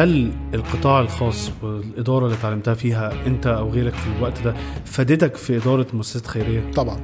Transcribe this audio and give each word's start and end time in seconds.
هل 0.00 0.32
القطاع 0.54 1.00
الخاص 1.00 1.50
والإدارة 1.62 2.24
اللي 2.24 2.36
اتعلمتها 2.36 2.74
فيها 2.74 3.12
أنت 3.26 3.46
أو 3.46 3.70
غيرك 3.70 3.94
في 3.94 4.06
الوقت 4.18 4.42
ده 4.42 4.54
فادتك 4.84 5.36
في 5.36 5.56
إدارة 5.56 5.86
مؤسسات 5.92 6.26
خيرية؟ 6.26 6.70
طبعا. 6.76 7.00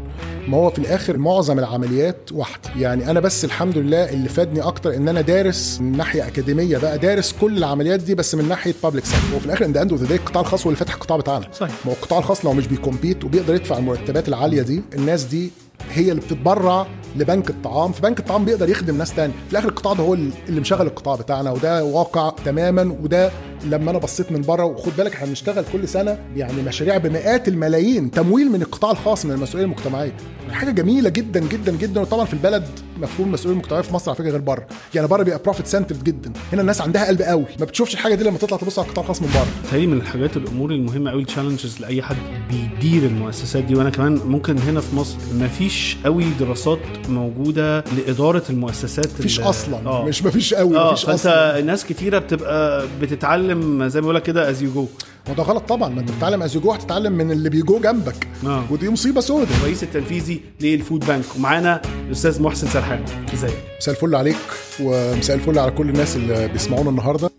ما 0.49 0.57
هو 0.57 0.71
في 0.71 0.79
الآخر 0.79 1.19
معظم 1.19 1.59
العمليات 1.59 2.33
واحدة. 2.33 2.71
يعني 2.77 3.11
أنا 3.11 3.21
بس 3.21 3.45
الحمد 3.45 3.79
لله 3.79 4.11
اللي 4.11 4.29
فادني 4.29 4.61
أكتر 4.61 4.95
إن 4.95 5.09
أنا 5.09 5.21
دارس 5.21 5.81
من 5.81 5.97
ناحية 5.97 6.27
أكاديمية 6.27 6.79
بقى 6.79 6.99
دارس 6.99 7.33
كل 7.41 7.59
العمليات 7.59 8.01
دي 8.01 8.15
بس 8.15 8.35
من 8.35 8.49
ناحية 8.49 8.75
بابليك 8.83 9.05
سيكتور 9.05 9.37
وفي 9.37 9.47
الآخر 9.47 9.65
ان 9.65 9.77
أند 9.77 9.93
أوف 9.93 10.13
القطاع 10.13 10.43
الخاص 10.43 10.63
هو 10.63 10.67
اللي 10.67 10.79
فاتح 10.79 10.95
القطاع 10.95 11.17
بتاعنا. 11.17 11.47
صحيح. 11.53 11.75
ما 11.85 11.91
هو 11.91 11.95
القطاع 11.97 12.19
الخاص 12.19 12.45
لو 12.45 12.53
مش 12.53 12.67
بيكمبيت 12.67 13.25
وبيقدر 13.25 13.55
يدفع 13.55 13.79
المرتبات 13.79 14.29
العالية 14.29 14.63
دي 14.63 14.83
الناس 14.95 15.25
دي 15.25 15.51
هي 15.93 16.11
اللي 16.11 16.21
بتتبرع 16.21 16.87
لبنك 17.17 17.51
الطعام 17.51 17.93
فبنك 17.93 18.19
الطعام 18.21 18.45
بيقدر 18.45 18.69
يخدم 18.69 18.99
ناس 18.99 19.15
تاني. 19.15 19.33
في 19.47 19.53
الآخر 19.53 19.69
القطاع 19.69 19.93
ده 19.93 20.03
هو 20.05 20.15
اللي 20.15 20.61
مشغل 20.61 20.87
القطاع 20.87 21.17
بتاعنا 21.17 21.51
وده 21.51 21.85
واقع 21.85 22.33
تماما 22.45 22.97
وده 23.03 23.31
لما 23.71 23.91
أنا 23.91 23.99
بصيت 23.99 24.33
من 24.33 24.41
بره 24.41 24.65
وخد 24.65 24.93
بالك 24.99 25.15
إحنا 25.15 25.27
بنشتغل 25.27 25.65
كل 25.73 25.89
سنة 25.89 26.19
يعني 26.37 26.63
مشاريع 26.63 26.97
بمئات 26.97 27.49
الملايين 27.49 28.11
تمويل 28.11 28.51
من 28.53 28.63
القطاع 28.63 28.91
الخاص 28.91 29.25
من 29.27 29.33
المسؤوليه 29.33 29.65
المجتمعية. 29.65 30.13
حاجة 30.51 30.71
جميلة 30.71 31.09
جدا 31.09 31.41
جدا 31.41 31.73
جدا. 31.73 32.01
وطبعا 32.01 32.25
في 32.25 32.33
البلد 32.33 32.65
مفهوم 33.01 33.29
المسؤوليه 33.29 33.53
المجتمعية 33.59 33.83
في 33.83 33.95
مصر 33.95 34.11
على 34.11 34.19
فكرة 34.19 34.31
غير 34.31 34.41
بره 34.41 34.67
يعني 34.95 35.09
بره 35.09 35.23
بيبقى 35.23 35.41
profit 35.45 35.67
centered 35.67 36.05
جدا. 36.05 36.33
هنا 36.53 36.61
الناس 36.61 36.81
عندها 36.81 37.07
قلب 37.07 37.23
قوي. 37.23 37.45
ما 37.61 37.65
بتشوفش 37.65 37.95
الحاجة 37.95 38.15
دي 38.15 38.25
لما 38.25 38.39
تطلع 38.39 38.59
تبص 38.59 38.79
على 38.79 38.87
القطاع 38.89 39.03
الخاص 39.05 39.23
من 39.23 39.29
بره 39.35 39.79
هي 39.79 39.87
من 39.87 39.97
الحاجات 39.97 40.37
الأمور 40.37 40.71
المهمة 40.71 41.11
قوي 41.11 41.23
ال 41.23 41.28
challenges 41.28 41.81
لأي 41.81 42.03
حد 42.03 42.17
بيدير 42.51 43.03
المؤسسات 43.03 43.65
دي. 43.65 43.75
وأنا 43.75 43.91
كمان 43.91 44.15
ممكن 44.27 44.59
هنا 44.59 44.81
في 44.81 44.97
مصر 44.97 45.17
ما 45.39 45.49
فيش 45.49 45.97
قوي 46.05 46.25
دراسات 46.41 46.79
موجودة 47.09 47.85
لإدارة 47.97 48.43
المؤسسات 48.51 49.07
مفيش 49.19 49.41
أصلا. 49.41 49.77
آه. 49.87 50.05
مش 50.05 50.25
مفيش 50.25 50.55
قوي 50.55 50.77
آه. 50.79 50.93
مفيش 50.93 51.07
أصلا. 51.07 51.61
ناس 51.61 51.85
كتيرة 51.85 52.19
بتبقى 52.19 52.87
بتتعلم 53.01 53.56
زي 53.89 54.01
ما 54.01 54.05
بقول 54.05 54.15
لك 54.15 54.23
كده 54.23 54.51
as 54.51 54.63
you 54.63 54.73
go 54.73 54.87
ما 55.29 55.35
ده 55.35 55.43
غلط 55.43 55.69
طبعا 55.69 55.89
ما 55.89 56.01
انت 56.01 56.11
بتتعلم 56.11 56.43
as 56.43 56.57
you 56.57 56.66
go 56.66 56.73
هتتعلم 56.73 57.13
من 57.13 57.31
اللي 57.31 57.51
بيجو 57.51 57.81
جنبك. 57.81 58.29
آه. 58.47 58.65
ودي 58.71 58.91
مصيبة 58.91 59.21
سوداء 59.21 59.57
الرئيس 59.57 59.83
التنفيذي 59.83 60.41
لل 60.61 60.76
Food 60.76 61.07
Bank. 61.07 61.25
ومعانا 61.37 61.83
الأستاذ 62.07 62.43
محسن 62.43 62.67
سرحان. 62.67 63.05
ازيك؟ 63.35 63.55
مساء 63.81 63.95
الفل 63.95 64.15
عليك 64.15 64.37
ومساء 64.81 65.37
الفل 65.37 65.59
على 65.59 65.71
كل 65.71 65.89
الناس 65.89 66.17
اللي 66.17 66.49
بيسمعونا 66.49 66.91
النهارده. 66.91 67.31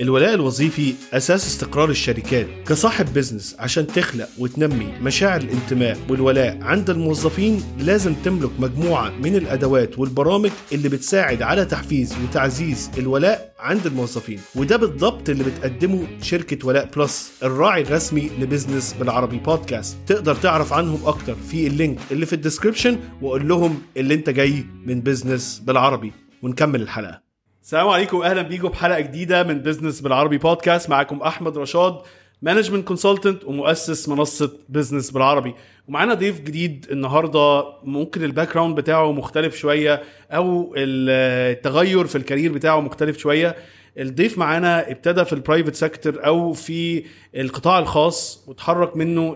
الولاء 0.00 0.34
الوظيفي 0.34 0.94
أساس 1.12 1.46
استقرار 1.46 1.90
الشركات 1.90 2.46
كصاحب 2.66 3.14
business 3.14 3.56
عشان 3.58 3.86
تخلق 3.86 4.28
وتنمي 4.38 4.86
مشاعر 5.02 5.40
الانتماء 5.40 5.98
والولاء 6.08 6.58
عند 6.62 6.90
الموظفين 6.90 7.62
لازم 7.78 8.14
تملك 8.14 8.50
مجموعة 8.58 9.10
من 9.10 9.36
الأدوات 9.36 9.98
والبرامج 9.98 10.50
اللي 10.72 10.88
بتساعد 10.88 11.42
على 11.42 11.64
تحفيز 11.64 12.14
وتعزيز 12.24 12.90
الولاء 12.98 13.54
عند 13.58 13.86
الموظفين. 13.86 14.40
وده 14.54 14.76
بالضبط 14.76 15.28
اللي 15.28 15.44
بتقدمه 15.44 16.06
شركة 16.22 16.66
ولاء 16.66 16.90
Plus 16.96 17.32
الراعي 17.42 17.82
الرسمي 17.82 18.30
ل 18.38 18.44
business 18.44 18.94
بالعربي 19.00 19.38
بودكاست. 19.38 19.96
تقدر 20.06 20.34
تعرف 20.34 20.72
عنهم 20.72 21.06
أكتر 21.06 21.34
في 21.50 21.66
ال 21.66 21.72
link 21.72 21.98
اللي 22.10 22.26
في 22.26 22.32
ال 22.32 22.38
description 22.38 22.98
وقول 23.22 23.48
لهم 23.48 23.82
اللي 23.96 24.14
انت 24.14 24.30
جاي 24.30 24.64
من 24.86 25.00
business 25.00 25.62
بالعربي. 25.66 26.12
ونكمل 26.42 26.82
الحلقة. 26.82 27.29
السلام 27.62 27.88
عليكم 27.88 28.22
أهلا 28.22 28.42
بيكم 28.42 28.68
بحلقة 28.68 29.00
جديدة 29.00 29.42
من 29.42 29.58
business 29.58 30.00
بالعربي 30.00 30.38
بودكاست 30.38 30.90
معاكم 30.90 31.22
أحمد 31.22 31.58
رشاد 31.58 31.98
management 32.42 32.88
consultant 32.88 33.44
ومؤسس 33.44 34.08
منصة 34.08 34.52
business 34.68 35.10
بالعربي. 35.10 35.54
ومعانا 35.88 36.14
ضيف 36.14 36.40
جديد 36.40 36.86
النهارده 36.90 37.64
ممكن 37.84 38.24
ال 38.24 38.54
background 38.54 38.76
بتاعه 38.76 39.12
مختلف 39.12 39.56
شوية 39.56 40.02
أو 40.30 40.74
التغير 40.76 42.06
في 42.06 42.16
ال 42.16 42.21
career 42.21 42.52
بتاعه 42.52 42.80
مختلف 42.80 43.18
شوية. 43.18 43.56
الضيف 43.98 44.38
معانا 44.38 44.90
ابتدى 44.90 45.24
في 45.24 45.32
ال 45.32 45.37
private 45.37 45.74
sector 45.74 46.26
أو 46.26 46.52
في 46.52 47.04
القطاع 47.34 47.78
الخاص 47.78 48.44
وتحرك 48.46 48.96
منه 48.96 49.30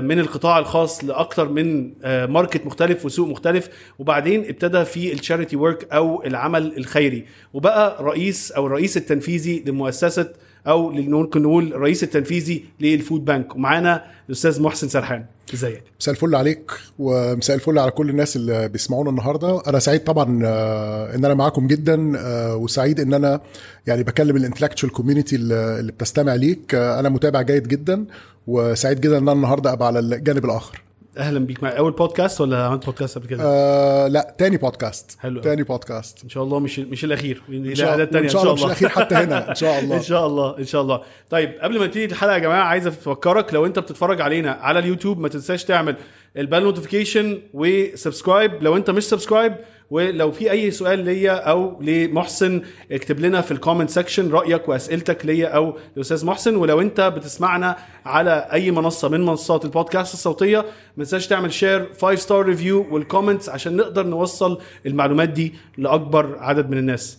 من 0.00 0.18
القطاع 0.20 0.58
الخاص 0.58 1.04
لأكثر 1.04 1.48
من 1.48 1.92
آه، 2.04 2.26
market 2.26 2.66
مختلف 2.66 3.04
وسوق 3.04 3.28
مختلف. 3.28 3.68
وبعدين 3.98 4.44
ابتدى 4.44 4.84
في 4.84 5.12
ال 5.12 5.18
charity 5.18 5.56
work 5.56 5.92
أو 5.92 6.24
العمل 6.24 6.76
الخيري. 6.76 7.24
وبقى 7.52 8.04
رئيس 8.04 8.52
أو 8.52 8.66
الرئيس 8.66 8.96
التنفيذي 8.96 9.64
لمؤسسة 9.66 10.32
أو 10.66 10.90
ممكن 10.90 11.42
نقول 11.42 11.72
الرئيس 11.72 12.02
التنفيذي 12.02 12.64
لل 12.80 12.95
Food 12.95 13.24
Bank. 13.24 13.56
ومعانا 13.56 14.04
الأستاذ 14.28 14.62
محسن 14.62 14.88
سرحان. 14.88 15.24
إزيك؟ 15.54 15.82
مساء 16.00 16.14
الفل 16.14 16.34
عليك 16.34 16.70
ومساء 16.98 17.56
الفل 17.56 17.78
على 17.78 17.90
كل 17.90 18.10
الناس 18.10 18.36
اللي 18.36 18.68
بيسمعونا 18.68 19.10
النهارده. 19.10 19.62
أنا 19.66 19.78
سعيد 19.78 20.04
طبعا 20.04 20.40
آه، 20.44 21.14
إن 21.14 21.24
أنا 21.24 21.34
معاكم 21.34 21.66
جدا 21.66 22.12
آه، 22.18 22.56
وسعيد 22.56 23.00
إن 23.00 23.14
أنا 23.14 23.40
يعني 23.86 24.02
بكلم 24.02 24.36
ال 24.36 24.40
intellectual 24.40 24.92
community 24.92 25.36
اللي 25.36 25.92
بتستمع 25.92 26.34
ليك. 26.34 26.74
آه، 26.74 27.00
أنا 27.00 27.08
متابع 27.08 27.42
جيد 27.42 27.68
جدا 27.68 28.04
وسعيد 28.46 29.00
جدا 29.00 29.18
إن 29.18 29.22
أنا 29.22 29.32
النهارده 29.32 29.72
أبقى 29.72 29.86
على 29.86 29.98
الجانب 29.98 30.44
الآخر. 30.44 30.82
أهلا 31.18 31.38
بيك. 31.38 31.62
معايا 31.62 31.78
أول 31.78 31.92
بودكاست 31.92 32.40
ولا 32.40 32.66
عملت 32.66 32.84
بودكاست 32.86 33.18
قبل 33.18 33.26
كده؟ 33.26 33.42
آه 33.44 34.08
لا 34.08 34.34
تاني 34.38 34.56
بودكاست 34.56 35.16
حلو. 35.20 35.40
تاني 35.40 35.62
بودكاست 35.62 36.24
إن 36.24 36.28
شاء 36.28 36.42
الله 36.44 36.58
مش 36.60 36.78
مش 36.78 37.04
الأخير. 37.04 37.42
إن 37.48 37.74
شاء 37.74 37.94
الله 37.94 38.20
إن 38.20 38.28
شاء 38.28 38.42
الله 38.42 38.54
مش 38.54 38.64
الأخير 38.64 38.88
حتى 38.88 39.14
هنا. 39.14 39.50
إن 39.50 39.54
شاء 39.54 39.78
الله. 39.80 39.96
إن 39.96 40.02
شاء 40.02 40.26
الله 40.26 40.58
إن 40.58 40.64
شاء 40.64 40.82
الله. 40.82 41.00
طيب 41.30 41.52
قبل 41.62 41.78
ما 41.78 41.84
نبتدي 41.84 42.04
الحلقة 42.04 42.32
يا 42.34 42.38
جماعة 42.38 42.64
عايز 42.64 42.86
أفكرك 42.86 43.54
لو 43.54 43.66
أنت 43.66 43.78
بتتفرج 43.78 44.20
علينا 44.20 44.50
على 44.52 44.78
اليوتيوب 44.78 45.18
ما 45.18 45.28
تنساش 45.28 45.64
تعمل 45.64 45.96
ال 46.36 46.41
bell 46.41 46.62
notification 46.62 47.38
و 47.54 47.64
subscribe. 47.64 48.62
لو 48.62 48.76
انت 48.76 48.90
مش 48.90 49.04
subscribe 49.08 49.54
ولو 49.90 50.32
في 50.32 50.50
اي 50.50 50.70
سؤال 50.70 50.98
ليا 50.98 51.32
أو 51.32 51.82
لمحسن 51.82 52.62
اكتب 52.92 53.20
لنا 53.20 53.40
في 53.40 53.50
ال 53.52 53.57
comment 53.57 53.90
section 53.90 54.30
رأيك 54.30 54.68
وأسئلتك 54.68 55.26
ليا 55.26 55.48
أو 55.48 55.76
لأستاذ 55.96 56.26
محسن. 56.26 56.56
ولو 56.56 56.80
انت 56.80 57.00
بتسمعنا 57.00 57.76
على 58.06 58.48
أي 58.52 58.70
منصة 58.70 59.08
من 59.08 59.26
منصات 59.26 59.64
البودكاست 59.64 60.14
الصوتية 60.14 60.58
ما 60.96 61.04
تنساش 61.04 61.26
تعمل 61.26 61.52
share 61.52 61.88
5 62.02 62.14
star 62.14 62.46
review 62.46 62.86
وال 62.90 63.02
comments 63.02 63.48
عشان 63.48 63.76
نقدر 63.76 64.06
نوصل 64.06 64.58
المعلومات 64.86 65.28
دي 65.28 65.54
لأكبر 65.78 66.36
عدد 66.38 66.70
من 66.70 66.78
الناس. 66.78 67.18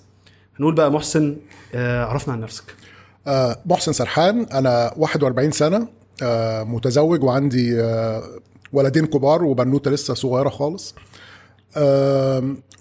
هنقول 0.60 0.76
بقى 0.76 0.92
محسن 0.92 1.38
آه، 1.76 2.06
عرفنا 2.06 2.34
عن 2.34 2.40
نفسك. 2.42 2.64
آه، 3.28 3.58
محسن 3.66 3.94
سرحان. 3.94 4.44
أنا 4.54 4.94
41 4.98 5.52
سنة 5.52 5.88
آه، 6.24 6.64
متزوج 6.64 7.24
وعندي 7.24 7.82
ولدين 8.74 9.06
كبار 9.06 9.44
وبنوتة 9.44 9.92
لسه 9.92 10.14
صغيرة 10.14 10.50
خالص. 10.50 10.96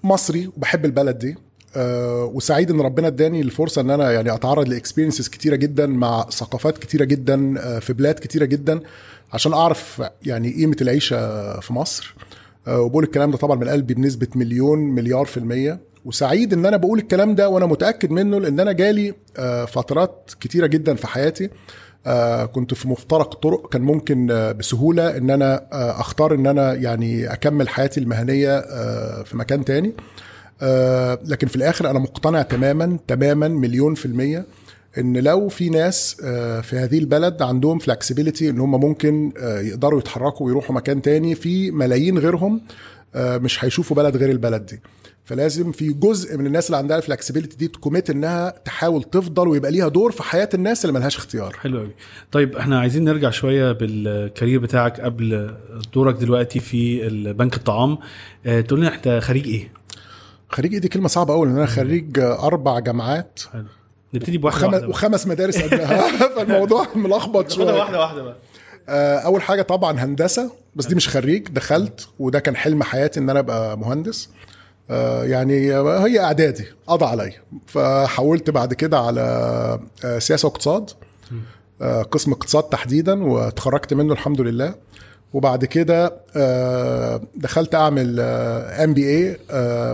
مصري 0.05 0.51
وبحب 0.57 0.85
البلد 0.85 1.19
دي. 1.19 1.37
آه، 1.77 2.25
وسعيد 2.25 2.71
إن 2.71 2.81
ربنا 2.81 3.07
إداني 3.07 3.41
الفرصة 3.41 3.81
إن 3.81 3.91
أنا 3.91 4.13
يعني 4.13 4.35
أتعرض 4.35 4.69
لاكسبيرينسز 4.69 5.29
كتيرة 5.29 5.57
جدا 5.57 5.87
مع 5.87 6.27
ثقافات 6.31 6.79
كتيرة 6.79 7.05
جدا 7.05 7.55
آه، 7.59 7.79
في 7.79 7.93
بلاد 7.93 8.15
كتيرة 8.15 8.45
جدا 8.45 8.81
عشان 9.33 9.53
أعرف 9.53 10.03
يعني 10.23 10.53
قيمة 10.53 10.77
العيشة 10.81 11.61
في 11.61 11.73
مصر. 11.73 12.15
آه، 12.67 12.81
وبقول 12.81 13.05
الكلام 13.05 13.31
ده 13.31 13.37
طبعا 13.37 13.57
من 13.57 13.69
قلبي 13.69 13.95
بنسبة 13.95 14.29
مليون 14.35 14.79
مليار 14.79 15.25
في 15.25 15.37
المية. 15.37 15.79
وسعيد 16.05 16.53
إن 16.53 16.67
أنا 16.67 16.77
بقول 16.77 16.99
الكلام 16.99 17.35
ده 17.35 17.49
وأنا 17.49 17.67
متأكد 17.67 18.11
منه 18.11 18.41
لأن 18.41 18.61
أنا 18.61 18.73
جالي 18.73 19.15
فترات 19.69 20.31
كتيرة 20.41 20.67
جدا 20.67 20.95
في 20.95 21.07
حياتي. 21.07 21.51
آه، 22.07 22.45
كنت 22.45 22.75
في 22.75 22.89
مفترق 22.89 23.35
طرق 23.35 23.69
كان 23.69 23.83
ممكن 23.83 24.31
آه، 24.31 24.53
بسهولة 24.53 25.17
إن 25.17 25.31
أنا 25.31 25.67
آه، 25.73 26.01
أختار 26.01 26.35
إن 26.35 26.47
أنا 26.47 26.75
يعني 26.75 27.33
أكمل 27.33 27.69
حياتي 27.69 28.01
المهنية 28.01 28.61
في 29.23 29.37
مكان 29.37 29.65
تاني. 29.65 29.95
لكن 31.25 31.47
في 31.47 31.57
الآخر 31.57 31.91
أنا 31.91 31.99
مقتنع 31.99 32.43
تماما 32.43 32.99
تماما 33.09 33.49
مليون 33.49 33.95
في 33.95 34.07
المية 34.07 34.45
إن 34.99 35.17
لو 35.17 35.49
في 35.49 35.69
ناس 35.69 36.15
في 36.63 36.73
هذه 36.73 36.99
البلد 36.99 37.43
عندهم 37.43 37.79
flexibility 37.79 38.51
إن 38.51 38.61
هم 38.61 38.81
ممكن 38.81 39.33
يقدروا 39.43 40.01
يتحركوا 40.01 40.47
ويروحوا 40.47 40.75
مكان 40.75 41.03
تاني 41.03 41.35
في 41.35 41.71
ملايين 41.71 42.19
غيرهم 42.19 42.61
مش 43.17 43.65
هيشوفوا 43.65 43.97
بلد 43.97 44.17
غير 44.17 44.31
البلد 44.31 44.67
دي. 44.67 44.81
فلازم 45.25 45.73
في 45.73 45.93
جزء 45.93 46.37
من 46.39 46.47
الناس 46.47 46.67
اللي 46.67 46.77
عندها 46.77 46.97
ال 46.97 47.02
flexibility 47.02 47.57
دي 47.57 47.69
ت 47.69 47.75
commit 47.75 48.11
إنها 48.11 48.51
تحاول 48.65 49.03
تفضل 49.03 49.49
ويبقى 49.49 49.71
ليها 49.71 49.89
دور 49.89 50.13
في 50.13 50.23
حياة 50.23 50.49
الناس 50.55 50.85
اللي 50.85 50.99
ملهاش 50.99 51.17
اختيار. 51.17 51.53
حلو 51.61 51.79
قوي 51.79 51.91
طيب 52.33 52.57
إحنا 52.57 52.81
عايزين 52.81 53.05
نرجع 53.05 53.31
شوية 53.31 53.73
بالكارير 53.73 54.59
بتاعك 54.61 55.01
قبل 55.01 55.55
دورك 55.95 56.15
دلوقتي 56.15 56.61
في 56.61 57.09
بنك 57.33 57.57
الطعام. 57.57 57.99
آه 58.47 58.61
تقول 58.61 58.81
لنا 58.81 58.95
أنت 58.95 59.21
خريج 59.23 59.47
إيه؟ 59.47 59.73
خريج 60.49 60.73
إيه؟ 60.73 60.81
دي 60.81 60.89
كلمة 60.89 61.09
صعبة 61.09 61.35
قوي 61.35 61.47
لأن 61.47 61.57
أنا 61.57 61.67
خريج 61.67 62.19
أربع 62.19 62.79
جامعات. 62.79 63.41
حلو. 63.53 63.65
نبتدي 64.15 64.39
بواحدة 64.39 64.67
وخمس, 64.67 64.73
واحدة 64.75 64.87
بقى. 64.87 64.89
وخمس 64.91 65.27
مدارس 65.27 65.63
قدها 65.63 66.09
فالموضوع 66.37 66.87
ملخبط 66.95 67.53
خدها 67.53 67.65
شوية. 67.67 67.79
واحدة 67.79 68.01
واحدة 68.01 68.23
بقى. 68.23 68.37
آه، 68.89 69.19
أول 69.19 69.43
حاجة 69.43 69.63
طبعا 69.63 70.01
هندسة 70.01 70.53
بس 70.77 70.87
دي 70.87 70.95
مش 70.95 71.09
خريج 71.09 71.49
دخلت 71.49 72.09
وده 72.19 72.39
كان 72.41 72.57
حلم 72.57 72.83
حياتي 72.83 73.21
إن 73.21 73.31
أنا 73.31 73.39
أبقى 73.39 73.79
مهندس. 73.79 74.29
يعني 75.23 75.73
هي 75.85 76.21
إعدادي 76.21 76.65
قضى 76.87 77.05
عليا. 77.05 77.33
فحولت 77.67 78.51
بعد 78.51 78.75
كده 78.75 78.99
على 78.99 79.21
آه، 80.05 80.19
سياسة 80.19 80.49
واقتصاد. 80.49 80.91
آه، 81.83 82.03
قسم 82.03 82.33
اقتصاد 82.33 82.63
تحديدا 82.63 83.25
واتخرجت 83.25 83.95
منه 83.95 84.13
الحمد 84.13 84.41
لله. 84.41 84.75
وبعد 85.33 85.65
كده 85.65 86.17
آه، 86.37 87.21
دخلت 87.37 87.75
أعمل 87.75 88.21
MBA 88.21 89.37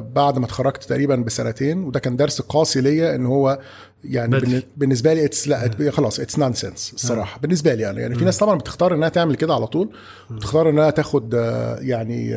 بعد 0.00 0.38
ما 0.38 0.44
اتخرجت 0.44 0.84
تقريبا 0.84 1.16
بسنتين. 1.16 1.84
وده 1.84 2.00
كان 2.00 2.16
درس 2.16 2.40
قاسي 2.40 2.80
ليا 2.80 3.14
إن 3.14 3.26
هو 3.26 3.58
يعني 4.04 4.30
بدري. 4.36 4.46
بالن- 4.50 4.62
بالنسبة 4.76 5.14
لي 5.14 5.24
it's 5.24 5.48
لا 5.48 5.70
خلاص 5.90 6.20
it's 6.20 6.38
nonsense 6.38 6.92
الصراحه 6.94 7.40
بالنسبة 7.40 7.74
لي 7.74 7.82
يعني 7.82 8.00
يعني 8.00 8.14
في 8.14 8.24
ناس 8.24 8.38
طبعا 8.38 8.58
بتختار 8.58 8.94
إنها 8.94 9.08
تعمل 9.08 9.34
كده 9.34 9.54
على 9.54 9.66
طول 9.66 9.90
بتختار 10.30 10.70
إنها 10.70 10.90
تاخد 10.90 11.34
آه، 11.34 11.78
يعني 11.80 12.30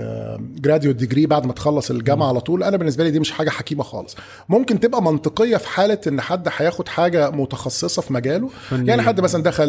graduate 0.62 0.96
degree 0.96 1.26
بعد 1.26 1.46
ما 1.46 1.54
تخلص 1.54 1.92
الجامعة 1.92 2.28
على 2.28 2.42
طول. 2.42 2.64
أنا 2.64 2.78
بالنسبة 2.78 3.04
لي 3.04 3.12
دي 3.12 3.20
مش 3.20 3.32
حاجة 3.32 3.50
حكيمة 3.50 3.84
خالص. 3.84 4.16
ممكن 4.50 4.80
تبقى 4.80 5.02
منطقية 5.04 5.58
في 5.58 5.68
حالة 5.68 5.98
إن 6.08 6.22
حد 6.22 6.48
هياخد 6.58 6.88
حاجة 6.88 7.30
متخصصة 7.30 8.02
في 8.02 8.14
مجاله. 8.14 8.50
يعني 8.72 9.02
حد 9.02 9.22
مثلا 9.22 9.44
دخل 9.44 9.68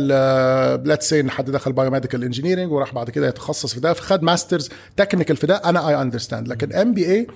let's 0.88 1.08
say 1.08 1.20
إن 1.20 1.30
حد 1.30 1.50
دخل 1.50 1.72
biomedical 1.72 2.24
engineering 2.24 2.72
وراح 2.72 2.94
بعد 2.94 3.10
كده 3.10 3.28
يتخصص 3.28 3.74
في 3.74 3.80
ده 3.80 3.92
فخد 3.92 4.22
master's 4.22 4.70
technical 4.96 5.36
في 5.36 5.46
ده. 5.46 5.56
أنا 5.56 5.88
I 5.88 6.02
understand 6.02 6.48
لكن 6.48 6.72
MBA 6.72 7.26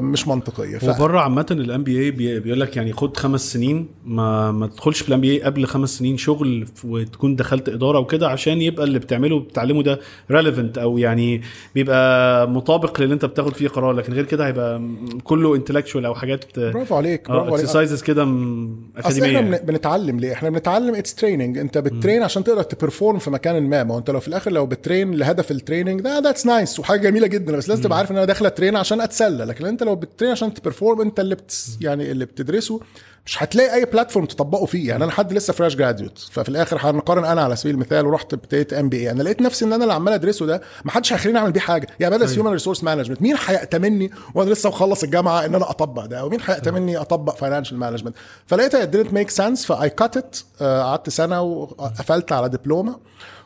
مش 0.00 0.28
منطقية. 0.28 0.78
ف... 0.78 0.84
وبره 0.84 1.20
عامة 1.20 1.46
ال 1.50 1.84
MBA 1.84 2.10
بيقول 2.10 2.60
لك 2.60 2.76
يعني 2.76 2.92
خد 2.92 3.16
خمس 3.16 3.52
سنين 3.52 3.71
ما 4.04 4.52
ما 4.52 4.66
تدخلش 4.66 5.02
في 5.02 5.08
ال 5.08 5.20
MBA 5.20 5.42
قبل 5.42 5.66
خمس 5.66 5.98
سنين 5.98 6.16
شغل 6.16 6.66
وتكون 6.84 7.36
دخلت 7.36 7.68
إدارة 7.68 7.98
وكده 7.98 8.28
عشان 8.28 8.62
يبقى 8.62 8.84
اللي 8.84 8.98
بتعمله 8.98 9.40
بتعلمه 9.40 9.82
ده 9.82 10.00
relevant 10.30 10.78
أو 10.78 10.98
يعني 10.98 11.42
بيبقى 11.74 12.48
مطابق 12.50 13.00
للي 13.00 13.14
أنت 13.14 13.24
بتاخد 13.24 13.54
فيه 13.56 13.68
قرار. 13.68 13.92
لكن 13.92 14.12
غير 14.12 14.24
كده 14.24 14.46
هيبقى 14.46 14.82
كله 15.24 15.54
intellectual 15.56 16.06
أو 16.06 16.14
حاجات 16.14 16.58
برافو 16.58 16.94
عليك 16.96 17.28
برافو 17.28 17.40
آه 17.40 17.46
عليك. 17.52 17.60
exercises 17.60 18.02
كده 18.02 18.22
إحنا 18.22 18.68
أكاديمية 18.96 19.40
بن- 19.40 19.56
بنتعلم 19.66 20.20
ليه؟ 20.20 20.32
إحنا 20.32 20.50
بنتعلم 20.50 20.94
it's 20.94 21.14
training 21.14 21.58
أنت 21.58 21.78
بت 21.78 21.91
train 21.91 22.22
عشان 22.22 22.44
تقدر 22.44 22.62
ت 22.62 22.69
perform 22.69 23.18
في 23.18 23.30
مكان 23.30 23.62
ما. 23.62 23.84
ما 23.84 23.98
أنت 23.98 24.10
لو 24.10 24.20
في 24.20 24.28
الآخر 24.28 24.52
لو 24.52 24.66
ب 24.66 24.74
train 24.74 25.14
لهدف 25.14 25.50
ال 25.50 25.56
training 25.56 26.00
ده 26.00 26.18
that's 26.18 26.46
nice 26.46 26.80
وحاجة 26.80 27.00
جميلة 27.00 27.26
جدا. 27.26 27.56
بس 27.56 27.68
لازم 27.68 27.82
تبقى 27.82 27.98
عارف 27.98 28.10
إن 28.10 28.16
أنا 28.16 28.24
داخل 28.26 28.46
ا 28.46 28.51
train 28.51 28.76
عشان 28.76 29.00
أتسلى. 29.00 29.44
لكن 29.44 29.66
أنت 29.66 29.82
لو 29.82 29.96
ب 29.96 30.02
train 30.02 30.30
عشان 30.30 30.54
ت 30.54 30.60
perform 30.60 31.00
أنت 31.00 31.20
اللي 31.20 31.34
بت 31.34 31.76
يعني 31.80 32.10
اللي 32.10 32.24
بتدرسه 32.24 32.80
مش 33.26 33.42
هتلاقي 33.42 33.74
أي 33.74 33.84
platform 33.84 34.26
تطبقه 34.26 34.66
فيه. 34.66 34.88
يعني 34.88 35.04
أنا 35.04 35.12
حد 35.12 35.32
لسه 35.32 35.52
fresh 35.52 35.76
graduate 35.76 36.18
ففي 36.32 36.48
الآخر 36.48 36.78
هنقارن 36.80 37.24
أنا 37.24 37.42
على 37.42 37.56
سبيل 37.56 37.74
المثال 37.74 38.06
ورحت 38.06 38.32
ابتديت 38.32 38.72
MBA 38.72 39.10
أنا 39.10 39.22
لقيت 39.22 39.42
نفسي 39.42 39.64
إن 39.64 39.72
أنا 39.72 39.82
اللي 39.82 39.94
عمال 39.94 40.12
أدرسه 40.12 40.46
ده 40.46 40.62
ما 40.84 40.90
حدش 40.90 41.12
هيخليني 41.12 41.38
أعمل 41.38 41.52
بيه 41.52 41.60
حاجة. 41.60 41.86
يعني 42.00 42.16
بدرس 42.16 42.32
human 42.34 42.50
resource 42.52 42.84
management 42.84 43.22
مين 43.22 43.36
هيأتمني 43.46 44.10
وأنا 44.34 44.50
لسه 44.50 44.68
مخلص 44.68 45.02
الجامعة 45.02 45.44
إن 45.44 45.54
أنا 45.54 45.70
أطبق 45.70 46.04
ده؟ 46.04 46.24
ومين 46.24 46.40
هيأتمني 46.46 46.96
أطبق 46.96 47.36
financial 47.36 47.78
management 47.78 48.14
فلقيتها 48.46 48.90
didn't 48.90 49.08
make 49.14 49.34
sense. 49.36 49.66
ف 49.66 49.90
I 49.90 49.96
cut 49.96 50.16
it 50.16 50.38
قعدت 50.60 51.08
سنة 51.10 51.42
وقفلت 51.42 52.32
على 52.32 52.48
دبلومه 52.48 52.96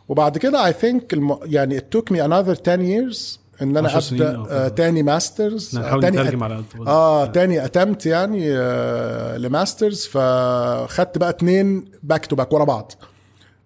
وبعد 0.09 0.39
كده 0.39 0.67
I 0.67 0.73
think 0.73 1.13
الم... 1.15 1.39
يعني 1.43 1.79
it 1.81 1.83
took 1.99 2.13
me 2.15 2.19
another 2.19 2.57
10 2.69 2.77
years 2.77 3.39
إن 3.63 3.77
أنا 3.77 3.89
10 3.89 4.01
سنين 4.01 4.23
أبدأ 4.23 4.51
آه،. 4.51 4.69
تاني 4.69 5.03
masters. 5.03 5.79
نحاول 5.79 6.03
تاني 6.03 6.17
نترجم 6.17 6.45
على 6.45 6.57
قد 6.57 6.65
نقدر. 6.77 6.91
آه. 6.91 7.27
تاني 7.27 7.65
attempt 7.65 8.07
يعني 8.07 8.47
آه 8.53 9.37
ل 9.37 9.45
masters. 9.45 10.07
فخدت 10.07 11.19
بقى 11.19 11.29
اتنين 11.31 11.85
back 12.03 12.27
to 12.27 12.37
back 12.37 12.53
ورا 12.53 12.65
بعض. 12.65 12.93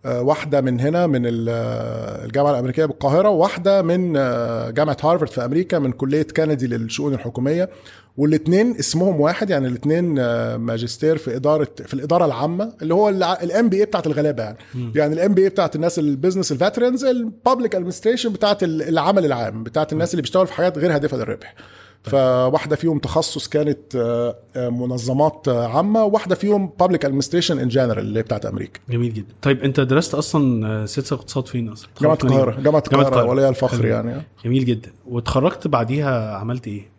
آه 0.05 0.23
واحدة 0.23 0.61
من 0.61 0.81
هنا 0.81 1.07
من 1.07 1.27
آه، 1.49 2.25
الجامعة 2.25 2.51
الأمريكية 2.51 2.85
بالقاهرة 2.85 3.29
وواحدة 3.29 3.83
من 3.83 4.17
آه، 4.17 4.71
جامعة 4.71 4.97
هارفارد 5.03 5.31
في 5.31 5.45
أمريكا 5.45 5.79
من 5.79 5.93
كلية 5.93 6.23
كندي 6.37 6.67
للشؤون 6.67 7.15
الحكومية. 7.15 7.69
والاثنين 8.21 8.77
اسمهم 8.79 9.21
واحد 9.21 9.51
يعني 9.51 9.69
الاثنين 9.69 10.05
ماجستير 10.57 11.19
في 11.19 11.37
إدارة 11.37 11.69
في 11.87 11.95
الإدارة 11.95 12.25
العامة 12.25 12.73
اللي 12.83 12.95
هو 12.95 13.09
ال 13.43 13.69
MPA 13.69 13.85
بتاعت 13.85 14.07
الغلابة 14.07 14.43
يعني. 14.43 14.57
يعني 14.95 15.15
ال 15.15 15.35
MPA 15.35 15.49
بتاعت 15.49 15.77
الناس 15.77 15.99
ال 15.99 16.05
business 16.05 16.53
الفاترنز 16.53 17.05
ال 17.05 17.15
public 17.15 17.75
administration 17.75 18.33
بتاعت 18.33 18.63
ال- 18.63 18.83
العمل 18.83 19.25
العام 19.25 19.63
بتاعت 19.63 19.93
الناس 19.93 20.11
اللي 20.15 20.23
بيشتغلوا 20.23 20.47
في 20.47 20.53
حاجات 20.53 20.79
غير 20.79 20.95
هادفة 20.95 21.17
للربح. 21.17 21.55
فواحدة 22.03 22.77
فيهم 22.77 22.99
تخصص 22.99 23.49
كانت 23.49 23.97
آه، 23.97 24.37
آه، 24.57 24.69
منظمات 24.69 25.49
آه، 25.49 25.67
عامة 25.67 26.05
وواحده 26.05 26.35
فيهم 26.35 26.73
public 26.81 27.05
administration 27.05 27.59
in 27.59 27.69
general 27.69 27.99
اللي 27.99 28.23
بتاعت 28.23 28.47
أمريكا. 28.47 28.81
جميل 28.91 29.15
جدا. 29.15 29.35
طيب 29.43 29.63
أنت 29.65 29.81
درست 29.81 30.15
أصلا 30.15 30.87
سياسه 30.87 31.15
اقتصاد 31.17 31.49
فين 31.49 31.69
أصلا؟ 31.69 31.89
جامعة؟ 32.01 32.19
القاهرة. 32.25 32.61
جامعة 32.61 32.83
القاهرة 32.93 33.25
وليها 33.25 33.49
الفخر. 33.49 33.85
يعني. 33.85 34.23
جميل 34.45 34.65
جدا. 34.65 34.91
واتخرجت 35.09 35.67
بعديها 35.67 36.37
عملت 36.37 36.67
إيه؟ 36.67 36.90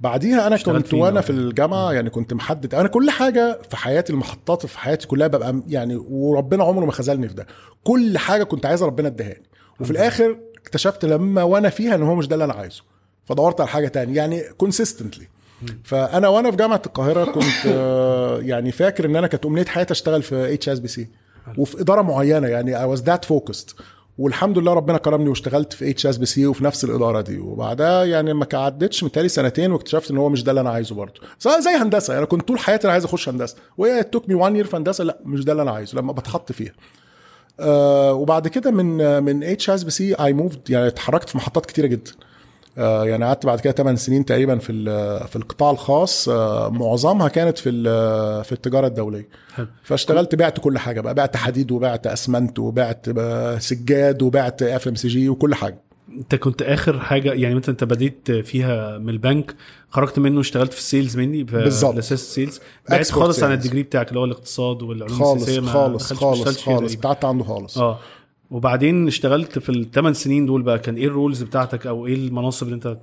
بعديها 0.00 0.46
أنا 0.46 0.56
كنت 0.56 0.94
وأنا؟ 0.94 1.20
في 1.20 1.30
الجامعة 1.30 1.92
يعني 1.92 2.10
كنت 2.10 2.34
محدد 2.34 2.74
أنا 2.74 2.88
كل 2.88 3.10
حاجة 3.10 3.58
في 3.70 3.76
حياتي 3.76 4.12
المحطات 4.12 4.66
في 4.66 4.78
حياتي 4.78 5.06
كلها 5.06 5.26
ببقى 5.26 5.62
يعني 5.68 5.96
وربنا 5.96 6.64
عمره 6.64 6.84
ما 6.84 6.92
خذلني 6.92 7.28
في 7.28 7.34
ده. 7.34 7.46
كل 7.84 8.18
حاجة 8.18 8.42
كنت 8.44 8.66
عايزها 8.66 8.86
ربنا 8.86 9.08
ادهاني. 9.08 9.42
وفي 9.80 9.90
الآخر 9.90 10.38
اكتشفت 10.62 11.04
لما 11.04 11.42
وأنا 11.42 11.68
فيها 11.68 11.94
إن 11.94 12.02
هو 12.02 12.14
مش 12.14 12.28
ده 12.28 12.34
اللي 12.34 12.44
أنا 12.44 12.52
عايزه. 12.52 12.82
فدورت 13.24 13.60
على 13.60 13.68
حاجة 13.68 13.88
تانية 13.88 14.16
يعني 14.16 14.42
consistently 14.58 15.28
فأنا 15.84 16.28
وأنا 16.28 16.50
في 16.50 16.56
جامعة 16.56 16.82
القاهرة 16.86 17.24
كنت 17.24 17.66
آه، 17.66 18.38
يعني 18.40 18.72
فاكر 18.72 19.04
إن 19.04 19.16
أنا 19.16 19.26
كانت 19.26 19.46
أمنية 19.46 19.64
حياتي 19.64 19.92
أشتغل 19.92 20.22
في 20.22 20.54
HSBC 20.54 21.08
وفي 21.58 21.80
إدارة 21.80 22.02
معينة 22.02 22.48
يعني 22.48 22.78
I 22.80 22.84
was 22.84 23.02
that 23.02 23.24
focused 23.24 23.76
والحمد 24.20 24.58
لله 24.58 24.72
ربنا 24.74 24.98
كرمني 24.98 25.28
واشتغلت 25.28 25.72
في 25.72 25.90
HSBC 25.90 26.46
وفي 26.46 26.64
نفس 26.64 26.84
الإدارة 26.84 27.20
دي. 27.20 27.38
وبعدها 27.38 28.04
يعني 28.04 28.34
ما 28.34 28.46
عدتش 28.52 29.04
متهيألي 29.04 29.28
سنتين 29.28 29.72
واكتشفت 29.72 30.10
إن 30.10 30.16
هو 30.16 30.28
مش 30.28 30.44
ده 30.44 30.50
اللي 30.52 30.60
أنا 30.60 30.70
عايزه 30.70 30.94
برضه. 30.94 31.20
زي 31.38 31.70
هندسة. 31.70 32.14
يعني 32.14 32.26
كنت 32.26 32.48
طول 32.48 32.58
حياتي 32.58 32.84
أنا 32.84 32.92
عايز 32.92 33.04
أخش 33.04 33.28
هندسة. 33.28 33.56
وهي 33.78 34.02
took 34.02 34.28
me 34.28 34.34
1 34.34 34.56
year 34.56 34.64
في 34.64 34.76
هندسة. 34.76 35.04
لا 35.04 35.18
مش 35.24 35.44
ده 35.44 35.52
اللي 35.52 35.62
أنا 35.62 35.70
عايزه. 35.70 35.98
لما 35.98 36.12
بتحط 36.12 36.52
فيها. 36.52 36.72
آه 37.60 38.12
وبعد 38.12 38.48
كده 38.48 38.70
من 38.70 39.22
من 39.22 39.44
HSBC 39.44 40.14
I 40.14 40.32
moved 40.32 40.70
يعني 40.70 40.86
اتحركت 40.86 41.28
في 41.28 41.36
محطات 41.36 41.66
كتيرة 41.66 41.86
جدا. 41.86 42.12
يعني 42.76 43.24
قعدت 43.24 43.46
بعد 43.46 43.60
كده 43.60 43.72
8 43.72 43.98
سنين 43.98 44.24
تقريبا 44.24 44.58
في 44.58 44.72
في 45.28 45.36
القطاع 45.36 45.70
الخاص 45.70 46.28
آه 46.28 46.68
معظمها 46.70 47.28
كانت 47.28 47.58
في 47.58 47.70
في 48.44 48.52
التجارة 48.52 48.86
الدولية 48.86 49.28
حلو. 49.54 49.66
فاشتغلت 49.82 50.34
بعت 50.34 50.60
كل 50.60 50.78
حاجة 50.78 51.00
بقى 51.00 51.14
بعت 51.14 51.36
حديد 51.36 51.70
وبعت 51.72 52.06
أسمنت 52.06 52.58
وبعت 52.58 53.06
آه، 53.18 53.58
سجاد 53.58 54.22
وبعت 54.22 54.62
FMCG 54.62 55.28
وكل 55.28 55.54
حاجة 55.54 55.78
انت 56.18 56.34
كنت 56.34 56.62
آخر 56.62 57.00
حاجة 57.00 57.32
يعني 57.32 57.54
مثلا 57.54 57.70
انت 57.70 57.84
بديت 57.84 58.30
فيها 58.30 58.98
من 58.98 59.08
البنك 59.08 59.54
خرجت 59.90 60.18
منه 60.18 60.40
اشتغلت 60.40 60.72
في 60.72 60.78
ال 60.78 60.84
sales 60.84 61.16
مني 61.16 61.42
بالظبط. 61.42 61.92
الاساس 61.92 62.20
sales 62.34 62.60
بعدت 62.90 63.06
Export 63.08 63.12
خالص 63.14 63.42
عن. 63.42 63.52
ال 63.52 63.56
degree 63.56 63.82
بتاعك 63.82 64.08
اللي 64.08 64.20
هو 64.20 64.24
الاقتصاد 64.24 64.82
والعلوم 64.82 65.18
خالص 65.18 65.42
السياسية 65.42 65.70
خالص 65.72 66.12
خالص 66.12 66.58
خالص. 66.62 66.94
بعدت 66.94 67.24
عنده 67.24 67.44
خالص 67.44 67.78
آه 67.78 67.98
وبعدين 68.50 69.06
اشتغلت 69.06 69.58
في 69.58 69.68
الثمان 69.68 70.14
سنين 70.14 70.46
دول 70.46 70.62
بقى 70.62 70.78
كان 70.78 70.94
إيه 70.96 71.06
ال 71.06 71.12
roles 71.12 71.42
بتاعتك 71.42 71.86
أو 71.86 72.06
إيه 72.06 72.14
المناصب 72.14 72.66
اللي 72.66 72.74
أنت 72.74 72.96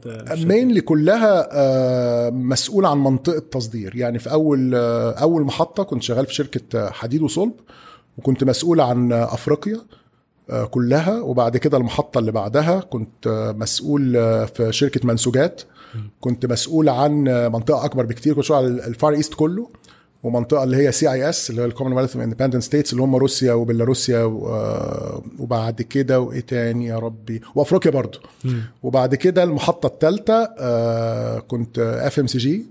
mainly 0.45 0.81
كلها 0.81 1.49
آه، 1.51 2.29
مسؤول 2.29 2.85
عن 2.85 2.97
منطقة 2.97 3.39
تصدير. 3.39 3.95
يعني 3.95 4.19
في 4.19 4.31
أول 4.31 4.75
آه، 4.75 5.11
أول 5.11 5.43
محطة 5.43 5.83
كنت 5.83 6.03
شغال 6.03 6.25
في 6.25 6.33
شركة 6.33 6.79
آه، 6.79 6.89
حديد 6.89 7.21
وصلب 7.21 7.51
وكنت 8.17 8.43
مسؤول 8.43 8.81
عن 8.81 9.11
أفريقيا 9.13 9.81
كلها. 10.71 11.21
وبعد 11.21 11.57
كده 11.57 11.77
المحطة 11.77 12.19
اللي 12.19 12.31
بعدها 12.31 12.79
كنت 12.79 13.53
مسؤول 13.57 14.13
في 14.47 14.67
شركة 14.71 15.07
منسوجات. 15.07 15.61
كنت 16.19 16.45
مسؤول 16.45 16.89
عن 16.89 17.23
منطقة 17.53 17.85
أكبر 17.85 18.05
بكتير 18.05 18.33
كنت 18.33 18.43
مسؤول 18.43 18.65
عن 18.65 18.79
ال 18.79 18.88
Far 18.88 19.13
East 19.13 19.33
كله. 19.33 19.69
ومنطقة 20.23 20.63
اللي 20.63 20.77
هي 20.77 20.91
CIS 20.91 21.49
اللي 21.49 21.61
هي 21.61 21.65
ال 21.65 21.69
Commonwealth 21.69 22.15
of 22.15 22.23
Independent 22.23 22.63
States 22.63 22.91
اللي 22.91 23.03
هم 23.03 23.15
روسيا 23.15 23.53
وبيلاروسيا 23.53 24.19
آه، 24.19 25.23
وبعد 25.39 25.81
كده 25.81 26.19
وإيه 26.19 26.39
تاني 26.39 26.85
يا 26.85 26.99
ربي؟ 26.99 27.41
وأفريقيا 27.55 27.91
برضو. 27.91 28.19
وبعد 28.83 29.15
كده 29.15 29.43
المحطة 29.43 29.87
الثالثه 29.87 30.45
كنت 31.39 31.79
FMCG 31.79 32.65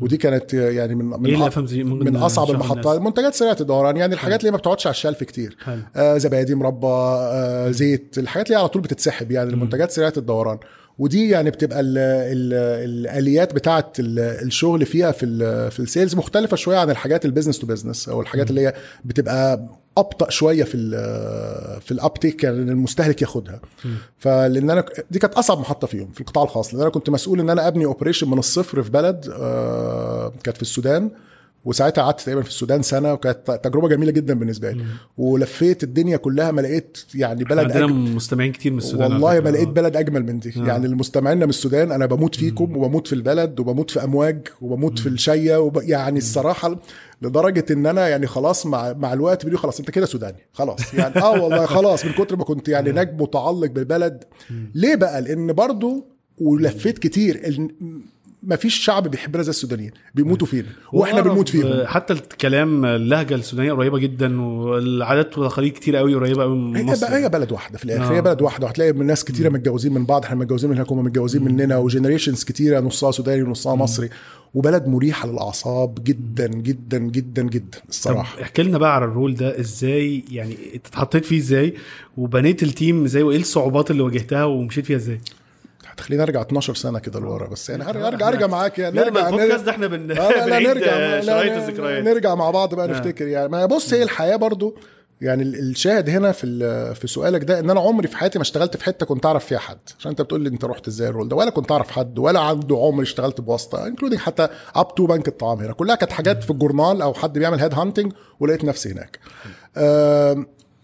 ودي 0.00 0.16
كانت 0.16 0.54
آه، 0.54 0.70
يعني 0.70 0.94
من 0.94 1.04
من 1.04 1.50
FMCG 1.50 1.72
ممكن 1.72 2.04
من 2.04 2.16
أصعب 2.16 2.50
المحطات؟ 2.50 3.00
منتجات 3.00 3.34
سريعه 3.34 3.56
الدوران 3.60 3.96
يعني 3.96 4.14
الحاجات 4.14 4.40
اللي 4.40 4.50
ما 4.50 4.56
بتقعدش 4.56 4.86
على 4.86 4.94
ال 4.94 4.99
shelf 4.99 5.24
كتير. 5.24 5.56
آه 5.96 6.18
زبادي 6.18 6.54
مربى 6.54 6.86
آه 6.86 7.70
زيت 7.70 8.18
الحاجات 8.18 8.46
اللي 8.46 8.58
على 8.58 8.68
طول 8.68 8.82
بتتسحب 8.82 9.30
يعني 9.30 9.50
المنتجات 9.50 9.90
سريعه 9.90 10.12
الدوران 10.16 10.58
ودي 10.98 11.28
يعني 11.28 11.50
بتبقى 11.50 11.80
ال 11.80 11.98
ال 11.98 12.52
الآليات 12.90 13.54
بتاعه 13.54 13.92
ال- 13.98 14.18
الشغل 14.18 14.86
فيها 14.86 15.12
في 15.12 15.26
ال 15.26 15.70
في 15.70 15.80
ال 15.80 15.86
sales 15.86 16.14
مختلفة 16.14 16.56
شوية 16.56 16.78
عن 16.78 16.90
الحاجات 16.90 17.24
ال 17.24 17.28
business 17.28 17.58
to 17.58 17.66
business 17.66 18.08
أو 18.08 18.20
الحاجات 18.20 18.50
اللي 18.50 18.60
هي 18.66 18.74
بتبقى 19.04 19.68
أبطأ 19.98 20.30
شوية 20.30 20.64
في 20.64 20.76
ال 20.76 20.90
في 21.80 21.92
ال 21.92 21.99
uptake 21.99 22.44
يعني 22.44 22.56
المستهلك 22.56 23.22
ياخدها. 23.22 23.60
فلأن 24.18 24.70
أنا 24.70 24.84
دي 25.10 25.18
كانت 25.18 25.34
أصعب 25.34 25.58
محطة 25.58 25.86
فيهم 25.86 26.10
في 26.12 26.20
القطاع 26.20 26.44
الخاص 26.44 26.74
لأن 26.74 26.82
أنا 26.82 26.90
كنت 26.90 27.10
مسؤول 27.10 27.40
إن 27.40 27.50
أنا 27.50 27.68
أبني 27.68 27.84
operation 27.84 28.30
من 28.30 28.38
الصفر 28.38 28.82
في 28.82 28.90
بلد 28.90 29.28
آه، 29.36 30.32
كانت 30.44 30.56
في 30.56 30.62
السودان. 30.62 31.10
وساعتها 31.64 32.02
قعدت 32.02 32.20
تقريبا 32.20 32.42
في 32.42 32.48
السودان 32.48 32.82
سنة 32.82 33.12
وكانت 33.12 33.60
تجربة 33.64 33.88
جميلة 33.88 34.12
جدا 34.12 34.34
بالنسبة 34.34 34.70
لي. 34.72 34.84
ولفيت 35.18 35.82
الدنيا 35.82 36.16
كلها 36.16 36.50
ما 36.50 36.60
لقيت 36.60 36.98
يعني 37.14 37.44
بلد 37.44 37.58
عندنا 37.58 37.84
أجمل 37.84 38.14
مستمعين 38.14 38.52
كتير 38.52 38.72
من 38.72 38.78
السودان 38.78 39.12
والله. 39.12 39.40
ما 39.40 39.48
لقيت. 39.48 39.68
بلد 39.68 39.96
أجمل 39.96 40.26
من 40.26 40.38
دي. 40.38 40.54
آه. 40.56 40.66
يعني 40.66 40.86
المستمعين 40.86 41.38
من 41.38 41.48
السودان 41.48 41.92
أنا 41.92 42.06
بموت 42.06 42.34
فيكم 42.34 42.76
وبموت 42.76 43.06
في 43.06 43.12
البلد 43.12 43.60
وبموت 43.60 43.90
في 43.90 44.04
أمواج 44.04 44.48
وبموت 44.60 44.98
في 44.98 45.08
الشيه 45.08 45.56
وب... 45.56 45.82
يعني 45.82 46.18
الصراحة 46.18 46.78
لدرجة 47.22 47.64
إن 47.70 47.86
أنا 47.86 48.08
يعني 48.08 48.26
خلاص 48.26 48.66
مع 48.66 48.92
مع 48.92 49.12
الوقت 49.12 49.38
بيقولوا 49.44 49.60
خلاص 49.60 49.78
أنت 49.78 49.90
كده 49.90 50.06
سوداني. 50.06 50.38
خلاص. 50.52 50.94
يعني 50.94 51.16
آه 51.16 51.42
والله 51.42 51.66
خلاص 51.66 52.04
من 52.04 52.12
كتر 52.12 52.36
ما 52.36 52.44
كنت 52.44 52.68
يعني 52.68 52.90
هناك 52.90 53.14
متعلق 53.20 53.70
بالبلد. 53.70 54.24
ليه 54.74 54.94
بقى؟ 54.94 55.22
لأن 55.22 55.52
برضو 55.52 56.06
ولفيت 56.38 56.98
كتير. 56.98 57.40
ال... 57.44 57.70
ما 58.42 58.56
فيش 58.56 58.74
شعب 58.74 59.08
بيحبنا 59.08 59.42
زي 59.42 59.50
السودانيين 59.50 59.90
بيموتوا 60.14 60.46
فينا 60.46 60.68
وإحنا 60.92 61.20
بنموت 61.20 61.48
فيهم 61.48 61.66
آه، 61.66 61.86
حتى 61.86 62.12
الكلام 62.12 62.84
اللهجة 62.84 63.34
السودانية 63.34 63.72
قريبة 63.72 63.98
جدا 63.98 64.40
والعادات 64.40 65.38
والتقاليد 65.38 65.72
كتير 65.72 65.96
قوي 65.96 66.14
قريبة 66.14 66.42
قوي 66.42 66.56
من 66.58 66.76
هي 66.76 66.82
مصر. 66.84 67.06
بقى 67.06 67.18
هي 67.24 67.28
بلد 67.28 67.52
واحدة 67.52 67.78
في 67.78 67.84
الآخر 67.84 68.12
آه. 68.12 68.16
هي 68.16 68.22
بلد 68.22 68.42
واحدة 68.42 68.66
وهتلاقي 68.66 68.92
من 68.92 69.06
ناس 69.06 69.24
كتيرة 69.24 69.48
متجوزين 69.48 69.92
من 69.92 70.04
بعض 70.04 70.24
إحنا 70.24 70.36
متجوزين 70.36 70.70
من 70.70 70.76
هناك 70.76 70.92
هم 70.92 71.04
متجوزين 71.04 71.44
مننا 71.44 71.76
و 71.78 71.84
generations 71.84 72.44
كتيرة 72.44 72.80
نصها 72.80 73.10
سوداني 73.10 73.42
ونصها 73.42 73.74
مصري 73.74 74.08
وبلد 74.54 74.86
مريحة 74.86 75.28
للأعصاب 75.28 75.98
جدا 76.04 76.46
جدا 76.46 76.98
جدا 76.98 77.42
جدا 77.42 77.78
الصراحة. 77.88 78.42
احكي 78.42 78.62
لنا 78.62 78.78
بقى 78.78 78.94
على 78.94 79.04
ال 79.04 79.10
role 79.10 79.34
ده 79.34 79.60
إزاي 79.60 80.24
يعني 80.30 80.56
اتحطيت 80.74 81.24
فيه 81.24 81.38
إزاي 81.38 81.74
وبنيت 82.16 82.62
ال 82.62 82.70
team 82.70 83.04
إزاي 83.04 83.22
وايه 83.22 83.38
الصعوبات 83.38 83.90
اللي 83.90 84.02
واجهتها 84.02 84.44
ومشيت 84.44 84.86
فيها 84.86 84.96
إزاي؟ 84.96 85.20
هتخليني 85.92 86.22
ارجع 86.22 86.40
12 86.42 86.74
سنة 86.74 86.98
كده 86.98 87.20
لورا 87.20 87.48
بس 87.48 87.70
يعني 87.70 87.88
ارجع 87.88 88.08
ارجع, 88.08 88.28
أرجع 88.28 88.46
معاك 88.56 88.78
يعني 88.78 88.96
لا 88.96 89.04
نرجع 89.10 89.26
البودكاست 89.28 89.64
ده 89.64 89.70
إحنا 89.72 89.86
بن... 89.86 90.10
آه، 90.10 90.46
لا 90.46 90.46
لا 90.46 90.58
نرجع 90.74 90.92
آه، 90.92 91.20
شرايط 91.20 91.52
الذكريات. 91.52 92.04
نرجع 92.04 92.34
مع 92.34 92.50
بعض 92.50 92.74
بقى 92.74 92.86
آه. 92.86 92.90
نفتكر 92.90 93.26
يعني. 93.26 93.48
ما 93.48 93.66
بص 93.66 93.94
هي 93.94 94.02
الحياة 94.02 94.36
برضو 94.36 94.76
يعني 95.20 95.42
ال- 95.42 95.58
الشاهد 95.70 96.08
هنا 96.10 96.32
في 96.32 96.94
في 96.94 97.06
سؤالك 97.06 97.44
ده 97.44 97.60
إن 97.60 97.70
أنا 97.70 97.80
عمري 97.80 98.08
في 98.08 98.16
حياتي 98.16 98.38
ما 98.38 98.42
اشتغلت 98.42 98.76
في 98.76 98.84
حتة 98.84 99.06
كنت 99.06 99.26
أعرف 99.26 99.44
فيها 99.46 99.58
حد. 99.58 99.78
عشان 99.98 100.10
أنت 100.10 100.22
بتقول 100.22 100.40
لي 100.40 100.48
أنت 100.48 100.64
رحت 100.64 100.88
إزاي 100.88 101.08
ال 101.08 101.12
role 101.12 101.28
ده 101.28 101.36
ولا 101.36 101.50
كنت 101.50 101.72
أعرف 101.72 101.90
حد 101.90 102.18
ولا 102.18 102.40
عنده 102.40 102.76
عمري 102.76 103.02
اشتغلت 103.02 103.40
بواسطة 103.40 103.86
including 103.86 104.18
حتى 104.20 104.48
up 104.76 104.94
to 104.94 105.06
بنك 105.06 105.28
الطعام 105.28 105.58
هنا. 105.58 105.72
كلها 105.72 105.94
كانت 105.94 106.12
حاجات 106.12 106.42
في 106.44 106.50
الجورنال 106.50 107.02
أو 107.02 107.14
حد 107.14 107.38
بيعمل 107.38 107.60
head 107.60 107.74
hunting 107.74 108.12
ولقيت 108.40 108.64
نفسي 108.64 108.92
هناك. 108.92 109.18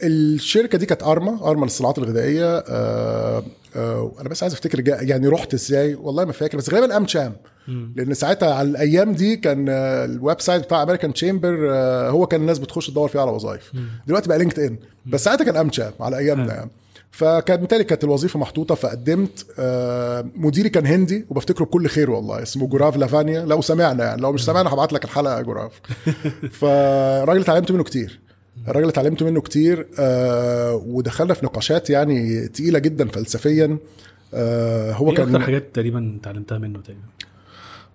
الشركة 0.03 0.79
دي 0.79 0.87
كانت 0.87 1.03
أرما 1.03 1.51
أرما 1.51 1.65
للصناعات 1.65 1.99
الغذائية. 1.99 2.59
آه، 2.69 3.43
آه، 3.79 4.13
أنا 4.21 4.29
بس 4.29 4.43
عايز 4.43 4.53
أفتكر 4.53 4.89
يعني 4.89 5.29
رحت 5.29 5.55
إزاي؟ 5.55 5.95
والله 5.95 6.25
ما 6.25 6.33
فاكر 6.33 6.59
بس 6.59 6.75
غالبا 6.75 6.97
AmCham 6.97 7.33
لأن 7.97 8.15
ساعتها 8.15 8.55
على 8.55 8.69
الأيام 8.69 9.13
دي 9.13 9.37
كان 9.37 9.67
آه، 9.69 10.05
ال 10.05 10.41
website 10.41 10.63
بتاع 10.63 10.83
American 10.83 11.13
Chamber 11.13 11.71
هو 12.11 12.27
كان 12.27 12.41
الناس 12.41 12.59
بتخش 12.59 12.91
تدور 12.91 13.09
فيه 13.09 13.21
على 13.21 13.31
وظائف 13.31 13.73
دلوقتي 14.07 14.29
بقى 14.29 14.39
LinkedIn 14.39 14.77
بس 15.07 15.25
ساعتها 15.25 15.45
كان 15.45 15.57
AmCham 15.57 15.93
على 16.01 16.19
أيامنا 16.19 16.55
يعني. 16.55 16.71
فكان 17.11 17.57
بالتالي 17.57 17.85
كانت 17.85 18.05
الوظيفة 18.05 18.39
محطوطة 18.39 18.75
فقدمت 18.75 19.47
آه، 19.59 20.27
مديري 20.37 20.69
كان 20.69 20.87
هندي 20.87 21.27
وبفتكره 21.31 21.65
بكل 21.65 21.89
خير 21.89 22.11
والله 22.11 22.43
اسمه 22.43 22.67
جوراف 22.67 22.97
لافانيا. 22.97 23.41
لو 23.41 23.61
سمعنا 23.61 24.05
يعني 24.05 24.23
لو 24.23 24.33
مش 24.33 24.45
سمعنا 24.45 24.75
هبعت 24.75 24.93
لك 24.93 25.05
الحلقة 25.05 25.37
يا 25.37 25.43
جوراف. 25.43 25.81
فالراجل 26.61 27.41
اتعلمت 27.41 27.73
منه 27.73 27.85
كتير. 27.85 28.21
الراجل 28.69 28.89
اتعلمت 28.89 29.23
منه 29.23 29.41
كتير 29.41 29.87
آه 29.99 30.75
ودخلنا 30.87 31.35
في 31.35 31.47
نقاشات 31.47 31.91
يعني 31.91 32.49
تقيلة 32.49 32.79
جدا 32.79 33.09
فلسفيا. 33.09 33.79
آه 34.35 34.93
هو 34.93 35.11
أكتر 35.11 35.25
كان 35.25 35.43
حاجات 35.43 35.65
تقريبا 35.75 36.19
اتعلمتها 36.21 36.59
منه 36.59 36.81
تقريبا؟ 36.81 37.03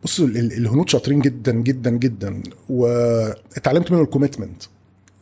بصوا 0.04 0.28
ال- 0.28 0.54
الهنود 0.54 0.90
شاطرين 0.90 1.20
جدا 1.20 1.52
جدا 1.52 1.90
جدا 1.90 2.44
واتعلمت 2.70 3.92
منه 3.92 4.02
ال 4.02 4.07
commitment 4.07 4.64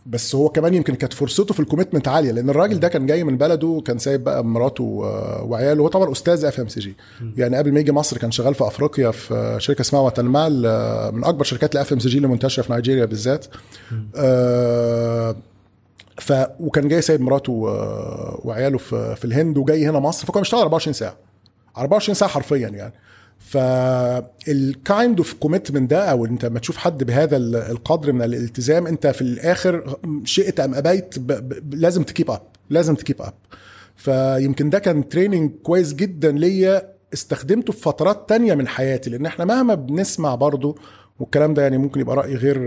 بس 0.05 0.35
هو 0.35 0.49
كمان 0.49 0.73
يمكن 0.73 0.95
كانت 0.95 1.13
فرصته 1.13 1.53
في 1.53 1.59
ال 1.59 1.63
commitment 1.63 2.07
عالية 2.07 2.31
لأن 2.31 2.49
الراجل 2.49 2.79
ده 2.79 2.87
كان 2.87 3.05
جاي 3.05 3.23
من 3.23 3.37
بلده 3.37 3.81
كان 3.85 3.97
سايب 3.99 4.23
بقى 4.23 4.45
مراته 4.45 4.83
و- 4.83 5.45
وعياله. 5.51 5.83
هو 5.83 5.87
طبعا 5.87 6.11
أستاذ 6.11 6.45
FMCG 6.45 6.95
يعني 7.37 7.57
قبل 7.57 7.71
ما 7.73 7.79
يجي 7.79 7.91
مصر 7.91 8.17
كان 8.17 8.31
شغال 8.31 8.55
في 8.55 8.67
أفريقيا 8.67 9.11
في 9.11 9.55
شركة 9.59 9.81
اسمها 9.81 10.01
واتنمال 10.01 10.65
آه، 10.65 11.11
من 11.11 11.23
أكبر 11.23 11.43
شركات 11.43 11.75
ال 11.75 11.93
FMCG 11.93 12.17
اللي 12.17 12.27
منتشرة 12.27 12.63
في 12.63 12.73
نيجيريا 12.73 13.05
بالذات. 13.05 13.45
آه، 14.15 15.35
ف 16.17 16.33
وكان 16.59 16.87
جاي 16.87 17.01
سايب 17.01 17.21
مراته 17.21 17.51
وعياله 18.43 18.77
في 18.77 19.15
في 19.15 19.25
الهند 19.25 19.57
وجاي 19.57 19.85
هنا 19.89 19.99
مصر 19.99 20.27
فكان 20.27 20.41
بيشتغل 20.41 20.61
24 20.61 20.93
ساعة. 20.93 21.15
24 21.77 22.15
ساعة 22.15 22.31
حرفيا 22.31 22.67
يعني. 22.67 22.93
فال 23.41 24.00
kind 24.00 25.17
of 25.17 25.33
commitment 25.33 25.91
ده 25.91 26.11
أو 26.11 26.25
أنت 26.25 26.45
لما 26.45 26.59
تشوف 26.59 26.77
حد 26.77 27.03
بهذا 27.03 27.37
ال- 27.37 27.55
القدر 27.55 28.11
من 28.13 28.21
الالتزام 28.21 28.87
أنت 28.87 29.07
في 29.07 29.21
الآخر 29.21 29.97
شئت 30.23 30.59
أم 30.59 30.75
أبيت 30.75 31.15
لازم 31.73 32.03
ت 32.03 32.09
keep 32.09 32.31
up 32.31 32.41
لازم 32.69 32.95
ت 32.95 33.00
keep 33.00 33.21
up 33.21 33.33
فيمكن 33.95 34.69
ده 34.69 34.79
كان 34.79 35.09
training 35.09 35.51
كويس 35.63 35.93
جدا 35.93 36.31
ليا 36.31 36.91
استخدمته 37.13 37.73
في 37.73 37.79
فترات 37.81 38.29
تانية 38.29 38.53
من 38.55 38.67
حياتي 38.67 39.09
لأن 39.09 39.25
إحنا 39.25 39.45
مهما 39.45 39.73
بنسمع 39.75 40.35
برضو 40.35 40.77
والكلام 41.21 41.53
ده 41.53 41.61
يعني 41.61 41.77
ممكن 41.77 41.99
يبقى 41.99 42.15
رأي 42.15 42.35
غير 42.35 42.57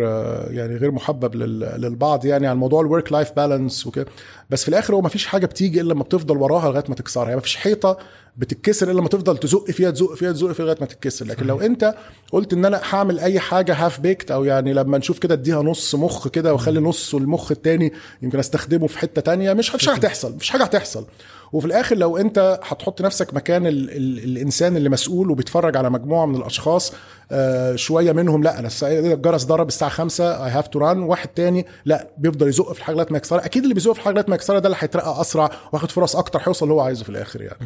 يعني 0.50 0.76
غير 0.76 0.90
محبب 0.90 1.34
لل- 1.34 1.80
للبعض 1.80 2.24
يعني 2.26 2.46
عن 2.46 2.56
موضوع 2.56 2.80
ال 2.80 2.87
work 2.87 3.12
life 3.12 3.32
balance 3.36 3.86
وكده. 3.86 4.06
بس 4.50 4.62
في 4.62 4.68
الآخر 4.68 4.94
هو 4.94 5.00
ما 5.00 5.08
فيش 5.08 5.26
حاجة 5.26 5.46
بتيجي 5.46 5.80
إلا 5.80 5.92
لما 5.92 6.02
بتفضل 6.02 6.36
وراها 6.36 6.70
لغاية 6.70 6.84
ما 6.88 6.94
تكسرها. 6.94 7.24
يعني 7.24 7.36
ما 7.36 7.40
فيش 7.42 7.56
حيطة 7.56 7.98
بتتكسر 8.36 8.90
إلا 8.90 8.98
لما 8.98 9.08
تفضل 9.08 9.38
تزق 9.38 9.70
فيها 9.70 9.90
تزق 9.90 10.14
فيها 10.14 10.32
تزق 10.32 10.52
فيها 10.52 10.64
لغاية 10.66 10.78
ما 10.80 10.86
تتكسر. 10.86 11.26
لكن 11.26 11.46
لو 11.46 11.60
أنت 11.60 11.94
قلت 12.32 12.52
إن 12.52 12.64
أنا 12.64 12.80
هعمل 12.90 13.18
أي 13.20 13.40
حاجة 13.40 13.74
half-baked 13.74 14.30
أو 14.30 14.44
يعني 14.44 14.72
لما 14.72 14.98
نشوف 14.98 15.18
كده 15.18 15.34
أديها 15.34 15.62
نص 15.62 15.94
مخ 15.94 16.28
كده 16.28 16.52
وأخلي 16.52 16.80
نص 16.80 17.14
المخ 17.14 17.50
التاني 17.50 17.92
يمكن 18.22 18.38
أستخدمه 18.38 18.86
في 18.86 18.98
حتة 18.98 19.20
تانية 19.20 19.52
مش 19.52 19.74
مش 19.74 19.88
هتحصل. 19.88 20.34
مش 20.40 20.50
حاجة 20.50 20.62
هتحصل. 20.64 21.06
وفي 21.54 21.66
الآخر 21.66 21.96
لو 21.96 22.16
أنت 22.16 22.60
هتحط 22.62 23.02
نفسك 23.02 23.34
مكان 23.34 23.66
ال 23.66 23.90
ال 23.90 24.24
الإنسان 24.24 24.76
اللي 24.76 24.88
مسؤول 24.88 25.30
وبيتفرج 25.30 25.76
على 25.76 25.90
مجموعة 25.90 26.26
من 26.26 26.36
الأشخاص 26.36 26.92
آه 27.32 27.76
شوية 27.76 28.12
منهم 28.12 28.42
لا 28.42 28.58
أنا 28.58 28.68
الجرس 28.82 29.44
ضرب 29.44 29.68
الساعة 29.68 29.90
5 29.90 30.46
I 30.46 30.50
have 30.50 30.68
to 30.68 30.78
run 30.78 31.02
واحد 31.02 31.28
تاني 31.28 31.66
لا 31.84 32.08
بيفضل 32.18 32.48
يزق 32.48 32.72
في 32.72 32.78
الحاجة 32.78 32.94
لغاية 32.96 33.06
ما 33.10 33.16
يكسرها. 33.16 33.44
أكيد 33.44 33.62
اللي 33.62 33.74
بيزق 33.74 33.92
في 33.92 33.98
الحاجة 33.98 34.14
لغاية 34.14 34.26
ما 34.28 34.34
يكسرها 34.34 34.58
ده 34.58 34.66
اللي 34.66 34.76
هيترقى 34.80 35.20
أسرع 35.20 35.50
واخد 35.72 35.90
فرص 35.90 36.16
أكتر 36.16 36.40
هيوصل 36.44 36.66
اللي 36.66 36.74
هو 36.74 36.80
عايزه 36.80 37.04
في 37.04 37.10
الآخر 37.10 37.42
يعني. 37.42 37.56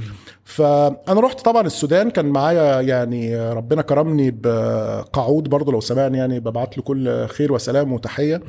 فأنا 0.44 1.20
رحت 1.20 1.40
طبعا 1.40 1.66
السودان 1.66 2.10
كان 2.10 2.26
معايا 2.26 2.80
يعني 2.80 3.50
ربنا 3.52 3.82
كرمني 3.82 4.30
بقعود 4.30 5.48
برضه 5.48 5.72
لو 5.72 5.80
سمعني 5.80 6.18
يعني 6.18 6.40
ببعت 6.40 6.76
له 6.78 6.82
كل 6.82 7.26
خير 7.26 7.52
وسلام 7.52 7.92
وتحية. 7.92 8.42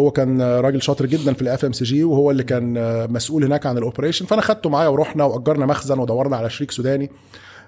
هو 0.00 0.10
كان 0.10 0.42
راجل 0.42 0.82
شاطر 0.82 1.06
جدا 1.06 1.34
في 1.34 1.42
ال 1.42 1.64
FMCG 1.64 2.04
وهو 2.04 2.30
اللي 2.30 2.42
كان 2.42 2.74
مسؤول 3.12 3.44
هناك 3.44 3.66
عن 3.66 3.78
ال 3.78 3.83
operation 3.83 4.26
فأنا 4.26 4.42
خدته 4.42 4.70
معايا 4.70 4.83
ورحنا 4.88 5.24
واجرنا 5.24 5.66
مخزن 5.66 5.98
ودورنا 5.98 6.36
على 6.36 6.50
شريك 6.50 6.70
سوداني. 6.70 7.10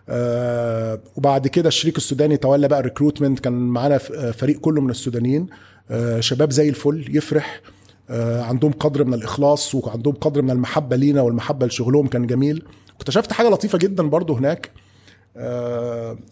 آه 0.08 1.00
وبعد 1.16 1.46
كده 1.49 1.68
الشريك 1.68 1.96
السوداني 1.96 2.37
تولى 2.37 2.68
بقى 2.68 2.80
ال 2.80 2.86
recruitment 2.86 3.40
كان 3.40 3.52
معانا 3.52 3.99
فريق 4.32 4.61
كله 4.61 4.80
من 4.80 4.90
السودانيين. 4.90 5.46
آه 5.90 6.20
شباب 6.20 6.50
زي 6.52 6.68
الفل 6.68 7.16
يفرح. 7.16 7.61
آه 8.11 8.42
عندهم 8.42 8.73
قدر 8.73 9.04
من 9.04 9.14
الإخلاص 9.14 9.75
وعندهم 9.75 10.14
قدر 10.14 10.42
من 10.42 10.50
المحبة 10.50 10.96
لينا 10.96 11.20
والمحبة 11.20 11.66
لشغلهم 11.66 12.06
كان 12.06 12.26
جميل. 12.26 12.64
اكتشفت 12.96 13.32
حاجة 13.32 13.49
لطيفة 13.49 13.78
جدا 13.78 14.02
برضو 14.08 14.35
هناك. 14.35 14.70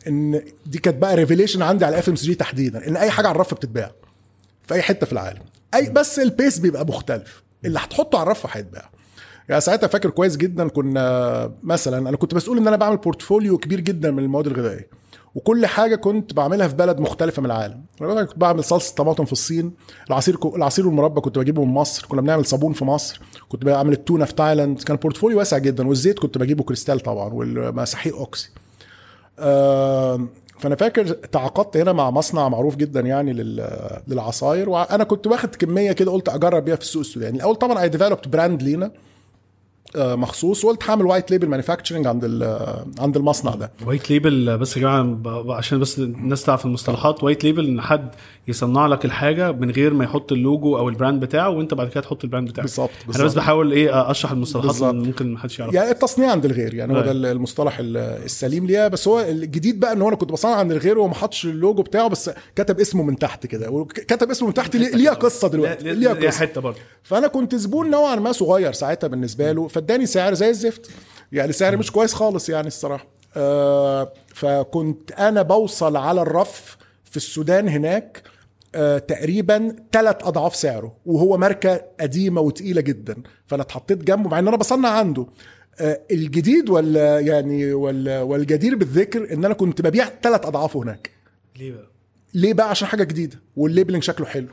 إن 0.07 0.43
دي 0.67 0.79
كانت 0.79 0.97
بقى 0.97 1.17
revelation 1.17 1.63
عندي 1.63 1.85
على 1.85 1.99
FMCG 1.99 2.35
تحديدا 2.35 2.89
إن 2.89 2.97
أي 2.97 3.11
حاجة 3.11 3.27
على 3.27 3.35
الرف 3.35 3.55
بتتباع 3.55 3.93
في 4.63 4.75
أي 4.75 4.83
حتة 4.83 5.07
في 5.07 5.13
العالم. 5.13 5.41
اي 5.75 5.91
بس 5.91 6.19
ال 6.19 6.27
pace 6.27 6.59
بيبقى 6.59 6.85
مختلف. 6.87 7.43
اللي 7.65 7.79
هتحطه 7.79 8.19
على 8.19 8.27
الرف 8.27 8.57
هيتباع. 8.57 8.91
يعني 9.49 9.61
ساعتها 9.61 9.87
فاكر 9.87 10.11
كويس 10.11 10.37
جدا 10.37 10.69
كنا 10.69 11.53
مثلا 11.63 12.09
أنا 12.09 12.17
كنت 12.17 12.35
مسؤول 12.35 12.59
إن 12.59 12.69
أنا 12.69 12.77
بعمل 12.77 12.97
portfolio 12.97 13.59
كبير 13.59 13.81
جدا 13.81 14.11
من 14.11 14.23
المواد 14.25 14.47
الغذائية. 14.47 14.89
وكل 15.35 15.67
حاجة 15.67 15.97
كنت 15.97 16.35
بعملها 16.35 16.69
في 16.69 16.75
بلد 16.75 17.01
مختلفة 17.01 17.41
من 17.41 17.47
العالم. 17.47 17.85
كنت 17.99 18.39
بعمل 18.39 18.65
صلصة 18.65 18.95
طماطم 18.95 19.25
في 19.25 19.33
الصين 19.33 19.73
العصير 20.09 20.39
العصير 20.57 20.87
والمربى 20.87 21.21
كنت 21.21 21.39
بجيبه 21.39 21.65
من 21.65 21.75
مصر. 21.75 22.07
كنا 22.07 22.21
بنعمل 22.21 22.45
صابون 22.45 22.73
في 22.73 22.85
مصر. 22.85 23.21
كنت 23.49 23.65
بعمل 23.65 23.93
التونة 23.93 24.25
في 24.25 24.35
تايلاند. 24.35 24.83
كان 24.83 24.97
portfolio 24.97 25.39
واسع 25.39 25.59
جدا. 25.59 25.89
والزيت 25.89 26.19
كنت 26.19 26.39
بجيبه 26.39 26.65
كريستال 26.65 27.01
طبعا 27.01 27.33
والمساحيق 27.33 28.17
أوكسي. 28.17 28.51
آه، 29.39 30.29
فأنا 30.59 30.77
فاكر 30.77 31.07
تعاقدت 31.09 31.77
هنا 31.77 31.93
مع 31.93 32.11
مصنع 32.11 32.49
معروف 32.49 32.77
جدا 32.77 33.01
يعني 33.01 33.33
لل- 33.33 34.01
للعصاير. 34.09 34.69
وأنا 34.69 35.05
كنت 35.05 35.27
واخد 35.27 35.55
كمية 35.55 35.93
كده 35.93 36.13
قلت 36.13 36.29
أجرب 36.29 36.65
بيها 36.65 36.77
في 36.77 36.83
السوق 36.83 37.01
السوداني. 37.01 37.37
الأول 37.37 37.57
طبعا 37.57 37.83
I 37.83 37.89
developed 37.89 38.29
brand 38.29 38.63
لينا. 38.63 38.91
مخصوص 39.97 40.65
وقلت 40.65 40.91
هعمل 40.91 41.07
white 41.07 41.31
label 41.31 41.49
manufacturing 41.49 42.07
عند 42.07 42.25
ال- 42.25 42.85
عند 42.99 43.17
المصنع 43.17 43.55
ده. 43.55 43.71
white 43.87 44.11
label 44.11 44.59
بس 44.59 44.77
يا 44.77 44.83
جماعة 44.83 45.19
عشان 45.57 45.79
بس 45.79 45.99
الناس 45.99 46.43
تعرف 46.45 46.65
المصطلحات 46.67 47.25
white 47.25 47.45
label 47.45 47.67
إن 47.67 47.81
حد 47.81 48.09
يصنع 48.49 48.87
لك 48.87 49.05
الحاجة 49.05 49.53
من 49.53 49.71
غير 49.71 49.95
ما 49.95 50.05
يحط 50.05 50.33
اللوجو 50.33 50.79
أو 50.79 50.89
ال 50.89 50.95
brand 50.95 51.25
بتاعه 51.25 51.51
وأنت 51.51 51.75
بعد 51.75 51.89
كده 51.89 52.01
تحط 52.01 52.25
ال 52.25 52.29
brand 52.29 52.49
بتاعك. 52.49 52.65
بالظبط 52.67 52.91
أنا 53.17 53.25
بس. 53.25 53.35
بحاول 53.35 53.73
إيه 53.73 54.11
أشرح 54.11 54.31
المصطلحات. 54.33 54.83
اللي 54.95 55.07
ممكن 55.07 55.33
ما 55.33 55.39
حدش 55.39 55.59
يعرفها 55.59 55.75
يعني 55.81 55.91
التصنيع 55.91 56.31
عند 56.31 56.45
الغير 56.45 56.75
يعني 56.75 56.93
هو 56.93 56.97
أيوة. 57.03 57.13
ده 57.13 57.33
المصطلح 57.33 57.79
ال- 57.79 57.97
السليم 57.97 58.67
ليها. 58.67 58.89
بس 58.89 59.09
هو 59.09 59.21
الجديد 59.21 59.81
بقى 59.81 59.93
إن 59.93 60.03
هو 60.03 60.09
أنا 60.09 60.17
كنت 60.17 60.33
بصنع 60.33 60.55
عند 60.55 60.73
الغير 60.73 60.99
وما 60.99 61.15
حطش 61.15 61.45
اللوجو 61.45 61.83
بتاعه 61.83 62.09
بس 62.09 62.31
كتب 62.57 62.81
اسمه 62.81 63.03
من 63.03 63.19
تحت 63.19 63.47
كده. 63.47 63.71
وكتب 63.71 64.31
اسمه 64.31 64.49
من 64.49 64.55
تحت 64.55 64.77
ليه- 64.77 64.97
ليها 64.97 65.13
قصة 65.15 65.49
دلوقتي؟ 65.49 65.93
ليها 65.93 66.13
قصة؟ 66.15 66.31
حتة 66.41 66.61
برضه؟ 66.61 66.79
فأنا 67.03 67.27
كنت 67.29 67.55
زبون 67.55 67.91
نوعا 67.91 68.15
ما 68.17 68.33
صغير 68.33 68.73
ساعتها 68.73 69.07
بالنسبة 69.09 69.53
له 69.53 69.69
فاداني 69.85 70.07
سعر 70.07 70.35
زي 70.35 70.51
الزفت. 70.51 70.91
يعني 71.33 71.53
سعر 71.53 71.77
مش 71.77 71.93
كويس 71.93 72.15
خالص 72.15 72.49
يعني 72.49 72.67
الصراحة. 72.67 73.07
آه 73.37 74.13
فكنت 74.35 75.13
أنا 75.13 75.43
بوصل 75.43 75.97
على 75.97 76.23
الرف 76.23 76.77
في 77.05 77.17
السودان 77.17 77.69
هناك 77.69 78.23
آه 78.75 78.99
تقريبا 78.99 79.77
ثلاث 79.93 80.17
أضعاف 80.23 80.57
سعره 80.57 80.97
وهو 81.07 81.37
ماركة 81.37 81.83
قديمة 82.01 82.41
وتقيلة 82.41 82.81
جدا. 82.81 83.17
فأنا 83.47 83.63
اتحطيت 83.63 83.99
جنبه 83.99 84.31
مع 84.31 84.39
إن 84.39 84.49
أنا 84.49 84.57
بصنع 84.57 84.89
عنده. 84.89 85.27
آه 85.81 86.01
الجديد 86.11 86.71
ولا 86.71 87.21
يعني 87.21 87.73
ولا 87.75 88.23
والجدير 88.23 88.75
بالذكر 88.77 89.33
إن 89.33 89.45
أنا 89.45 89.55
كنت 89.55 89.83
ببيع 89.83 90.09
ثلاث 90.23 90.47
اضعافه 90.47 90.83
هناك. 90.83 91.11
ليه 91.57 91.73
بقى؟ 91.73 91.91
ليه 92.35 92.53
بقى؟ 92.55 92.71
عشان 92.71 92.89
حاجة 92.89 93.05
جديدة 93.05 93.41
وال 93.57 93.66
labeling 93.66 94.03
شكله 94.03 94.27
حلو. 94.27 94.49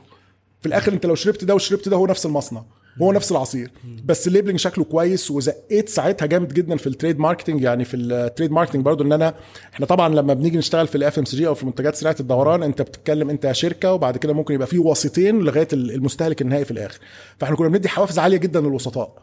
في 0.61 0.67
الآخر 0.67 0.93
أنت 0.93 1.05
لو 1.05 1.15
شربت 1.15 1.43
ده 1.43 1.55
وشربت 1.55 1.89
ده 1.89 1.95
هو 1.97 2.05
نفس 2.07 2.25
المصنع. 2.25 2.63
هو 3.01 3.11
نفس 3.11 3.31
العصير. 3.31 3.71
بس 4.05 4.27
ال 4.27 4.31
labeling 4.31 4.59
شكله 4.59 4.83
كويس 4.83 5.31
وزقيت 5.31 5.89
ساعتها 5.89 6.25
جامد 6.25 6.53
جدا 6.53 6.77
في 6.77 6.87
ال 6.87 6.93
trade 6.93 7.19
marketing 7.19 7.61
يعني 7.61 7.85
في 7.85 7.97
ال 7.97 8.06
trade 8.06 8.51
marketing 8.51 8.85
برضو 8.85 9.03
إن 9.03 9.11
أنا 9.11 9.33
إحنا 9.73 9.85
طبعا 9.85 10.09
لما 10.15 10.33
بنيجي 10.33 10.57
نشتغل 10.57 10.87
في 10.87 10.95
ال 10.95 11.19
FMCG 11.19 11.47
أو 11.47 11.53
في 11.55 11.65
منتجات 11.65 11.95
سريعه 11.95 12.15
الدوران 12.19 12.63
أنت 12.63 12.81
بتتكلم 12.81 13.29
أنت 13.29 13.51
شركة 13.51 13.93
وبعد 13.93 14.17
كده 14.17 14.33
ممكن 14.33 14.53
يبقى 14.53 14.67
في 14.67 14.79
وسيطين 14.79 15.39
لغاية 15.39 15.67
المستهلك 15.73 16.41
النهائي 16.41 16.65
في 16.65 16.71
الآخر. 16.71 16.99
فإحنا 17.39 17.55
كنا 17.55 17.69
بندي 17.69 17.89
حوافز 17.89 18.19
عالية 18.19 18.37
جدا 18.37 18.61
للوسطاء. 18.61 19.21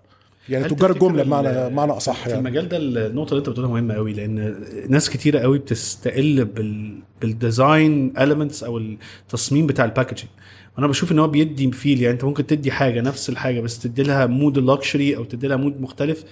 يعني 0.49 0.65
تجار 0.69 0.91
الجملة 0.91 1.23
ال- 1.23 1.27
بمعنى 1.27 1.69
بمعنى 1.71 1.93
أصح 1.93 2.25
في 2.25 2.29
يعني. 2.31 2.41
المجال 2.41 2.69
ده 2.69 2.77
النقطة 2.77 3.31
اللي 3.31 3.39
أنت 3.39 3.49
بتقولها 3.49 3.71
مهمة 3.71 3.95
قوي 3.95 4.13
لأن 4.13 4.55
ناس 4.89 5.11
كتيرة 5.11 5.39
قوي 5.39 5.59
بتستقل 5.59 6.45
بال 6.45 6.99
بال 7.21 7.44
design 7.44 8.12
elements 8.17 8.65
أو 8.65 8.79
التصميم 8.79 9.67
بتاع 9.67 9.85
ال 9.85 9.89
packaging 9.89 10.31
وأنا 10.79 10.87
بشوف 10.89 11.13
إن 11.13 11.19
هو 11.19 11.29
بيدي 11.29 11.73
feel 11.73 12.03
يعني 12.03 12.15
أنت 12.15 12.25
ممكن 12.25 12.47
تدي 12.47 12.71
حاجة 12.73 13.01
نفس 13.01 13.29
الحاجة 13.29 13.61
بس 13.61 13.79
تدي 13.79 14.03
لها 14.03 14.27
mood 14.27 14.59
ال 14.59 14.67
luxury 14.67 15.17
أو 15.17 15.25
تدي 15.25 15.47
لها 15.47 15.57
mood 15.57 15.81
مختلف 15.81 16.25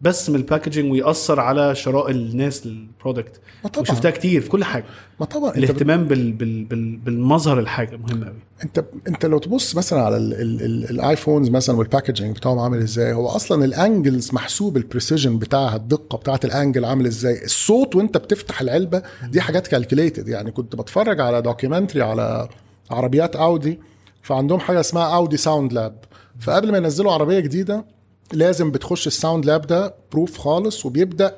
بس 0.00 0.30
من 0.30 0.36
ال 0.36 0.42
packaging 0.42 0.92
ويأثر 0.92 1.40
على 1.40 1.74
شراء 1.74 2.10
الناس 2.10 2.66
لل 2.66 2.82
product 2.82 3.40
وشفتها 3.78 4.10
كتير 4.10 4.40
في 4.40 4.48
كل 4.48 4.64
حاجة. 4.64 4.84
ما 5.20 5.26
طبعا. 5.26 5.50
الاهتمام 5.56 6.04
بال 6.04 6.32
بال 6.32 6.64
بال 6.64 6.96
بالمظهر 6.96 7.58
الحاجة 7.58 7.96
مهم 7.96 8.24
قوي 8.24 8.34
أنت 8.64 8.84
أنت 9.08 9.26
لو 9.26 9.38
تبص 9.38 9.76
مثلا 9.76 10.00
على 10.02 10.16
ال- 10.16 10.34
ال- 10.34 10.62
ال- 10.62 10.90
الآيفونز 10.90 11.50
مثلا 11.50 11.76
وال 11.76 11.87
packaging 11.87 12.36
بتاعهم 12.36 12.58
عامل 12.58 12.78
إزاي 12.78 13.12
هو 13.12 13.26
أصلا 13.28 13.64
ال 13.64 13.73
angles 13.73 14.30
محسوب 14.34 14.76
ال 14.76 14.82
precision 14.82 15.38
بتاعها 15.38 15.76
الدقة 15.76 16.18
بتاعت 16.18 16.44
ال 16.44 16.51
angle 16.51 16.84
عامل 16.84 17.06
إزاي 17.06 17.44
الصوت 17.44 17.96
وأنت 17.96 18.16
بتفتح 18.16 18.60
العلبة 18.60 19.02
دي 19.30 19.40
حاجات 19.40 19.66
calculated 19.66 20.28
يعني 20.28 20.50
كنت 20.50 20.76
بتفرج 20.76 21.20
على 21.20 21.42
documentary 21.42 22.02
على 22.02 22.48
عربيات 22.90 23.36
اودي 23.36 23.80
فعندهم 24.22 24.60
حاجة 24.60 24.80
اسمها 24.80 25.16
Audi 25.16 25.36
Sound 25.36 25.72
Lab 25.72 25.96
فقبل 26.40 26.72
ما 26.72 26.78
ينزلوا 26.78 27.12
عربية 27.12 27.40
جديدة 27.40 27.84
لازم 28.32 28.70
بتخش 28.70 29.06
ال 29.06 29.12
sound 29.12 29.44
lab 29.46 29.66
ده 29.66 29.94
proof 30.12 30.38
خالص 30.38 30.86
وبيبدأ 30.86 31.36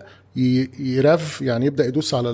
يرف 0.79 1.43
يعني 1.43 1.67
يبدأ 1.67 1.87
يدوس 1.87 2.15
على 2.15 2.31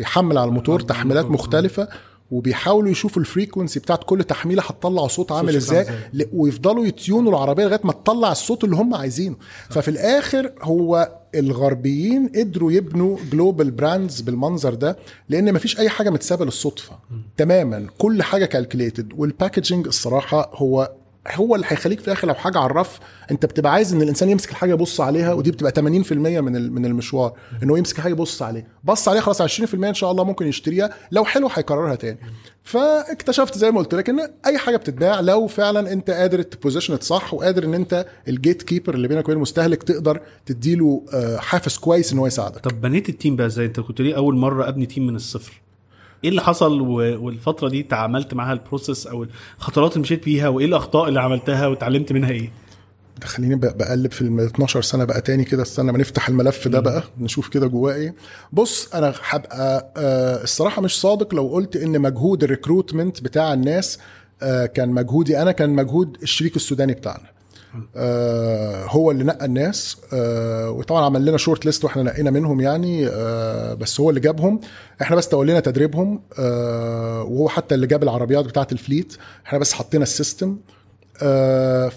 يحمل 0.00 0.38
على 0.38 0.48
الموتور 0.48 0.80
تحميلات 0.80 1.24
مختلفة 1.24 1.88
وبيحاولوا 2.30 2.90
يشوفوا 2.90 3.22
ال 3.22 3.28
frequency 3.28 3.80
بتاعت 3.80 4.04
كل 4.04 4.24
تحميلة 4.24 4.62
هتطلع 4.62 5.06
صوت 5.06 5.32
عامل 5.32 5.56
إزاي 5.56 5.86
ويفضلوا 6.32 6.86
ي 6.86 6.93
tune 6.93 7.23
وا 7.23 7.30
العربية 7.30 7.64
لغاية 7.64 7.80
ما 7.84 7.92
تطلع 7.92 8.32
الصوت 8.32 8.64
اللي 8.64 8.76
هم 8.76 8.94
عايزينه. 8.94 9.36
ففي 9.70 9.88
الآخر 9.88 10.52
هو 10.62 11.19
الغربيين 11.34 12.28
قدروا 12.36 12.72
يبنوا 12.72 13.16
global 13.32 13.70
brands 13.70 14.20
بالمنظر 14.20 14.74
ده 14.74 14.96
لأن 15.28 15.54
مفيش 15.54 15.78
أي 15.78 15.88
حاجة 15.88 16.10
متسابة 16.10 16.44
للصدفة. 16.44 16.98
تماما 17.36 17.86
كل 17.98 18.22
حاجة 18.22 18.44
calculated 18.44 19.12
وال 19.16 19.29
packaging 19.29 19.86
الصراحة 19.86 20.50
هو 20.54 20.92
هو 21.28 21.54
اللي 21.54 21.66
هيخليك 21.68 22.00
في 22.00 22.06
الآخر 22.06 22.28
لو 22.28 22.34
حاجة 22.34 22.58
على 22.58 22.66
الرف 22.70 22.98
أنت 23.30 23.46
بتبقى 23.46 23.72
عايز 23.72 23.94
إن 23.94 24.02
الإنسان 24.02 24.28
يمسك 24.28 24.50
الحاجة 24.50 24.70
يبص 24.70 25.00
عليها 25.00 25.32
ودي 25.32 25.50
بتبقى 25.50 25.72
80% 25.72 25.80
من 26.12 26.72
من 26.72 26.86
المشوار 26.86 27.32
ان 27.62 27.70
هو 27.70 27.76
يمسك 27.76 27.96
الحاجة 27.98 28.12
يبص 28.12 28.42
عليها. 28.42 28.66
بص 28.84 29.08
عليها 29.08 29.20
خلاص 29.22 29.42
20% 29.42 29.74
إن 29.74 29.94
شاء 29.94 30.10
الله 30.10 30.24
ممكن 30.24 30.46
يشتريها 30.46 30.90
لو 31.12 31.24
حلو 31.24 31.48
هيكررها 31.54 31.94
تاني. 31.94 32.18
فاكتشفت 32.64 33.58
زي 33.58 33.70
ما 33.70 33.78
قلت 33.78 33.94
لك 33.94 34.08
إن 34.08 34.20
أي 34.46 34.58
حاجة 34.58 34.76
بتتباع 34.76 35.20
لو 35.20 35.46
فعلا 35.46 35.92
أنت 35.92 36.10
قادر 36.10 36.42
ت 36.42 36.48
position 36.48 36.98
صح 37.00 37.34
وقادر 37.34 37.64
إن 37.64 37.74
أنت 37.74 38.06
ال 38.28 38.62
gatekeeper 38.62 38.94
اللي 38.94 39.08
بينك 39.08 39.24
وبين 39.24 39.36
المستهلك 39.36 39.82
تقدر 39.82 40.20
تديله 40.46 41.04
آه، 41.14 41.36
حافز 41.36 41.76
كويس 41.76 42.12
إن 42.12 42.18
هو 42.18 42.26
يساعدك. 42.26 42.58
طب 42.64 42.80
بنيت 42.80 43.08
ال 43.08 43.14
team 43.14 43.36
بقى 43.36 43.46
إزاي؟ 43.46 43.66
أنت 43.66 43.80
كنت 43.80 44.00
ليه 44.00 44.16
أول 44.16 44.36
مرة 44.36 44.68
أبني 44.68 44.86
team 44.86 45.06
من 45.06 45.16
الصفر؟ 45.16 45.60
إيه 46.24 46.30
اللي 46.30 46.42
حصل 46.42 46.80
والفترة 46.80 47.68
دي 47.68 47.82
تعاملت 47.82 48.34
معاها 48.34 48.52
ال 48.52 48.59
process 48.59 49.06
أو 49.06 49.26
الخطوات 49.58 49.92
اللي 49.92 50.02
مشيت 50.02 50.24
بيها 50.24 50.48
وإيه 50.48 50.66
الأخطاء 50.66 51.08
اللي 51.08 51.20
عملتها 51.20 51.66
واتعلمت 51.66 52.12
منها 52.12 52.30
إيه؟ 52.30 52.50
ده 53.20 53.26
خليني 53.26 53.54
بق- 53.54 53.76
بقلب 53.76 54.12
في 54.12 54.22
ال 54.22 54.40
12 54.40 54.82
سنة 54.82 55.04
بقى 55.04 55.20
تاني 55.20 55.44
كده 55.44 55.62
استنى 55.62 55.92
ما 55.92 55.98
نفتح 55.98 56.28
الملف 56.28 56.68
ده 56.68 56.80
بقى 56.80 57.02
نشوف 57.20 57.48
كده 57.48 57.66
جواه 57.66 57.94
إيه. 57.94 58.14
بص 58.52 58.94
أنا 58.94 59.14
هبقى 59.28 59.92
آه 59.96 60.42
الصراحة 60.42 60.82
مش 60.82 61.00
صادق 61.00 61.34
لو 61.34 61.48
قلت 61.48 61.76
إن 61.76 62.00
مجهود 62.00 62.42
ال 62.44 62.51
recruitment 62.51 63.22
بتاع 63.22 63.52
الناس 63.52 63.98
آه 64.42 64.66
كان 64.66 64.88
مجهودي 64.88 65.42
أنا 65.42 65.52
كان 65.52 65.70
مجهود 65.70 66.16
الشريك 66.22 66.56
السوداني 66.56 66.92
بتاعنا. 66.94 67.26
آه 67.96 68.84
هو 68.86 69.10
اللي 69.10 69.24
نقى 69.24 69.44
الناس 69.46 69.96
آه 70.12 70.70
وطبعا 70.70 71.04
عمل 71.04 71.24
لنا 71.24 71.36
shortlist 71.36 71.84
وإحنا 71.84 72.02
نقينا 72.02 72.30
منهم 72.30 72.60
يعني 72.60 73.06
آه 73.08 73.74
بس 73.74 74.00
هو 74.00 74.10
اللي 74.10 74.20
جابهم. 74.20 74.60
إحنا 75.02 75.16
بس 75.16 75.28
تولينا 75.28 75.60
تدريبهم 75.60 76.22
وهو 76.38 77.48
حتى 77.48 77.74
اللي 77.74 77.86
جاب 77.86 78.02
العربيات 78.02 78.44
بتاعة 78.44 78.68
ال 78.72 78.78
fleet. 78.78 79.16
إحنا 79.46 79.58
بس 79.58 79.72
حطينا 79.72 80.02
ال 80.02 80.10
system 80.10 80.56
آه 81.22 81.88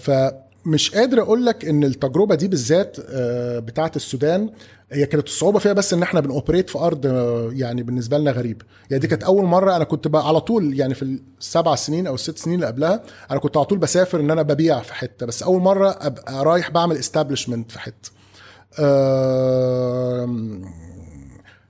فمش 0.64 0.90
قادر 0.94 1.20
أقول 1.22 1.46
لك 1.46 1.64
إن 1.64 1.84
التجربة 1.84 2.34
دي 2.34 2.48
بالذات 2.48 2.96
آه 3.08 3.58
بتاعه 3.58 3.92
السودان 3.96 4.50
هي 4.92 5.06
كانت 5.06 5.26
الصعوبه 5.26 5.58
فيها 5.58 5.72
بس 5.72 5.92
إن 5.92 6.02
إحنا 6.02 6.20
بن 6.20 6.31
operate 6.31 6.70
في 6.70 6.78
أرض 6.78 7.06
آه، 7.06 7.50
يعني 7.52 7.82
بالنسبة 7.82 8.18
لنا 8.18 8.30
غريب. 8.30 8.62
يعني 8.90 9.00
دي 9.00 9.06
كانت 9.06 9.22
أول 9.24 9.44
مرة 9.44 9.76
أنا 9.76 9.84
كنت 9.84 10.08
بقى 10.08 10.28
على 10.28 10.40
طول 10.40 10.78
يعني 10.78 10.94
في 10.94 11.18
السبع 11.40 11.74
سنين 11.74 12.06
أو 12.06 12.14
الست 12.14 12.38
سنين 12.38 12.54
اللي 12.54 12.66
قبلها 12.66 13.02
أنا 13.30 13.38
كنت 13.38 13.56
على 13.56 13.66
طول 13.66 13.78
بسافر 13.78 14.20
إن 14.20 14.30
أنا 14.30 14.42
ببيع 14.42 14.80
في 14.80 14.94
حتة 14.94 15.26
بس 15.26 15.42
أول 15.42 15.60
مرة 15.62 15.90
أبقى 16.00 16.44
رايح 16.44 16.70
بعمل 16.70 16.96
establishment 16.96 17.72
في 17.72 17.78
حتة. 17.80 18.10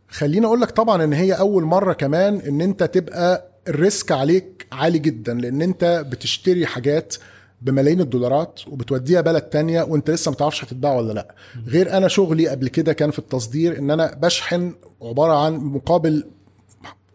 خليني 0.08 0.46
أقول 0.46 0.60
لك 0.60 0.70
طبعا 0.70 1.04
إن 1.04 1.12
هي 1.12 1.32
أول 1.32 1.62
مرة 1.64 1.92
كمان 1.92 2.36
إن 2.40 2.60
أنت 2.60 2.82
تبقى 2.82 3.48
ال 3.68 3.77
risk 3.77 4.12
عليك 4.12 4.66
عالي 4.72 4.98
جدا 4.98 5.34
لأن 5.34 5.62
أنت 5.62 6.04
بتشتري 6.08 6.66
حاجات 6.66 7.14
بملايين 7.62 8.00
الدولارات 8.00 8.60
وبتوديها 8.68 9.20
بلد 9.20 9.42
تانية 9.42 9.82
وانت 9.82 10.10
لسه 10.10 10.30
ما 10.30 10.36
تعرفش 10.36 10.64
هتتباع 10.64 10.94
ولا 10.94 11.12
لأ. 11.12 11.34
غير 11.66 11.96
أنا 11.96 12.08
شغلي 12.08 12.48
قبل 12.48 12.68
كده 12.68 12.92
كان 12.92 13.10
في 13.10 13.18
التصدير 13.18 13.78
إن 13.78 13.90
أنا 13.90 14.14
بشحن 14.14 14.74
عبارة 15.02 15.44
عن 15.44 15.54
مقابل 15.56 16.24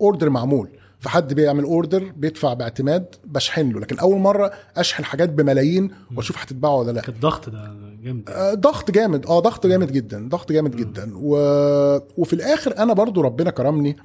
order 0.01 0.29
معمول. 0.29 0.69
فحد 0.99 1.33
بيعمل 1.33 1.63
order 1.63 2.11
بيدفع 2.17 2.53
باعتماد 2.53 3.15
بشحن 3.25 3.69
له 3.71 3.79
لكن 3.79 3.99
أول 3.99 4.19
مرة 4.19 4.51
أشحن 4.77 5.05
حاجات 5.05 5.29
بملايين 5.29 5.91
وأشوف 6.15 6.37
هتتباع 6.37 6.71
ولا 6.71 6.91
لأ. 6.91 7.07
الضغط 7.07 7.49
ده 7.49 7.73
جامد. 8.03 8.29
آه، 8.29 8.53
ضغط 8.53 8.91
جامد. 8.91 9.25
آه 9.25 9.39
ضغط 9.39 9.67
جامد 9.67 9.91
جدا 9.91 10.29
ضغط 10.29 10.51
جامد 10.51 10.75
جدا. 10.75 11.11
و... 11.15 11.35
وفي 12.17 12.33
الآخر 12.33 12.77
أنا 12.77 12.93
برضو 12.93 13.21
ربنا 13.21 13.51
كرمني 13.51 13.97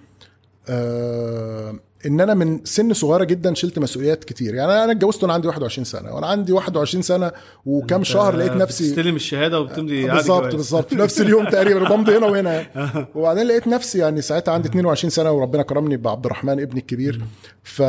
آه 0.69 1.75
إن 2.07 2.21
أنا 2.21 2.35
من 2.35 2.65
سن 2.65 2.93
صغيرة 2.93 3.25
جدا 3.25 3.55
شلت 3.55 3.79
مسؤوليات 3.79 4.25
كتير. 4.25 4.55
يعني 4.55 4.85
أنا 4.85 4.93
اتجوزت 4.93 5.23
وأنا 5.23 5.33
عندي 5.33 5.49
21 5.49 5.85
سنة. 5.85 6.15
وأنا 6.15 6.27
عندي 6.27 6.53
21 6.53 7.03
سنة 7.03 7.33
وكام 7.67 8.05
شهر 8.05 8.37
لقيت 8.37 8.53
نفسي 8.53 8.91
تستلم 8.91 9.17
الشهادة 9.17 9.61
وبتمضي 9.61 10.11
عقد 10.11 10.17
بالظبط. 10.17 10.55
بالظبط. 10.55 10.89
في 10.89 10.95
نفس 10.95 11.21
اليوم 11.21 11.45
تقريبا 11.45 11.89
بمضي 11.89 12.17
هنا 12.17 12.27
وهنا 12.27 12.53
يعني. 12.53 13.07
وبعدين 13.15 13.47
لقيت 13.47 13.67
نفسي 13.67 13.99
يعني 13.99 14.23
ساعتها 14.23 14.55
عندي 14.55 14.69
22 14.69 15.11
سنة 15.11 15.33
وربنا 15.33 15.63
كرمني 15.63 15.97
بعبد 15.97 16.25
الرحمن 16.25 16.61
ابني 16.61 16.81
الكبير. 16.81 17.25
ف 17.63 17.81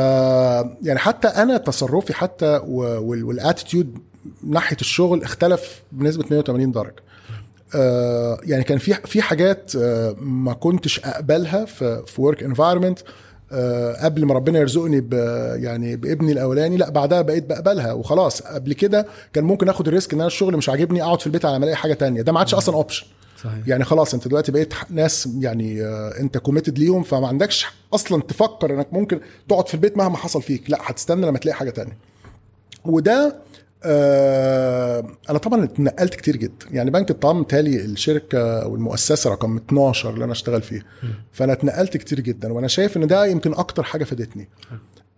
يعني 0.82 0.98
حتى 0.98 1.28
أنا 1.28 1.56
تصرفي 1.56 2.14
حتى 2.14 2.60
والاتيتيود 2.66 3.98
ناحية 4.44 4.76
الشغل 4.80 5.22
اختلف 5.22 5.82
بنسبة 5.92 6.24
180 6.30 6.72
درجة. 6.72 7.05
آه، 7.74 8.38
يعني 8.44 8.64
كان 8.64 8.78
في 8.78 8.94
في 8.94 9.22
حاجات 9.22 9.72
آه، 9.76 10.16
ما 10.20 10.52
كنتش 10.52 11.00
أقبلها 11.00 11.64
في 11.64 12.02
في 12.06 12.22
work 12.22 12.42
environment 12.42 12.98
آه، 13.52 14.04
قبل 14.04 14.24
ما 14.24 14.34
ربنا 14.34 14.58
يرزقني 14.58 15.00
ب 15.00 15.12
يعني 15.62 15.96
بابني 15.96 16.32
الأولاني 16.32 16.76
لأ 16.76 16.90
بعدها 16.90 17.22
بقيت 17.22 17.46
بقبلها 17.46 17.92
وخلاص. 17.92 18.42
قبل 18.42 18.72
كده 18.72 19.06
كان 19.32 19.44
ممكن 19.44 19.68
آخد 19.68 19.88
ال 19.88 19.93
risk 19.93 20.12
إن 20.12 20.18
أنا 20.20 20.26
الشغل 20.26 20.56
مش 20.56 20.68
عاجبني 20.68 21.02
أقعد 21.02 21.20
في 21.20 21.26
البيت 21.26 21.44
على 21.44 21.58
ما 21.58 21.64
ألاقي 21.64 21.76
حاجة 21.76 21.94
تانية. 21.94 22.22
ده 22.22 22.32
ما 22.32 22.38
عادش 22.38 22.54
أصلا 22.54 22.74
option 22.74 23.06
صحيح. 23.44 23.58
يعني 23.68 23.84
خلاص 23.84 24.14
أنت 24.14 24.28
دلوقتي 24.28 24.52
بقيت 24.52 24.74
ناس 24.90 25.28
يعني 25.40 25.82
آه، 25.84 26.20
أنت 26.20 26.38
committed 26.38 26.78
ليهم 26.78 27.02
فما 27.02 27.28
عندكش 27.28 27.66
أصلا 27.94 28.22
تفكر 28.22 28.74
إنك 28.74 28.88
ممكن 28.92 29.20
تقعد 29.48 29.68
في 29.68 29.74
البيت 29.74 29.96
مهما 29.96 30.16
حصل 30.16 30.42
فيك. 30.42 30.70
لأ 30.70 30.78
هتستنى 30.82 31.26
لما 31.26 31.38
تلاقي 31.38 31.56
حاجة 31.56 31.70
تانية. 31.70 31.96
وده 32.84 33.36
أنا 33.84 35.38
طبعا 35.38 35.64
اتنقلت 35.64 36.14
كتير 36.14 36.36
جدا. 36.36 36.66
يعني 36.70 36.90
بنك 36.90 37.10
الطعام 37.10 37.42
تاني 37.42 37.84
الشركة 37.84 38.62
أو 38.62 38.74
المؤسسه 38.74 39.30
رقم 39.30 39.56
12 39.56 40.10
اللي 40.10 40.24
أنا 40.24 40.32
أشتغل 40.32 40.62
فيها. 40.62 40.82
فأنا 41.32 41.52
اتنقلت 41.52 41.96
كتير 41.96 42.20
جدا 42.20 42.52
وأنا 42.52 42.68
شايف 42.68 42.96
إن 42.96 43.06
ده 43.06 43.26
يمكن 43.26 43.52
أكتر 43.54 43.82
حاجة 43.82 44.04
فادتني. 44.04 44.48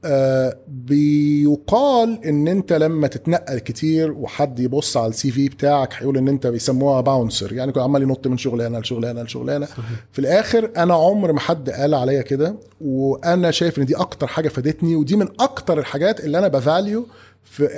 آه 0.05 0.57
بيقال 0.69 2.25
إن 2.25 2.49
أنت 2.49 2.73
لما 2.73 3.07
تتنقل 3.07 3.59
كتير 3.59 4.13
وحد 4.13 4.59
يبص 4.61 4.97
على 4.97 5.07
ال 5.09 5.31
CV 5.31 5.49
بتاعك 5.49 5.95
هيقول 5.95 6.17
إن 6.19 6.29
أنت 6.29 6.47
بيسموها 6.47 7.01
bouncer 7.01 7.53
يعني 7.53 7.73
كنت 7.73 7.83
عمال 7.83 8.03
ينط 8.03 8.27
من 8.27 8.39
شغلانه 8.39 8.79
لشغلانه 8.79 9.23
لشغلانه 9.23 9.67
في 10.13 10.19
الآخر 10.19 10.71
أنا 10.77 10.95
عمر 10.95 11.33
ما 11.33 11.41
حد 11.41 11.71
قال 11.71 11.95
عليا 11.95 12.23
كده 12.23 12.55
وأنا 12.81 13.51
شايف 13.51 13.79
إن 13.79 13.85
دي 13.85 13.97
أكتر 13.97 14.27
حاجة 14.27 14.49
فادتني 14.49 14.97
ودي 14.97 15.17
من 15.17 15.29
أكتر 15.41 15.79
الحاجات 15.79 16.21
اللي 16.21 16.39
أنا 16.39 16.49
ب 16.49 16.59
value 16.59 17.07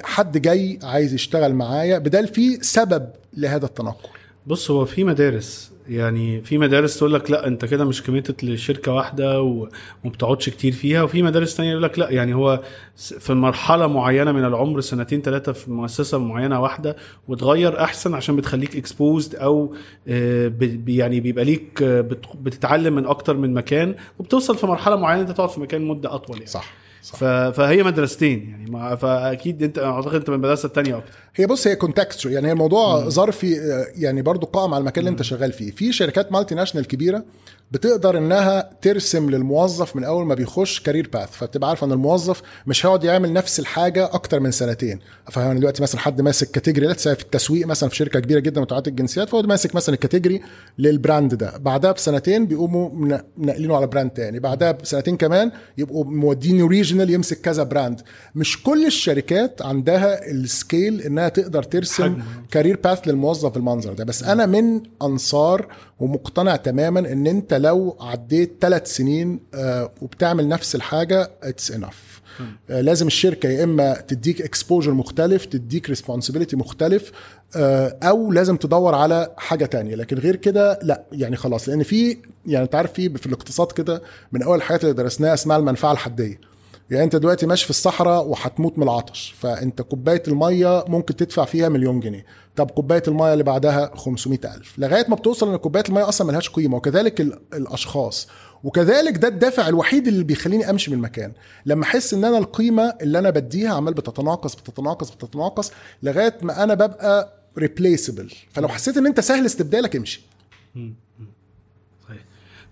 حد 0.03 0.39
جاي 0.39 0.79
عايز 0.83 1.15
يشتغل 1.15 1.55
معايا 1.55 1.99
بدل 1.99 2.29
في 2.29 2.57
سبب 2.63 3.09
لهذا 3.37 3.67
التنقل. 3.67 4.09
بص 4.47 4.71
هو 4.71 4.85
في 4.85 5.05
مدارس 5.05 5.71
يعني 5.89 6.43
في 6.43 6.59
مدارس 6.59 6.99
تقول 6.99 7.15
لك 7.15 7.31
لا 7.31 7.47
انت 7.47 7.65
كده 7.65 7.85
مش 7.85 8.03
committed 8.03 8.45
لشركة 8.45 8.93
واحدة 8.93 9.41
وما 9.43 9.69
بتقعدش 10.05 10.49
كتير 10.49 10.73
فيها. 10.73 11.03
وفي 11.03 11.23
مدارس 11.23 11.57
تانية 11.57 11.71
يقول 11.71 11.83
لك 11.83 11.99
لا 11.99 12.11
يعني 12.11 12.35
هو 12.35 12.63
في 12.97 13.33
مرحلة 13.35 13.87
معينة 13.87 14.33
من 14.33 14.45
العمر 14.45 14.81
سنتين 14.81 15.23
ثلاثة 15.23 15.53
في 15.53 15.71
مؤسسة 15.71 16.19
معينة 16.19 16.61
واحدة 16.61 16.97
وتغير 17.29 17.83
أحسن 17.85 18.15
عشان 18.15 18.37
بتخليك 18.37 18.77
exposed 18.77 19.35
أو 19.35 19.75
آه، 20.09 20.53
يعني 20.87 21.21
بيبقى 21.21 21.45
ليك 21.45 21.83
آه، 21.83 22.01
بت- 22.01 22.37
بتتعلم 22.43 22.95
من 22.95 23.07
أكتر 23.07 23.37
من 23.37 23.55
مكان 23.55 23.95
وبتوصل 24.19 24.57
في 24.57 24.67
مرحلة 24.67 24.97
معينة 24.97 25.23
أنت 25.23 25.31
تقعد 25.31 25.51
في 25.51 25.61
مكان 25.61 25.83
مدة 25.83 26.15
أطول 26.15 26.37
يعني. 26.37 26.47
صح. 26.51 26.73
صح 27.03 27.19
فهي 27.51 27.83
مدرستين 27.83 28.49
يعني 28.51 28.97
فأكيد 28.97 29.63
أنت 29.63 29.79
أعتقد 29.79 30.15
أنت 30.15 30.29
من 30.31 30.37
المدرسة 30.37 30.67
الثانية 30.67 30.97
أكتر. 30.99 31.13
هي 31.37 31.47
بص 31.47 31.67
هي 31.67 31.77
context 31.77 32.25
يعني 32.25 32.49
هي 32.49 32.53
الموضوع 32.53 33.09
ظرفي 33.09 33.61
آه، 33.61 33.87
يعني 33.97 34.23
برضو 34.23 34.47
قائم 34.47 34.75
على 34.75 34.81
المكان 34.81 34.99
اللي 35.03 35.11
انت 35.11 35.23
شغال 35.23 35.53
فيه. 35.53 35.71
في 35.71 35.93
شركات 35.93 36.33
multinational 36.33 36.87
كبيرة 36.87 37.25
بتقدر 37.71 38.19
إنها 38.19 38.71
ترسم 38.83 39.31
للموظف 39.31 39.97
من 39.97 40.05
أول 40.05 40.27
ما 40.27 40.35
بيخش 40.35 40.81
career 40.81 41.09
path 41.13 41.31
فبتبقى 41.31 41.69
عارفة 41.69 41.87
إن 41.87 41.93
الموظف 41.93 42.43
مش 42.67 42.87
هيقعد 42.87 43.05
يعمل 43.05 43.33
نفس 43.33 43.61
الحاجة 43.61 44.05
أكتر 44.05 44.41
من 44.41 44.51
سنتين. 44.51 44.99
فاهم 45.31 45.59
دلوقتي 45.59 45.83
مثلا 45.83 46.01
حد 46.01 46.21
ماسك 46.21 46.51
category 46.51 46.87
لا 46.87 46.95
في 46.95 47.23
التسويق 47.23 47.67
مثلا 47.67 47.89
في 47.89 47.97
شركة 47.97 48.21
كبيرة 48.21 48.41
جدا 48.41 48.61
متعدده 48.61 48.91
الجنسيات 48.91 49.29
فهو 49.29 49.43
ماسك 49.43 49.75
مثلا 49.75 49.95
ال 49.95 50.00
category 50.00 50.41
لل 50.79 50.95
brand 50.95 51.35
ده. 51.35 51.57
بعدها 51.59 51.93
بسنتين 51.93 52.47
بيقوموا 52.47 52.91
منقلينه 53.37 53.77
على 53.77 53.87
brand 53.87 54.11
تاني. 54.11 54.39
بعدها 54.39 54.73
بسنتين 54.73 55.17
كمان 55.17 55.53
يبقوا 55.79 56.05
مودينه 56.05 56.67
regional 56.69 57.11
يمسك 57.11 57.41
كذا 57.41 57.63
brand 57.63 58.01
مش 58.35 58.63
كل 58.63 58.87
الشركات 58.87 59.63
عندها 59.63 60.31
ال 60.31 60.42
scale 60.42 61.01
إنها 61.21 61.29
تقدر 61.29 61.63
ترسم. 61.63 62.19
career 62.51 62.77
path 62.85 63.09
للموظف 63.09 63.51
بالمنظر 63.51 63.93
ده. 63.93 64.05
بس 64.05 64.23
أنا 64.23 64.47
من 64.47 64.81
أنصار 65.03 65.67
ومقتنع 66.01 66.57
تماما 66.57 67.01
إن 67.01 67.27
أنت 67.27 67.55
لو 67.55 67.97
عديت 68.01 68.53
ثلاث 68.61 68.97
سنين 68.97 69.41
آه، 69.55 69.91
وبتعمل 70.03 70.49
نفس 70.49 70.75
الحاجة 70.75 71.31
it's 71.43 71.71
enough 71.71 72.21
لازم 72.69 73.07
الشركة 73.07 73.49
يا 73.49 73.65
إما 73.65 74.01
تديك 74.01 74.43
exposure 74.43 74.93
مختلف 74.93 75.45
تديك 75.45 75.89
responsibility 75.89 76.57
مختلف 76.57 77.13
آه، 77.57 77.97
أو 78.03 78.33
لازم 78.33 78.57
تدور 78.57 78.95
على 78.95 79.35
حاجة 79.37 79.65
تانية. 79.65 79.95
لكن 79.95 80.19
غير 80.19 80.37
كده 80.37 80.79
لا. 80.83 81.03
يعني 81.13 81.37
خلاص 81.37 81.69
لأن 81.69 81.83
في 81.83 82.17
يعني 82.47 82.65
أنت 82.65 82.75
عارف 82.75 82.93
في 82.93 83.19
في 83.19 83.27
الاقتصاد 83.27 83.73
كده 83.73 84.03
من 84.33 84.43
أول 84.43 84.57
الحاجات 84.57 84.85
اللي 84.85 84.95
درسناها 84.95 85.35
اسمها 85.35 85.57
المنفعة 85.57 85.93
الحدية. 85.93 86.41
يعني 86.91 87.05
انت 87.05 87.17
دلوقتي 87.17 87.47
ماشي 87.47 87.65
في 87.65 87.71
الصحراء 87.71 88.27
وهتموت 88.27 88.79
من 88.79 88.85
العطش 88.85 89.35
فانت 89.39 89.83
كوباية 89.83 90.23
المية 90.29 90.85
ممكن 90.89 91.17
تدفع 91.17 91.45
فيها 91.45 91.69
مليون 91.69 92.01
جنيه. 92.01 92.25
طب 92.57 92.71
كوباية 92.71 93.03
المية 93.09 93.33
اللي 93.33 93.45
بعدها 93.45 93.91
500 93.97 94.39
ألف. 94.45 94.79
لغاية 94.79 95.05
ما 95.09 95.17
بتوصل 95.17 95.51
ان 95.51 95.57
كوباية 95.57 95.85
المية 95.89 96.09
أصلا 96.09 96.27
ملهاش 96.27 96.49
قيمة 96.51 96.77
وكذلك 96.77 97.21
ال- 97.21 97.39
الأشخاص. 97.55 98.29
وكذلك 98.65 99.17
ده 99.19 99.29
الدافع 99.29 99.69
الوحيد 99.69 100.07
اللي 100.09 100.25
بيخليني 100.25 100.71
امشي 100.71 100.91
من 100.91 100.97
المكان. 100.97 101.33
لما 101.67 101.85
احس 101.85 102.15
ان 102.15 102.25
أنا 102.25 102.39
القيمة 102.39 102.95
اللي 103.03 103.19
أنا 103.19 103.31
بديها 103.31 103.75
عمال 103.75 103.95
بتتناقص 103.95 104.55
بتتناقص 104.55 105.11
بتتناقص 105.11 105.73
لغاية 106.03 106.39
ما 106.43 106.63
أنا 106.65 106.75
ببقى 106.75 107.33
ريبليسبل 107.59 108.33
فلو 108.53 108.69
حسيت 108.69 108.97
ان 108.97 109.07
انت 109.07 109.21
سهل 109.21 109.47
استبدالك 109.47 109.97
امشي. 109.97 110.21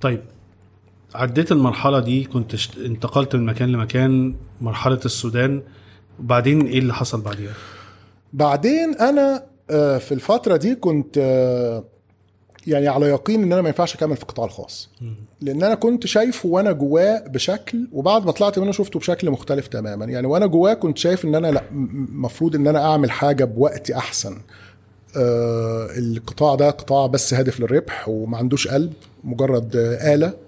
طيب 0.01 0.23
عديت 1.15 1.53
المرحلة 1.53 2.01
دي 2.01 2.25
كنت 2.25 2.55
انتقلت 2.87 3.37
من 3.37 3.47
مكان 3.47 3.73
لمكان 3.73 4.35
مرحلة 4.61 5.01
السودان. 5.05 5.63
وبعدين 6.21 6.67
إيه 6.67 6.79
اللي 6.79 6.95
حصل 6.95 7.21
بعديها؟ 7.21 7.53
بعدين 8.33 8.95
أنا 8.95 9.45
آه، 9.71 9.99
في 9.99 10.13
الفترة 10.13 10.57
دي 10.57 10.75
كنت 10.75 11.19
آه، 11.19 11.85
يعني 12.67 12.89
على 12.89 13.07
يقين 13.07 13.43
إن 13.43 13.53
أنا 13.53 13.63
ما 13.63 13.69
ينفعش 13.69 13.95
أكمل 13.95 14.17
في 14.17 14.23
القطاع 14.23 14.45
الخاص. 14.47 14.91
لأن 15.41 15.63
أنا 15.63 15.75
كنت 15.75 16.07
شايفه 16.07 16.49
وأنا 16.49 16.73
جواه 16.73 17.29
بشكل 17.29 17.89
وبعد 17.93 18.27
ما 18.27 18.33
طلعت 18.33 18.59
منه 18.59 18.73
شفته 18.73 18.99
بشكل 18.99 19.31
مختلف 19.31 19.67
تماما. 19.67 20.05
يعني 20.05 20.27
وأنا 20.27 20.47
جواه 20.47 20.75
كنت 20.75 20.99
شايف 20.99 21.25
إن 21.25 21.35
أنا 21.35 21.47
لأ 21.47 21.63
المفروض 21.73 22.55
إن 22.55 22.67
أنا 22.67 22.85
أعمل 22.91 23.11
حاجة 23.11 23.45
بوقت 23.45 23.91
أحسن. 23.91 24.37
آه 25.17 25.89
القطاع 25.99 26.55
ده 26.55 26.71
قطاع 26.71 27.07
بس 27.07 27.35
هادف 27.35 27.61
للربح 27.61 28.09
وما 28.09 28.39
عندوش 28.39 28.69
قلب 28.69 28.93
مجرد 29.25 29.77
آلة. 30.03 30.48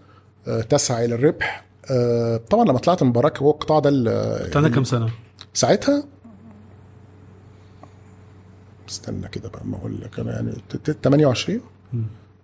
تسعى 0.69 1.05
إلى 1.05 1.15
الربح. 1.15 1.67
آه 1.91 2.37
طبعا 2.37 2.65
لما 2.65 2.79
طلعت 2.79 3.03
من 3.03 3.13
باراك 3.13 3.39
هو 3.39 3.51
القطاع 3.51 3.79
ده 3.79 3.91
ال- 3.93 4.45
كنت 4.45 4.57
عندك 4.57 4.71
كام 4.71 4.85
سنة؟ 4.85 5.11
ساعتها؟ 5.55 6.05
استنى 8.89 9.29
كده 9.29 9.49
بقى 9.49 9.63
ما 9.65 9.77
أقول 9.77 10.01
لك. 10.01 10.19
أنا 10.21 10.33
يعني 10.33 10.53
ت- 10.69 10.77
ت- 10.77 11.05
28 11.05 11.61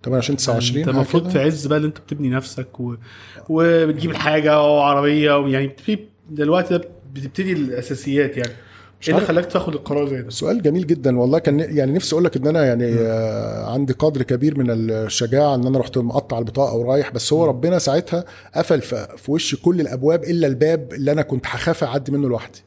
28 0.03 0.37
29 0.37 0.79
أنت 0.79 0.87
المفروض. 0.89 1.29
في 1.29 1.39
عز 1.39 1.67
بقى 1.67 1.77
اللي 1.77 1.87
أنت 1.87 1.97
بتبني 1.99 2.29
نفسك 2.29 2.79
و... 2.79 2.95
وبتجيب 3.49 4.11
الحاجة 4.11 4.61
وعربية 4.61 5.37
ويعني 5.37 5.67
بتبتدي 5.67 5.99
دلوقتي 6.29 6.77
ده 6.77 6.89
بتبتدي 7.13 7.53
الأساسيات 7.53 8.37
يعني. 8.37 8.53
إيه 9.07 9.15
اللي. 9.15 9.25
خلاك 9.27 9.45
تاخد 9.45 9.73
القرار 9.73 10.07
زي 10.09 10.21
ده؟ 10.21 10.29
سؤال 10.29 10.61
جميل 10.61 10.87
جدا 10.87 11.19
والله 11.19 11.39
كان 11.39 11.59
يعني 11.59 11.91
نفسي 11.91 12.13
أقول 12.13 12.23
لك 12.25 12.37
إن 12.37 12.47
أنا 12.47 12.65
يعني 12.65 12.85
آه 12.95 13.71
عندي 13.73 13.93
قدر 13.93 14.23
كبير 14.23 14.57
من 14.59 14.69
الشجاعة 14.69 15.55
إن 15.55 15.65
أنا 15.67 15.79
رحت 15.79 15.97
مقطع 15.97 16.39
البطاقة 16.39 16.75
ورايح 16.75 17.11
بس 17.11 17.33
هو 17.33 17.45
ربنا 17.45 17.79
ساعتها 17.79 18.25
قفل 18.55 18.81
في 18.81 19.07
وشي 19.31 19.57
كل 19.57 19.81
الأبواب 19.81 20.23
إلا 20.23 20.47
الباب 20.47 20.93
اللي 20.93 21.11
أنا 21.11 21.21
كنت 21.21 21.45
هخاف 21.45 21.83
أعدي 21.83 22.11
منه 22.11 22.27
لوحدي. 22.29 22.59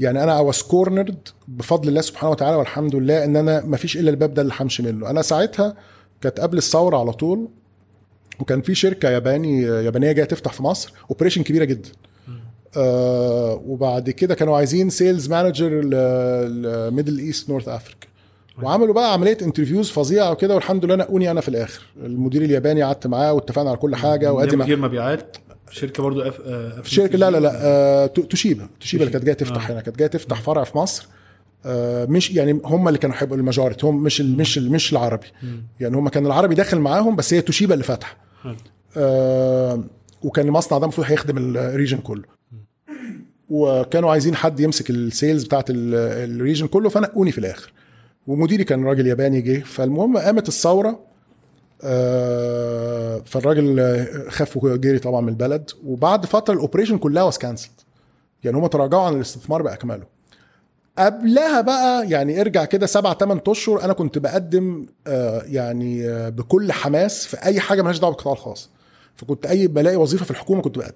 يعني 0.00 0.22
أنا 0.22 0.38
was 0.40 0.62
cornered 0.62 1.28
بفضل 1.48 1.88
الله 1.88 2.00
سبحانه 2.00 2.30
وتعالى 2.30 2.56
والحمد 2.56 2.94
لله 2.96 3.24
إن 3.24 3.36
أنا 3.36 3.64
ما 3.64 3.76
فيش 3.76 3.96
إلا 3.96 4.10
الباب 4.10 4.34
ده 4.34 4.42
اللي 4.42 4.52
همشي 4.60 4.82
منه 4.82 5.10
أنا 5.10 5.22
ساعتها 5.22 5.74
كانت 6.20 6.40
قبل 6.40 6.58
الثورة 6.58 6.96
على 6.98 7.12
طول 7.12 7.48
وكان 8.40 8.60
في 8.60 8.74
شركة 8.74 9.08
ياباني 9.10 9.62
يابانية 9.62 10.12
جاية 10.12 10.24
تفتح 10.24 10.52
في 10.52 10.62
مصر 10.62 10.92
operation 11.10 11.42
كبيرة 11.42 11.64
جدا 11.64 11.88
آه 12.76 13.62
وبعد 13.66 14.10
كده 14.10 14.34
كانوا 14.34 14.56
عايزين 14.56 14.90
sales 14.90 15.28
manager 15.28 15.68
ل 15.70 15.91
Middle 15.91 17.18
East 17.18 17.50
North 17.50 17.68
Africa 17.68 18.06
وعملوا 18.62 18.94
بقى 18.94 19.12
عملية 19.12 19.38
interviews 19.42 19.90
فظيعة 19.90 20.30
وكده 20.30 20.54
والحمد 20.54 20.84
لله 20.84 20.96
نقوني 20.96 21.30
أنا 21.30 21.40
في 21.40 21.48
الآخر. 21.48 21.82
المدير 22.04 22.42
الياباني 22.42 22.82
قعدت 22.82 23.06
معاه 23.06 23.32
واتفقنا 23.32 23.68
على 23.70 23.78
كل 23.78 23.96
حاجة 23.96 24.32
وادي 24.32 24.56
مدير 24.56 24.78
مبيعات؟ 24.78 25.36
شركة 25.70 26.02
برضو 26.02 26.20
أف... 26.22 26.40
أف... 26.40 26.80
في 26.82 26.90
شركة 26.90 27.18
لا 27.18 27.30
لا 27.30 27.38
لا 27.40 27.52
آه 27.62 28.06
تو- 28.06 28.22
توشيبا. 28.22 28.68
توشيبا 28.80 29.02
اللي 29.02 29.12
كانت 29.12 29.24
جاية 29.24 29.34
تفتح 29.36 29.68
آه. 29.70 29.72
هنا. 29.72 29.80
كانت 29.80 29.98
جاية 29.98 30.08
تفتح 30.08 30.40
فرع 30.42 30.64
في 30.64 30.78
مصر. 30.78 31.08
آه 31.66 32.04
مش 32.06 32.30
يعني 32.30 32.60
هم 32.64 32.88
اللي 32.88 32.98
كانوا 32.98 33.16
هيبقوا 33.18 33.36
ال 33.38 33.43
majority 33.43 33.86
هم 33.86 34.02
مش 34.02 34.20
ال 34.20 34.36
مش 34.36 34.58
ال 34.58 34.72
مش 34.72 34.92
العربي. 34.92 35.26
يعني 35.80 35.96
هم 35.96 36.08
كان 36.08 36.26
العربي 36.26 36.54
داخل 36.54 36.78
معاهم 36.78 37.16
بس 37.16 37.34
هي 37.34 37.40
توشيبا 37.40 37.74
اللي 37.74 37.84
فاتحه. 37.84 38.16
آه 38.96 39.84
وكان 40.22 40.46
المصنع 40.46 40.78
ده 40.78 40.84
المفروض 40.84 41.06
هيخدم 41.06 41.56
ال 41.56 41.62
region 41.62 41.98
كله. 41.98 42.39
وكانوا 43.50 44.10
عايزين 44.10 44.34
حد 44.34 44.60
يمسك 44.60 44.90
ال 44.90 44.99
sales 44.99 45.44
بتاعت 45.44 45.70
ال- 45.70 45.94
ال 46.34 46.39
region 46.39 46.66
كله 46.66 46.88
فنقوني 46.88 47.32
في 47.32 47.38
الآخر. 47.38 47.72
ومديري 48.26 48.64
كان 48.64 48.84
راجل 48.84 49.06
ياباني 49.06 49.40
جه 49.40 49.58
فالمهم 49.64 50.16
قامت 50.18 50.48
الثورة 50.48 51.00
آه، 51.82 53.22
فالراجل 53.26 53.80
خاف 54.28 54.56
وجري 54.64 54.98
طبعا 54.98 55.20
من 55.20 55.28
البلد. 55.28 55.70
وبعد 55.86 56.26
فترة 56.26 56.54
ال 56.54 56.58
operation 56.58 56.98
كلها 56.98 57.22
was 57.22 57.38
cancelled 57.38 57.72
يعني 58.44 58.56
هم 58.56 58.66
تراجعوا 58.66 59.02
عن 59.02 59.14
الاستثمار 59.14 59.62
باكمله 59.62 60.04
قبلها 60.98 61.60
بقى 61.60 62.08
يعني 62.10 62.40
ارجع 62.40 62.64
كده 62.64 62.86
سبع 62.86 63.14
ثمان 63.14 63.40
أشهر 63.48 63.84
أنا 63.84 63.92
كنت 63.92 64.18
بقدم 64.18 64.86
آه، 65.06 65.42
يعني 65.46 66.08
آه، 66.08 66.28
بكل 66.28 66.72
حماس 66.72 67.26
في 67.26 67.36
أي 67.36 67.60
حاجة 67.60 67.82
مالهاش 67.82 67.98
دعوة 67.98 68.12
بالقطاع 68.12 68.32
الخاص. 68.32 68.70
فكنت 69.16 69.46
أي 69.46 69.66
بلاقي 69.66 69.96
وظيفة 69.96 70.24
في 70.24 70.30
الحكومة 70.30 70.62
كنت 70.62 70.78
بقدم. 70.78 70.94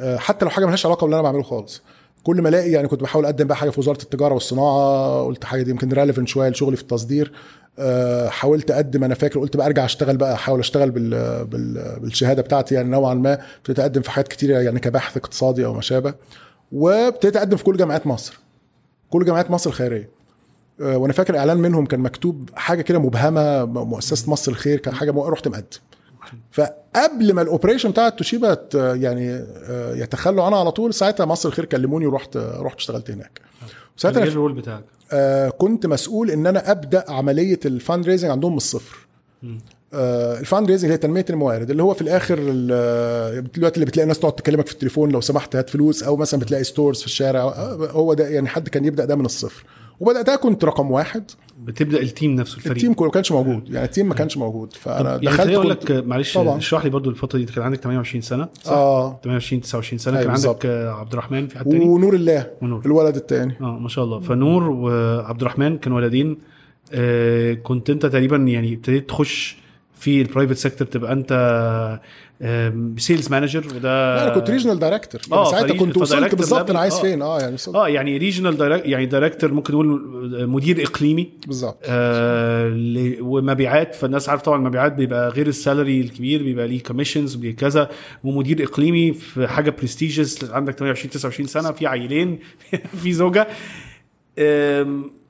حتى 0.00 0.44
لو 0.44 0.50
حاجة 0.50 0.64
ملهاش 0.64 0.86
علاقة 0.86 1.04
باللي 1.04 1.14
أنا 1.14 1.22
بعمله 1.22 1.42
خالص. 1.42 1.82
كل 2.24 2.42
ما 2.42 2.48
ألاقي 2.48 2.70
يعني 2.70 2.88
كنت 2.88 3.02
بحاول 3.02 3.24
أقدم 3.24 3.46
بقى 3.46 3.56
حاجة 3.56 3.70
في 3.70 3.80
وزارة 3.80 4.02
التجارة 4.02 4.34
والصناعة 4.34 5.24
قلت 5.24 5.44
حاجة 5.44 5.62
دي 5.62 5.70
يمكن 5.70 5.92
relevant 5.92 6.28
شوية 6.28 6.48
لشغلي 6.48 6.76
في 6.76 6.82
التصدير. 6.82 7.32
آه، 7.78 8.28
حاولت 8.28 8.70
أقدم 8.70 9.04
أنا 9.04 9.14
فاكر 9.14 9.40
قلت 9.40 9.56
بقى 9.56 9.66
أرجع 9.66 9.84
أشتغل 9.84 10.16
بقى 10.16 10.34
أحاول 10.34 10.58
أشتغل 10.60 10.90
بال 10.90 11.44
بال 11.44 11.98
بالشهادة 12.00 12.42
بتاعتي 12.42 12.74
يعني 12.74 12.88
نوعا 12.88 13.14
ما. 13.14 13.38
ابتديت 13.56 13.78
أقدم 13.80 14.02
في 14.02 14.10
حاجات 14.10 14.28
كتيره 14.28 14.58
يعني 14.58 14.80
كباحث 14.80 15.16
اقتصادي 15.16 15.64
أو 15.64 15.74
ما 15.74 15.80
شابه. 15.80 16.14
وابتديت 16.72 17.36
أقدم 17.36 17.56
في 17.56 17.64
كل 17.64 17.76
جامعات 17.76 18.06
مصر. 18.06 18.38
كل 19.10 19.24
جامعات 19.24 19.50
مصر 19.50 19.70
الخيرية. 19.70 20.10
آه، 20.80 20.96
وأنا 20.96 21.12
فاكر 21.12 21.38
إعلان 21.38 21.56
منهم 21.56 21.86
كان 21.86 22.00
مكتوب 22.00 22.50
حاجة 22.54 22.82
كده 22.82 22.98
مبهمة 22.98 23.64
مؤسسة 23.64 24.30
مصر 24.30 24.52
الخير 24.52 24.78
كان 24.78 24.94
حاجة 24.94 25.14
رحت 25.16 25.48
مقدم. 25.48 25.78
فقبل 26.94 27.32
ما 27.32 27.42
ال 27.42 27.47
operation 27.47 27.90
بتاعت 27.90 28.18
توشيبا 28.18 28.58
يعني 28.74 29.30
آه، 29.68 29.94
يتخلوا 29.94 30.44
عنها 30.44 30.58
على 30.58 30.70
طول 30.72 30.94
ساعتها 30.94 31.26
مصر 31.26 31.48
الخير 31.48 31.64
كلموني 31.64 32.06
ورحت 32.06 32.36
رحت 32.36 32.76
اشتغلت 32.78 33.10
هناك. 33.10 33.40
ساعتها 33.96 34.22
إيه 34.22 34.28
ال 34.28 34.33
role 34.33 34.52
بتاعك. 34.52 34.84
آه، 35.12 35.48
كنت 35.48 35.86
مسؤول 35.86 36.30
ان 36.30 36.46
أنا 36.46 36.70
ابدأ 36.70 37.04
عملية 37.08 37.60
ال 37.66 38.06
fundraising 38.06 38.30
عندهم 38.30 38.50
من 38.52 38.56
الصفر. 38.56 38.96
آه، 39.94 40.40
ال 40.40 40.70
fundraising 40.70 40.90
هي 40.92 40.96
تنمية 40.96 41.24
الموارد 41.30 41.70
اللي 41.70 41.82
هو 41.82 41.94
في 41.94 42.02
الآخر 42.02 42.38
ال- 42.40 43.52
دلوقتي 43.52 43.74
اللي 43.76 43.86
بتلاقي 43.86 44.06
ناس 44.06 44.18
تقعد 44.18 44.32
تكلمك 44.32 44.66
في 44.66 44.72
التليفون 44.72 45.10
لو 45.10 45.20
سمحت 45.20 45.56
هات 45.56 45.70
فلوس 45.70 46.02
أو 46.02 46.16
مثلا 46.16 46.40
بتلاقي 46.40 46.64
stores 46.64 47.00
في 47.00 47.06
الشارع. 47.06 47.40
آه، 47.42 47.88
هو 47.90 48.14
ده 48.14 48.28
يعني 48.28 48.48
حد 48.48 48.68
كان 48.68 48.84
يبدأ 48.84 49.04
ده 49.04 49.16
من 49.16 49.24
الصفر. 49.24 49.64
وبدأتها 50.00 50.36
كنت 50.36 50.64
رقم 50.64 50.90
واحد. 50.90 51.30
بتبدأ 51.64 52.00
ال 52.02 52.08
team 52.08 52.34
نفسه 52.34 52.56
الفريق. 52.56 52.76
ال 52.76 52.79
team 52.79 52.92
كله 52.92 53.06
ما 53.06 53.12
كانش 53.12 53.32
موجود. 53.32 53.68
يعني 53.70 53.86
ال 53.86 53.90
team 53.90 54.08
ما 54.08 54.14
كانش 54.14 54.36
موجود. 54.36 54.72
فانا 54.72 55.10
يعني 55.10 55.26
دخلت 55.26 55.50
أقول 55.50 55.70
لك 55.70 55.90
معلش. 55.90 56.38
اشرح 56.38 56.84
لي 56.84 56.90
برضو 56.90 57.10
الفترة 57.10 57.38
دي. 57.38 57.44
كان 57.44 57.64
عندك 57.64 57.80
28 57.80 58.22
سنة 58.22 58.48
صح؟ 58.62 58.72
آه. 58.72 59.20
28 59.24 59.60
29 59.60 59.98
سنة. 59.98 60.18
أيوة 60.18 60.24
كان 60.26 60.34
عندك 60.34 60.66
عبد 61.00 61.12
الرحمن 61.12 61.48
في 61.48 61.58
حد 61.58 61.64
تاني 61.64 61.84
ونور 61.84 62.14
الله 62.14 62.50
ونور. 62.62 62.82
الولد 62.86 63.16
الثاني 63.16 63.56
آه 63.60 63.78
ما 63.78 63.88
شاء 63.88 64.04
الله. 64.04 64.20
فنور 64.20 64.62
وعبد 64.70 65.40
الرحمن 65.40 65.78
كانوا 65.78 65.98
ولدين. 65.98 66.38
آه 66.92 67.54
كنت 67.54 67.90
أنت 67.90 68.06
تقريبا 68.06 68.36
يعني 68.36 68.74
ابتديت 68.74 69.08
تخش 69.08 69.56
في 69.94 70.22
ال 70.22 70.26
private 70.26 70.56
sector 70.56 70.86
تبقى 70.86 71.12
أنت 71.12 71.32
sales 72.98 73.30
manager 73.30 73.64
وده 73.76 74.16
لا 74.16 74.22
أنا 74.24 74.34
كنت 74.34 74.50
regional 74.50 74.78
director 74.78 75.20
آه، 75.32 75.36
يعني 75.36 75.50
ساعتها 75.50 75.76
كنت 75.76 75.96
وصلت 75.96 76.34
بالظبط 76.34 76.70
أنا 76.70 76.78
عايز 76.78 76.94
آه. 76.94 77.00
فين؟ 77.00 77.22
آه 77.22 77.40
يعني 77.40 77.54
وصلت. 77.54 77.74
آه 77.76 77.88
يعني 77.88 78.16
regional 78.16 78.82
يعني 78.84 79.06
director 79.06 79.52
ممكن 79.52 79.72
نقول 79.74 80.48
مدير 80.48 80.82
إقليمي. 80.82 81.30
بالظبط. 81.46 81.78
آه 81.84 82.72
ومبيعات 83.20 83.94
فالناس 83.94 84.28
عارف 84.28 84.42
طبعا 84.42 84.58
المبيعات 84.58 84.92
بيبقى 84.92 85.28
غير 85.28 85.46
ال 85.46 85.54
salary 85.54 86.00
الكبير 86.00 86.42
بيبقى 86.42 86.68
ليه 86.68 86.82
commissions 86.82 87.46
كذا. 87.46 87.90
ومدير 88.24 88.64
إقليمي 88.64 89.12
في 89.12 89.46
حاجة 89.48 89.70
برستيجيوس 89.70 90.44
عندك 90.44 90.74
28 90.74 91.10
29 91.10 91.46
سنة 91.46 91.72
في 91.72 91.86
عيلين 91.86 92.38
في 93.02 93.12
زوجة. 93.12 93.46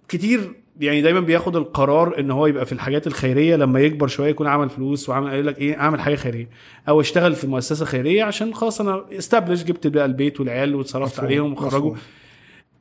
كتير 0.09 0.64
يعني 0.81 1.03
دايما 1.03 1.21
بياخد 1.21 1.57
القرار 1.57 2.21
إن 2.21 2.31
هو 2.31 2.47
يبقى 2.47 2.67
في 2.67 2.73
الحاجات 2.73 3.07
الخيرية 3.07 3.57
لما 3.57 3.81
يكبر 3.81 4.07
شوية 4.07 4.31
يكون 4.31 4.47
عمل 4.47 4.71
فلوس 4.71 5.09
وعمل 5.09 5.31
قال 5.31 5.47
لك 5.47 5.59
إيه 5.59 5.81
أعمل 5.81 6.01
حاجة 6.01 6.15
خيرية. 6.15 6.49
أو 6.89 7.01
اشتغل 7.01 7.35
في 7.35 7.47
مؤسسة 7.47 7.85
خيرية 7.85 8.25
عشان 8.25 8.55
خلاص 8.55 8.81
أنا 8.81 9.05
استبلش 9.13 9.63
جبت 9.63 9.87
بقى 9.87 10.05
البيت 10.05 10.41
والعيال 10.41 10.77
مفهوم، 10.77 11.09
عليهم 11.19 11.53
وخرجوا. 11.53 11.95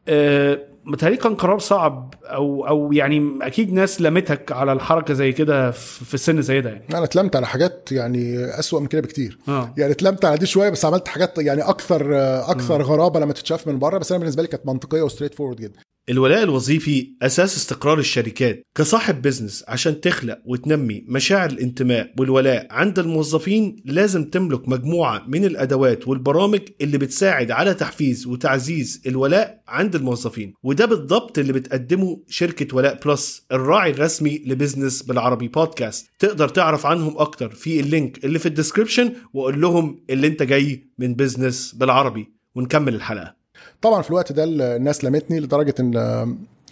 آه، 0.08 0.60
متهيألي 0.86 1.18
كان 1.18 1.36
قرار 1.36 1.60
صعب 1.60 2.14
أو 2.24 2.68
أو 2.68 2.94
يعني 2.94 3.40
أكيد 3.42 3.74
ناس 3.74 4.02
لمتك 4.02 4.52
على 4.52 4.74
الحركة 4.74 5.14
زي 5.14 5.32
كده 5.32 5.72
في 5.72 6.14
السن 6.14 6.42
زي 6.42 6.62
ده 6.62 6.70
يعني. 6.70 6.84
أنا 6.92 7.04
اتلمت 7.04 7.36
على 7.36 7.48
حاجات 7.48 7.90
يعني 7.92 8.46
أسوأ 8.60 8.80
من 8.80 8.88
كده 8.88 9.02
بكتير. 9.02 9.38
آه. 9.48 9.74
يعني 9.78 9.92
اتلمت 9.92 10.26
على 10.26 10.38
دي 10.38 10.46
شوية 10.46 10.70
بس 10.70 10.86
عملت 10.86 11.08
حاجات 11.08 11.38
يعني 11.38 11.62
أكثر 11.62 12.16
أكثر 12.52 12.82
غرابة 12.82 13.20
لما 13.20 13.34
تتشاف 13.34 13.68
من 13.68 13.80
بره 13.80 13.98
بس 13.98 14.12
أنا 14.12 14.20
بالنسبة 14.20 14.42
لي 14.42 14.48
كانت 14.48 14.66
منطقية 14.66 15.02
و 15.02 15.36
straightforward 15.36 15.58
جدا. 15.62 15.80
الولاء 16.10 16.44
الوظيفي 16.44 17.14
أساس 17.22 17.58
استقرار 17.58 18.00
الشركات 18.00 18.64
كصاحب 18.76 19.22
business 19.22 19.64
عشان 19.68 20.02
تخلق 20.02 20.40
وتنمي 20.46 21.06
مشاعر 21.08 21.50
الانتماء 21.50 22.14
والولاء 22.20 22.68
عند 22.72 23.00
الموظفين 23.00 23.76
لازم 23.86 24.30
تملك 24.30 24.70
مجموعة 24.70 25.24
من 25.28 25.46
الأدوات 25.46 26.08
والبرامج 26.08 26.60
اللي 26.82 26.98
بتساعد 26.98 27.52
على 27.52 27.74
تحفيز 27.74 28.28
وتعزيز 28.28 29.02
الولاء 29.08 29.64
عند 29.68 29.96
الموظفين. 29.96 30.54
وده 30.64 30.86
بالضبط 30.86 31.40
اللي 31.40 31.54
بتقدمه 31.54 32.24
شركة 32.28 32.76
ولاء 32.76 33.00
Plus 33.06 33.46
الراعي 33.52 33.92
الرسمي 33.92 34.44
ل 34.46 34.52
Business 34.52 35.04
بالعربي 35.04 35.48
بودكاست. 35.48 36.08
تقدر 36.20 36.50
تعرف 36.50 36.86
عنهم 36.86 37.18
أكتر 37.18 37.50
في 37.50 37.80
ال 37.80 37.89
link 37.89 38.26
اللي 38.26 38.40
في 38.40 38.46
ال 38.46 38.52
description 38.52 39.14
وقول 39.34 39.62
لهم 39.62 40.04
اللي 40.10 40.28
انت 40.28 40.44
جاي 40.44 40.90
من 40.98 41.16
Business 41.16 41.76
بالعربي. 41.76 42.34
ونكمل 42.56 42.96
الحلقة. 42.96 43.43
طبعا 43.84 44.02
في 44.02 44.10
الوقت 44.10 44.32
ده 44.32 44.44
الناس 44.44 45.04
لمتني 45.04 45.40
لدرجة 45.40 45.76
إن 45.80 45.92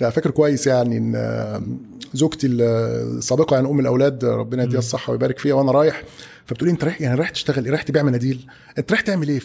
لا 0.02 0.10
فاكر 0.10 0.32
كويس 0.32 0.68
يعني 0.68 0.98
إن 0.98 1.16
زوجتي 2.14 2.48
السابقة 2.48 3.56
يعني 3.56 3.68
أم 3.68 3.80
الأولاد 3.80 4.26
ربنا 4.26 4.64
يديها 4.64 4.80
الصحة 4.80 5.12
ويبارك 5.12 5.40
فيها 5.40 5.54
وأنا 5.54 5.72
رايح 5.72 6.04
فبتقول 6.46 6.70
لي 6.70 6.74
أنت 6.74 6.84
رايح 6.84 7.02
يعني 7.02 7.16
رايح 7.16 7.30
تشتغل 7.30 7.64
إيه؟ 7.66 7.72
رايح 7.72 7.84
تبيع 7.84 8.04
مناديل؟ 8.04 8.48
أنت 8.78 8.92
رايح 8.92 9.02
تعمل 9.02 9.30
إيه؟ 9.30 9.40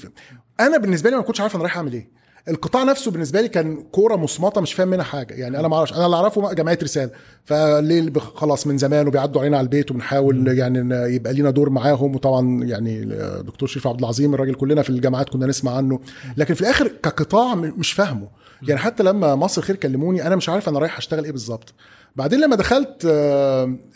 أنا 0.61 0.79
بالنسبة 0.79 1.11
لي 1.11 1.17
ما 1.17 1.23
كنتش 1.23 1.41
عارف 1.41 1.55
أنا 1.55 1.63
رايح 1.63 1.77
أعمل 1.77 1.93
إيه. 1.93 2.09
القطاع 2.49 2.83
نفسه 2.83 3.11
بالنسبة 3.11 3.41
لي 3.41 3.49
كان 3.49 3.83
كورة 3.93 4.17
مصمطه 4.17 4.61
مش 4.61 4.75
فاهم 4.75 4.89
منها 4.89 5.05
حاجة. 5.05 5.35
يعني 5.35 5.61
أنا 5.61 5.69
ما 5.69 5.77
أعرفش 5.77 5.93
أنا 5.93 6.07
اللي 6.07 6.17
أعرفه 6.17 6.53
جمعية 6.53 6.79
رسالة. 6.83 7.11
فليه 7.45 8.13
خلاص 8.19 8.67
من 8.67 8.79
زمان 8.79 9.09
وبيعدوا 9.09 9.41
علينا 9.41 9.57
على 9.57 9.65
البيت 9.65 9.91
وبنحاول 9.91 10.59
يعني 10.59 10.95
يبقى 11.15 11.33
لينا 11.33 11.51
دور 11.51 11.71
معاهم. 11.71 12.15
وطبعا 12.15 12.65
يعني 12.65 13.05
دكتور 13.43 13.69
شريف 13.69 13.87
عبد 13.87 13.99
العظيم 13.99 14.35
الراجل 14.35 14.55
كلنا 14.55 14.83
في 14.83 14.91
الجامعات 14.91 15.29
كنا 15.29 15.47
نسمع 15.47 15.77
عنه. 15.77 16.01
لكن 16.37 16.55
في 16.55 16.61
الآخر 16.61 16.89
كقطاع 16.89 17.55
مش 17.55 17.93
فاهمه. 17.93 18.29
يعني 18.63 18.81
حتى 18.81 19.03
لما 19.03 19.35
مصر 19.35 19.63
خير 19.63 19.77
كلموني 19.77 20.27
أنا 20.27 20.37
مش 20.37 20.49
عارف 20.49 20.69
أنا 20.69 20.79
رايح 20.79 20.99
أشتغل 20.99 21.25
إيه 21.25 21.33
بالظبط. 21.33 21.75
بعدين 22.17 22.41
لما 22.41 22.57
دخلت 22.57 23.05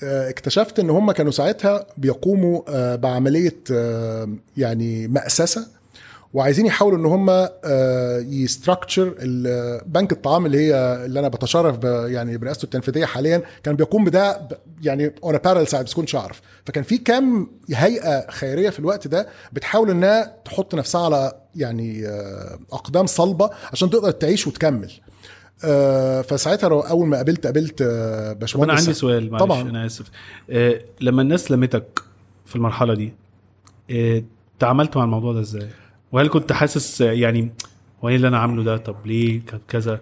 اكتشفت 0.02 0.78
إن 0.78 0.90
هم 0.90 1.12
كانوا 1.12 1.32
ساعتها 1.32 1.86
بيقوموا 1.98 2.96
بعملية 2.96 3.56
يعني 4.56 5.08
مأسسة 5.08 5.66
وعايزين 6.34 6.66
يحاولوا 6.66 6.98
إن 6.98 7.04
هم 7.06 7.48
يستراكشر 8.32 9.14
بنك 9.86 10.12
الطعام 10.12 10.46
اللي 10.46 10.58
هي 10.58 10.74
اللي 11.04 11.20
أنا 11.20 11.28
بتشرف 11.28 11.84
يعني 11.84 12.38
برئاسته 12.38 12.64
التنفيذية 12.64 13.04
حاليا. 13.04 13.42
كان 13.62 13.76
بيقوم 13.76 14.04
بده 14.04 14.48
يعني 14.82 15.12
on 15.24 15.36
parallel 15.38 15.66
side 15.66 15.84
بس 15.84 15.94
كنتش 15.94 16.16
أعرف. 16.16 16.40
فكان 16.64 16.84
في 16.84 16.98
كام 16.98 17.50
هيئة 17.74 18.30
خيرية 18.30 18.70
في 18.70 18.78
الوقت 18.78 19.08
ده 19.08 19.28
بتحاول 19.52 19.90
إنها 19.90 20.34
تحط 20.44 20.74
نفسها 20.74 21.04
على 21.04 21.32
يعني 21.56 22.06
أقدام 22.72 23.06
صلبة 23.06 23.50
عشان 23.72 23.90
تقدر 23.90 24.10
تعيش 24.10 24.46
وتكمل. 24.46 24.92
آه 25.64 26.22
فساعتها 26.22 26.88
أول 26.90 27.06
ما 27.08 27.16
قابلت 27.16 27.46
قابلت 27.46 27.82
آه 27.82 28.32
باشمهندس 28.32 28.70
أنا 28.70 28.80
عندي 28.80 28.92
سؤال 28.92 29.30
معلش 29.30 29.42
طبعا. 29.44 29.62
أنا 29.62 29.86
آسف. 29.86 30.06
آه 30.50 30.80
لما 31.00 31.22
الناس 31.22 31.50
لمتك 31.50 32.02
في 32.46 32.56
المرحلة 32.56 32.94
دي 32.94 33.12
آه 33.90 34.22
تعاملت 34.58 34.96
مع 34.96 35.04
الموضوع 35.04 35.32
ده 35.32 35.40
إزاي؟ 35.40 35.68
وهل 36.12 36.28
كنت 36.28 36.52
حاسس 36.52 37.00
يعني 37.00 37.52
هو 38.04 38.08
إيه 38.08 38.16
اللي 38.16 38.28
أنا 38.28 38.38
عامله 38.38 38.64
ده؟ 38.64 38.76
طب 38.76 38.96
ليه 39.06 39.40
كان 39.46 39.60
كذا؟ 39.68 40.00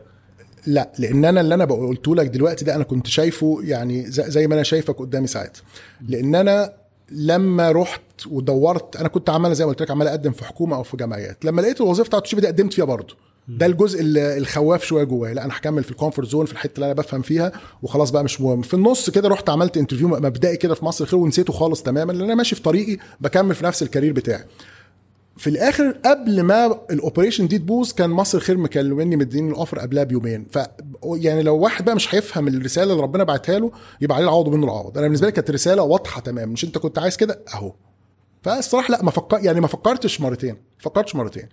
لا 0.66 0.92
لأن 0.98 1.24
أنا 1.24 1.40
اللي 1.40 1.54
أنا 1.54 1.64
قلته 1.64 2.16
لك 2.16 2.26
دلوقتي 2.26 2.64
ده 2.64 2.74
أنا 2.74 2.84
كنت 2.84 3.06
شايفه 3.06 3.58
يعني 3.62 4.10
زي 4.10 4.46
ما 4.46 4.54
أنا 4.54 4.62
شايفك 4.62 4.96
قدامي 4.98 5.26
ساعتها 5.26 5.62
لأن 6.08 6.34
أنا 6.34 6.72
لما 7.10 7.72
رحت 7.72 8.02
ودورت 8.30 8.96
أنا 8.96 9.08
كنت 9.08 9.30
عمال 9.30 9.54
زي 9.54 9.64
ما 9.64 9.70
قلت 9.70 9.82
لك 9.82 9.90
عمال 9.90 10.08
أقدم 10.08 10.32
في 10.32 10.44
حكومة 10.44 10.76
أو 10.76 10.82
في 10.82 10.96
جمعيات. 10.96 11.44
لما 11.44 11.60
لقيت 11.60 11.80
الوظيفة 11.80 12.06
بتاعت 12.08 12.24
الشيف 12.24 12.38
دي 12.40 12.46
قدمت 12.46 12.72
فيها 12.72 12.84
برضه. 12.84 13.14
ده 13.48 13.66
الجزء 13.66 13.98
الخواف 14.16 14.84
شوية 14.84 15.04
جوايا. 15.04 15.34
لا 15.34 15.44
أنا 15.44 15.56
هكمل 15.56 15.84
في 15.84 15.90
ال 15.90 15.95
comfort 15.95 16.28
zone 16.28 16.46
في 16.46 16.52
الحتة 16.52 16.74
اللي 16.74 16.86
أنا 16.86 16.94
بفهم 16.94 17.22
فيها 17.22 17.52
وخلاص 17.82 18.10
بقى 18.10 18.24
مش 18.24 18.40
مهم. 18.40 18.62
في 18.62 18.74
النص 18.74 19.10
كده 19.10 19.28
رحت 19.28 19.50
عملت 19.50 19.76
interview 19.76 20.08
مبدئي 20.08 20.56
كده 20.56 20.74
في 20.74 20.84
مصر 20.84 21.06
خير 21.06 21.18
ونسيته 21.18 21.52
خالص 21.52 21.82
تماما 21.82 22.12
لأن 22.12 22.22
أنا 22.22 22.34
ماشي 22.34 22.54
في 22.56 22.62
طريقي 22.62 22.96
بكمل 23.20 23.54
في 23.54 23.64
نفس 23.64 23.82
ال 23.82 23.87
career 23.87 24.12
بتاعي. 24.12 24.44
في 25.38 25.50
الآخر 25.50 25.90
قبل 26.04 26.40
ما 26.42 26.80
ال 26.90 26.96
operation 26.96 27.48
دي 27.48 27.58
تبوظ 27.58 27.92
كان 27.92 28.10
مصر 28.10 28.40
خير 28.40 28.56
مكلمني 28.58 29.16
مديني 29.16 29.50
ال 29.50 29.55
offer 29.55 29.78
قبلها 29.78 30.04
بيومين. 30.04 30.46
ف 30.50 30.58
يعني 31.04 31.42
لو 31.42 31.56
واحد 31.56 31.84
بقى 31.84 31.94
مش 31.94 32.14
هيفهم 32.14 32.48
الرسالة 32.48 32.92
اللي 32.92 33.02
ربنا 33.02 33.24
بعتها 33.24 33.58
له 33.58 33.72
يبقى 34.00 34.16
عليه 34.16 34.26
العوض 34.26 34.48
منه 34.48 34.64
العوض. 34.64 34.98
أنا 34.98 35.06
بالنسبة 35.06 35.26
لي 35.26 35.32
كانت 35.32 35.50
رسالة 35.50 35.82
واضحة 35.82 36.20
تمام. 36.20 36.48
مش 36.48 36.64
أنت 36.64 36.78
كنت 36.78 36.98
عايز 36.98 37.16
كده؟ 37.16 37.40
أهو. 37.54 37.72
فالصراحة 38.42 38.90
لا 38.92 39.02
ما 39.02 39.10
فكر 39.10 39.38
يعني 39.42 39.60
ما 39.60 39.66
فكرتش 39.66 40.20
مرتين. 40.20 40.56
فكرتش 40.78 41.14
مرتين. 41.14 41.48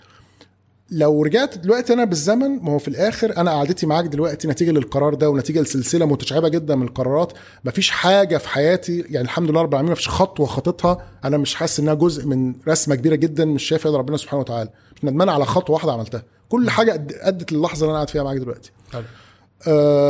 لو 0.91 1.23
رجعت 1.23 1.57
دلوقتي 1.57 1.93
أنا 1.93 2.05
بالزمن 2.05 2.63
ما 2.63 2.71
هو 2.71 2.79
في 2.79 2.87
الآخر 2.87 3.37
أنا 3.37 3.51
قعدتي 3.51 3.85
معاك 3.85 4.05
دلوقتي 4.05 4.47
نتيجة 4.47 4.71
للقرار 4.71 5.13
ده 5.13 5.29
ونتيجة 5.29 5.61
لسلسلة 5.61 6.05
متشعبة 6.05 6.49
جدا 6.49 6.75
من 6.75 6.83
القرارات. 6.87 7.33
مفيش 7.65 7.89
حاجة 7.89 8.37
في 8.37 8.49
حياتي 8.49 8.99
يعني 8.99 9.25
الحمد 9.25 9.49
لله 9.51 9.61
رب 9.61 9.69
العالمين 9.69 9.91
مفيش 9.91 10.09
خطوة 10.09 10.45
خطيتها. 10.45 11.05
أنا 11.23 11.37
مش 11.37 11.55
حاسس 11.55 11.79
إنها 11.79 11.93
جزء 11.93 12.25
من 12.27 12.53
رسمة 12.67 12.95
كبيرة 12.95 13.15
جدا 13.15 13.45
مش 13.45 13.63
شايف 13.63 13.85
يد 13.85 13.93
ربنا 13.93 14.17
سبحانه 14.17 14.39
وتعالى. 14.41 14.69
مش 14.95 15.05
ندمان 15.05 15.29
على 15.29 15.45
خطوة 15.45 15.73
واحدة 15.73 15.93
عملتها. 15.93 16.23
كل 16.49 16.69
حاجة 16.69 17.07
أدت 17.21 17.51
للحظة 17.51 17.81
اللي 17.81 17.89
أنا 17.89 17.95
قاعد 17.95 18.09
فيها 18.09 18.23
معاك 18.23 18.37
دلوقتي. 18.37 18.71
آه، 18.93 19.03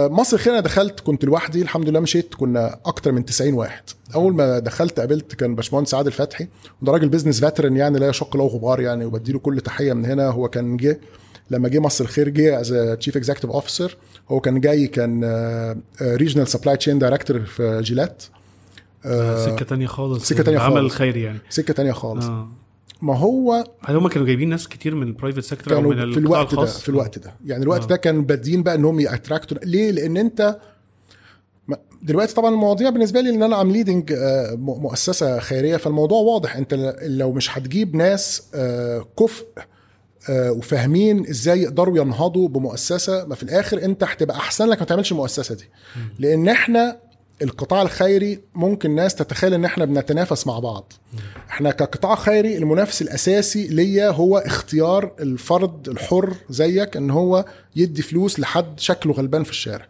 مصر 0.10 0.38
خير 0.38 0.54
أنا 0.54 0.62
دخلت 0.62 1.00
كنت 1.00 1.26
لوحدي 1.26 1.62
الحمد 1.62 1.90
لله 1.90 2.00
مشيت 2.00 2.34
كنا 2.36 2.80
أكتر 2.86 3.12
من 3.12 3.26
90 3.26 3.54
واحد. 3.54 3.84
أول 4.16 4.34
ما 4.34 4.60
دخلت 4.60 5.00
قابلت 5.00 5.36
كان 5.36 5.56
باشمهندس 5.56 5.94
عادل 5.94 6.12
فتحي 6.12 6.48
وده 6.82 6.92
راجل 6.92 7.10
business 7.10 7.40
veteran 7.42 7.78
يعني 7.78 8.00
لا 8.00 8.10
يشق 8.10 8.38
له 8.38 8.44
غبار 8.48 8.82
يعني 8.82 9.06
وبديله 9.06 9.40
كل 9.40 9.62
تحية 9.62 9.94
من 9.94 10.06
هنا. 10.06 10.30
هو 10.30 10.48
كان 10.48 10.78
جه 10.78 11.00
لما 11.52 11.70
جه 11.70 11.80
مصر 11.80 12.04
الخير 12.04 12.30
جه 12.30 12.60
as 12.62 12.96
chief 13.00 13.18
executive 13.18 13.50
officer 13.52 13.98
هو 14.30 14.40
كان 14.40 14.60
جاي 14.60 14.88
كان 14.88 15.24
regional 16.02 16.48
supply 16.48 16.78
chain 16.78 17.00
director 17.00 17.40
في 17.40 17.82
جيلات. 17.82 18.24
آه، 19.06 19.46
سكة 19.46 19.66
تانية 19.66 19.88
خالص 19.88 20.30
سكة 20.30 20.44
تانية 20.44 20.60
خالص. 20.60 20.78
الخيري 20.78 21.22
يعني. 21.22 21.40
سكة 21.50 21.74
تانية 21.74 21.92
خالص. 21.92 22.26
آه. 22.26 22.48
ما 23.02 23.18
هو 23.18 23.64
هل 23.86 23.96
هم 23.96 24.08
كانوا 24.08 24.28
جايبين 24.28 24.50
ناس 24.50 24.68
كتير 24.68 24.96
من 24.96 25.08
ال 25.08 25.12
private 25.12 25.40
sector 25.40 25.74
كانوا 25.74 25.94
من 25.94 26.12
في 26.14 26.20
الوقت 26.20 26.56
ده 26.56 26.62
الخاص؟ 26.62 26.82
في 26.82 26.90
الوقت 26.90 27.20
ده. 27.20 27.34
يعني 27.46 27.64
الوقت 27.64 27.84
آه. 27.84 27.88
ده 27.88 27.96
كانوا 27.96 28.22
بادين 28.22 28.64
بقى 28.64 28.76
إنهم 28.76 29.00
ي 29.00 29.06
attract 29.06 29.46
وا. 29.46 29.58
ليه؟ 29.64 29.92
لأن 29.92 30.18
أنت 30.18 30.58
دلوقتي 32.04 32.34
طبعا 32.34 32.50
المواضيع 32.52 32.90
بالنسبة 32.90 33.22
لي 33.22 33.30
إن 33.30 33.44
أنا 33.44 33.56
عم 33.56 33.72
leading 33.72 34.14
مؤسسة 34.58 35.40
خيرية 35.40 35.78
فالموضوع 35.78 36.20
واضح. 36.22 36.56
أنت 36.56 36.96
لو 37.02 37.32
مش 37.32 37.58
هتجيب 37.58 37.96
ناس 37.96 38.44
آه، 38.56 39.06
كفء 39.20 39.46
آه، 40.30 40.52
وفاهمين 40.52 41.28
إزاي 41.30 41.62
يقدروا 41.62 41.98
ينهضوا 41.98 42.48
بمؤسسة 42.48 43.26
ما 43.26 43.36
في 43.36 43.44
الآخر 43.44 43.84
أنت 43.86 44.04
هتبقى 44.04 44.38
أحسن 44.38 44.66
لك 44.68 44.80
ما 44.80 44.86
تعملش 44.86 45.12
المؤسسة 45.12 45.56
دي. 45.56 45.70
لأن 46.20 46.48
إحنا 46.48 46.98
القطاع 47.42 47.82
الخيري 47.82 48.40
ممكن 48.56 48.96
ناس 48.96 49.16
تتخيل 49.16 49.54
إن 49.54 49.66
إحنا 49.66 49.86
بنتنافس 49.86 50.48
مع 50.48 50.60
بعض. 50.60 50.94
إحنا 51.50 51.72
كقطاع 51.72 52.16
خيري 52.16 52.58
المنافس 52.58 53.02
الأساسي 53.02 53.68
ليا 53.68 54.10
هو 54.10 54.38
اختيار 54.38 55.14
الفرد 55.20 55.90
الحر 55.90 56.36
زيك 56.50 56.98
إن 56.98 57.10
هو 57.10 57.46
يدي 57.76 58.02
فلوس 58.02 58.40
لحد 58.40 58.80
شكله 58.80 59.14
غلبان 59.14 59.44
في 59.44 59.50
الشارع. 59.52 59.88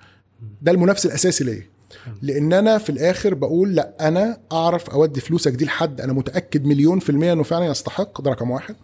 ده 0.61 0.71
المنافس 0.71 1.05
الأساسي 1.05 1.43
ليا. 1.43 1.69
لأن 2.21 2.53
أنا 2.53 2.77
في 2.77 2.89
الآخر 2.89 3.33
بقول 3.33 3.75
لأ 3.75 4.07
أنا 4.07 4.37
أعرف 4.51 4.89
أودي 4.89 5.21
فلوسك 5.21 5.51
دي 5.51 5.65
لحد 5.65 6.01
أنا 6.01 6.13
متأكد 6.13 6.65
مليون 6.65 6.99
في 6.99 7.09
المية 7.09 7.33
إنه 7.33 7.43
فعلا 7.43 7.65
يستحق. 7.65 8.21
ده 8.21 8.31
رقم 8.31 8.51
واحد. 8.51 8.75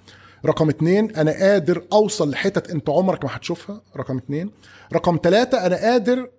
رقم 0.45 0.69
اتنين 0.69 1.15
أنا 1.15 1.31
قادر 1.31 1.83
أوصل 1.93 2.29
لحتت 2.29 2.69
أنت 2.71 2.89
عمرك 2.89 3.25
ما 3.25 3.35
هتشوفها. 3.35 3.81
رقم 3.97 4.17
اتنين. 4.17 4.51
رقم 4.93 5.19
ثلاثة 5.23 5.65
أنا 5.65 5.75
قادر 5.75 6.29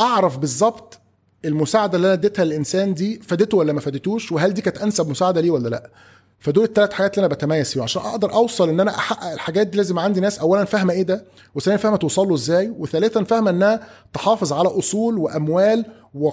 أعرف 0.00 0.38
بالظبط 0.38 0.98
المساعدة 1.44 1.96
اللي 1.96 2.06
أنا 2.06 2.14
اديتها 2.14 2.44
للإنسان 2.44 2.94
دي 2.94 3.20
فادته 3.20 3.56
ولا 3.56 3.72
ما 3.72 3.80
فادتوش؟ 3.80 4.32
وهل 4.32 4.54
دي 4.54 4.62
كانت 4.62 4.78
أنسب 4.78 5.08
مساعدة 5.08 5.40
ليه 5.40 5.50
ولا 5.50 5.68
لأ؟ 5.68 5.90
فدول 6.38 6.64
الثلاث 6.64 6.92
حاجات 6.92 7.14
اللي 7.18 7.26
أنا 7.26 7.34
بتميز 7.34 7.72
فيهم. 7.72 7.82
عشان 7.82 8.02
أقدر 8.02 8.32
أوصل 8.32 8.68
إن 8.68 8.80
أنا 8.80 8.90
أحقق 8.90 9.32
الحاجات 9.32 9.66
دي 9.66 9.76
لازم 9.76 9.98
عندي 9.98 10.20
ناس 10.20 10.38
اولا 10.38 10.64
فاهمة 10.64 10.92
إيه 10.92 11.02
ده 11.02 11.24
وثانيا 11.54 11.78
فاهمة 11.78 11.96
توصل 11.96 12.28
له 12.28 12.34
إزاي 12.34 12.68
وثالثا 12.78 13.24
فاهمة 13.24 13.50
إنها 13.50 13.88
تحافظ 14.12 14.52
على 14.52 14.68
أصول 14.68 15.18
وأموال 15.18 15.84
و... 16.14 16.30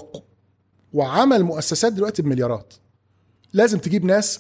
وعمل 0.94 1.44
مؤسسات 1.44 1.94
دلوقتي 1.94 2.22
بمليارات. 2.22 2.74
لازم 3.54 3.78
تجيب 3.80 4.06
ناس 4.06 4.40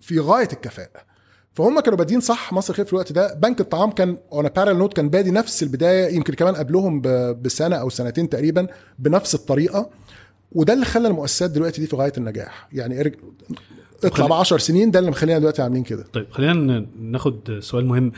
في 0.00 0.18
غاية 0.18 0.48
الكفاءة. 0.52 1.13
فهم 1.54 1.80
كانوا 1.80 1.98
بادين 1.98 2.20
صح 2.20 2.52
مصر 2.52 2.74
خير 2.74 2.84
في 2.84 2.92
الوقت 2.92 3.12
ده. 3.12 3.34
بنك 3.34 3.60
الطعام 3.60 3.90
كان 3.90 4.16
on 4.32 4.48
parallel 4.48 4.76
note 4.76 4.92
كان 4.96 5.08
بادي 5.08 5.30
نفس 5.30 5.62
البداية 5.62 6.14
يمكن 6.16 6.34
كمان 6.34 6.54
قبلهم 6.54 7.00
بسنة 7.42 7.76
أو 7.76 7.90
سنتين 7.90 8.28
تقريبا 8.28 8.66
بنفس 8.98 9.34
الطريقة. 9.34 9.90
وده 10.52 10.72
اللي 10.72 10.84
خلى 10.84 11.08
المؤسسات 11.08 11.50
دلوقتي 11.50 11.80
دي 11.80 11.86
في 11.86 11.96
غاية 11.96 12.12
النجاح. 12.18 12.68
يعني 12.72 13.00
ارج... 13.00 13.14
اطلع 14.04 14.26
ب 14.26 14.32
10 14.32 14.58
سنين 14.58 14.90
ده 14.90 14.98
اللي 14.98 15.10
مخلينا 15.10 15.38
دلوقتي 15.38 15.62
عاملين 15.62 15.82
كده. 15.82 16.04
طيب 16.12 16.26
خلينا 16.30 16.86
ناخد 17.00 17.58
سؤال 17.60 17.86
مهم. 17.86 18.12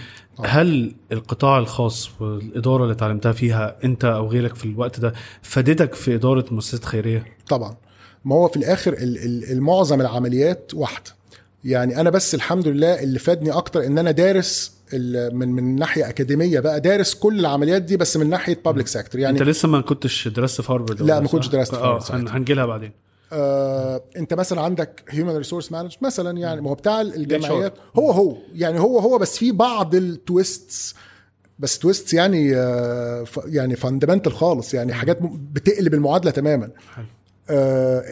هل 0.44 0.94
القطاع 1.12 1.58
الخاص 1.58 2.10
والإدارة 2.20 2.82
اللي 2.82 2.92
اتعلمتها 2.94 3.32
فيها 3.32 3.76
أنت 3.84 4.04
أو 4.04 4.26
غيرك 4.28 4.54
في 4.54 4.64
الوقت 4.64 5.00
ده 5.00 5.12
فادتك 5.42 5.94
في 5.94 6.14
إدارة 6.14 6.44
مؤسسات 6.50 6.84
خيرية؟ 6.84 7.24
طبعا. 7.48 7.76
ما 8.24 8.34
هو 8.34 8.48
في 8.48 8.56
الآخر 8.56 8.92
ال- 8.92 9.18
ال- 9.24 9.52
المعظم 9.52 10.00
العمليات 10.00 10.70
واحدة. 10.74 11.10
يعني 11.64 12.00
أنا 12.00 12.10
بس 12.10 12.34
الحمد 12.34 12.68
لله 12.68 13.02
اللي 13.02 13.18
فادني 13.18 13.50
أكتر 13.50 13.86
إن 13.86 13.98
أنا 13.98 14.10
دارس 14.10 14.72
من 15.32 15.48
من 15.48 15.76
ناحية 15.76 16.08
أكاديمية 16.08 16.60
بقى 16.60 16.80
دارس 16.80 17.14
كل 17.14 17.40
العمليات 17.40 17.82
دي 17.82 17.96
بس 17.96 18.16
من 18.16 18.30
ناحية 18.30 18.58
public 18.64 18.86
sector 18.86 19.20
يعني 19.20 19.38
أنت 19.40 19.48
لسه 19.48 19.68
ما 19.68 19.80
كنتش 19.80 20.28
درست 20.28 20.60
في 20.60 20.72
هارفارد 20.72 21.02
لا، 21.02 21.20
ما؟ 21.20 21.28
كنتش 21.28 21.48
درست 21.48 21.74
في 21.74 21.80
آه 21.80 21.94
هارفارد 21.94 22.20
هن- 22.20 22.28
هنجيلها 22.28 22.66
بعدين. 22.66 22.92
آه 23.32 24.02
أنت 24.16 24.34
مثلا 24.34 24.60
عندك 24.60 25.04
human 25.08 25.36
resource 25.36 25.72
manage 25.72 25.92
مثلا 26.02 26.38
يعني 26.38 26.60
ما 26.60 26.70
هو 26.70 26.74
بتاع 26.74 27.00
الجمعيات. 27.00 27.74
هو 27.96 28.10
هو 28.10 28.36
يعني 28.54 28.80
هو 28.80 28.98
هو 28.98 29.18
بس 29.18 29.38
في 29.38 29.52
بعض 29.52 29.94
ال 29.94 30.09
twists 30.09 30.94
بس 31.58 31.78
twists 31.78 32.14
يعني 32.14 32.56
آه 32.56 33.24
يعني 33.46 33.76
fundamental 33.76 34.32
خالص 34.32 34.74
يعني 34.74 34.92
حاجات 34.94 35.18
بتقلب 35.52 35.94
المعادلة 35.94 36.30
تماما. 36.30 36.70
حلو. 36.94 37.04
آه، 37.50 38.04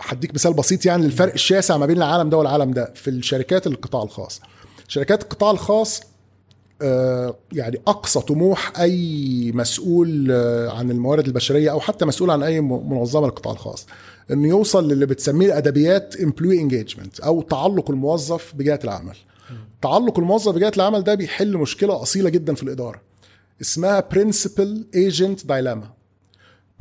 هديك 0.00 0.34
مثال 0.34 0.52
بسيط 0.52 0.86
يعني 0.86 1.04
للفرق 1.04 1.32
الشاسع 1.32 1.76
ما 1.76 1.86
بين 1.86 1.96
العالم 1.96 2.30
ده 2.30 2.36
والعالم 2.38 2.70
ده 2.70 2.92
في 2.94 3.10
الشركات 3.10 3.66
القطاع 3.66 4.02
الخاص. 4.02 4.40
شركات 4.88 5.22
القطاع 5.22 5.50
الخاص 5.50 6.02
آه، 6.82 7.34
يعني 7.52 7.80
أقصى 7.86 8.20
طموح 8.20 8.80
أي 8.80 9.52
مسؤول 9.54 10.28
آه، 10.30 10.70
عن 10.70 10.90
الموارد 10.90 11.26
البشرية 11.26 11.70
أو 11.70 11.80
حتى 11.80 12.04
مسؤول 12.04 12.30
عن 12.30 12.42
أي 12.42 12.60
منظمة 12.60 13.26
للقطاع 13.26 13.52
الخاص 13.52 13.86
إنه 14.30 14.48
يوصل 14.48 14.88
للي 14.88 15.06
بتسميه 15.06 15.46
الأدبيات 15.46 16.16
employee 16.16 16.60
engagement 16.60 17.20
أو 17.20 17.42
تعلق 17.42 17.90
الموظف 17.90 18.52
بجهة 18.54 18.80
العمل. 18.84 19.16
تعلق 19.82 20.18
الموظف 20.18 20.54
بجهة 20.54 20.72
العمل 20.76 21.04
ده 21.04 21.14
بيحل 21.14 21.56
مشكلة 21.56 22.02
أصيلة 22.02 22.30
جدا 22.30 22.54
في 22.54 22.62
الإدارة 22.62 23.00
اسمها 23.60 24.08
principal 24.12 24.86
agent 24.94 25.46
dilemma 25.46 25.90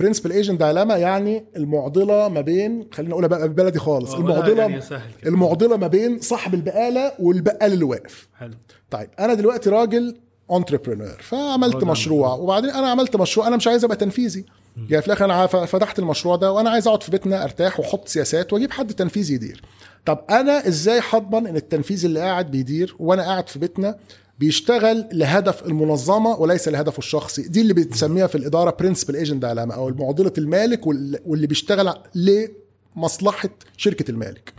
principal 0.02 0.32
agent 0.32 0.60
dilemma 0.60 0.98
يعني 0.98 1.46
المعضلة 1.56 2.28
ما 2.28 2.42
بين 2.42 2.88
خلينا 2.92 3.12
نقولها 3.12 3.28
بقى 3.30 3.50
بلدي 3.50 3.80
خالص 3.80 4.14
آه، 4.14 4.18
المعضلة 4.18 4.62
يعني. 4.62 4.82
المعضلة 5.26 5.78
ما 5.78 5.88
بين 5.88 6.20
صاحب 6.20 6.54
البقالة 6.54 7.12
والبقال 7.20 7.74
اللي 7.74 7.86
واقف. 7.86 8.28
حلو. 8.40 8.54
طيب 8.92 9.10
أنا 9.20 9.34
دلوقتي 9.34 9.70
راجل 9.70 10.18
entrepreneur 10.52 11.18
فعملت 11.22 11.76
راجل 11.76 11.88
مشروع 11.88 12.34
وبعدين 12.34 12.70
أنا 12.70 12.88
عملت 12.88 13.16
مشروع 13.16 13.48
أنا 13.48 13.58
مش 13.58 13.68
عايز 13.68 13.84
أبقى 13.84 13.98
تنفيذي. 13.98 14.46
يعني 14.90 15.02
في 15.02 15.08
الآخر 15.08 15.26
أنا 15.26 15.48
فتحت 15.48 16.00
المشروع 16.00 16.36
ده 16.36 16.52
وأنا 16.52 16.70
عايز 16.70 16.88
أقعد 16.88 17.04
في 17.04 17.12
بيتنا 17.12 17.44
أرتاح 17.44 17.80
وأحط 17.80 18.08
سياسات 18.08 18.54
وأجيب 18.54 18.72
حد 18.72 18.94
تنفيذي 18.94 19.34
يدير. 19.34 19.62
طب 20.06 20.20
أنا 20.30 20.68
إزاي 20.68 21.02
هضمن 21.10 21.48
إن 21.48 21.56
التنفيذي 21.56 22.08
اللي 22.08 22.20
قاعد 22.20 22.52
بيدير 22.52 22.96
وأنا 23.00 23.22
قاعد 23.24 23.50
في 23.50 23.60
بيتنا 23.60 23.98
بيشتغل 24.46 25.06
لهدف 25.12 25.66
المنظمة 25.66 26.30
وليس 26.40 26.68
لهدفه 26.68 26.98
الشخصي. 26.98 27.42
دي 27.42 27.62
اللي 27.62 27.74
بتسميها 27.74 28.28
في 28.28 28.36
الإدارة 28.36 28.76
principal 28.80 29.16
agent 29.16 29.42
dilemma 29.42 29.74
أو 29.74 29.90
معضلة 29.90 30.34
المالك 30.38 30.88
وال- 30.88 31.20
واللي 31.26 31.48
بيشتغل 31.48 31.94
لمصلحة 32.16 33.50
شركة 33.78 34.12
المالك. 34.12 34.54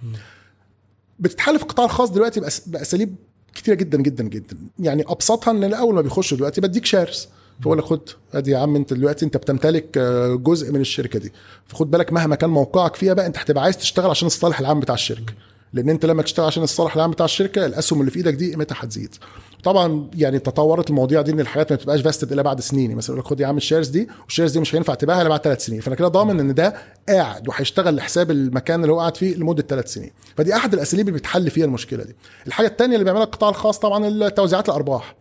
بتتحل 1.18 1.56
في 1.56 1.62
القطاع 1.62 1.84
الخاص 1.84 2.10
دلوقتي 2.10 2.40
بأساليب 2.66 3.14
كتيرة 3.54 3.74
جدا 3.74 3.98
جدا 4.02 4.24
جدا. 4.24 4.56
يعني 4.78 5.02
أبسطها 5.08 5.50
إن 5.50 5.74
أول 5.74 5.94
ما 5.94 6.00
بيخش 6.00 6.34
دلوقتي 6.34 6.60
بديك 6.60 6.84
shares 6.85 7.28
فبقول 7.60 7.78
لك 7.78 7.84
خد 7.84 8.00
ادي 8.34 8.50
يا 8.50 8.58
عم 8.58 8.76
أنت 8.76 8.92
دلوقتي 8.92 9.24
أنت 9.24 9.36
بتمتلك 9.36 9.98
آه، 9.98 10.34
جزء 10.34 10.72
من 10.72 10.80
الشركة 10.80 11.18
دي. 11.18 11.32
فخد 11.66 11.90
بالك 11.90 12.12
مهما 12.12 12.34
كان 12.36 12.50
موقعك 12.50 12.94
فيها 12.96 13.14
بقى 13.14 13.26
أنت 13.26 13.38
هتبقى 13.38 13.62
عايز 13.64 13.76
تشتغل 13.78 14.10
عشان 14.10 14.26
الصالح 14.26 14.60
العام 14.60 14.80
بتاع 14.80 14.94
الشركة. 14.94 15.32
لأن 15.72 15.88
أنت 15.88 16.06
لما 16.06 16.22
تشتغل 16.22 16.46
عشان 16.46 16.62
الصالح 16.62 16.94
العام 16.96 17.10
بتاع 17.10 17.24
الشركة 17.24 17.66
الأسهم 17.66 18.00
اللي 18.00 18.10
في 18.10 18.16
إيدك 18.16 18.34
دي 18.34 18.50
قيمتها 18.50 18.76
هتزيد. 18.80 19.14
طبعا 19.62 20.11
يعني 20.14 20.38
تطورت 20.38 20.90
المواضيع 20.90 21.22
دي 21.22 21.31
إن 21.33 21.40
الحاجات 21.40 21.72
ما 21.72 21.77
بتبقاش 21.77 22.01
vested 22.00 22.32
إلا 22.33 22.42
بعد 22.42 22.61
سنين. 22.61 22.83
يعني 22.85 22.94
مثلا 22.94 23.11
يقول 23.16 23.25
لك 23.25 23.31
خد 23.31 23.40
يا 23.40 23.46
عم 23.46 23.57
ال 23.56 23.61
shares 23.61 23.88
دي 23.88 24.09
وال 24.24 24.31
shares 24.31 24.52
دي 24.53 24.61
مش 24.61 24.75
هينفع 24.75 24.94
تبيعها 24.94 25.20
إلا 25.20 25.29
بعد 25.29 25.40
ثلاث 25.40 25.64
سنين. 25.64 25.81
فأنا 25.81 25.96
كده 25.96 26.09
ضامن 26.09 26.40
إن 26.40 26.55
ده 26.55 26.75
قاعد 27.09 27.48
وهيشتغل 27.48 27.96
لحساب 27.96 28.31
المكان 28.31 28.83
اللي 28.83 28.92
هو 28.92 29.01
قاعد 29.01 29.16
فيه 29.16 29.35
لمدة 29.37 29.62
ثلاث 29.68 29.92
سنين. 29.92 30.11
فدي 30.37 30.55
أحد 30.57 30.75
الأساليب 30.75 31.09
اللي 31.09 31.18
بتحل 31.18 31.51
فيها 31.51 31.64
المشكلة 31.64 32.05
دي. 32.05 32.16
الحاجة 32.46 32.66
الثانية 32.66 32.94
اللي 32.94 33.05
بيعملها 33.05 33.25
القطاع 33.25 33.48
الخاص 33.51 33.79
طبعا 33.79 34.29
توزيعات 34.29 34.68
الأرباح. 34.68 35.14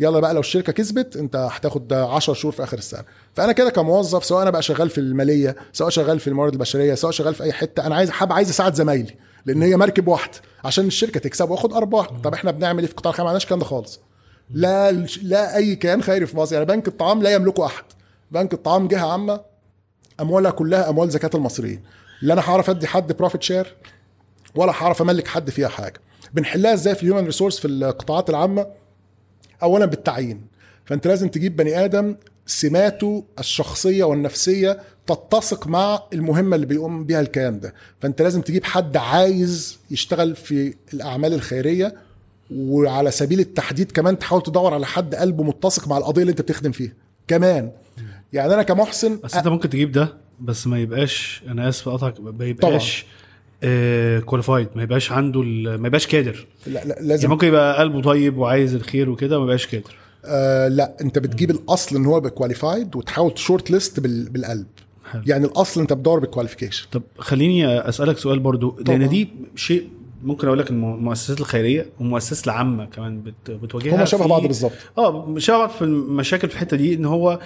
يلا 0.00 0.20
بقى 0.20 0.34
لو 0.34 0.40
الشركة 0.40 0.72
كسبت 0.72 1.16
أنت 1.16 1.36
هتاخد 1.36 1.92
10 1.92 2.34
شهور 2.34 2.52
في 2.52 2.62
آخر 2.62 2.78
السنة. 2.78 3.02
فأنا 3.34 3.52
كده 3.52 3.70
كموظف 3.70 4.24
سواء 4.24 4.42
أنا 4.42 4.50
بقى 4.50 4.62
شغال 4.62 4.90
في 4.90 4.98
المالية 4.98 5.56
سواء 5.72 5.90
شغال 5.90 6.20
في 6.20 6.28
الموارد 6.28 6.52
البشرية 6.52 6.94
سواء 6.94 7.12
شغال 7.12 7.34
في 7.34 7.42
أي 7.42 7.52
حتة 7.52 7.86
أنا 7.86 7.94
عايز 7.94 8.10
حابب 8.10 8.32
عايز 8.32 8.50
أساعد 8.50 8.74
زمايلي. 8.74 9.14
لأن 9.46 9.62
هي 9.62 9.76
مركب 9.76 10.08
واحدة 10.08 10.38
عشان 10.64 10.86
الشركة 10.86 11.20
تكسب 11.20 11.50
واخد 11.50 11.72
أرباح. 11.72 12.06
طب 12.06 12.34
إحنا 12.34 12.50
بنعمل 12.50 12.82
إيه 12.82 12.88
في 12.88 12.94
قطاع 12.94 13.10
الخير 13.10 13.24
ما 13.24 13.30
عندناش 13.30 13.44
الكلام 13.44 13.60
ده 13.60 13.66
خالص. 13.66 14.00
لا 14.50 14.92
لا 15.22 15.56
أي 15.56 15.76
كيان 15.76 16.02
خيري 16.02 16.26
في 16.26 16.36
مصر. 16.36 16.54
يعني 16.54 16.66
بنك 16.66 16.88
الطعام 16.88 17.22
لا 17.22 17.30
يملكه 17.32 17.66
أحد. 17.66 17.84
بنك 18.30 18.54
الطعام 18.54 18.88
جهة 18.88 19.12
عامة 19.12 19.40
أموالها 20.20 20.50
كلها 20.50 20.88
أموال 20.90 21.10
زكاة 21.10 21.30
المصريين. 21.34 21.82
لا 22.22 22.34
أنا 22.34 22.42
هعرف 22.42 22.70
أدي 22.70 22.86
حد 22.86 23.12
profit 23.12 23.42
share 23.42 23.76
ولا 24.54 24.72
هعرف 24.72 25.02
أملك 25.02 25.26
حد 25.26 25.50
فيها 25.50 25.68
حاجة. 25.68 26.00
بنحلها 26.34 26.74
إزاي 26.74 26.94
في 26.94 27.02
ال 27.02 27.06
human 27.06 27.24
resource 27.24 27.58
في 27.58 27.68
القطاعات 27.68 28.30
العامة؟ 28.30 28.66
اولا 29.62 29.84
بالتعيين. 29.86 30.46
فأنت 30.84 31.06
لازم 31.06 31.28
تجيب 31.28 31.56
بني 31.56 31.84
آدم 31.84 32.16
سماته 32.46 33.24
الشخصية 33.38 34.04
والنفسية 34.04 34.80
تتسق 35.06 35.66
مع 35.66 36.02
المهمة 36.12 36.56
اللي 36.56 36.66
بيقوم 36.66 37.04
بيها 37.04 37.20
الكيان 37.20 37.60
ده. 37.60 37.74
فأنت 38.00 38.22
لازم 38.22 38.40
تجيب 38.40 38.64
حد 38.64 38.96
عايز 38.96 39.78
يشتغل 39.90 40.36
في 40.36 40.74
الأعمال 40.94 41.34
الخيرية 41.34 41.94
وعلى 42.50 43.10
سبيل 43.10 43.40
التحديد 43.40 43.92
كمان 43.92 44.18
تحاول 44.18 44.42
تدور 44.42 44.74
على 44.74 44.86
حد 44.86 45.14
قلبه 45.14 45.44
متسق 45.44 45.88
مع 45.88 45.98
القضية 45.98 46.22
اللي 46.22 46.30
أنت 46.30 46.40
بتخدم 46.40 46.72
فيها. 46.72 46.92
كمان 47.28 47.70
يعني 48.32 48.54
أنا 48.54 48.62
كمحسن 48.62 49.20
بس 49.24 49.34
أنت 49.34 49.48
ممكن 49.48 49.70
تجيب 49.70 49.92
ده 49.92 50.14
بس 50.40 50.66
ما 50.66 50.78
يبقاش 50.78 51.42
أنا 51.48 51.68
آسف 51.68 51.88
اقطعك 51.88 52.14
ما 52.20 52.44
يبقاش 52.44 53.06
qualified 54.24 54.68
ما 54.74 54.82
يبقاش 54.82 55.12
عنده 55.12 55.42
ما 55.42 55.86
يبقاش 55.86 56.06
كادر. 56.06 56.46
لا, 56.66 56.72
لا 56.72 56.78
يعني 56.86 57.08
لازم 57.08 57.30
ممكن 57.30 57.46
يبقى 57.46 57.78
قلبه 57.78 58.02
طيب 58.02 58.38
وعايز 58.38 58.74
الخير 58.74 59.10
وكده 59.10 59.38
ما 59.38 59.44
يبقاش 59.44 59.66
كادر. 59.66 59.94
آه 60.24 60.68
لا 60.68 60.96
أنت 61.00 61.18
بتجيب 61.18 61.50
الأصل 61.50 61.96
إن 61.96 62.06
هو 62.06 62.18
يبقى 62.18 62.30
qualified 62.30 62.96
وتحاول 62.96 63.34
ت 63.34 63.70
shortlist 63.70 64.00
بال... 64.00 64.28
بالقلب. 64.30 64.66
حلو. 65.12 65.22
يعني 65.26 65.44
الأصل 65.46 65.80
أنت 65.80 65.92
بتدور 65.92 66.18
بال 66.18 66.27
qualification 66.27 66.86
طب 66.92 67.02
خليني 67.18 67.78
أسألك 67.88 68.18
سؤال 68.18 68.38
برضو 68.38 68.70
طبعا. 68.70 68.98
لأن 68.98 69.08
دي 69.08 69.28
شيء 69.56 69.88
ممكن 70.24 70.46
أقول 70.46 70.58
لك 70.58 70.70
الم- 70.70 70.94
المؤسسات 70.94 71.40
الخيرية 71.40 71.86
والمؤسسات 72.00 72.44
العامة 72.46 72.84
كمان 72.84 73.22
بت- 73.22 73.50
بتواجهها 73.50 73.96
هما 73.96 74.04
شبه 74.04 74.26
بعض 74.26 74.42
بالظبط 74.46 74.72
آه 74.98 75.34
شبه 75.38 75.58
بعض 75.58 75.68
في 75.70 75.82
المشاكل 75.82 76.48
في 76.48 76.54
الحتة 76.54 76.76
دي 76.76 76.94
إن 76.94 77.04
هو 77.04 77.38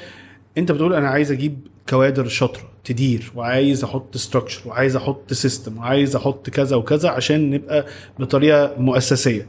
أنت 0.58 0.72
بتقول 0.72 0.94
أنا 0.94 1.08
عايز 1.08 1.32
أجيب 1.32 1.58
كوادر 1.88 2.28
شاطرة 2.28 2.62
تدير 2.84 3.32
وعايز 3.36 3.84
أحط 3.84 4.16
structure 4.16 4.68
وعايز 4.68 4.96
أحط 4.96 5.32
system 5.32 5.78
وعايز 5.78 6.16
أحط 6.16 6.50
كذا 6.50 6.76
وكذا 6.76 7.08
عشان 7.08 7.50
نبقى 7.50 7.86
بطريقة 8.18 8.74
مؤسسية 8.78 9.46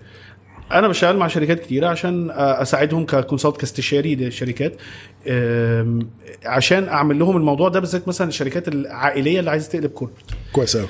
أنا 0.72 0.88
بشتغل 0.88 1.18
مع 1.18 1.28
شركات 1.28 1.59
كتيرة 1.59 1.88
عشان 1.88 2.32
أساعدهم 2.36 3.05
ك 3.05 3.10
consultant 3.10 3.58
كاستشاري 3.57 4.15
للشركات 4.15 4.74
عشان 6.45 6.88
أعمل 6.88 7.20
لهم 7.20 7.38
الموضوع 7.38 7.70
ده 7.70 7.80
بالذات 7.80 8.07
مثلا 8.07 8.28
الشركات 8.28 8.68
العائلية 8.68 9.39
اللي 9.39 9.49
عايزة 9.51 9.70
تقلب 9.70 9.91
corporate 9.91 10.26
كويس 10.53 10.78
قوي 10.78 10.88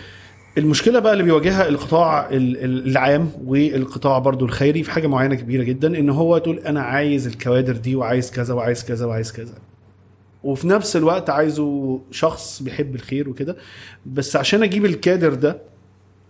المشكلة 0.58 1.00
بقى 1.00 1.14
اللي 1.14 1.24
بيواجهها 1.24 1.68
القطاع 1.70 2.30
ال- 2.30 2.64
ال- 2.64 2.88
العام 2.88 3.32
والقطاع 3.46 4.20
برضو 4.20 4.46
الخيري 4.46 4.84
في 4.84 4.92
حاجة 4.92 5.08
معينة 5.08 5.36
كبيرة 5.36 5.64
جدا 5.64 6.00
إن 6.00 6.10
هو 6.10 6.38
تقول 6.38 6.60
أنا 6.60 6.82
عايز 6.82 7.28
الكوادر 7.28 7.76
دي 7.78 7.96
وعايز 7.96 8.32
كذا 8.32 8.54
وعايز 8.54 8.84
كذا 8.84 9.06
وعايز 9.06 9.32
كذا. 9.32 9.54
وفي 10.44 10.68
نفس 10.68 10.96
الوقت 10.96 11.30
عايزه 11.30 12.00
شخص 12.12 12.64
بيحب 12.64 12.96
الخير 12.96 13.30
وكده. 13.30 13.56
بس 14.06 14.36
عشان 14.36 14.64
أجيب 14.64 14.86
الكادر 14.86 15.34
ده 15.34 15.58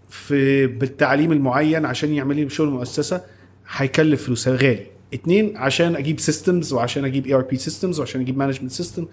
في 0.10 0.68
بالتعليم 0.68 1.32
المعين 1.32 1.86
عشان 1.86 2.14
يعمل 2.14 2.36
لي 2.36 2.50
شغل 2.50 2.70
مؤسسة 2.70 3.22
هيكلف 3.70 4.24
فلوس 4.26 4.48
غالي. 4.48 4.86
اتنين 5.14 5.58
عشان 5.58 5.96
أجيب 5.96 6.20
systems 6.20 6.74
وعشان 6.74 7.06
أجيب 7.06 7.26
ERP 7.28 7.58
systems 7.58 8.00
وعشان 8.00 8.22
أجيب 8.22 8.38
management 8.38 8.72
system 8.72 9.06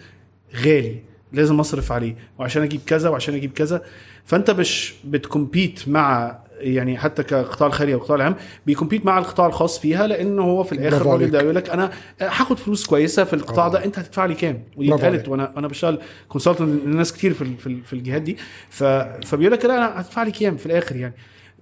غالي. 0.56 0.96
لازم 1.32 1.60
أصرف 1.60 1.92
عليه. 1.92 2.16
وعشان 2.38 2.62
أجيب 2.62 2.80
كذا 2.86 3.08
وعشان 3.08 3.34
أجيب 3.34 3.52
كذا. 3.52 3.82
فأنت 4.24 4.50
مش 4.50 4.94
بت 5.04 5.23
compete 5.23 5.88
مع 5.88 6.38
يعني 6.60 6.98
حتى 6.98 7.22
كقطاع 7.22 7.66
الخيري 7.68 7.94
أو 7.94 7.98
القطاع 7.98 8.16
العام 8.16 8.34
بي 8.66 8.75
compete 8.75 9.06
مع 9.06 9.18
القطاع 9.18 9.46
الخاص 9.46 9.78
فيها 9.78 10.06
لأن 10.06 10.38
هو 10.38 10.64
في 10.64 10.72
الآخر 10.72 10.96
الراجل 10.96 11.30
ده. 11.30 11.40
يقول 11.42 11.54
لك 11.54 11.70
أنا 11.70 11.90
هاخد 12.20 12.58
فلوس 12.58 12.86
كويسة 12.86 13.24
في 13.24 13.32
القطاع 13.32 13.68
ده 13.68 13.84
أنت 13.84 13.98
هتدفع 13.98 14.24
لي 14.26 14.34
كام؟ 14.34 14.62
ودي 14.76 14.88
اتقالت. 14.94 15.28
وأنا 15.28 15.52
وأنا 15.56 15.68
بشتغل 15.68 15.98
consultant 16.28 16.84
لناس 16.86 17.12
كتير 17.12 17.34
في 17.34 17.56
في, 17.58 17.66
ال- 17.66 17.84
في 17.84 17.92
الجهات 17.92 18.22
دي. 18.22 18.36
فبيقول 18.70 19.52
لك 19.52 19.64
لا 19.64 19.76
أنا 19.76 20.00
هدفع 20.00 20.22
لي 20.22 20.30
كام؟ 20.30 20.56
في 20.56 20.66
الآخر 20.66 20.96
يعني. 20.96 21.14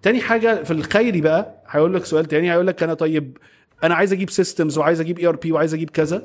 تاني 0.03 0.21
حاجة 0.21 0.63
في 0.63 0.71
الخيري 0.71 1.21
بقى 1.21 1.63
هيقول 1.69 1.95
لك 1.95 2.05
سؤال 2.05 2.25
تاني 2.25 2.53
هيقول 2.53 2.67
لك 2.67 2.83
أنا 2.83 2.95
طيب 2.95 3.39
أنا 3.85 3.95
عايز 3.95 4.13
أجيب 4.13 4.31
systems 4.31 4.79
وعايز 4.79 5.01
أجيب 5.01 5.19
ERP 5.19 5.53
وعايز 5.53 5.75
أجيب 5.75 5.91
كذا. 5.91 6.23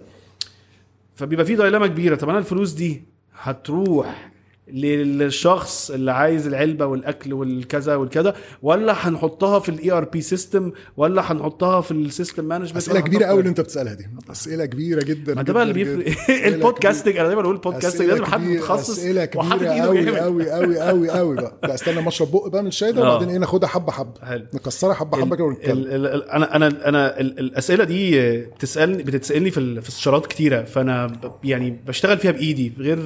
فبيبقى 1.16 1.46
في 1.46 1.56
dilemma 1.56 1.88
كبيرة 1.88 2.16
طب 2.16 2.30
أنا 2.30 2.38
الفلوس 2.38 2.72
دي 2.72 3.04
هتروح 3.40 4.32
للشخص 4.74 5.92
اللي 5.92 6.12
عايز 6.12 6.48
العلبة 6.48 6.86
والأكل 6.86 7.34
والكذا 7.34 7.96
والكذا 7.96 8.34
ولا 8.62 8.94
هنحطها 9.08 9.60
في 9.60 9.70
ال 9.70 9.92
ERP 9.92 10.22
system 10.22 10.72
ولا 10.98 11.32
هنحطها 11.32 11.82
في 11.82 11.92
ال 11.92 11.99
system 11.99 12.46
management 12.46 12.78
أسئلة 12.78 13.00
كبيرة 13.00 13.26
قوي 13.26 13.40
اللي 13.40 13.50
أنت 13.50 13.62
بتسألها 13.62 13.94
دي. 13.94 14.06
أسئلة 14.32 14.66
كبيرة 14.66 15.04
جدا 15.04 15.36
ما 15.36 15.42
ده 15.42 15.54
بقى 15.54 15.64
اللي 15.64 15.74
بيفرق. 15.74 16.16
ال 16.48 16.54
podcasting 16.54 17.18
أنا 17.18 17.28
دايما 17.28 17.42
بقول. 17.42 17.56
ال 17.56 17.60
podcasting 17.60 18.08
لازم 18.10 18.26
حد 18.26 18.42
متخصص. 18.42 18.90
أسئلة 18.90 19.26
كبيرة 19.26 19.70
قوي 19.70 20.20
قوي 20.20 20.50
قوي 20.50 20.80
قوي 20.80 21.10
قوي 21.10 21.36
بقى. 21.36 21.58
لا 21.64 21.74
استنى 21.74 22.02
ما 22.02 22.08
اشرب 22.08 22.32
بق 22.32 22.48
بقى 22.48 22.62
من 22.62 22.68
الشاي 22.68 22.92
ده 22.92 23.02
آه. 23.04 23.10
وبعدين 23.16 23.30
إيه 23.30 23.38
ناخدها 23.38 23.70
حبة 23.70 23.92
حبة. 23.92 24.14
نكسرها 24.54 24.94
حبة 24.94 25.18
حبة 25.22 25.36
كده 25.36 25.46
ونتكلم. 25.46 26.06
أنا 26.34 26.56
أنا 26.56 26.68
أنا 26.90 27.20
ال- 27.20 27.40
الأسئلة 27.40 27.84
دي 27.84 28.38
بتسألني 28.42 29.04
بتتسألني 29.04 29.52
في 29.52 29.80
استشارات 29.88 30.26
كتيرة. 30.26 30.64
فأنا 30.64 31.20
يعني 31.44 31.80
بشتغل 31.88 32.18
فيها 32.18 32.32
بإيدي. 32.32 32.74
غير 32.80 32.98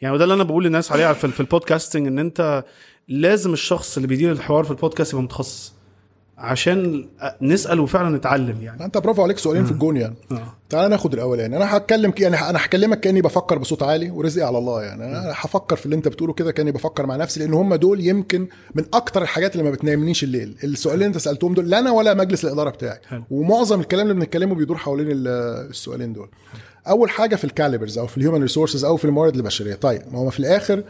يعني 0.00 0.14
وده 0.14 0.24
اللي 0.24 0.34
أنا 0.34 0.44
بقول 0.44 0.64
للناس 0.64 0.79
عليه 0.92 1.12
في, 1.12 1.24
ال- 1.24 1.32
في 1.32 1.40
ال 1.40 1.46
podcasting 1.46 2.06
إن 2.06 2.18
أنت 2.18 2.64
لازم 3.08 3.52
الشخص 3.52 3.96
اللي 3.96 4.08
بيدير 4.08 4.32
الحوار 4.32 4.64
في 4.64 4.70
البودكاست 4.70 5.12
يبقى 5.12 5.22
متخصص. 5.24 5.72
عشان 6.38 7.08
نسأل 7.42 7.80
وفعلا 7.80 8.16
نتعلم 8.16 8.62
يعني. 8.62 8.84
أنت 8.84 8.98
برافو 8.98 9.22
عليك 9.22 9.38
سؤالين 9.38 9.64
في 9.64 9.70
الجون 9.72 9.96
يعني. 9.96 10.14
آه. 10.32 10.54
تعال 10.68 10.90
ناخد 10.90 11.12
الاولاني 11.14 11.56
أنا 11.56 11.76
هتكلم 11.76 12.12
يعني 12.18 12.36
أنا 12.50 12.58
هكلمك 12.64 13.00
كأني 13.00 13.20
بفكر 13.22 13.58
بصوت 13.58 13.82
عالي 13.82 14.10
ورزقي 14.10 14.46
على 14.46 14.58
الله 14.58 14.82
يعني. 14.82 15.04
أنا 15.04 15.32
هفكر 15.36 15.76
في 15.76 15.84
اللي 15.86 15.96
أنت 15.96 16.08
بتقوله 16.08 16.32
كده 16.32 16.52
كأني 16.52 16.72
بفكر 16.72 17.06
مع 17.06 17.16
نفسي 17.16 17.40
لأن 17.40 17.54
هم 17.54 17.74
دول 17.74 18.06
يمكن 18.06 18.48
من 18.74 18.84
أكتر 18.94 19.22
الحاجات 19.22 19.52
اللي 19.52 19.62
ما 19.64 19.70
بتنامنيش 19.70 20.24
الليل. 20.24 20.56
السؤالين 20.64 20.96
اللي 21.02 21.06
أنت 21.06 21.18
سألتهم 21.18 21.54
دول 21.54 21.70
لا 21.70 21.78
أنا 21.78 21.90
ولا 21.90 22.14
مجلس 22.14 22.44
الإدارة 22.44 22.70
بتاعي. 22.70 22.98
حلو. 23.08 23.22
ومعظم 23.30 23.80
الكلام 23.80 24.02
اللي 24.06 24.14
بنتكلمه 24.20 24.54
بيدور 24.54 24.76
حوالين 24.76 25.06
ال- 25.10 25.28
السؤالين 25.70 26.12
دول. 26.12 26.28
أول 26.88 27.10
حاجة 27.10 27.36
في 27.36 27.44
ال 27.44 27.50
calibers 27.50 27.98
أو 27.98 28.06
في 28.06 28.16
ال 28.16 28.20
human 28.20 28.42
resources 28.42 28.84
أو 28.84 28.96
في 28.96 29.04
الموارد 29.04 29.36
البشرية. 29.36 29.74
طيب 29.74 30.02
ما 30.12 30.18
هو 30.18 30.30
في 30.30 30.40
الآخر 30.40 30.84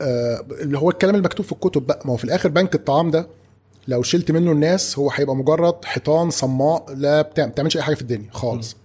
آه، 0.00 0.44
اللي 0.60 0.78
هو 0.78 0.90
الكلام 0.90 1.14
المكتوب 1.14 1.46
في 1.46 1.52
الكتب 1.52 1.86
بقى 1.86 2.00
ما 2.04 2.12
هو 2.12 2.16
في 2.16 2.24
الآخر 2.24 2.48
بنك 2.48 2.74
الطعام 2.74 3.10
ده 3.10 3.26
لو 3.88 4.02
شلت 4.02 4.30
منه 4.30 4.52
الناس 4.52 4.98
هو 4.98 5.10
هيبقى 5.10 5.36
مجرد 5.36 5.84
حيطان 5.84 6.30
صماء 6.30 6.94
لا 6.94 7.22
بتعملش 7.22 7.76
أي 7.76 7.82
حاجة 7.82 7.94
في 7.94 8.02
الدنيا 8.02 8.28
خالص. 8.32 8.76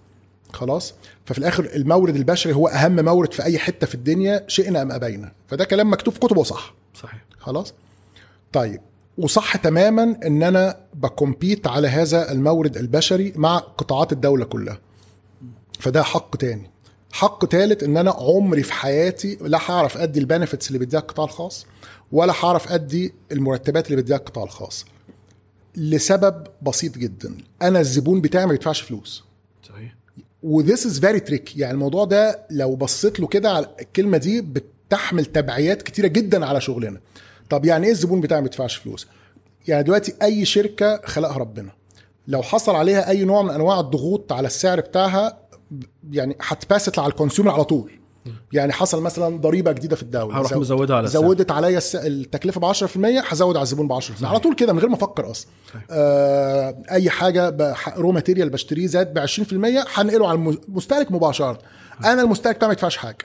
خلاص؟ 0.52 0.94
ففي 1.26 1.38
الآخر 1.38 1.64
المورد 1.74 2.16
البشري 2.16 2.52
هو 2.52 2.68
أهم 2.68 3.04
مورد 3.04 3.32
في 3.32 3.44
أي 3.44 3.58
حتة 3.58 3.86
في 3.86 3.94
الدنيا 3.94 4.44
شئنا 4.48 4.82
أم 4.82 4.92
أبينا. 4.92 5.32
فده 5.48 5.64
كلام 5.64 5.90
مكتوب 5.92 6.14
في 6.14 6.20
كتب 6.20 6.36
وصح 6.36 6.74
صحيح. 6.94 7.24
خلاص؟ 7.38 7.74
طيب 8.52 8.80
وصح 9.18 9.56
تماما 9.56 10.16
إن 10.26 10.42
أنا 10.42 10.76
بكمبيت 10.94 11.66
على 11.66 11.88
هذا 11.88 12.32
المورد 12.32 12.76
البشري 12.76 13.32
مع 13.36 13.58
قطاعات 13.58 14.12
الدولة 14.12 14.44
كلها. 14.44 14.78
فده 15.78 16.02
حق 16.02 16.36
تاني. 16.36 16.70
حق 17.12 17.44
تالت 17.46 17.82
إن 17.82 17.96
أنا 17.96 18.10
عمري 18.10 18.62
في 18.62 18.72
حياتي 18.72 19.38
لا 19.40 19.58
هعرف 19.70 19.96
أدي 19.98 20.20
ال 20.20 20.25
benefits 20.25 20.68
اللي 20.68 20.78
بيديها 20.78 21.00
القطاع 21.00 21.24
الخاص 21.24 21.66
ولا 22.12 22.34
هعرف 22.44 22.72
أدي 22.72 23.14
المرتبات 23.32 23.86
اللي 23.86 23.96
بيديها 23.96 24.16
القطاع 24.16 24.44
الخاص. 24.44 24.84
لسبب 25.76 26.46
بسيط 26.62 26.98
جدا. 26.98 27.36
أنا 27.62 27.80
الزبون 27.80 28.20
بتاعي 28.20 28.46
ما 28.46 28.52
بيدفعش 28.52 28.80
فلوس. 28.80 29.24
صحيح. 29.68 29.94
و 30.42 30.51
this 30.51 30.86
is 30.86 31.00
very 31.00 31.20
tricky 31.20 31.56
يعني 31.56 31.72
الموضوع 31.72 32.04
ده 32.04 32.46
لو 32.50 32.76
بصيت 32.76 33.20
له 33.20 33.26
كده 33.26 33.50
على 33.50 33.66
الكلمة 33.80 34.18
دي 34.18 34.40
بتحمل 34.40 35.24
تبعيات 35.24 35.82
كتيرة 35.82 36.06
جدا 36.06 36.46
على 36.46 36.60
شغلنا. 36.60 37.00
طب 37.50 37.64
يعني 37.64 37.86
إيه 37.86 37.92
الزبون 37.92 38.20
بتاعي 38.20 38.40
ما 38.40 38.44
بيدفعش 38.44 38.76
فلوس؟ 38.76 39.06
يعني 39.68 39.82
دلوقتي 39.82 40.14
أي 40.22 40.44
شركة 40.44 41.00
خلقها 41.04 41.38
ربنا. 41.38 41.70
لو 42.28 42.42
حصل 42.42 42.74
عليها 42.74 43.08
أي 43.08 43.24
نوع 43.24 43.42
من 43.42 43.50
أنواع 43.50 43.80
الضغوط 43.80 44.32
على 44.32 44.46
السعر 44.46 44.80
بتاعها 44.80 45.38
يعني 46.10 46.36
هت 46.40 46.55
passed 46.55 46.98
على 46.98 47.08
ال 47.10 47.14
consumer 47.14 47.50
على 47.50 47.64
طول. 47.64 47.92
يعني 48.52 48.72
حصل 48.72 49.02
مثلا 49.02 49.36
ضريبة 49.40 49.72
جديدة 49.72 49.96
في 49.96 50.02
الدولة. 50.02 50.36
هروح 50.38 50.50
زو- 50.54 50.60
مزودها 50.60 50.96
على 50.96 51.06
السعر. 51.06 51.22
زودت 51.22 51.50
عليا 51.50 51.78
الس- 51.78 51.96
التكلفة 51.96 52.60
ب 52.60 52.64
10% 52.64 53.20
هزود 53.28 53.56
على 53.56 53.62
الزبون 53.62 53.88
ب 53.88 53.92
10% 53.92 54.24
على 54.28 54.38
طول 54.38 54.54
كده 54.54 54.72
من 54.72 54.78
غير 54.78 54.88
ما 54.88 54.94
أفكر 54.94 55.30
أصلا. 55.30 55.50
آه 55.90 56.82
أي 56.90 57.10
حاجة 57.10 57.56
raw 57.96 58.12
material 58.12 58.50
بشتريه 58.50 58.86
زاد 58.86 59.14
ب 59.14 59.18
20% 59.18 59.84
هنقله 59.94 60.28
على 60.28 60.38
المستهلك 60.68 61.12
مباشرة. 61.12 61.58
أنا 62.04 62.22
المستهلك 62.22 62.56
بتاعي 62.56 62.68
ما 62.68 62.72
يدفعش 62.72 62.96
حاجة. 62.96 63.18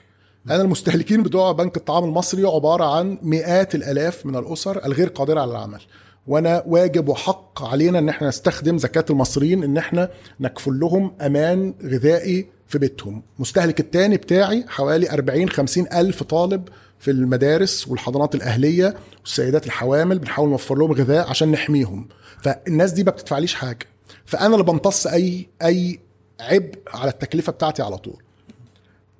أنا 0.50 0.62
المستهلكين 0.62 1.22
بتوع 1.22 1.52
بنك 1.52 1.76
الطعام 1.76 2.04
المصري 2.04 2.44
عبارة 2.46 2.84
عن 2.96 3.18
مئات 3.22 3.74
الآلاف 3.74 4.26
من 4.26 4.36
الأسر 4.36 4.84
الغير 4.86 5.08
قادرة 5.08 5.40
على 5.40 5.50
العمل. 5.50 5.80
وأنا 6.26 6.62
واجب 6.66 7.08
وحق 7.08 7.62
علينا 7.62 7.98
ان 7.98 8.08
إحنا 8.08 8.28
نستخدم 8.28 8.78
زكاة 8.78 9.04
المصريين 9.10 9.62
ان 9.64 9.76
إحنا 9.76 10.10
نكفل 10.40 10.80
لهم 10.80 11.14
أمان 11.20 11.74
غذائي 11.84 12.46
في 12.68 12.78
بيتهم. 12.78 13.22
مستهلك 13.38 13.80
التاني 13.80 14.16
بتاعي 14.16 14.64
حوالي 14.68 15.10
40 15.10 15.48
50 15.48 15.86
ألف 15.92 16.22
طالب 16.22 16.68
في 16.98 17.10
المدارس 17.10 17.88
والحضانات 17.88 18.34
الأهلية 18.34 18.94
والسيدات 19.20 19.66
الحوامل 19.66 20.18
بنحاول 20.18 20.48
نوفر 20.48 20.74
لهم 20.78 20.92
غذاء 20.92 21.28
عشان 21.30 21.50
نحميهم. 21.50 22.08
فالناس 22.42 22.92
دي 22.92 23.04
ما 23.04 23.10
بتدفعليش 23.10 23.54
حاجة. 23.54 23.86
فأنا 24.24 24.54
اللي 24.54 24.64
بمتص 24.64 25.06
أي 25.06 25.48
أي 25.62 26.00
عبء 26.40 26.74
على 26.94 27.10
التكلفة 27.10 27.52
بتاعتي 27.52 27.82
على 27.82 27.96
طول. 27.98 28.22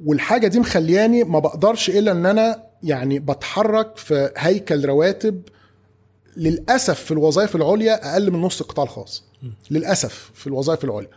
والحاجة 0.05 0.47
دي 0.47 0.61
مخلياني 0.61 1.25
ما 1.25 1.39
بقدرش 1.39 1.91
إلا 1.91 2.13
إن 2.13 2.27
أنا 2.27 2.63
يعني 2.83 3.19
بتحرك 3.19 3.97
في 3.97 4.31
هيكل 4.37 4.85
رواتب 4.87 5.43
للأسف 6.37 7.01
في 7.01 7.11
الوظائف 7.11 7.57
العليا 7.57 8.13
أقل 8.13 8.31
من 8.31 8.41
نص 8.41 8.61
القطاع 8.61 8.85
الخاص. 8.85 9.25
للأسف 9.71 10.31
في 10.35 10.47
الوظائف 10.47 10.85
العليا. 10.85 11.09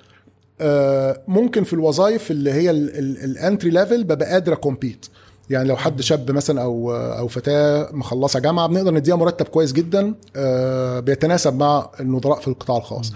آه، 0.62 1.22
ممكن 1.28 1.64
في 1.64 1.74
الوظائف 1.74 2.32
اللي 2.32 2.54
هي 2.54 2.72
ال 2.72 2.88
entry 2.88 3.70
level 3.70 4.04
ببقى 4.04 4.30
قادر 4.32 4.54
أ 4.54 4.60
compete. 4.60 5.06
يعني 5.50 5.68
لو 5.70 5.78
حد 5.78 6.02
شاب 6.02 6.32
مثلا 6.32 6.62
أو 6.62 6.92
أو 6.96 7.28
فتاة 7.28 7.90
مخلصة 7.92 8.40
جامعة 8.40 8.68
بنقدر 8.68 8.94
نديها 8.94 9.16
مرتب 9.16 9.46
كويس 9.46 9.72
جدا 9.74 10.16
آه، 10.36 11.00
بيتناسب 11.00 11.54
مع 11.60 11.90
النظراء 12.00 12.40
في 12.40 12.48
القطاع 12.48 12.78
الخاص. 12.78 13.14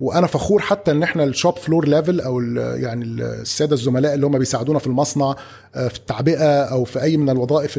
وأنا 0.00 0.26
فخور 0.26 0.60
حتى 0.60 0.90
ان 0.90 1.02
إحنا 1.02 1.24
ال 1.24 1.30
shop 1.30 1.56
floor 1.58 1.88
level 1.88 2.20
أو 2.20 2.38
ال- 2.40 2.82
يعني 2.82 3.04
السادة 3.04 3.74
الزملاء 3.74 4.14
اللي 4.14 4.26
هم 4.26 4.38
بيساعدونا 4.38 4.78
في 4.78 4.86
المصنع 4.86 5.36
آه، 5.74 5.88
في 5.88 5.98
التعبئة 5.98 6.62
أو 6.62 6.84
في 6.84 7.02
اي 7.02 7.16
من 7.16 7.30
الوظائف 7.30 7.74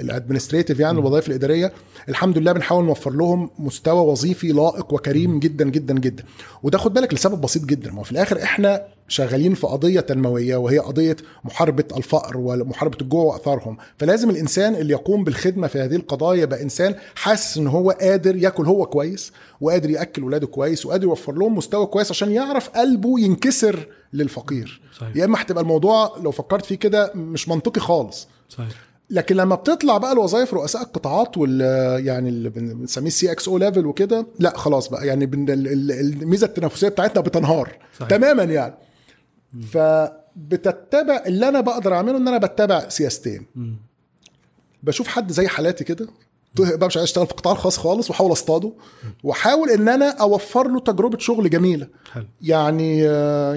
الادمنستريتيف 0.00 0.80
يعني 0.80 0.98
الوظائف 0.98 1.28
الإدارية 1.28 1.72
الحمد 2.08 2.38
لله 2.38 2.52
بنحاول 2.52 2.84
نوفر 2.84 3.10
لهم 3.10 3.50
مستوى 3.58 4.00
وظيفي 4.06 4.48
لائق 4.52 4.92
وكريم 4.94 5.38
جدا 5.40 5.68
جدا 5.70 5.94
جدا. 5.94 6.24
وده 6.62 6.78
خد 6.78 6.94
بالك 6.94 7.14
لسبب 7.14 7.40
بسيط 7.40 7.64
جدا. 7.64 7.90
ما 7.92 8.02
في 8.02 8.12
الآخر 8.12 8.42
إحنا 8.42 8.82
شغالين 9.08 9.54
في 9.54 9.66
قضية 9.66 10.00
تنموية 10.00 10.56
وهي 10.56 10.78
قضية 10.78 11.16
محاربة 11.44 11.84
الفقر 11.96 12.36
ومحاربة 12.36 12.98
الجوع 13.00 13.24
وآثارهم. 13.24 13.76
فلازم 13.98 14.30
الإنسان 14.30 14.74
اللي 14.74 14.92
يقوم 14.92 15.24
بالخدمة 15.24 15.66
في 15.66 15.78
هذه 15.78 15.96
القضايا 15.96 16.42
يبقى 16.42 16.62
إنسان 16.62 16.94
حاسس 17.14 17.56
إن 17.58 17.66
هو 17.66 17.90
قادر 17.90 18.36
ياكل 18.36 18.66
هو 18.66 18.86
كويس 18.86 19.32
وقادر 19.60 19.90
يأكل 19.90 20.24
ولاده 20.24 20.46
كويس 20.46 20.86
وقادر 20.86 21.04
يوفر 21.04 21.32
لهم 21.32 21.56
مستوى 21.56 21.86
كويس 21.86 22.10
عشان 22.10 22.32
يعرف 22.32 22.68
قلبه 22.68 23.20
ينكسر 23.20 23.86
للفقير. 24.12 24.80
صحيح. 24.98 25.16
يا 25.16 25.24
إما 25.24 25.42
هتبقى 25.42 25.62
الموضوع 25.62 26.16
لو 26.22 26.30
فكرت 26.30 26.64
فيه 26.66 26.74
كده 26.74 27.12
مش 27.14 27.48
منطقي 27.48 27.80
خالص. 27.80 28.28
صحيح. 28.48 28.68
لكن 29.10 29.36
لما 29.36 29.54
بتطلع 29.54 29.98
بقى 29.98 30.12
الوظائف 30.12 30.54
رؤساء 30.54 30.82
القطاعات 30.82 31.38
وال 31.38 31.60
يعني 32.06 32.28
اللي 32.28 32.48
بن- 32.48 32.74
بنسميه 32.74 33.10
CXO 33.10 33.48
level 33.48 33.86
وكده 33.86 34.26
لا 34.38 34.56
خلاص 34.56 34.88
بقى 34.88 35.06
يعني 35.06 35.24
الميزة 35.34 36.46
التنافسية 36.46 36.88
بتاعتنا 36.88 37.22
بتنهار. 37.22 37.76
صحيح. 37.98 38.08
تماما 38.10 38.42
يعني. 38.44 38.74
فبتتبع 39.72 41.22
اللي 41.26 41.48
أنا 41.48 41.60
بقدر 41.60 41.94
أعمله 41.94 42.16
إن 42.16 42.28
أنا 42.28 42.38
بتبع 42.38 42.88
سياستين. 42.88 43.46
بشوف 44.82 45.08
حد 45.08 45.32
زي 45.32 45.48
حالاتي 45.48 45.84
كده 45.84 46.06
بقى 46.54 46.86
مش 46.86 46.96
عايز 46.96 47.08
أشتغل 47.08 47.26
في 47.26 47.32
القطاع 47.32 47.52
الخاص 47.52 47.78
خالص 47.78 48.10
وأحاول 48.10 48.32
أصطاده 48.32 48.72
وأحاول 49.24 49.70
إن 49.70 49.88
أنا 49.88 50.10
أوفر 50.10 50.68
له 50.68 50.80
تجربة 50.80 51.18
شغل 51.18 51.50
جميلة. 51.50 51.88
حلو. 52.12 52.24
يعني 52.42 52.98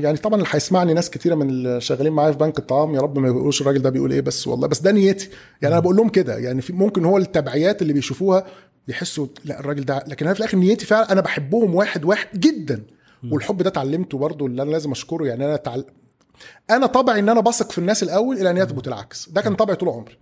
يعني 0.04 0.18
طبعا 0.18 0.36
اللي 0.36 0.50
هيسمعني 0.52 0.94
ناس 0.94 1.10
كتيرة 1.10 1.36
من 1.36 1.50
اللي 1.50 1.82
شغالين 1.82 2.14
معايا 2.14 2.32
في 2.32 2.38
بنك 2.38 2.60
الطعام 2.60 2.96
يا 2.96 3.02
رب 3.02 3.20
ما 3.20 3.28
يقولوش 3.28 3.62
الراجل 3.62 3.82
ده 3.82 3.90
بيقول 3.90 4.12
إيه 4.12 4.22
بس 4.22 4.48
والله 4.48 4.68
بس 4.68 4.80
ده 4.80 4.92
نيتي. 4.92 5.30
يعني 5.62 5.74
أنا 5.74 5.82
بقول 5.82 5.96
لهم 5.96 6.10
كده 6.10 6.38
يعني 6.38 6.62
في 6.62 6.74
ممكن 6.74 7.06
هو 7.06 7.18
التبعيات 7.18 7.82
اللي 7.82 7.94
بيشوفوها 7.94 8.46
يحسوا 8.88 9.28
لا 9.46 9.60
الراجل 9.60 9.86
ده 9.86 10.04
لكن 10.08 10.26
أنا 10.26 10.34
في 10.34 10.40
الآخر 10.40 10.58
نيتي 10.58 10.86
فعلا 10.86 11.12
أنا 11.12 11.22
بحبهم 11.22 11.76
واحد 11.76 12.06
واحد 12.06 12.40
جدا. 12.40 12.84
والحب 13.30 13.58
ده 13.62 13.70
اتعلمته 13.70 14.18
برضو 14.18 14.48
اللي 14.48 14.62
أنا 14.62 14.72
لازم 14.72 14.92
أشكره 14.92 15.26
يعني 15.26 15.46
أنا 15.46 15.56
تعل... 15.56 15.86
أنا 16.70 16.86
طبعي 16.86 17.20
إن 17.20 17.30
أنا 17.30 17.40
بثق 17.40 17.72
في 17.72 17.78
الناس 17.78 18.04
الأول 18.04 18.38
إلى 18.38 18.50
أن 18.50 18.58
يثبت 18.58 18.88
العكس. 18.88 19.30
ده 19.30 19.42
كان 19.42 19.56
طبعي 19.56 19.76
طول 19.76 19.90
عمري. 19.90 20.18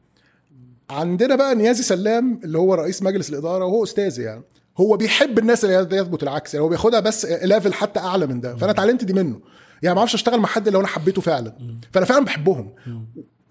عندنا 0.89 1.36
بقى 1.36 1.56
نيازي 1.56 1.84
سلام 1.84 2.39
اللي 2.43 2.58
هو 2.58 2.74
رئيس 2.74 3.04
مجلس 3.04 3.30
الإدارة 3.30 3.66
وهو 3.66 3.84
أستاذي 3.84 4.24
يعني. 4.24 4.43
هو 4.78 4.97
بيحب 4.97 5.39
الناس 5.39 5.66
اللي 5.66 5.97
يثبت 5.97 6.24
العكس 6.24 6.54
يعني 6.54 6.66
هو 6.66 6.70
بياخدها 6.70 7.00
بس 7.00 7.26
level 7.26 7.74
حتى 7.74 8.00
أعلى 8.00 8.28
من 8.28 8.41
ده. 8.41 8.56
فأنا 8.56 8.72
اتعلمت 8.72 9.04
دي 9.04 9.14
منه. 9.14 9.39
يعني 9.84 9.95
ما 9.95 10.00
أعرفش 10.00 10.16
أشتغل 10.16 10.39
مع 10.39 10.47
حد 10.47 10.70
لو 10.70 10.80
أنا 10.80 10.88
حبيته 10.88 11.22
فعلا. 11.22 11.56
فأنا 11.91 12.06
فعلا 12.06 12.26
بحبهم. 12.26 12.74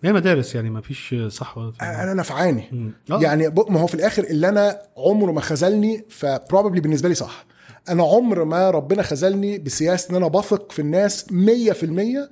هي 0.05 0.13
مدارس 0.13 0.55
يعني 0.55 0.71
ما 0.71 0.81
فيش 0.81 1.15
صح 1.29 1.59
ولا 1.59 1.73
أنا 1.81 2.15
نفعاني. 2.15 2.93
آه. 3.11 3.21
يعني 3.23 3.49
ما 3.49 3.81
هو 3.81 3.87
في 3.87 3.95
الآخر 3.95 4.25
اللي 4.25 4.49
أنا 4.49 4.83
عمره 4.97 5.33
ما 5.33 5.41
خذلني 5.41 6.05
فبروبلي 6.09 6.81
بالنسبة 6.81 7.09
لي 7.09 7.15
صح. 7.15 7.47
أنا 7.89 8.03
عمر 8.03 8.45
ما 8.45 8.71
ربنا 8.71 9.03
خذلني 9.03 9.59
بسياسة 9.59 10.11
إن 10.11 10.17
أنا 10.17 10.29
بثق 10.29 10.73
في 10.73 10.79
الناس 10.79 11.27
100% 11.31 12.29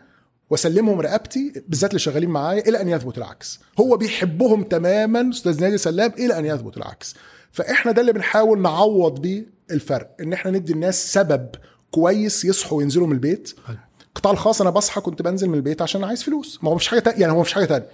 وأسلمهم 0.51 1.01
رقبتي 1.01 1.53
بالذات 1.68 1.90
اللي 1.90 1.99
شغالين 1.99 2.30
معايا 2.30 2.68
إلى 2.68 2.80
أن 2.80 2.88
يثبت 2.88 3.18
العكس. 3.18 3.61
هو 3.80 3.97
بيحبهم 3.97 4.62
تماما 4.62 5.30
أستاذ 5.30 5.61
نادي 5.61 5.78
سلام 5.78 6.12
إلى 6.18 6.38
أن 6.38 6.47
يثبت 6.47 6.76
العكس. 6.76 7.14
فإحنا 7.53 7.92
ده 7.92 8.01
اللي 8.01 8.12
بنحاول 8.12 8.62
نعوض 8.62 9.20
بيه 9.20 9.47
الفرق 9.70 10.16
إن 10.20 10.32
إحنا 10.32 10.51
ندي 10.51 10.72
الناس 10.72 11.12
سبب 11.12 11.49
كويس 11.90 12.44
يصحوا 12.44 12.78
وينزلوا 12.78 13.07
من 13.07 13.12
البيت. 13.12 13.55
القطاع 14.09 14.32
الخاص 14.32 14.61
أنا 14.61 14.70
بصحى 14.70 15.01
كنت 15.01 15.22
بنزل 15.22 15.49
من 15.49 15.55
البيت 15.55 15.82
عشان 15.82 16.05
عايز 16.05 16.22
فلوس. 16.22 16.59
ما 16.62 16.70
هو 16.70 16.74
مش 16.74 16.88
حاجة 16.88 17.01
تانية 17.01 17.20
يعني 17.20 17.32
هو 17.32 17.40
مش 17.40 17.53
حاجة 17.53 17.64
تانية. 17.64 17.86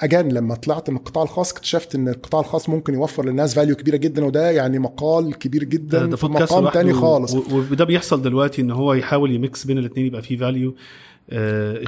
again 0.00 0.28
لما 0.28 0.54
طلعت 0.54 0.90
من 0.90 0.96
القطاع 0.96 1.22
الخاص 1.22 1.52
اكتشفت 1.52 1.94
إن 1.94 2.08
القطاع 2.08 2.40
الخاص 2.40 2.68
ممكن 2.68 2.94
يوفر 2.94 3.24
للناس 3.26 3.54
value 3.54 3.76
كبيرة 3.76 3.96
جدا 3.96 4.24
وده 4.24 4.50
يعني 4.50 4.78
مقال 4.78 5.34
كبير 5.38 5.64
جدا 5.64 6.06
ده 6.06 6.16
في 6.16 6.26
بودكاست 6.26 6.52
مقام 6.52 6.68
تاني 6.68 6.92
خالص. 6.92 7.34
وده 7.34 7.84
بيحصل 7.84 8.22
دلوقتي 8.22 8.62
إن 8.62 8.70
هو 8.70 8.92
يحاول 8.94 9.32
ي 9.32 9.40
mix 9.40 9.64
بين 9.64 9.78
الاثنين 9.78 10.06
يبقى 10.06 10.22
فيه 10.22 10.36
value 10.38 10.74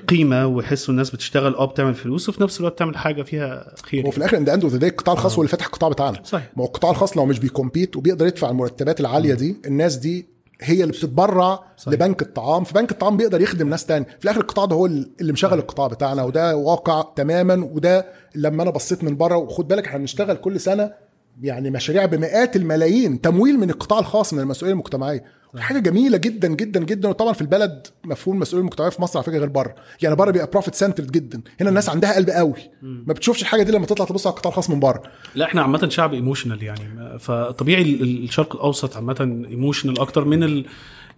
قيمة 0.09 0.47
ويحسوا 0.47 0.93
الناس 0.95 1.11
بتشتغل 1.11 1.55
آه 1.55 1.65
بتعمل 1.65 1.95
فلوس 1.95 2.29
وفي 2.29 2.43
نفس 2.43 2.61
الوقت 2.61 2.73
بتعمل 2.73 2.97
حاجة 2.97 3.23
فيها 3.23 3.75
خير. 3.83 4.07
هو 4.07 4.11
في 4.11 4.19
الآخر 4.19 4.37
at 4.37 4.41
the 4.41 4.49
end 4.49 4.64
of 4.64 4.74
القطاع 4.75 5.15
الخاص 5.15 5.35
هو 5.35 5.41
اللي 5.43 5.51
فاتح 5.51 5.67
القطاع 5.67 5.89
بتاعنا. 5.91 6.21
صحيح. 6.25 6.51
ما 6.57 6.63
هو 6.63 6.67
القطاع 6.67 6.91
الخاص 6.91 7.17
لو 7.17 7.27
مش 7.27 7.39
بي 7.39 7.51
compete 7.51 7.97
وبيقدر 7.97 8.27
يدفع 8.27 8.51
المرتبات 8.51 9.01
العالية 9.01 9.35
دي 9.35 9.57
الناس 9.67 9.97
دي 9.97 10.27
هي 10.61 10.83
اللي 10.83 10.93
بتتبرع 10.93 11.61
صحيح. 11.77 11.95
لبنك 11.95 12.23
الطعام 12.23 12.65
فبنك 12.65 12.91
الطعام 12.93 13.17
بيقدر 13.17 13.41
يخدم 13.41 13.69
ناس 13.69 13.87
تاني 13.87 14.05
في 14.19 14.25
الآخر 14.25 14.41
القطاع 14.41 14.65
ده 14.65 14.77
هو 14.77 14.87
اللي 14.87 15.33
مشغل 15.33 15.59
القطاع 15.59 15.87
بتاعنا 15.87 16.23
وده 16.23 16.57
واقع 16.57 17.03
تماما 17.17 17.69
وده 17.73 18.07
لما 18.35 18.63
أنا 18.63 18.71
بصيت 18.71 19.05
من 19.05 19.17
بره 19.17 19.37
وخد 19.37 19.69
بالك 19.69 19.87
إحنا 19.87 19.99
بنشتغل 19.99 20.37
كل 20.37 20.61
سنة 20.61 20.93
يعني 21.43 21.70
مشاريع 21.70 22.05
بمئات 22.05 22.57
الملايين 22.57 23.20
تمويل 23.20 23.59
من 23.59 23.70
القطاع 23.70 23.99
الخاص 23.99 24.35
من 24.35 24.41
المسؤوليه 24.41 24.72
المجتمعية. 24.72 25.24
حاجة 25.59 25.78
جميلة 25.78 26.16
جدا 26.16 26.49
جدا 26.49 26.81
جدا. 26.85 27.09
وطبعا 27.09 27.33
في 27.33 27.41
البلد 27.41 27.87
مفهوم 28.05 28.37
المسؤوليه 28.37 28.61
المجتمعية 28.62 28.91
في 28.91 29.03
مصر 29.03 29.18
على 29.18 29.26
فكرة 29.26 29.39
غير 29.39 29.49
بره. 29.49 29.74
يعني 30.03 30.16
بره 30.16 30.31
بيبقى 30.31 30.47
profit 30.53 30.74
centered 30.74 31.11
جدا. 31.11 31.41
هنا 31.61 31.68
الناس 31.68 31.89
عندها 31.89 32.14
قلب 32.14 32.31
قوي. 32.31 32.55
ما 32.83 33.12
بتشوفش 33.12 33.43
الحاجة 33.43 33.62
دي 33.62 33.72
لما 33.72 33.87
تطلع 33.87 34.05
تبص 34.07 34.26
على 34.26 34.35
القطاع 34.35 34.51
الخاص 34.51 34.70
من 34.70 34.81
بره. 34.81 35.03
لا 35.35 35.45
إحنا 35.45 35.62
عامة 35.62 35.89
شعب 35.89 36.14
emotional 36.14 36.62
يعني. 36.62 37.18
فطبيعي 37.18 37.83
ال- 37.83 38.03
ال- 38.03 38.24
الشرق 38.24 38.55
الأوسط 38.55 38.97
عامة 38.97 39.45
emotional 39.51 40.01
أكتر 40.01 40.24
من 40.24 40.43
ال 40.43 40.66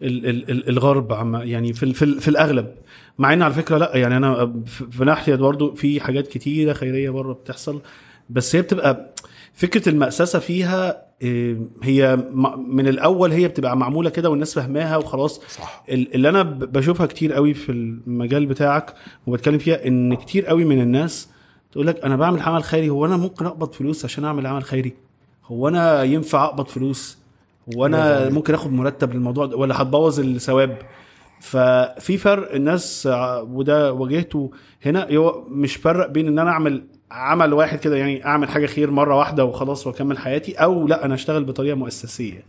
ال 0.02 0.26
ال 0.26 0.50
ال 0.50 0.68
الغرب 0.68 1.12
عم 1.12 1.34
يعني 1.36 1.72
في 1.72 1.92
في, 1.94 2.20
في 2.20 2.28
الأغلب. 2.28 2.74
مع 3.18 3.32
إن 3.32 3.42
على 3.42 3.54
فكرة 3.54 3.78
لا 3.78 3.96
يعني 3.96 4.16
أنا 4.16 4.52
في 4.90 5.04
ناحية 5.04 5.34
برضو 5.34 5.74
في 5.74 6.00
حاجات 6.00 6.26
كتيرة 6.28 6.72
خيرية 6.72 7.10
بره 7.10 7.32
بتحصل. 7.32 7.82
بس 8.30 8.56
هي 8.56 8.62
بتبقى 8.62 9.11
فكرة 9.54 9.88
المأسسه 9.88 10.38
فيها 10.38 11.02
إيه، 11.22 11.56
هي 11.82 12.16
من 12.68 12.88
الأول 12.88 13.32
هي 13.32 13.48
بتبقى 13.48 13.76
معمولة 13.76 14.10
كده 14.10 14.30
والناس 14.30 14.54
فاهماها 14.54 14.96
وخلاص. 14.96 15.40
صح. 15.48 15.84
ال- 15.88 16.14
اللي 16.14 16.28
أنا 16.28 16.42
بشوفها 16.42 17.06
كتير 17.06 17.32
قوي 17.32 17.54
في 17.54 17.72
المجال 17.72 18.46
بتاعك 18.46 18.94
وبتكلم 19.26 19.58
فيها 19.58 19.86
إن 19.86 20.14
كتير 20.14 20.46
قوي 20.46 20.64
من 20.64 20.80
الناس 20.80 21.28
تقول 21.72 21.86
لك 21.86 22.04
أنا 22.04 22.16
بعمل 22.16 22.40
عمل 22.40 22.62
خيري 22.64 22.90
هو 22.90 23.06
أنا 23.06 23.16
ممكن 23.16 23.46
أقبض 23.46 23.72
فلوس 23.72 24.04
عشان 24.04 24.24
أعمل 24.24 24.46
عمل 24.46 24.62
خيري؟ 24.64 24.92
هو 25.46 25.68
أنا 25.68 26.02
ينفع 26.02 26.44
أقبض 26.44 26.66
فلوس؟ 26.66 27.18
هو 27.76 27.86
أنا. 27.86 28.28
ممكن 28.30 28.54
آخد 28.54 28.72
مرتب 28.72 29.14
للموضوع 29.14 29.46
ده 29.46 29.56
ولا 29.56 29.82
هتبوظ 29.82 30.20
الثواب؟ 30.20 30.78
ففي 31.40 32.16
فرق 32.18 32.54
الناس 32.54 33.08
وده 33.42 33.92
واجهته 33.92 34.50
هنا 34.86 35.06
مش 35.48 35.76
فرق 35.76 36.06
بين 36.10 36.26
إن 36.28 36.38
أنا 36.38 36.50
أعمل 36.50 36.84
عمل 37.12 37.52
واحد 37.52 37.78
كده 37.78 37.96
يعني 37.96 38.26
أعمل 38.26 38.48
حاجة 38.48 38.66
خير 38.66 38.90
مرة 38.90 39.16
واحدة 39.18 39.44
وخلاص 39.44 39.86
وأكمل 39.86 40.18
حياتي 40.18 40.54
أو 40.54 40.88
لأ 40.88 41.04
أنا 41.04 41.14
أشتغل 41.14 41.44
بطريقة 41.44 41.74
مؤسسية. 41.74 42.44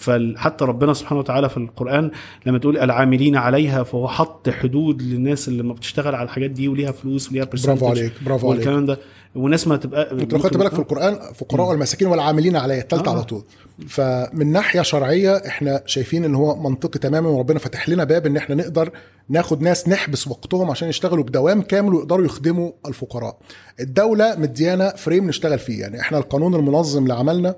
فحتى 0.00 0.64
ربنا 0.64 0.94
سبحانه 0.94 1.20
وتعالى 1.20 1.48
في 1.48 1.56
القرآن 1.56 2.10
لما 2.46 2.58
تقول 2.58 2.78
العاملين 2.78 3.36
عليها 3.36 3.82
فهو 3.82 4.08
حط 4.08 4.48
حدود 4.48 5.02
للناس 5.02 5.48
اللي 5.48 5.62
ما 5.62 5.72
بتشتغل 5.72 6.14
على 6.14 6.24
الحاجات 6.24 6.50
دي 6.50 6.68
وليها 6.68 6.92
فلوس 6.92 7.30
وليها 7.30 7.44
برافو 7.44 7.86
عليك 7.88 8.12
برافو 8.26 8.48
عليك. 8.50 8.58
والكلام 8.58 8.86
ده. 8.86 8.98
والناس 9.34 9.66
ما 9.68 9.76
تبقى 9.76 10.12
انت 10.12 10.32
لو 10.32 10.38
خدت 10.38 10.56
بالك 10.56 10.72
في 10.72 10.78
القرآن 10.78 11.18
فقراء 11.34 11.68
والمساكين 11.68 12.08
والعاملين 12.08 12.56
عليها 12.56 12.78
الثالثه 12.80 13.10
آه. 13.10 13.14
على 13.14 13.24
طول. 13.24 13.42
فمن 13.88 14.52
ناحية 14.52 14.82
شرعية 14.82 15.36
إحنا 15.36 15.82
شايفين 15.86 16.24
إن 16.24 16.34
هو 16.34 16.56
منطقي 16.56 16.98
تماما 16.98 17.28
وربنا 17.28 17.58
فتح 17.58 17.88
لنا 17.88 18.04
باب 18.04 18.26
إن 18.26 18.36
إحنا 18.36 18.54
نقدر 18.54 18.90
ناخد 19.28 19.62
ناس 19.62 19.88
نحبس 19.88 20.28
وقتهم 20.28 20.70
عشان 20.70 20.88
يشتغلوا 20.88 21.24
بدوام 21.24 21.62
كامل 21.62 21.94
ويقدروا 21.94 22.24
يخدموا 22.24 22.70
الفقراء. 22.86 23.38
الدولة 23.80 24.36
مديانا 24.38 24.96
فريم 24.96 25.26
نشتغل 25.28 25.58
فيه 25.58 25.80
يعني 25.80 26.00
إحنا 26.00 26.18
القانون 26.18 26.54
المنظم 26.54 27.06
لعملنا 27.06 27.54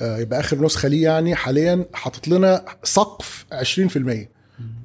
يبقى 0.00 0.40
آخر 0.40 0.64
نسخة 0.64 0.88
ليه 0.88 1.02
يعني 1.02 1.34
حاليا 1.34 1.84
حاطط 1.94 2.28
لنا 2.28 2.64
سقف 2.84 3.44
20% 3.52 3.96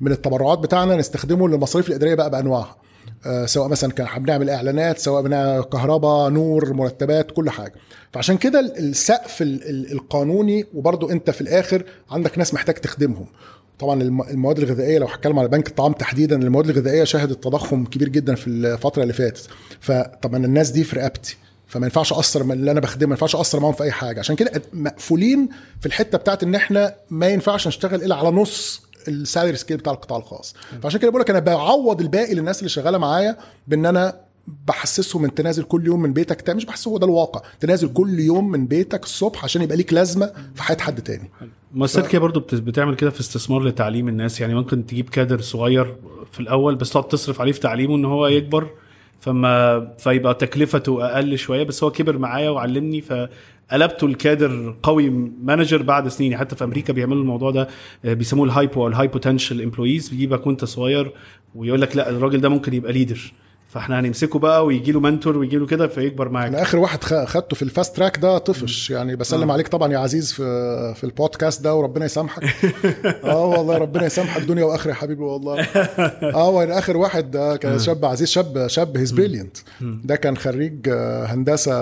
من 0.01 0.11
التبرعات 0.11 0.59
بتاعنا 0.59 0.95
نستخدمه 0.95 1.49
للمصاريف 1.49 1.88
الإدارية 1.88 2.16
بقى 2.16 2.30
بأنواعها. 2.30 2.76
آه، 3.26 3.45
سواء 3.45 3.68
مثلا 3.68 3.91
كان 3.91 4.24
بنعمل 4.24 4.49
إعلانات 4.49 4.99
سواء 4.99 5.22
بنعمل 5.24 5.64
كهرباء 5.64 6.30
نور 6.30 6.74
مرتبات 6.74 7.32
كل 7.32 7.49
حاجة. 7.49 7.74
فعشان 8.14 8.38
كده 8.38 8.59
ال- 8.59 8.78
السقف 8.78 9.41
ال- 9.41 9.70
ال- 9.70 9.91
القانوني 9.91 10.66
وبرضو 10.74 11.09
أنت 11.09 11.30
في 11.30 11.41
الآخر 11.41 11.84
عندك 12.11 12.38
ناس 12.38 12.53
محتاج 12.53 12.76
تخدمهم. 12.76 13.26
طبعا 13.80 14.01
الم- 14.01 14.22
المواد 14.22 14.59
الغذائية 14.59 14.99
لو 14.99 15.07
هتكلم 15.07 15.39
على 15.39 15.47
بنك 15.47 15.68
الطعام 15.68 15.93
تحديدا 15.93 16.36
المواد 16.36 16.70
الغذائية 16.70 17.03
شهدت 17.03 17.43
تضخم 17.43 17.86
كبير 17.86 18.09
جدا 18.09 18.36
في 18.36 18.47
الفترة 18.47 19.01
اللي 19.03 19.14
فاتت. 19.14 19.47
فطبعا 19.80 20.45
الناس 20.45 20.70
دي 20.70 20.84
في 20.84 20.95
رقبتي. 20.95 21.38
فما 21.74 21.86
ينفعش 21.86 22.13
اقصر 22.13 22.43
من 22.43 22.51
اللي 22.51 22.71
أنا 22.71 22.80
بخدمه 22.80 23.07
ما 23.07 23.13
ينفعش 23.13 23.36
اقصر 23.36 23.59
معاهم 23.59 23.74
في 23.74 23.84
أي 23.84 23.91
حاجة. 23.91 24.19
عشان 24.19 24.36
كده 24.36 24.61
مقفولين 24.74 25.49
في 25.80 25.86
الحتة 25.86 26.17
بتاعت 26.17 26.43
إن 26.43 26.55
إحنا 26.55 26.95
ما 27.09 27.28
ينفعش 27.28 27.67
نشتغل 27.67 28.03
إلا 28.03 28.15
على 28.15 28.30
نص 28.30 28.82
ال 29.07 29.15
salary 29.15 29.57
scale 29.57 29.78
بتاع 29.78 29.93
القطاع 29.93 30.17
الخاص. 30.17 30.55
فعشان 30.84 30.99
كده 30.99 31.09
بقول 31.09 31.21
لك 31.21 31.30
أنا 31.30 31.39
بعوض 31.39 32.01
الباقي 32.01 32.34
للناس 32.34 32.59
اللي 32.59 32.69
شغالة 32.69 32.97
معايا 32.97 33.38
بإن 33.67 33.86
أنا 33.86 34.19
بحسسهم 34.67 35.26
انت 35.26 35.41
نازل 35.41 35.63
كل 35.63 35.86
يوم 35.86 36.01
من 36.01 36.13
بيتك 36.13 36.41
تاني. 36.41 36.57
مش 36.57 36.65
بحسسه 36.65 36.91
هو 36.91 36.97
ده 36.97 37.05
الواقع. 37.05 37.41
انت 37.53 37.65
نازل 37.65 37.93
كل 37.93 38.19
يوم 38.19 38.51
من 38.51 38.67
بيتك 38.67 39.03
الصبح 39.03 39.43
عشان 39.43 39.61
يبقى 39.61 39.78
ليك 39.78 39.93
لازمة 39.93 40.32
في 40.55 40.63
حياة 40.63 40.78
حد 40.78 41.01
تاني. 41.01 41.32
مؤسسات 41.74 42.07
كده 42.07 42.21
برضو 42.21 42.39
بت- 42.39 42.55
بتعمل 42.55 42.95
كده 42.95 43.09
في 43.09 43.19
استثمار 43.19 43.63
لتعليم 43.63 44.07
الناس. 44.07 44.41
يعني 44.41 44.55
ممكن 44.55 44.86
تجيب 44.86 45.09
كادر 45.09 45.41
صغير 45.41 45.95
في 46.32 46.39
الأول 46.39 46.76
بس 46.76 46.89
تقعد 46.89 47.07
تصرف 47.07 47.41
عليه 47.41 47.51
في 47.51 47.59
تعليمه 47.59 47.95
إن 47.95 48.05
هو 48.05 48.28
يكبر. 48.28 48.69
فما 49.24 49.80
فيبقى 49.97 50.34
تكلفته 50.34 51.05
أقل 51.05 51.38
شوية 51.38 51.63
بس 51.63 51.84
هو 51.84 51.91
كبر 51.91 52.17
معايا 52.17 52.49
وعلمني 52.49 53.01
فقلبته 53.01 54.05
الكادر 54.05 54.76
قوي 54.84 55.09
manager 55.43 55.82
بعد 55.82 56.07
سنين. 56.07 56.38
حتى 56.38 56.55
في 56.55 56.63
أمريكا 56.63 56.93
بيعملوا 56.93 57.21
الموضوع 57.21 57.51
ده 57.51 57.67
آه، 58.05 58.13
بيسموه 58.13 58.45
ال 58.45 58.53
HiPo 58.53 58.82
أو 58.82 58.88
ال 58.88 59.07
high 59.07 59.24
potential 59.24 59.61
employees 59.61 60.09
بيجيبك 60.09 60.47
وانت 60.47 60.65
صغير 60.65 61.11
ويقول 61.55 61.82
لك 61.82 61.95
لا 61.95 62.09
الراجل 62.09 62.41
ده 62.41 62.49
ممكن 62.49 62.74
يبقى 62.74 62.93
leader 62.93 63.34
فاحنا 63.74 63.99
هنمسكه 63.99 64.39
بقى 64.39 64.65
ويجي 64.65 64.91
له 64.91 64.99
mentor 64.99 65.38
ويجي 65.38 65.57
له 65.57 65.65
كده 65.65 65.88
فيكبر 65.88 66.30
معاك. 66.30 66.47
أنا 66.47 66.61
آخر 66.61 66.78
واحد 66.78 67.03
خدته 67.03 67.55
في 67.55 67.61
ال 67.61 67.68
fast 67.68 67.95
track 67.95 68.17
ده 68.17 68.38
طفش. 68.38 68.89
يعني 68.89 69.15
بسلم 69.15 69.51
عليك 69.51 69.67
طبعا 69.67 69.93
يا 69.93 69.97
عزيز 69.97 70.32
في 70.32 70.43
في 70.95 71.03
البودكاست 71.03 71.61
ده 71.61 71.76
وربنا 71.76 72.05
يسامحك. 72.05 72.43
آه 73.24 73.45
والله 73.45 73.78
ربنا 73.78 74.05
يسامحك 74.05 74.41
دنيا 74.41 74.63
وآخرة 74.63 74.89
يا 74.89 74.95
حبيبي 74.95 75.24
والله. 75.24 75.61
آه 75.63 76.49
وأنا 76.49 76.80
آخر 76.80 76.97
واحد 76.97 77.32
ده 77.32 77.57
كان 77.57 77.80
شاب 77.80 78.05
عزيز 78.05 78.28
شاب 78.30 78.67
شاب 78.67 78.97
he's 78.97 79.11
brilliant 79.11 79.57
ده 79.82 80.15
كان 80.15 80.38
خريج 80.38 80.89
آه، 80.89 81.26
هندسة 81.26 81.74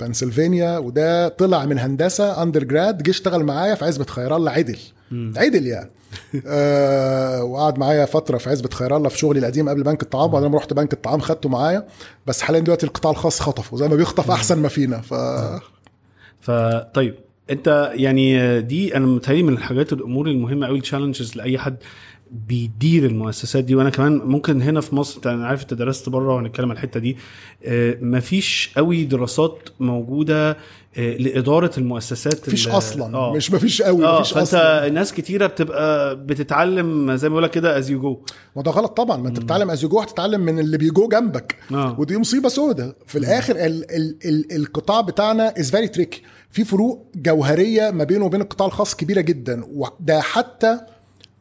بنسلفانيا 0.00 0.78
وده 0.78 1.28
طلع 1.28 1.64
من 1.64 1.78
هندسة 1.78 2.42
undergrad 2.42 3.02
جه 3.02 3.10
اشتغل 3.10 3.44
معايا 3.44 3.74
في 3.74 3.84
عزبة 3.84 4.04
خير 4.04 4.36
الله 4.36 4.50
عدل. 4.50 4.78
عدل 5.12 5.66
يعني 5.66 5.90
آه 6.46 7.44
وقعد 7.44 7.78
معايا 7.78 8.04
فترة 8.04 8.38
في 8.38 8.50
عزبة 8.50 8.68
خير 8.68 8.96
الله 8.96 9.08
في 9.08 9.18
شغلي 9.18 9.38
القديم 9.38 9.68
قبل 9.68 9.82
بنك 9.82 10.02
الطعام 10.02 10.24
وبعدين 10.24 10.48
لما 10.48 10.58
رحت 10.58 10.72
بنك 10.72 10.92
الطعام 10.92 11.20
خدته 11.20 11.48
معايا. 11.48 11.86
بس 12.26 12.42
حاليا 12.42 12.60
دلوقتي 12.60 12.86
القطاع 12.86 13.12
الخاص 13.12 13.40
خطفه 13.40 13.76
زي 13.76 13.88
ما 13.88 13.96
بيخطف 13.96 14.30
أحسن 14.30 14.58
ما 14.58 14.68
فينا. 14.68 15.00
ف 15.00 15.14
فطيب 16.40 17.14
أنت 17.50 17.92
يعني 17.94 18.60
دي 18.62 18.96
أنا 18.96 19.06
متهيألي 19.06 19.42
من 19.42 19.52
الحاجات 19.52 19.92
الأمور 19.92 20.26
المهمة 20.26 20.66
قوي 20.66 20.78
ال 20.78 20.83
challenges 20.83 21.36
لأي 21.36 21.58
حد 21.58 21.76
بيدير 22.30 23.06
المؤسسات 23.06 23.64
دي. 23.64 23.74
وأنا 23.74 23.90
كمان 23.90 24.18
ممكن 24.18 24.62
هنا 24.62 24.80
في 24.80 24.94
مصر 24.94 25.20
أنا 25.30 25.46
عارف 25.46 25.62
أنت 25.62 25.74
درست 25.74 26.08
بره 26.08 26.34
وهنتكلم 26.34 26.70
عن 26.70 26.76
الحتة 26.76 27.00
دي 27.00 27.16
آه، 27.64 27.98
مفيش 28.00 28.72
قوي 28.76 29.04
دراسات 29.04 29.68
موجودة 29.80 30.50
آه، 30.96 31.16
لإدارة 31.16 31.70
المؤسسات 31.78 32.48
مفيش 32.48 32.68
أصلا. 32.68 33.16
آه. 33.16 33.32
مش 33.32 33.52
مفيش 33.52 33.82
قوي 33.82 34.06
آه 34.06 34.20
مفيش 34.20 34.32
فأنت 34.32 34.42
أصلا. 34.48 34.88
ناس 34.88 35.12
كتيرة 35.12 35.46
بتبقى 35.46 36.16
بتتعلم 36.26 37.16
زي 37.16 37.28
ما 37.28 37.32
بقول 37.32 37.44
لك 37.44 37.50
كده 37.50 37.78
as 37.78 37.90
you 37.90 38.00
go 38.00 38.18
ما 38.56 38.62
ده 38.62 38.70
غلط 38.70 38.96
طبعا. 38.96 39.16
ما 39.16 39.28
أنت 39.28 39.40
بتتعلم 39.40 39.70
as 39.70 39.80
you 39.84 39.94
go 39.94 40.00
هتتعلم 40.00 40.40
من 40.40 40.58
اللي 40.58 40.78
بيجوا 40.78 41.08
جنبك. 41.08 41.56
آه. 41.72 42.00
ودي 42.00 42.18
مصيبة 42.18 42.48
سودة. 42.48 42.96
في 43.06 43.18
الآخر 43.18 43.56
ال 43.56 43.90
ال 43.96 44.16
ال 44.24 44.56
القطاع 44.56 45.00
بتاعنا 45.00 45.54
is 45.60 45.70
very 45.70 45.88
tricky 45.88 46.22
في 46.50 46.64
فروق 46.64 47.06
جوهرية 47.16 47.90
ما 47.90 48.04
بينه 48.04 48.24
وبين 48.24 48.40
القطاع 48.40 48.66
الخاص 48.66 48.94
كبيرة 48.96 49.20
جدا. 49.20 49.62
وده 49.74 50.20
حتى 50.20 50.80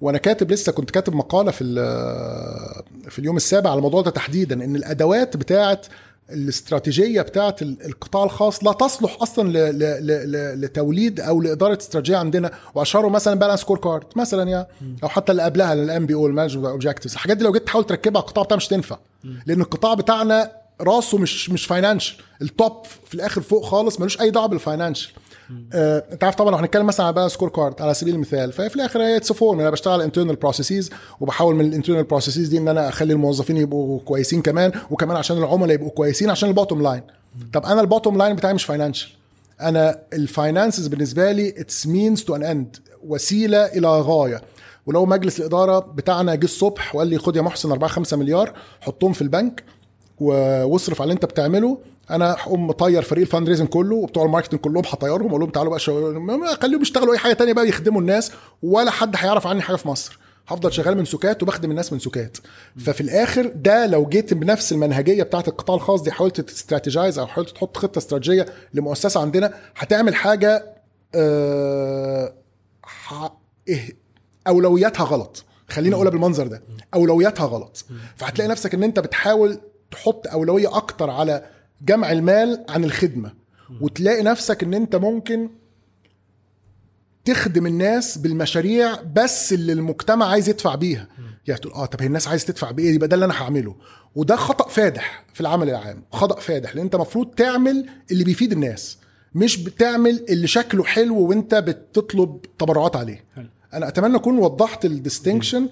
وأنا 0.04 0.18
كاتب 0.18 0.51
لسه 0.51 0.72
كنت 0.72 0.91
كاتب 0.91 1.16
مقالة 1.16 1.51
في 1.51 1.64
في 3.10 3.20
اليوم 3.20 3.38
السابع 3.38 3.70
على 3.70 3.78
الموضوع 3.78 4.01
ده 4.01 4.12
تحديدا 4.12 4.64
إن 4.66 4.76
الأدوات 4.76 5.38
بتاعه 5.38 5.82
الاستراتيجية 6.30 7.22
بتاعه 7.22 7.56
ال- 7.62 7.86
القطاع 7.86 8.24
الخاص 8.24 8.64
لا 8.64 8.72
تصلح 8.72 9.18
أصلا 9.22 9.49
ل- 9.49 9.80
ل- 9.80 10.08
ل- 10.08 10.32
ل- 10.32 10.62
لتوليد 10.62 11.20
أو 11.20 11.41
لإدارة 11.41 11.78
استراتيجية 11.82 12.18
عندنا. 12.18 12.51
واشهره 12.76 13.08
مثلا 13.10 13.39
balanced 13.39 13.59
scorecard 13.59 14.03
مثلا 14.16 14.49
يعني 14.49 14.68
أو 15.04 15.10
حتى 15.10 15.32
اللي 15.32 15.43
قبلها 15.43 15.74
ال 15.74 16.05
MBO 16.05 16.28
ال 16.28 16.31
management 16.31 16.66
by 16.66 16.74
objectives 16.74 17.14
الحاجات 17.14 17.38
دي 17.38 17.43
لو 17.43 17.51
جيت 17.51 17.64
تحاول 17.66 17.84
تركبها 17.86 18.22
على 18.22 18.28
القطاع 18.28 18.43
بتاعنا 18.43 18.58
مش 18.58 18.68
تنفع. 18.68 18.97
لأن 19.45 19.62
القطاع 19.62 19.93
بتاعنا 19.93 20.51
راسه 20.82 21.18
مش 21.18 21.49
مش 21.49 21.66
financial 21.66 22.16
ال 22.41 22.49
top 22.49 22.74
في 23.06 23.14
الآخر 23.16 23.41
فوق 23.41 23.66
خالص 23.66 23.99
ملوش 23.99 24.22
أي 24.22 24.30
دعوة 24.32 24.47
بال 24.47 24.59
financial 24.59 25.11
آه، 25.74 26.04
انت 26.12 26.24
عارف 26.24 26.36
طبعا 26.36 26.52
لو 26.52 26.58
هنتكلم 26.58 26.86
مثلا 26.86 27.06
على 27.06 27.30
scorecard 27.30 27.82
على 27.82 27.94
سبيل 27.94 28.16
المثال. 28.16 28.52
ففي 28.54 28.76
الآخر 28.76 29.02
هي 29.02 29.18
it's 29.18 29.32
fun 29.32 29.59
أنا 29.60 29.70
بشتغل 29.70 30.02
internal 30.01 30.36
processes 30.36 30.89
وبحاول 31.20 31.56
من 31.56 31.66
ال 31.66 31.70
internal 31.70 32.03
processes 32.03 32.47
دي 32.48 32.58
إن 32.58 32.68
أنا 32.68 32.89
أخلي 32.89 33.14
الموظفين 33.14 33.58
يبقوا 33.58 34.00
كويسين 34.00 34.41
كمان 34.41 34.72
وكمان 34.91 35.18
عشان 35.18 35.38
العملاء 35.38 35.76
يبقوا 35.76 35.89
كويسين 35.89 36.30
عشان 36.30 36.50
ال 36.49 36.54
bottom 36.54 36.82
line 36.82 37.01
طب 37.54 37.66
أنا 37.66 37.82
ال 37.82 37.87
bottom 37.87 38.18
line 38.18 38.36
بتاعي 38.36 38.54
مش 38.54 38.66
financial 38.66 39.09
أنا 39.62 40.00
ال 40.14 40.22
finances 40.22 40.88
بالنسبة 40.88 41.32
لي 41.32 41.50
it's 41.49 41.88
means 41.88 42.24
to 42.24 42.36
an 42.36 42.43
end 42.43 42.78
وسيلة 43.08 43.66
إلى 43.66 43.88
غاية. 44.02 44.41
ولو 44.86 45.06
مجلس 45.06 45.39
الإدارة 45.39 45.80
بتاعنا 45.80 46.36
جه 46.36 46.46
الصبح 46.46 46.96
وقال 46.96 47.08
لي 47.08 47.18
خد 47.18 47.36
يا 47.36 47.41
محسن 47.41 47.72
4 47.72 47.89
5 47.89 48.18
مليار 48.18 48.54
حطهم 48.82 49.14
في 49.14 49.22
البنك 49.22 49.64
واصرف 50.20 51.02
على 51.02 51.04
اللي 51.08 51.14
أنت 51.14 51.26
بتعمله. 51.26 51.78
أنا 52.12 52.32
هقوم 52.32 52.68
مطير 52.68 53.01
فريق 53.01 53.22
ال 53.26 53.49
fundraising 53.49 53.68
كله 53.68 53.95
وبتوع 53.95 54.26
ال 54.26 54.29
marketing 54.29 54.59
كلهم 54.60 54.84
هطيرهم 54.88 55.28
أقول 55.28 55.39
لهم 55.41 55.49
تعالوا 55.49 55.70
بقى 55.70 55.80
شو... 55.80 56.14
خليهم 56.62 56.82
يشتغلوا 56.82 57.14
اي 57.14 57.18
حاجة 57.18 57.34
تانية 57.34 57.54
بقى 57.54 57.68
يخدموا 57.70 58.01
الناس 58.01 58.32
ولا 58.64 58.91
حد 58.91 59.16
هيعرف 59.18 59.47
عني 59.47 59.62
حاجة 59.62 59.76
في 59.76 59.88
مصر. 59.88 60.20
هفضل 60.47 60.74
شغال 60.74 60.97
من 60.97 61.06
سكات 61.06 61.43
وبخدم 61.43 61.72
الناس 61.72 61.93
من 61.93 61.99
سكات 61.99 62.38
ففي 62.80 63.01
الآخر 63.01 63.51
ده 63.56 63.86
لو 63.86 64.06
جيت 64.06 64.34
بنفس 64.34 64.72
المنهجية 64.72 65.24
بتاعت 65.24 65.47
القطاع 65.47 65.76
الخاص 65.76 66.01
دي 66.01 66.12
حاولت 66.12 66.41
تستراتيجايز 66.41 67.20
أو 67.20 67.28
حاولت 67.28 67.49
تحط 67.49 67.78
خطة 67.78 67.97
استراتيجية 67.97 68.45
لمؤسسة 68.74 69.22
عندنا 69.22 69.54
هتعمل 69.78 70.16
حاجة 70.16 70.74
آه 71.16 72.34
ح- 72.84 73.34
إيه 73.68 73.97
أولوياتها 74.47 75.04
غلط. 75.04 75.43
خليني 75.70 75.95
أقولها 75.95 76.12
بالمنظر 76.12 76.47
ده. 76.47 76.64
أولوياتها 76.93 77.45
غلط. 77.45 77.86
فهتلاقي 78.16 78.47
نفسك 78.49 78.74
إن 78.74 78.84
أنت 78.84 78.99
بتحاول 78.99 79.58
تحط 79.91 80.28
أولوية 80.28 80.78
أكتر 80.78 81.10
على 81.10 81.45
جمع 81.86 82.11
المال 82.11 82.65
عن 82.69 82.84
الخدمة 82.84 83.34
وتلاقي 83.81 84.23
نفسك 84.23 84.63
إن 84.63 84.73
أنت 84.73 84.95
ممكن 84.95 85.49
تخدم 87.25 87.65
الناس 87.67 88.17
بالمشاريع 88.17 89.01
بس 89.15 89.53
اللي 89.53 89.73
المجتمع 89.73 90.25
عايز 90.25 90.49
يدفع 90.49 90.75
بيها. 90.75 91.07
يعني 91.47 91.59
تقول 91.59 91.73
آه 91.73 91.86
طب 91.86 92.01
هي 92.01 92.07
الناس 92.07 92.27
عايز 92.27 92.45
تدفع 92.45 92.71
بإيه؟ 92.71 92.95
يبقى 92.95 93.07
ده 93.07 93.15
اللي 93.15 93.25
أنا 93.25 93.41
هعمله. 93.43 93.75
وده 94.15 94.36
خطأ 94.36 94.69
فادح 94.69 95.25
في 95.34 95.41
العمل 95.41 95.69
العام 95.69 96.03
خطأ 96.11 96.39
فادح 96.39 96.75
لأن 96.75 96.84
أنت 96.84 96.95
المفروض 96.95 97.27
تعمل 97.36 97.89
اللي 98.11 98.23
بيفيد 98.23 98.51
الناس 98.51 98.97
مش 99.36 99.63
بتعمل 99.63 100.25
اللي 100.29 100.47
شكله 100.47 100.84
حلو 100.84 101.19
وأنت 101.19 101.55
بتطلب 101.55 102.41
تبرعات 102.59 102.95
عليه. 102.95 103.23
أنا 103.73 103.88
أتمنى 103.88 104.15
أكون 104.15 104.38
وضحت 104.38 104.86
الديستنكشن 104.86 105.69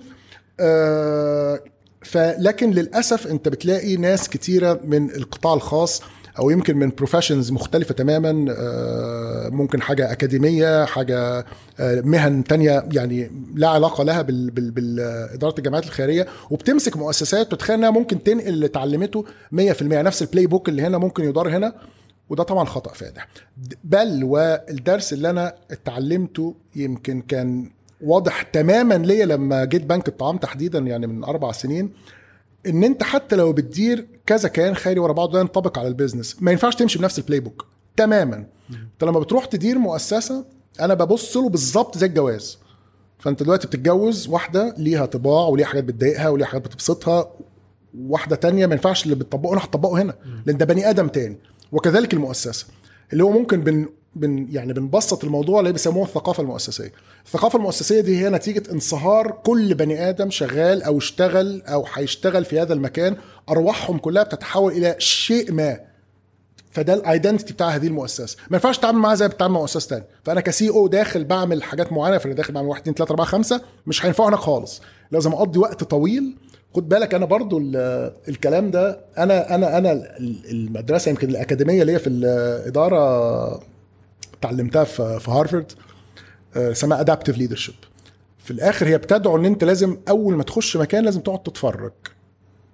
آه 0.59 1.59
فلكن 2.04 2.72
للأسف 2.72 3.28
أنت 3.28 3.47
بتلاقي 3.47 3.95
ناس 3.97 4.30
كتيرة 4.30 4.80
من 4.84 5.10
القطاع 5.16 5.54
الخاص 5.54 6.02
أو 6.39 6.49
يمكن 6.49 6.78
من 6.78 6.89
professions 6.89 7.52
مختلفة 7.52 7.93
تماما 7.93 8.56
آه، 8.58 9.49
ممكن 9.49 9.82
حاجة 9.82 10.12
أكاديمية 10.12 10.86
حاجة 10.86 11.45
آه، 11.80 12.02
مهن 12.02 12.43
تانية 12.43 12.86
يعني 12.91 13.32
لا 13.56 13.68
علاقة 13.70 14.04
لها 14.04 14.22
بال- 14.22 14.52
بالاداره 14.52 15.56
الجمعيات 15.58 15.86
الخيرية 15.86 16.28
وبتمسك 16.49 16.97
مؤسسات 16.97 17.54
وتخيل 17.54 17.76
إنها 17.78 17.89
ممكن 17.89 18.24
تنقل 18.24 18.47
اللي 18.47 18.66
اتعلمته 18.66 19.26
100% 19.52 19.82
نفس 19.82 20.22
ال 20.22 20.46
playbook 20.48 20.70
اللي 20.70 20.82
هنا 20.82 20.97
ممكن 20.97 21.24
يدار 21.24 21.49
هنا 21.58 21.74
وده 22.30 22.43
طبعا 22.43 22.66
خطأ 22.66 22.93
فادح. 22.93 23.28
بل 23.84 24.24
والدرس 24.24 25.14
اللي 25.14 25.30
أنا 25.30 25.54
اتعلمته 25.72 26.56
يمكن 26.76 27.22
كان 27.22 27.70
واضح 28.04 28.41
تماما 28.41 28.93
ليا 28.93 29.26
لما 29.26 29.66
جيت 29.66 29.86
بنك 29.86 30.08
الطعام 30.08 30.38
تحديدا 30.38 30.80
يعني 30.80 31.08
من 31.08 31.24
أربع 31.24 31.52
سنين 31.52 31.93
إن 32.68 32.84
أنت 32.84 33.04
حتى 33.04 33.36
لو 33.36 33.54
بتدير 33.54 34.08
كذا 34.26 34.49
كيان 34.49 34.76
خيري 34.76 34.99
ورا 34.99 35.14
بعض 35.14 35.32
ده 35.32 35.39
ينطبق 35.39 35.80
على 35.80 35.88
ال 35.88 35.93
business. 35.93 36.38
ما 36.41 36.52
ينفعش 36.52 36.76
تمشي 36.76 36.99
بنفس 36.99 37.20
ال 37.20 37.39
playbook 37.39 37.66
تماما. 37.97 38.45
أنت 38.70 39.04
لما 39.04 39.20
بتروح 39.20 39.45
تدير 39.45 39.78
مؤسسة 39.78 40.45
أنا 40.80 40.93
ببص 40.93 41.38
له 41.38 41.49
بالظبط 41.49 41.97
زي 41.97 42.08
الجواز. 42.08 42.58
فأنت 43.20 43.43
دلوقتي 43.43 43.68
بتتجوز 43.68 44.28
واحدة 44.28 44.76
ليها 44.78 45.06
طباع 45.06 45.47
وليها 45.47 45.66
حاجات 45.66 45.84
بتضايقها 45.84 46.30
وليها 46.30 46.47
حاجات 46.47 46.66
بتبسطها 46.66 47.32
واحدة 48.08 48.36
تانية 48.36 48.66
ما 48.66 48.74
ينفعش 48.74 49.04
اللي 49.04 49.16
بتطبقه 49.16 49.54
هنا 49.54 49.64
هتطبقه 49.64 50.02
هنا. 50.02 50.16
لأن 50.45 50.58
ده 50.58 50.66
بني 50.66 50.89
آدم 50.89 51.08
تاني. 51.08 51.38
وكذلك 51.72 52.14
المؤسسة. 52.14 52.68
اللي 53.14 53.24
هو 53.24 53.30
ممكن 53.32 53.62
بن 54.16 54.47
يعني 54.51 54.74
بنبسط 54.74 55.24
الموضوع 55.24 55.59
اللي 55.59 55.72
بيسموه 55.72 56.05
الثقافة 56.05 56.43
المؤسسية. 56.43 56.91
الثقافة 57.26 57.57
المؤسسية 57.57 58.01
دي 58.01 58.18
هي 58.26 58.30
نتيجة 58.30 58.64
انصهار 58.72 59.32
كل 59.32 59.74
بني 59.74 60.09
آدم 60.09 60.30
شغال 60.30 60.84
أو 60.84 60.97
اشتغل 60.97 61.62
أو 61.62 61.86
هيشتغل 61.93 62.45
في 62.45 62.59
هذا 62.62 62.74
المكان 62.74 63.16
أرواحهم 63.49 63.97
كلها 63.97 64.24
بتتحول 64.24 64.72
إلى 64.74 64.95
شيء 64.99 65.51
ما. 65.51 65.80
فده 66.72 66.93
الايدنتي 66.93 67.53
بتاع 67.53 67.68
هذه 67.70 67.88
المؤسسة 67.88 68.38
ما 68.49 68.57
ينفعش 68.57 68.78
تتعامل 68.78 68.97
معاها 68.99 69.16
زي 69.16 69.28
بتتعامل 69.28 69.53
مع 69.53 69.59
مؤسسه 69.59 69.88
ثانية 69.89 70.05
فأنا 70.24 70.41
كسي 70.41 70.70
أو 70.70 70.88
داخل 70.88 71.24
بعمل 71.24 71.64
حاجات 71.64 71.91
معينة 71.93 72.18
فأنا 72.18 72.34
داخل 72.34 72.53
بعمل 72.53 72.68
1 72.68 72.82
2 72.82 72.95
3 72.95 73.12
4 73.12 73.26
5 73.28 73.62
مش 73.88 74.05
هينفعوا 74.05 74.30
هناك 74.30 74.39
خالص 74.39 74.82
لازم 75.12 75.32
أقضي 75.34 75.59
وقت 75.59 75.84
طويل 75.84 76.36
خد 76.76 76.89
بالك 76.89 77.14
أنا 77.14 77.26
برضو 77.26 77.57
ال- 77.57 78.12
الكلام 78.30 78.72
ده 78.72 78.99
أنا 79.18 79.55
أنا 79.55 79.78
أنا 79.78 79.91
ال- 79.91 80.41
المدرسة 80.51 81.09
يمكن 81.09 81.30
الأكاديمية 81.30 81.82
اللي 81.82 81.93
هي 81.93 81.99
في 81.99 82.09
الإدارة 82.09 83.71
اتعلمتها 84.42 84.84
في 84.84 85.32
هارفرد 85.32 85.72
اسمها 86.56 87.02
adaptive 87.02 87.38
leadership 87.38 87.76
في 88.38 88.52
الآخر 88.52 88.88
هي 88.88 88.98
بتدعو 88.98 89.38
إن 89.38 89.46
أنت 89.46 89.64
لازم 89.64 89.98
أول 90.10 90.36
ما 90.36 90.44
تخش 90.44 90.78
مكان 90.78 91.06
لازم 91.06 91.22
تقعد 91.22 91.44
تتفرج. 91.44 91.92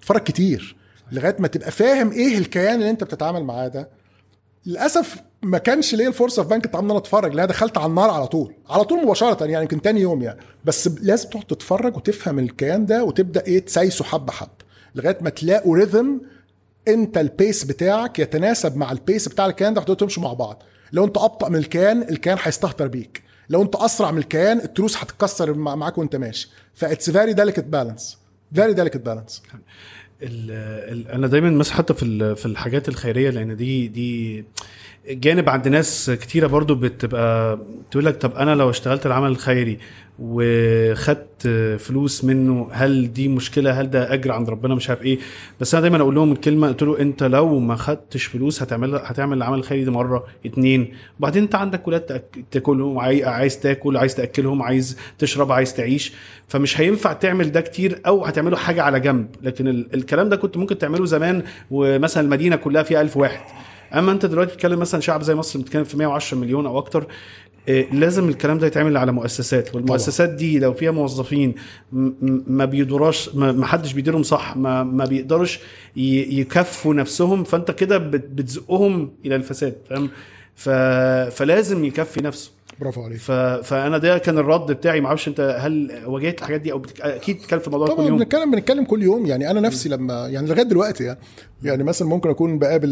تتفرج 0.02 0.22
كتير 0.24 0.76
لغاية 1.12 1.36
ما 1.40 1.48
تبقى 1.48 1.72
فاهم 1.72 2.12
إيه 2.12 2.38
الكيان 2.38 2.76
اللي 2.76 2.90
أنت 2.90 3.04
بتتعامل 3.04 3.44
معاه 3.44 3.68
ده. 3.68 3.90
للأسف 4.66 5.16
ما 5.42 5.58
كانش 5.58 5.96
ليا 5.96 6.08
الفرصة 6.08 6.44
في 6.44 6.50
بنك 6.50 6.66
الطعام 6.66 6.84
إن 6.86 6.90
أنا 6.90 7.00
أتفرج 7.00 7.34
لا 7.34 7.46
دخلت 7.46 7.78
على 7.78 7.86
النار 7.90 8.10
على 8.10 8.28
طول. 8.28 8.54
على 8.70 8.84
طول 8.84 9.04
مباشرة 9.04 9.46
يعني 9.46 9.62
يمكن 9.64 9.82
تاني 9.82 10.02
يوم 10.02 10.22
يعني. 10.22 10.40
بس 10.66 10.90
لازم 11.02 11.30
تقعد 11.30 11.44
تتفرج 11.44 11.98
وتفهم 11.98 12.40
الكيان 12.40 12.86
ده 12.86 13.04
وتبدأ 13.04 13.44
إيه 13.48 13.60
تسايسه 13.60 14.06
حبه 14.06 14.32
حبه 14.34 14.50
لغاية 14.96 15.18
ما 15.22 15.30
تلاقوا 15.30 15.78
rhythm 15.78 16.22
أنت 16.88 17.18
ال 17.18 17.27
pace 17.27 17.64
بتاعك 17.64 18.20
يتناسب 18.20 18.78
مع 18.78 18.92
ال 18.92 18.99
pace 18.99 19.28
بتاع 19.30 19.46
الكيان 19.46 19.74
ده 19.74 19.82
هتقدروا 19.82 19.98
تمشوا 20.00 20.24
مع 20.24 20.34
بعض. 20.34 20.64
لو 20.92 21.06
انت 21.06 21.18
ابطأ 21.18 21.50
من 21.50 21.56
الكيان 21.56 22.02
الكيان 22.02 22.38
هيستهتر 22.42 22.88
بيك. 22.88 23.24
لو 23.50 23.62
انت 23.62 23.76
اسرع 23.76 24.12
من 24.12 24.18
الكيان 24.18 24.58
التروس 24.58 24.98
هتتكسر 24.98 25.54
معاك 25.54 25.98
وانت 25.98 26.16
ماشي. 26.16 26.50
ف 26.76 26.83
it's 26.83 27.10
very 27.10 27.34
delicate 27.34 27.64
balance 27.64 28.18
very 28.56 28.74
delicate 28.74 28.98
balance 28.98 29.44
ال 30.22 30.52
ال 30.92 31.08
أنا 31.08 31.28
دايما 31.28 31.50
مثلا 31.50 31.74
حتى 31.76 31.94
في 31.94 32.36
في 32.36 32.46
الحاجات 32.46 32.90
الخيرية 32.90 33.30
لأن 33.30 33.56
دي 33.58 33.88
دي 33.88 34.46
جانب 35.10 35.50
عند 35.50 35.68
ناس 35.68 36.12
كتيرة 36.22 36.48
برضو 36.48 36.76
بتبقى 36.76 37.60
تقول 37.92 38.06
لك 38.06 38.16
طب 38.16 38.36
أنا 38.36 38.56
لو 38.56 38.70
اشتغلت 38.70 39.06
العمل 39.06 39.30
الخيري 39.30 39.78
وخدت 40.20 41.48
فلوس 41.80 42.24
منه 42.24 42.70
هل 42.72 43.14
دي 43.14 43.28
مشكلة؟ 43.28 43.82
هل 43.82 43.90
ده 43.90 44.14
أجر 44.14 44.32
عند 44.32 44.50
ربنا؟ 44.50 44.76
مش 44.76 44.90
عارف 44.90 45.02
إيه. 45.02 45.20
بس 45.60 45.76
أنا 45.76 45.82
دايما 45.82 45.98
أقول 45.98 46.16
لهم 46.16 46.32
الكلمة 46.32 46.68
قلت 46.68 46.84
له 46.84 47.00
أنت 47.00 47.24
لو 47.24 47.60
ما 47.60 47.76
خدتش 47.76 48.26
فلوس 48.26 48.62
هتعمل 48.62 48.96
هتعمل 48.96 49.38
العمل 49.38 49.58
الخيري 49.58 49.84
ده 49.84 49.92
مرة 49.92 50.24
اتنين. 50.46 50.94
وبعدين 51.20 51.44
أنت 51.44 51.56
عندك 51.56 51.88
ولاد 51.88 52.22
تاكلهم 52.52 53.00
عايز 53.00 53.60
تاكل 53.60 53.98
عايز 53.98 54.16
تأكلهم 54.16 54.62
عايز 54.64 54.98
تشرب 55.20 55.52
عايز 55.52 55.74
تعيش. 55.74 56.14
فمش 56.48 56.82
هينفع 56.82 57.14
تعمل 57.14 57.52
ده 57.52 57.62
كتير 57.62 58.02
أو 58.08 58.26
هتعمله 58.26 58.58
حاجة 58.58 58.84
على 58.84 59.00
جنب. 59.00 59.28
لكن 59.44 59.68
الكلام 59.68 60.30
ده 60.30 60.36
كنت 60.36 60.58
ممكن 60.58 60.78
تعمله 60.78 61.06
زمان 61.06 61.44
ومثلا 61.72 62.24
المدينة 62.24 62.56
كلها 62.56 62.84
فيها 62.84 63.02
ألف 63.02 63.18
واحد. 63.18 63.67
أما 63.94 64.12
أنت 64.12 64.26
دلوقتي 64.26 64.52
بتتكلم 64.52 64.80
مثلا 64.80 65.02
شعب 65.02 65.22
زي 65.24 65.36
مصر 65.36 65.60
بتتكلم 65.60 65.84
في 65.84 65.98
110 65.98 66.38
مليون 66.38 66.66
أو 66.66 66.78
أكتر 66.78 67.08
لازم 67.92 68.30
الكلام 68.30 68.60
ده 68.60 68.68
يتعمل 68.68 68.98
على 68.98 69.12
مؤسسات 69.12 69.76
والمؤسسات 69.76 70.30
دي 70.30 70.60
لو 70.60 70.74
فيها 70.74 70.92
موظفين 70.92 71.56
ما 72.48 72.66
بيدوراش 72.66 73.36
ما 73.36 73.66
حدش 73.66 73.94
بيديرهم 73.94 74.24
صح 74.24 74.58
ما, 74.58 74.84
ما 74.84 75.06
بيقدرش 75.06 75.60
يكفوا 75.96 76.94
نفسهم 76.94 77.44
فأنت 77.44 77.72
كده 77.72 77.98
بتزقهم 77.98 79.12
إلى 79.26 79.36
الفساد 79.36 79.76
فاهم؟ 79.90 80.10
فلازم 81.30 81.86
يكفي 81.86 82.24
نفسه. 82.24 82.52
برافو 82.80 83.04
عليك. 83.04 83.18
ف... 83.18 83.32
فأنا 83.32 83.98
ده 83.98 84.18
كان 84.18 84.38
الرد 84.38 84.72
بتاعي. 84.72 85.02
ما 85.02 85.08
أعرفش 85.08 85.28
أنت 85.28 85.58
هل 85.60 86.02
واجهت 86.06 86.40
الحاجات 86.40 86.62
دي 86.62 86.72
أو 86.72 86.80
بتك... 86.80 87.02
أكيد 87.02 87.38
بتتكلم 87.38 87.60
في 87.60 87.68
الموضوع 87.68 87.96
كل 87.96 88.04
يوم. 88.04 88.18
بنتكلم 88.18 88.52
بنتكلم 88.52 88.84
كل 88.84 89.04
يوم. 89.04 89.26
يعني 89.26 89.52
أنا 89.52 89.60
نفسي 89.60 89.90
لما 89.90 90.28
يعني 90.28 90.48
لغاية 90.48 90.64
دلوقتي 90.64 91.04
يعني 91.04 91.20
يعني 91.64 91.84
مثلا 91.84 92.08
ممكن 92.08 92.30
أكون 92.30 92.60
بقابل 92.60 92.90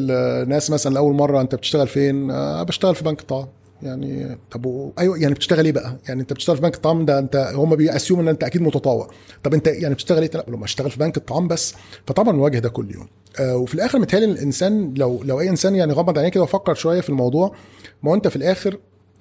ناس 0.47 0.71
مثلا 0.71 0.93
لأول 0.93 1.13
مرة 1.13 1.41
أنت 1.41 1.55
بتشتغل 1.55 1.87
فين؟ 1.87 2.31
أه 2.31 2.63
بشتغل 2.63 2.95
في 2.95 3.03
بنك 3.03 3.19
الطعام 3.19 3.47
يعني 3.83 4.37
طب 4.51 4.91
أيوه 4.99 5.17
يعني 5.21 5.33
بتشتغل 5.33 5.65
إيه 5.65 5.71
بقى؟ 5.71 5.97
يعني 6.07 6.21
أنت 6.21 6.33
بتشتغل 6.33 6.55
في 6.55 6.61
بنك 6.61 6.75
الطعام 6.75 7.05
ده 7.05 7.19
أنت 7.19 7.51
هم 7.55 7.75
بيأسيوم 7.75 8.19
إن 8.19 8.27
أنت 8.27 8.43
أكيد 8.43 8.61
متطوع. 8.61 9.07
طب 9.43 9.53
أنت 9.53 9.67
يعني 9.67 9.93
بتشتغل 9.93 10.21
إيه؟ 10.21 10.31
لا 10.33 10.45
لما 10.47 10.65
أشتغل 10.65 10.91
في 10.91 10.99
بنك 10.99 11.17
الطعام 11.17 11.47
بس. 11.47 11.75
فطبعا 12.07 12.35
نواجه 12.35 12.59
ده 12.59 12.69
كل 12.69 12.91
يوم. 12.95 13.07
آه 13.39 13.55
وفي 13.57 13.75
الآخر 13.75 13.99
متهيألي 13.99 14.25
الإنسان 14.25 14.93
لو 14.97 15.21
لو 15.23 15.39
أي 15.39 15.49
إنسان 15.49 15.75
يعني 15.75 15.93
غمض 15.93 16.17
عينيه 16.17 16.31
كده 16.31 16.43
وفكر 16.43 16.73
شوية 16.73 17.01
في 17.01 17.09
الموضوع 17.09 17.55
ما 18.03 18.11
هو 18.11 18.15
أنت 18.15 18.27
في 18.27 18.35
الآخر 18.35 18.77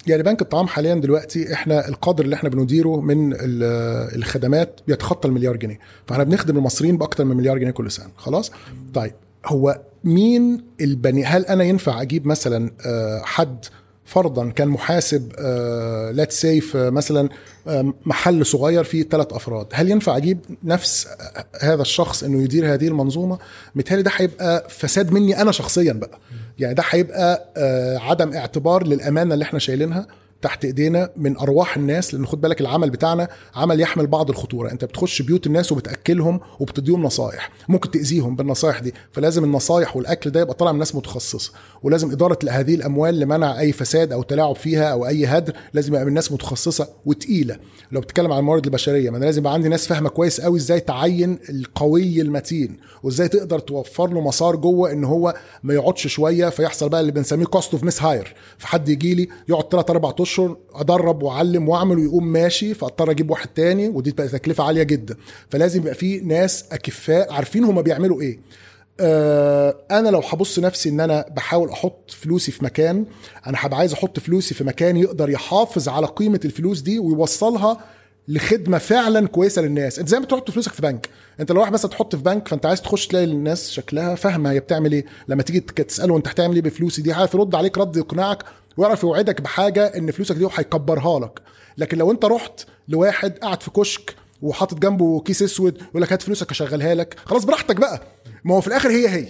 يعني 0.07 0.22
بنك 0.22 0.42
الطعام 0.42 0.66
حاليا 0.66 0.94
دلوقتي 0.94 1.52
إحنا 1.52 1.88
القدر 1.88 2.24
اللي 2.24 2.36
إحنا 2.36 2.48
بنديره 2.48 3.00
من 3.00 3.34
الخدمات 4.16 4.80
بيتخطى 4.86 5.28
المليار 5.28 5.57
جنيه. 5.57 5.78
فإحنا 6.07 6.24
بنخدم 6.24 6.57
المصريين 6.57 6.98
بأكتر 6.98 7.24
من 7.24 7.36
مليار 7.36 7.59
جنيه 7.59 7.70
كل 7.70 7.90
سنة. 7.90 8.09
خلاص؟ 8.16 8.50
طيب 8.94 9.12
هو 9.46 9.80
مين 10.05 10.64
البني 10.80 11.24
هل 11.24 11.46
أنا 11.46 11.64
ينفع 11.64 12.02
أجيب 12.02 12.26
مثلا 12.26 12.70
حد 13.24 13.64
فرضا 14.07 14.50
كان 14.50 14.68
محاسب 14.68 15.32
لات 16.14 16.32
سيف 16.32 16.76
مثلا 16.76 17.28
آه 17.66 17.94
محل 18.07 18.46
صغير 18.46 18.84
فيه 18.84 19.02
ثلاث 19.02 19.32
أفراد 19.32 19.66
هل 19.72 19.90
ينفع 19.90 20.16
أجيب 20.16 20.38
نفس 20.64 21.09
هذا 21.61 21.82
الشخص 21.82 22.24
إنه 22.24 22.42
يدير 22.42 22.74
هذه 22.74 22.88
المنظومة؟ 22.88 23.38
متهيألي 23.74 24.02
ده 24.02 24.11
هيبقى 24.16 24.66
فساد 24.68 25.12
مني 25.12 25.42
أنا 25.42 25.52
شخصيا 25.52 25.92
بقى. 25.92 26.18
يعني 26.59 26.74
ده 26.74 26.82
هيبقى 26.90 27.44
آه 27.57 27.98
عدم 27.98 28.32
اعتبار 28.32 28.86
للأمانة 28.86 29.34
اللي 29.34 29.42
إحنا 29.42 29.59
شايلينها. 29.59 30.07
تحت 30.45 30.64
ايدينا 30.64 31.11
من 31.16 31.36
ارواح 31.36 31.76
الناس 31.76 32.14
لأن 32.14 32.26
خد 32.26 32.40
بالك 32.40 32.61
العمل 32.61 32.90
بتاعنا 32.90 33.28
عمل 33.55 33.80
يحمل 33.80 34.07
بعض 34.07 34.30
الخطورة. 34.30 34.70
انت 34.70 34.84
بتخش 34.84 35.22
بيوت 35.22 35.47
الناس 35.47 35.72
وبتأكلهم 35.72 36.40
وبتديهم 36.61 37.03
نصايح. 37.03 37.51
ممكن 37.68 37.90
تأذيهم 37.90 38.36
بالنصايح 38.36 38.78
دي 38.78 38.95
فلازم 39.12 39.45
النصايح 39.45 39.97
والأكل 39.97 40.30
ده 40.30 40.40
يبقى 40.40 40.55
طالع 40.55 40.72
من 40.72 40.78
ناس 40.78 40.95
متخصصة. 40.95 41.53
ولازم 41.82 42.11
إدارة 42.11 42.38
هذه 42.51 42.74
الأموال 42.74 43.20
لمنع 43.20 43.61
أي 43.61 43.72
فساد 43.72 44.12
أو 44.12 44.22
تلاعب 44.22 44.57
فيها 44.57 44.84
أو 44.92 45.07
أي 45.07 45.26
هدر 45.26 45.53
لازم 45.74 45.88
يبقى 45.95 46.05
من 46.05 46.12
ناس 46.14 46.32
متخصصة 46.32 46.88
وتقيلة. 47.07 47.57
لو 47.92 48.01
بتتكلم 48.01 48.32
عن 48.32 48.38
الموارد 48.38 48.64
البشرية 48.64 49.11
ما 49.11 49.16
أنا 49.16 49.24
لازم 49.24 49.40
يبقى 49.40 49.53
عندي 49.53 49.68
ناس 49.68 49.86
فاهمة 49.86 50.09
كويس 50.09 50.40
قوي 50.40 50.59
إزاي 50.59 50.80
تعين 50.80 51.38
القوي 51.51 52.20
الأمين 52.20 52.76
وإزاي 53.03 53.28
تقدر 53.28 53.59
توفر 53.59 54.11
له 54.11 54.20
مسار 54.20 54.57
جوه 54.57 54.92
إن 54.92 55.05
هو 55.05 55.34
ما 55.62 55.74
يقعدش 55.74 56.07
شوية. 56.07 56.49
فيحصل 56.49 56.88
بقى 56.88 57.01
اللي 57.01 57.12
بنسميه 57.12 57.47
cost 57.46 57.72
of 57.72 57.84
mis-hire 57.84 58.34
فحد 58.59 58.88
يجي 58.88 59.14
لي 59.14 59.28
يقعد 59.49 59.64
3 59.72 59.90
4 59.90 60.14
اشهر 60.20 60.34
أدرب 60.74 61.22
وأعلم 61.22 61.68
وأعمل 61.68 61.99
ويقوم 61.99 62.26
ماشي 62.32 62.74
فأضطر 62.74 63.11
أجيب 63.11 63.30
واحد 63.30 63.49
تاني 63.49 63.89
ودي 63.89 64.11
بقى 64.12 64.28
تكلفة 64.28 64.64
عالية 64.64 64.82
جدا. 64.82 65.16
فلازم 65.51 65.80
يبقى 65.80 65.95
في 65.95 66.20
ناس 66.20 66.64
أكفاء 66.72 67.32
عارفين 67.32 67.64
هما 67.64 67.80
بيعملوا 67.80 68.20
إيه. 68.20 68.39
آه 69.01 69.76
أنا 69.91 70.09
لو 70.09 70.18
هبص 70.20 70.59
نفسي 70.59 70.89
إن 70.89 71.01
أنا 71.01 71.24
بحاول 71.37 71.68
أحط 71.68 72.11
فلوسي 72.11 72.53
في 72.53 72.64
مكان 72.64 73.07
أنا 73.47 73.57
هبقى 73.61 73.78
عايز 73.78 73.93
أحط 73.93 74.18
فلوسي 74.18 74.55
في 74.55 74.64
مكان 74.64 74.97
يقدر 74.97 75.30
يحافظ 75.30 75.89
على 75.89 76.07
قيمة 76.07 76.41
الفلوس 76.45 76.80
دي 76.80 76.99
ويوصلها 76.99 77.78
لخدمة 78.28 78.78
فعلا 78.78 79.28
كويسة 79.28 79.62
للناس. 79.62 79.99
أنت 79.99 80.09
زي 80.09 80.18
ما 80.18 80.26
تحط 80.26 80.51
فلوسك 80.51 80.72
في 80.72 80.82
بنك. 80.82 81.09
أنت 81.41 81.53
لو 81.53 81.61
واحد 81.61 81.72
مثلا 81.72 81.91
تحط 81.91 82.16
في 82.16 82.22
بنك 82.22 82.49
فأنت 82.49 82.66
عايز 82.66 82.82
تخش 82.82 83.07
تلاقي 83.07 83.24
الناس 83.24 83.70
شكلها 83.70 84.14
فاهمة 84.14 84.51
هي 84.51 84.61
بتعمل 84.61 84.93
إيه. 84.93 85.05
لما 85.28 85.43
تيجي 85.43 85.61
تسأله 85.61 86.16
أنت 86.16 86.28
هتعمل 86.28 86.55
إيه 86.55 86.62
بفلوسي 86.62 87.03
دي 87.03 87.12
عارف 87.12 87.35
يرد 87.35 87.55
عليك 87.55 87.78
رد 87.78 87.97
يقنعك 87.97 88.45
ويعرف 88.76 89.02
يوعدك 89.02 89.40
بحاجة 89.40 89.86
إن 89.86 90.10
فلوسك 90.10 90.36
دي 90.36 90.48
هيكبرها 90.54 91.20
لك. 91.20 91.40
لكن 91.78 91.98
لو 91.98 92.10
أنت 92.10 92.24
رحت 92.24 92.60
لواحد 92.88 93.38
قاعد 93.38 93.62
في 93.62 93.70
كشك 93.70 94.14
وحاطط 94.42 94.78
جنبه 94.78 95.20
كيس 95.20 95.42
أسود 95.42 95.82
يقول 95.82 96.02
لك 96.02 96.12
هات 96.12 96.22
فلوسك 96.22 96.50
اشغلها 96.50 96.94
لك. 96.94 97.16
خلاص 97.24 97.44
براحتك 97.44 97.76
بقى. 97.76 98.02
ما 98.44 98.54
هو 98.54 98.60
في 98.60 98.66
الآخر 98.68 98.90
هي 98.90 99.08
هي. 99.08 99.28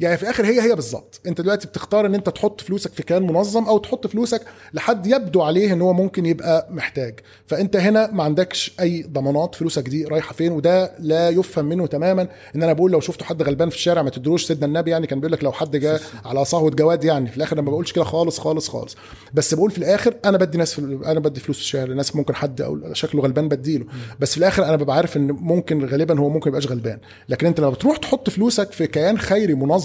يعني 0.00 0.16
في 0.16 0.22
الآخر 0.22 0.44
هي 0.46 0.60
هي 0.62 0.74
بالظبط. 0.74 1.20
انت 1.26 1.40
دلوقتي 1.40 1.66
بتختار 1.68 2.06
ان 2.06 2.14
انت 2.14 2.28
تحط 2.28 2.60
فلوسك 2.60 2.92
في 2.92 3.02
كيان 3.02 3.22
منظم 3.22 3.64
أو 3.64 3.78
تحط 3.78 4.06
فلوسك 4.06 4.42
لحد 4.74 5.06
يبدو 5.06 5.42
عليه 5.42 5.72
ان 5.72 5.82
هو 5.82 5.92
ممكن 5.92 6.26
يبقى 6.26 6.66
محتاج. 6.70 7.20
فانت 7.46 7.76
هنا 7.76 8.10
ما 8.12 8.22
عندكش 8.24 8.74
اي 8.80 9.02
ضمانات 9.02 9.54
فلوسك 9.54 9.88
دي 9.88 10.04
رايحة 10.04 10.32
فين؟ 10.34 10.52
وده 10.52 10.92
لا 10.98 11.28
يفهم 11.28 11.64
منه 11.64 11.86
تماما. 11.86 12.28
ان 12.56 12.62
أنا 12.62 12.72
بقول 12.72 12.92
لو 12.92 13.00
شفتوا 13.00 13.26
حد 13.26 13.42
غلبان 13.42 13.70
في 13.70 13.76
الشارع 13.76 14.02
ما 14.02 14.10
تدروش 14.10 14.44
سيدنا 14.44 14.66
النبي 14.66 14.90
يعني 14.90 15.06
كان 15.06 15.20
بيقول 15.20 15.32
لك 15.32 15.44
لو 15.44 15.52
حد 15.52 15.76
جاء 15.76 16.00
على 16.24 16.44
صهوه 16.44 16.70
جواد 16.70 17.04
يعني. 17.04 17.30
في 17.30 17.36
الآخر 17.36 17.52
أنا 17.52 17.62
ما 17.62 17.70
بقولش 17.70 17.92
كده 17.92 18.04
خالص 18.04 18.38
خالص 18.40 18.68
خالص. 18.68 18.96
بس 19.34 19.54
بقول 19.54 19.70
في 19.70 19.78
الآخر 19.78 20.14
أنا 20.24 20.38
بدي 20.38 20.58
ناس 20.58 20.74
في 20.74 20.98
أنا 21.06 21.20
بدي 21.20 21.40
فلوس 21.40 21.56
في 21.56 21.62
الشارع. 21.62 21.92
الناس 21.92 22.16
ممكن 22.16 22.34
حد 22.34 22.60
أو 22.60 22.92
شكله 22.92 23.22
غلبان 23.22 23.48
بديله. 23.48 23.84
بس 24.20 24.30
في 24.32 24.38
الآخر 24.38 24.64
أنا 24.64 24.76
ببقى 24.76 24.96
عارف 24.96 25.16
ان 25.16 25.26
ممكن 25.32 25.84
غالبا 25.84 26.20
هو 26.20 26.28
ممكن 26.28 26.48
يبقاش 26.48 26.66
غلبان. 26.66 26.98
لكن 27.28 27.46
انت 27.46 27.60
لما 27.60 27.70
بتروح 27.70 27.96
تحط 27.96 28.30
فلوسك 28.30 28.72
في 28.72 28.86
كيان 28.86 29.18
خيري 29.18 29.54
منظم 29.54 29.81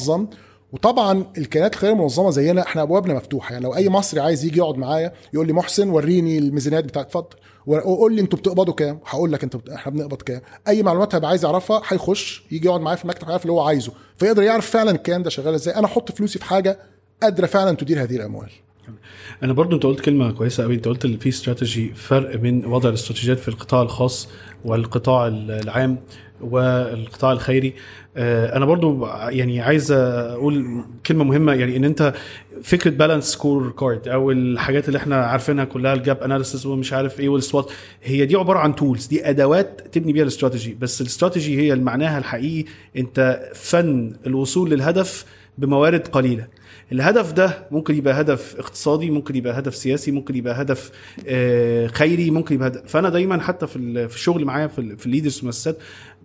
وطبعا 0.71 1.25
الكيانات 1.37 1.73
الخيرية 1.73 1.93
المنظمه 1.93 2.29
زينا 2.31 2.61
إحنا 2.61 2.81
أبوابنا 2.81 3.13
مفتوحة. 3.13 3.53
يعني 3.53 3.63
لو 3.63 3.75
أي 3.75 3.89
مصري 3.89 4.19
عايز 4.19 4.45
يجي 4.45 4.57
يقعد 4.57 4.77
معايا 4.77 5.13
يقول 5.33 5.47
لي 5.47 5.53
محسن 5.53 5.89
وريني 5.89 6.37
الميزانيات 6.37 6.83
بتاعتك 6.83 7.07
اتفضل 7.07 7.35
وقول 7.67 8.13
لي 8.15 8.21
أنتوا 8.21 8.39
بتقبضوا 8.39 8.73
كام؟ 8.73 8.99
هقول 9.05 9.31
لك 9.31 9.43
أنت 9.43 9.55
بت... 9.55 9.69
إحنا 9.69 9.91
بنقبض 9.91 10.21
كام؟ 10.21 10.41
أي 10.67 10.83
معلومات 10.83 11.15
هيبقى 11.15 11.29
عايز 11.29 11.45
يعرفها 11.45 11.81
هيخش 11.87 12.43
يجي 12.51 12.67
يقعد 12.67 12.81
معايا 12.81 12.97
في 12.97 13.03
المكتب 13.03 13.29
يعرف 13.29 13.41
اللي 13.41 13.53
هو 13.53 13.61
عايزه. 13.61 13.91
فيقدر 14.17 14.43
يعرف 14.43 14.69
فعلا 14.69 14.91
الكيان 14.91 15.23
ده 15.23 15.29
شغال 15.29 15.53
إزاي. 15.53 15.75
أنا 15.75 15.85
أحط 15.85 16.11
فلوسي 16.11 16.39
في 16.39 16.45
حاجة 16.45 16.79
قادرة 17.23 17.45
فعلا 17.45 17.75
تدير 17.77 18.03
هذه 18.03 18.15
الأموال. 18.15 18.49
أنا 19.43 19.53
برضو 19.53 19.75
أنت 19.75 19.83
قلت 19.83 19.99
كلمة 19.99 20.31
كويسة 20.31 20.63
قوي 20.63 20.75
أنت 20.75 20.87
قلت 20.87 21.05
اللي 21.05 21.17
في 21.17 21.29
استراتيجي 21.29 21.93
فرق 21.93 22.35
بين 22.35 22.65
وضع 22.65 22.89
الاستراتيجيات 22.89 23.39
في 23.39 23.47
القطاع 23.47 23.81
الخاص 23.81 24.27
والقطاع 24.65 25.27
العام. 25.27 25.97
والقطاع 26.41 27.31
الخيري. 27.31 27.73
أنا 28.17 28.65
برضو 28.65 29.07
يعني 29.07 29.61
عايز 29.61 29.91
أقول 29.91 30.83
كلمة 31.05 31.23
مهمة 31.23 31.53
يعني 31.53 31.77
إن 31.77 31.83
أنت 31.83 32.13
فكرة 32.63 32.91
balanced 32.91 33.23
scorecard 33.25 34.07
أو 34.07 34.31
الحاجات 34.31 34.88
اللي 34.88 34.97
إحنا 34.97 35.15
عارفينها 35.25 35.65
كلها 35.65 35.93
ال 35.93 36.01
gap 36.01 36.23
analysis 36.23 36.65
ومش 36.65 36.93
عارف 36.93 37.19
إيه 37.19 37.29
وال 37.29 37.43
SWOT 37.43 37.71
هي 38.03 38.25
دي 38.25 38.35
عبارة 38.35 38.59
عن 38.59 38.75
tools 38.75 39.05
دي 39.05 39.29
أدوات 39.29 39.81
تبني 39.91 40.13
بيها 40.13 40.23
الاستراتيجي. 40.23 40.77
بس 40.81 41.01
الاستراتيجي 41.01 41.59
هي 41.61 41.75
معناها 41.75 42.17
الحقيقي 42.17 42.69
أنت 42.97 43.49
فن 43.55 44.13
الوصول 44.27 44.69
للهدف 44.69 45.25
بموارد 45.57 46.07
قليلة. 46.07 46.47
الهدف 46.91 47.31
ده 47.33 47.67
ممكن 47.71 47.95
يبقى 47.95 48.21
هدف 48.21 48.55
اقتصادي 48.59 49.09
ممكن 49.11 49.35
يبقى 49.35 49.59
هدف 49.59 49.75
سياسي 49.75 50.11
ممكن 50.11 50.35
يبقى 50.35 50.61
هدف 50.61 50.91
آه، 51.27 51.88
خيري 51.88 52.31
ممكن 52.31 52.55
يبقى 52.55 52.67
هدف. 52.67 52.81
فأنا 52.88 53.09
دايما 53.09 53.41
حتى 53.41 53.67
في 53.67 53.75
ال- 53.75 54.09
في 54.09 54.15
الشغل 54.15 54.45
معايا 54.45 54.67
في 54.67 54.79
ال- 54.79 54.97
في 54.97 55.05
ال 55.05 55.10
leaders 55.10 55.43
مؤسسات 55.43 55.77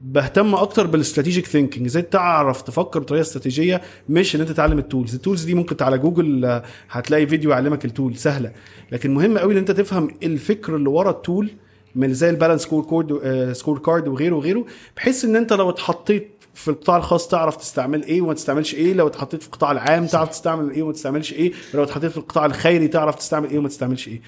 بهتم 0.02 0.54
أكتر 0.54 0.86
بال 0.86 0.97
strategic 0.97 1.46
thinking 1.46 1.86
إزاي 1.86 2.02
تعرف 2.02 2.62
تفكر 2.62 3.00
بطريقة 3.00 3.22
استراتيجية 3.22 3.80
مش 4.08 4.36
إن 4.36 4.40
أنت 4.40 4.50
تتعلم 4.50 4.78
ال 4.78 4.84
tools 4.84 5.14
ال 5.14 5.19
tools 5.19 5.44
دي 5.44 5.54
ممكن 5.54 5.76
على 5.80 5.98
جوجل 5.98 6.44
آه، 6.44 6.62
هتلاقي 6.90 7.26
فيديو 7.26 7.50
يعلمك 7.50 7.84
ال 7.84 7.91
tool 7.91 8.16
سهلة. 8.16 8.52
لكن 8.92 9.14
مهم 9.14 9.38
قوي 9.38 9.52
إن 9.52 9.58
أنت 9.58 9.70
تفهم 9.70 10.08
الفكر 10.22 10.76
اللي 10.76 10.88
ورا 10.88 11.10
ال 11.10 11.18
tool 11.18 11.50
من 11.94 12.14
زي 12.14 12.30
ال 12.30 12.34
balanced 12.34 12.62
scorecard 12.62 13.52
scorecard 13.52 14.08
وغيره 14.08 14.34
وغيره 14.36 14.64
بحيث 14.96 15.24
إن 15.24 15.36
أنت 15.36 15.52
لو 15.52 15.70
اتحطيت 15.70 16.28
في 16.54 16.68
القطاع 16.68 16.96
الخاص 16.96 17.28
تعرف 17.28 17.56
تستعمل 17.56 18.02
إيه 18.02 18.20
وما 18.20 18.34
تستعملش 18.34 18.74
إيه 18.74 18.94
لو 18.94 19.06
اتحطيت 19.06 19.40
في 19.42 19.46
القطاع 19.48 19.72
العام 19.72 20.06
تعرف 20.06 20.28
تستعمل 20.28 20.70
إيه 20.70 20.82
وما 20.82 20.92
تستعملش 20.92 21.32
إيه 21.32 21.52
لو 21.74 21.82
اتحطيت 21.82 22.10
في 22.10 22.16
القطاع 22.16 22.46
الخيري 22.46 22.88
تعرف 22.88 23.14
تستعمل 23.14 23.50
إيه 23.50 23.58
وما 23.58 23.68
تستعملش 23.68 24.08
إيه. 24.08 24.20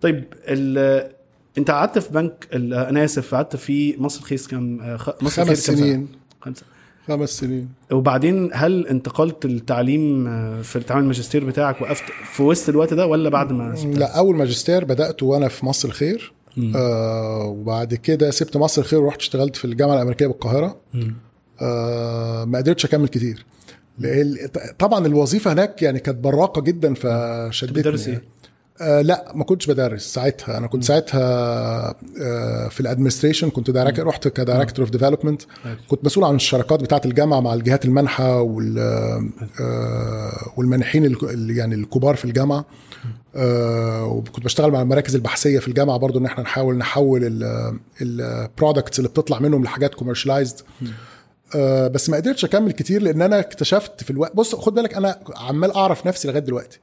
طيب 0.00 0.24
انت 1.60 1.70
قعدت 1.70 1.98
في 1.98 2.12
بنك 2.12 2.48
أنا 2.54 3.04
اسف 3.04 3.34
قعدت 3.34 3.56
في 3.56 3.94
مصر 4.02 4.18
الخيس 4.20 4.48
كام؟ 4.48 4.80
آه، 4.80 4.96
خ- 4.96 5.22
مصر 5.22 5.44
خمس؟ 5.44 5.58
سنين. 5.66 6.08
خمسة. 6.40 6.62
خمس 7.08 7.28
سنين. 7.30 7.68
وبعدين 7.92 8.50
هل 8.52 8.86
انتقلت 8.86 9.44
التعليم 9.44 10.26
آه، 10.26 10.62
في 10.62 10.80
تعامل 10.80 11.02
الماجستير 11.02 11.44
بتاعك 11.44 11.82
وقفت 11.82 12.04
في 12.32 12.42
وسط 12.42 12.68
الوقت 12.68 12.94
ده 12.94 13.06
ولا 13.06 13.28
بعد 13.30 13.52
ما 13.52 13.74
سبتها؟ 13.76 13.98
لا 13.98 14.18
أول 14.18 14.36
ماجستير 14.36 14.84
بدات 14.84 15.22
وأنا 15.22 15.48
في 15.48 15.66
مصر 15.66 15.88
الخير 15.88 16.32
آه 16.76 17.44
وبعد 17.44 17.94
كده 17.94 18.30
سبت 18.30 18.56
مصر 18.56 18.82
الخير 18.82 19.00
ورحت 19.00 19.18
اشتغلت 19.20 19.56
في 19.56 19.64
الجامعة 19.64 19.94
الأمريكية 19.94 20.26
بالقاهرة. 20.26 20.76
آه 21.62 22.44
ما 22.44 22.58
قدرتش 22.58 22.84
أكمل 22.84 23.08
كتير. 23.08 23.44
طبعا 24.78 25.06
الوظيفة 25.06 25.52
هناك 25.52 25.82
يعني 25.82 25.98
كانت 25.98 26.18
براقة 26.18 26.60
جدا 26.62 26.94
فشدتني 26.94 27.78
بتدرس 27.80 28.08
إيه؟ 28.08 28.22
آه 28.80 29.00
لا 29.02 29.32
ما 29.34 29.44
كنتش 29.44 29.66
بدرس 29.66 30.02
ساعتها. 30.14 30.58
أنا 30.58 30.66
كنت 30.66 30.84
ساعتها 30.84 31.20
آه 32.22 32.68
في 32.68 32.80
ال 32.80 32.85
administration 32.85 33.50
كنت 33.50 33.70
director 33.70 34.06
رحت 34.06 34.28
ك 34.28 34.34
director 34.34 34.84
of 34.84 34.90
development 34.92 35.42
كنت 35.88 36.04
مسؤول 36.04 36.24
عن 36.24 36.34
الشراكات 36.34 36.82
بتاعه 36.82 37.00
الجامعة 37.04 37.40
مع 37.40 37.54
الجهات 37.54 37.84
المنحة 37.84 38.40
وال 38.40 38.78
آه 39.60 40.52
والمانحين 40.56 41.04
ال- 41.06 41.30
ال- 41.30 41.56
يعني 41.56 41.74
الكبار 41.74 42.16
في 42.16 42.24
الجامعة. 42.24 42.64
آه 43.36 44.04
وكنت 44.06 44.44
بشتغل 44.44 44.70
مع 44.70 44.82
المراكز 44.82 45.14
البحثية 45.14 45.58
في 45.58 45.68
الجامعة 45.68 45.96
برضو 45.96 46.18
إن 46.18 46.26
إحنا 46.26 46.42
نحاول 46.44 46.76
نحول 46.78 47.20
ال 48.02 48.13
products 48.13 48.98
اللي 48.98 49.08
بتطلع 49.10 49.38
منهم 49.38 49.64
لحاجات 49.64 49.94
commercialized 49.94 50.60
آه 51.56 51.88
بس 51.88 52.10
ما 52.10 52.16
قدرتش 52.16 52.44
أكمل 52.44 52.72
كتير 52.72 53.02
لأن 53.02 53.22
أنا 53.22 53.38
اكتشفت 53.40 54.04
في 54.04 54.10
الوقت 54.10 54.36
بص 54.36 54.54
خد 54.54 54.74
بالك 54.74 54.94
أنا 54.94 55.18
عمال 55.36 55.72
أعرف 55.72 56.06
نفسي 56.06 56.28
لغاية 56.28 56.40
دلوقتي. 56.42 56.78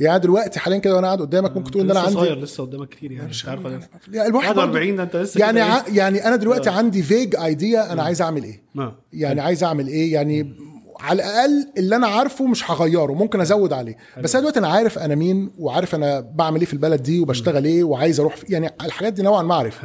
يعني 0.00 0.18
دلوقتي 0.18 0.60
حاليا 0.60 0.78
كده 0.78 0.94
وأنا 0.96 1.06
قاعد 1.06 1.20
قدامك 1.20 1.56
ممكن 1.56 1.70
تقول 1.70 1.84
إن 1.84 1.90
أنا 1.90 2.00
عندي 2.00 2.12
صغير 2.14 2.38
لسه 2.38 2.62
قدامك 2.64 2.88
كتير 2.88 3.12
يعني 3.12 3.28
مش 3.28 3.46
عارف 3.46 3.60
يعني 3.64 4.26
الواحد 4.28 4.48
برضو- 4.54 4.60
41 4.60 4.96
ده 4.96 5.02
أنت 5.02 5.16
لسه 5.16 5.40
يعني 5.40 5.60
ع... 5.60 5.76
إيه؟ 5.76 5.96
يعني 5.96 6.26
أنا 6.28 6.36
دلوقتي 6.36 6.70
عندي 6.70 7.02
vague 7.02 7.36
idea 7.36 7.92
أنا 7.92 8.02
عايز 8.02 8.22
أعمل 8.22 8.44
إيه. 8.44 8.62
آه. 8.78 8.96
يعني 9.12 9.40
عايز 9.40 9.64
أعمل 9.64 9.86
إيه؟ 9.88 10.12
يعني 10.12 10.56
على 11.00 11.22
الأقل 11.22 11.66
اللي 11.78 11.96
أنا 11.96 12.06
عارفه 12.06 12.46
مش 12.46 12.70
هغيره 12.70 13.12
ممكن 13.12 13.40
أزود 13.40 13.72
عليه. 13.72 13.96
بس 14.22 14.34
أنا 14.34 14.40
دلوقتي 14.40 14.58
أنا 14.58 14.68
عارف 14.68 14.98
أنا 14.98 15.14
مين 15.14 15.50
وعارف 15.58 15.94
أنا 15.94 16.20
بعمل 16.20 16.60
إيه 16.60 16.66
في 16.66 16.72
البلد 16.72 17.02
دي 17.02 17.20
وبشتغل 17.20 17.64
إيه 17.64 17.84
وعايز 17.84 18.20
أروح 18.20 18.36
في... 18.36 18.46
يعني 18.48 18.70
الحاجات 18.84 19.12
دي 19.12 19.22
نوعا 19.22 19.42
ما 19.42 19.54
اعرف 19.54 19.80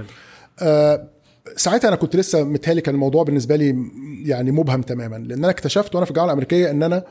آه 0.59 1.07
ساعتها 1.55 1.87
أنا 1.87 1.95
كنت 1.95 2.15
لسه 2.15 2.43
متهيألي 2.43 2.81
كان 2.81 2.95
الموضوع 2.95 3.23
بالنسبة 3.23 3.55
لي 3.55 3.75
يعني 4.25 4.51
مبهم 4.51 4.81
تماما 4.81 5.15
لأن 5.15 5.37
أنا 5.37 5.49
اكتشفت 5.49 5.95
وأنا 5.95 6.05
في 6.05 6.11
الجامعة 6.11 6.27
الأمريكية 6.27 6.71
إن 6.71 6.83
أنا 6.83 7.03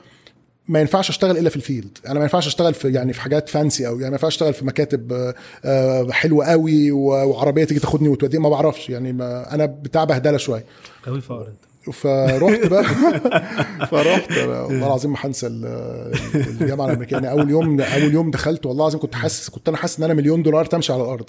ما 0.68 0.80
ينفعش 0.80 1.10
أشتغل 1.10 1.38
إلا 1.38 1.50
في 1.50 1.56
الفيلد. 1.56 1.98
أنا 2.06 2.14
ما 2.14 2.20
ينفعش 2.22 2.46
أشتغل 2.46 2.74
في 2.74 2.92
يعني 2.92 3.12
في 3.12 3.20
حاجات 3.20 3.48
فانسي 3.48 3.86
أو 3.88 3.92
يعني 3.92 4.10
ما 4.10 4.16
ينفعش 4.16 4.32
أشتغل 4.32 4.54
في 4.54 4.64
مكاتب 4.64 5.12
آه، 5.12 5.34
آه، 5.64 6.10
حلوة 6.10 6.46
قوي 6.46 6.90
و- 6.92 6.98
وعربية 7.28 7.64
تيجي 7.64 7.80
تاخدني 7.80 8.08
وتوديني. 8.08 8.42
ما 8.42 8.48
بعرفش. 8.48 8.90
يعني 8.90 9.12
ما 9.12 9.54
أنا 9.54 9.66
بتاع 9.66 10.04
بهدلة 10.04 10.36
شوية. 10.36 10.64
قوي 11.06 11.20
فقر 11.20 11.46
انت 11.46 11.56
فرحت 11.92 12.66
بقى. 12.66 12.84
فرحت 13.90 14.30
والله 14.38 14.86
العظيم 14.86 15.10
ما 15.12 15.16
هنسى 15.20 15.46
ال- 15.46 16.12
الجامعة 16.34 16.86
الأمريكية. 16.86 17.16
يعني 17.16 17.30
أول 17.30 17.50
يوم 17.50 17.80
أول 17.80 18.12
يوم 18.14 18.30
دخلت 18.30 18.66
والله 18.66 18.82
العظيم 18.84 19.00
كنت 19.00 19.14
حاسس 19.14 19.48
كنت 19.48 19.68
أنا 19.68 19.76
حاسس 19.76 19.98
إن 19.98 20.04
أنا 20.04 20.14
مليون 20.14 20.42
دولار 20.42 20.64
تمشي 20.64 20.92
على 20.92 21.02
الأرض. 21.02 21.24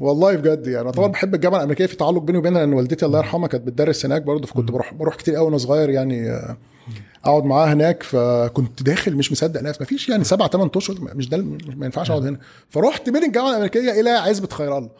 والله 0.00 0.36
بجد 0.36 0.66
يعني. 0.66 0.80
أنا 0.80 0.90
طبعا 0.90 1.08
بحب 1.08 1.34
الجامعة 1.34 1.58
الأمريكية. 1.58 1.86
في 1.86 1.96
تعلق 1.96 2.22
بيني 2.22 2.38
وبينها 2.38 2.60
لأن 2.60 2.72
والدتي 2.72 3.06
الله 3.06 3.18
يرحمها 3.18 3.48
كانت 3.48 3.66
بتدرس 3.66 4.06
هناك 4.06 4.22
برضه 4.22 4.46
فكنت 4.46 4.70
بروح 4.70 4.94
بروح 4.94 5.14
كتير 5.16 5.34
قوي 5.34 5.46
وأنا 5.46 5.58
صغير 5.58 5.90
يعني. 5.90 6.40
اقعد 7.26 7.44
معاها 7.44 7.72
هناك 7.72 8.02
فكنت 8.02 8.82
داخل 8.82 9.16
مش 9.16 9.32
مصدق 9.32 9.62
نفسي 9.62 9.80
ما 9.80 9.86
فيش 9.86 10.08
يعني 10.08 10.24
سبع 10.24 10.46
ثمان 10.48 10.70
أشهر 10.76 10.96
مش 11.14 11.28
ده 11.28 11.36
ما 11.76 11.84
ينفعش 11.86 12.10
أقعد 12.10 12.26
هنا. 12.26 12.38
فرحت 12.70 13.08
من 13.10 13.24
الجامعة 13.24 13.50
الأمريكية 13.50 14.00
إلى 14.00 14.10
عزبة 14.10 14.48
خير 14.48 14.78
الله. 14.78 14.90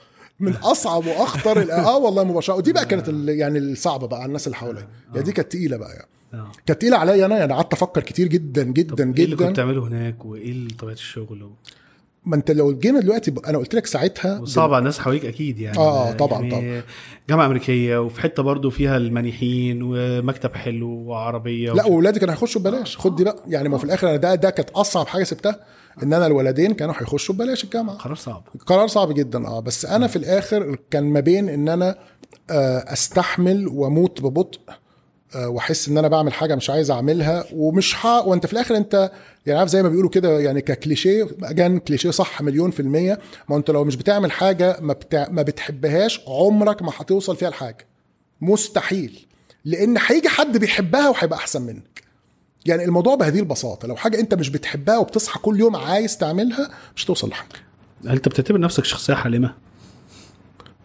من 0.40 0.56
أصعب 0.56 1.06
وأخطر 1.06 1.72
آه 1.72 1.98
والله 1.98 2.24
مباشره 2.24 2.54
ودي 2.54 2.72
بقى 2.72 2.84
كانت 2.86 3.08
يعني 3.28 3.58
الصعبة 3.58 4.06
بقى 4.06 4.18
على 4.20 4.26
الناس 4.28 4.46
اللي 4.46 4.56
حواليا. 4.56 4.88
يعني 5.14 5.24
دي 5.24 5.32
كانت 5.32 5.52
تقيلة 5.52 5.76
بقى 5.76 5.90
يعني. 5.92 6.08
آه. 6.34 6.52
كانت 6.66 6.80
تقيلة 6.80 6.96
عليا 6.96 7.26
أنا 7.26 7.38
يعني 7.38 7.52
قعدت 7.52 7.72
أفكر 7.72 8.00
كتير 8.02 8.26
جدا 8.28 8.62
جدا 8.62 8.94
طب 8.94 9.16
إيه 9.16 9.24
اللي 9.24 9.36
كنت 9.36 9.42
جدا. 9.42 9.52
بتعمله 9.52 9.88
هناك؟ 9.88 10.24
وإيه 10.24 10.68
طبيعة 10.78 10.94
الشغل؟ 10.94 11.42
و... 11.42 11.52
ما 12.26 12.36
انت 12.36 12.50
لو 12.50 12.78
جينا 12.78 13.00
دلوقتي 13.00 13.30
ب- 13.30 13.38
أنا 13.38 13.58
قلت 13.58 13.74
لك 13.74 13.86
ساعتها 13.86 14.38
وصعب 14.40 14.72
على 14.72 14.78
الناس 14.78 14.98
حواليك 14.98 15.24
أكيد 15.24 15.58
يعني. 15.60 15.78
آه، 15.78 16.12
طبعاً، 16.12 16.42
يعني 16.42 16.50
طبعاً. 16.80 16.82
جامعة 17.28 17.46
أمريكية 17.46 17.98
وفي 18.02 18.20
حتة 18.20 18.42
برضو 18.42 18.70
فيها 18.70 18.96
المانحين 18.96 19.78
ومكتب 19.82 20.54
حلو 20.54 20.88
وعربية 20.90 21.72
لا 21.72 21.86
واولادي 21.86 22.20
كانوا 22.20 22.34
هيخشوا 22.34 22.60
ببلاش. 22.60 22.96
خد 22.98 23.16
دي 23.16 23.24
بقى. 23.24 23.36
يعني 23.48 23.68
ما 23.68 23.78
في 23.78 23.84
الآخر 23.84 24.08
أنا 24.08 24.16
ده 24.16 24.34
ده 24.34 24.50
كانت 24.50 24.70
أصعب 24.70 25.06
حاجة 25.06 25.24
سبتها 25.24 25.60
إن 26.02 26.12
أنا 26.12 26.26
الولدين 26.26 26.74
كانوا 26.74 26.94
هيخشوا 26.98 27.34
ببلاش 27.34 27.64
الجامعة. 27.64 27.96
قرار 27.96 28.14
صعب. 28.16 28.42
قرار 28.66 28.86
صعب 28.86 29.12
جدا 29.14 29.46
آه. 29.46 29.60
بس 29.60 29.84
أنا 29.84 30.06
في 30.06 30.16
الآخر 30.16 30.76
كان 30.90 31.04
ما 31.04 31.20
بين 31.20 31.48
إن 31.48 31.68
أنا 31.68 31.98
آه، 32.50 32.92
أستحمل 32.92 33.68
وأموت 33.68 34.20
ببطء 34.22 34.60
واحس 35.34 35.88
إن 35.88 35.98
أنا 35.98 36.08
بعمل 36.08 36.32
حاجة 36.32 36.54
مش 36.54 36.70
عايز 36.70 36.90
أعملها 36.90 37.44
ومش 37.52 37.94
ح... 37.94 38.06
وأنت 38.06 38.46
في 38.46 38.52
الآخر 38.52 38.76
أنت 38.76 39.10
يعني 39.46 39.58
عارف 39.58 39.70
زي 39.70 39.82
ما 39.82 39.88
بيقولوا 39.88 40.10
كده 40.10 40.40
يعني 40.40 40.60
ككليشيه 40.60 41.28
أجان 41.42 41.78
كليشيه 41.78 42.10
صح 42.10 42.42
مليون 42.42 42.70
في 42.70 42.80
المية 42.80 43.18
ما 43.48 43.56
أنت 43.56 43.70
لو 43.70 43.84
مش 43.84 43.96
بتعمل 43.96 44.32
حاجة 44.32 44.76
ما, 44.80 44.92
بتع... 44.92 45.28
ما 45.30 45.42
بتحبهاش 45.42 46.20
عمرك 46.28 46.82
ما 46.82 46.92
هتوصل 46.96 47.36
فيها 47.36 47.50
لحاجة. 47.50 47.86
مستحيل. 48.40 49.26
لأن 49.64 49.98
هيجي 50.06 50.28
حد 50.28 50.58
بيحبها 50.58 51.08
وهيبقى 51.08 51.38
أحسن 51.38 51.62
منك. 51.62 52.02
يعني 52.66 52.84
الموضوع 52.84 53.14
بهذه 53.14 53.38
البساطة 53.38 53.88
لو 53.88 53.96
حاجة 53.96 54.20
أنت 54.20 54.34
مش 54.34 54.48
بتحبها 54.48 54.98
وبتصحى 54.98 55.40
كل 55.40 55.60
يوم 55.60 55.76
عايز 55.76 56.18
تعملها 56.18 56.70
مش 56.96 57.04
هتوصل 57.04 57.28
لحاجة. 57.28 57.48
أنت 58.06 58.28
بتعتبر 58.28 58.60
نفسك 58.60 58.84
شخصية 58.84 59.14
حالمة؟ 59.14 59.54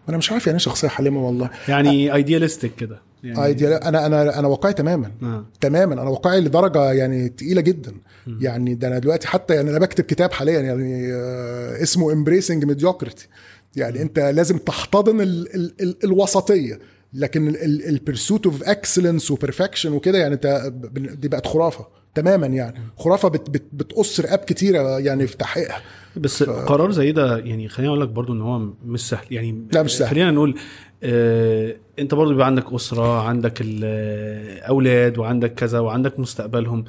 أنا 0.08 0.16
مش 0.16 0.32
عارف 0.32 0.46
يعني 0.46 0.58
إيه 0.58 0.64
شخصية 0.64 0.88
حالمة 0.88 1.26
والله. 1.26 1.50
يعني 1.68 2.14
idealistic 2.14 2.74
كده 2.74 3.00
يعني 3.24 3.44
ideal 3.44 3.72
أنا 3.72 4.06
أنا 4.06 4.38
أنا 4.38 4.48
واقعي 4.48 4.72
تماما. 4.72 5.10
آه. 5.22 5.46
تماما. 5.60 5.94
أنا 5.94 6.10
واقعي 6.10 6.40
لدرجة 6.40 6.92
يعني 6.92 7.28
تقيلة 7.28 7.60
جدا. 7.60 7.92
يعني 8.40 8.74
ده 8.74 8.88
أنا 8.88 8.98
دلوقتي 8.98 9.28
حتى 9.28 9.54
يعني 9.54 9.70
أنا 9.70 9.78
بكتب 9.78 10.04
كتاب 10.04 10.32
حاليا 10.32 10.60
يعني 10.60 11.12
آه، 11.12 11.82
اسمه 11.82 12.12
Embracing 12.12 12.64
Mediocrity 12.64 13.28
يعني 13.76 14.02
أنت 14.02 14.18
لازم 14.18 14.58
تحتضن 14.58 15.20
ال 15.20 15.54
ال 15.54 15.74
ال 15.80 15.96
الوسطية. 16.04 16.78
لكن 17.14 17.56
ال 17.64 17.74
pursuit 17.74 18.46
of 18.46 18.62
excellence 18.62 19.30
و 19.30 19.36
perfection 19.36 19.92
وكده 19.92 20.18
يعني 20.18 20.34
أنت 20.34 20.72
دي 20.94 21.28
بقت 21.28 21.46
خرافة 21.46 21.86
تماما 22.14 22.46
يعني. 22.46 22.74
خرافة 22.96 23.28
بت 23.28 23.50
بت 23.50 23.62
بتقص 23.72 24.20
رقاب 24.20 24.38
كتيرة 24.38 24.98
يعني 25.00 25.26
في 25.26 25.36
تحقيقها. 25.36 25.80
بس 26.16 26.42
قرار 26.42 26.90
زي 26.90 27.12
ده 27.12 27.38
يعني 27.38 27.68
خليني 27.68 27.88
أقول 27.88 28.00
لك 28.00 28.08
برضو 28.08 28.32
إن 28.32 28.40
هو 28.40 28.58
مش 28.86 29.08
سهل 29.08 29.24
يعني 29.30 29.66
لا، 29.72 29.82
مش 29.82 29.96
سهل. 29.98 30.08
خلينا 30.08 30.30
نقول 30.30 30.54
آه 31.02 31.76
أنت 31.98 32.14
برضو 32.14 32.30
بيبقى 32.30 32.46
عندك 32.46 32.72
أسرة 32.74 33.22
عندك 33.22 33.58
الاولاد 33.60 35.18
وعندك 35.18 35.54
كذا 35.54 35.78
وعندك 35.78 36.20
مستقبلهم 36.20 36.84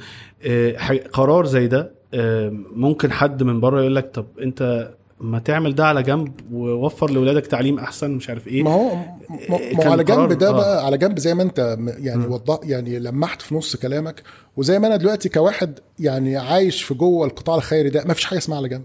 آه 0.46 0.98
قرار 1.14 1.46
زي 1.46 1.68
ده 1.68 1.92
آه 2.14 2.50
ممكن 2.76 3.12
حد 3.12 3.44
من 3.44 3.60
بره 3.60 3.80
يقول 3.82 3.96
لك 3.96 4.12
طب 4.14 4.26
أنت 4.42 4.90
ما 5.20 5.40
تعمل 5.40 5.76
ده 5.76 5.86
على 5.86 6.04
جنب 6.04 6.32
ووفر 6.52 7.10
لاولادك 7.12 7.48
تعليم 7.48 7.80
أحسن 7.80 8.12
مش 8.12 8.30
عارف 8.30 8.48
إيه 8.48 8.64
ما 8.64 8.72
هو 8.74 8.96
ما 8.96 9.58
ما 9.74 9.86
هو 9.88 9.92
على 9.92 10.04
جنب 10.04 10.32
ده 10.34 10.50
آه. 10.50 10.52
بقى 10.52 10.86
على 10.86 10.98
جنب 10.98 11.20
زي 11.20 11.34
ما 11.34 11.44
أنت 11.44 11.78
يعني 12.00 12.26
وضح 12.26 12.60
يعني 12.64 13.00
لمحت 13.00 13.42
في 13.42 13.56
نص 13.56 13.76
كلامك 13.76 14.24
وزي 14.58 14.80
ما 14.80 14.88
أنا 14.88 14.96
دلوقتي 14.96 15.30
كواحد 15.30 15.80
يعني 16.00 16.38
عايش 16.38 16.84
في 16.84 16.94
جوه 16.94 17.26
القطاع 17.28 17.56
الخيري 17.56 17.90
ده 17.90 18.04
ما 18.06 18.14
فيش 18.14 18.26
حاجة 18.26 18.38
اسمها 18.40 18.58
على 18.58 18.70
جنب. 18.70 18.84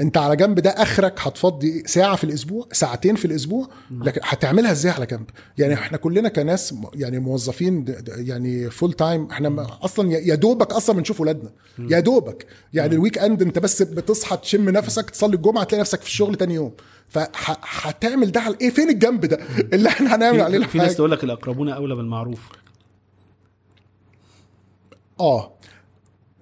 انت 0.00 0.16
على 0.16 0.36
جنب 0.36 0.60
ده 0.60 0.70
اخرك 0.70 1.14
هتفضي 1.20 1.82
ساعة 1.86 2.16
في 2.16 2.24
الأسبوع 2.24 2.66
ساعتين 2.72 3.16
في 3.16 3.24
الأسبوع 3.24 3.68
لكن 3.90 4.20
هتعملها 4.24 4.72
إزاي 4.72 4.92
على 4.92 5.06
جنب؟ 5.06 5.24
يعني 5.58 5.74
إحنا 5.74 5.98
كلنا 5.98 6.28
كناس 6.28 6.72
م- 6.72 6.84
يعني 6.94 7.18
موظفين 7.18 7.84
يعني 8.08 8.70
full 8.70 8.92
time 8.92 9.28
إحنا 9.30 9.48
ما- 9.48 9.78
أصلا 9.82 10.12
يا- 10.12 10.34
دوبك 10.34 10.72
أصلا 10.72 10.96
بنشوف 10.96 11.20
ولادنا. 11.20 11.50
يا 11.78 12.00
دوبك. 12.00 12.46
يعني 12.74 12.94
ال 12.94 13.18
weekend 13.18 13.42
انت 13.42 13.58
بس 13.58 13.82
بتصحى 13.82 14.36
تشم 14.36 14.70
نفسك 14.70 15.10
تصلي 15.10 15.36
الجمعة 15.36 15.64
تلاقي 15.64 15.80
نفسك 15.80 16.00
في 16.00 16.06
الشغل 16.06 16.34
تاني 16.34 16.54
يوم. 16.54 16.72
فهتعمل 17.08 18.32
ده 18.32 18.40
على 18.40 18.56
إيه؟ 18.60 18.70
فين 18.70 18.90
الجنب 18.90 19.26
ده؟ 19.26 19.38
اللي 19.72 19.88
إحنا 19.88 20.14
هنعمل 20.16 20.40
عليه 20.40 20.58
في, 20.58 20.68
في 20.68 20.78
ناس 20.78 20.84
الحاجة؟ 20.86 20.96
تقول 20.96 21.10
لك 21.10 21.24
الأقربون 21.24 21.68
أولى 21.68 21.94
بالمعروف. 21.94 22.38
آه. 25.20 25.52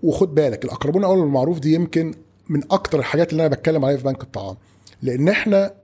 وخد 0.03 0.35
بالك 0.35 0.65
الأقربون 0.65 1.05
اول 1.05 1.21
بالمعروف 1.21 1.59
دي 1.59 1.75
يمكن 1.75 2.15
من 2.49 2.63
أكتر 2.71 2.99
الحاجات 2.99 3.33
اللي 3.33 3.47
أنا 3.47 3.55
بتكلم 3.55 3.85
عليها 3.85 3.97
في 3.97 4.05
بنك 4.05 4.23
الطعام. 4.23 4.57
لأن 5.03 5.29
إحنا 5.29 5.75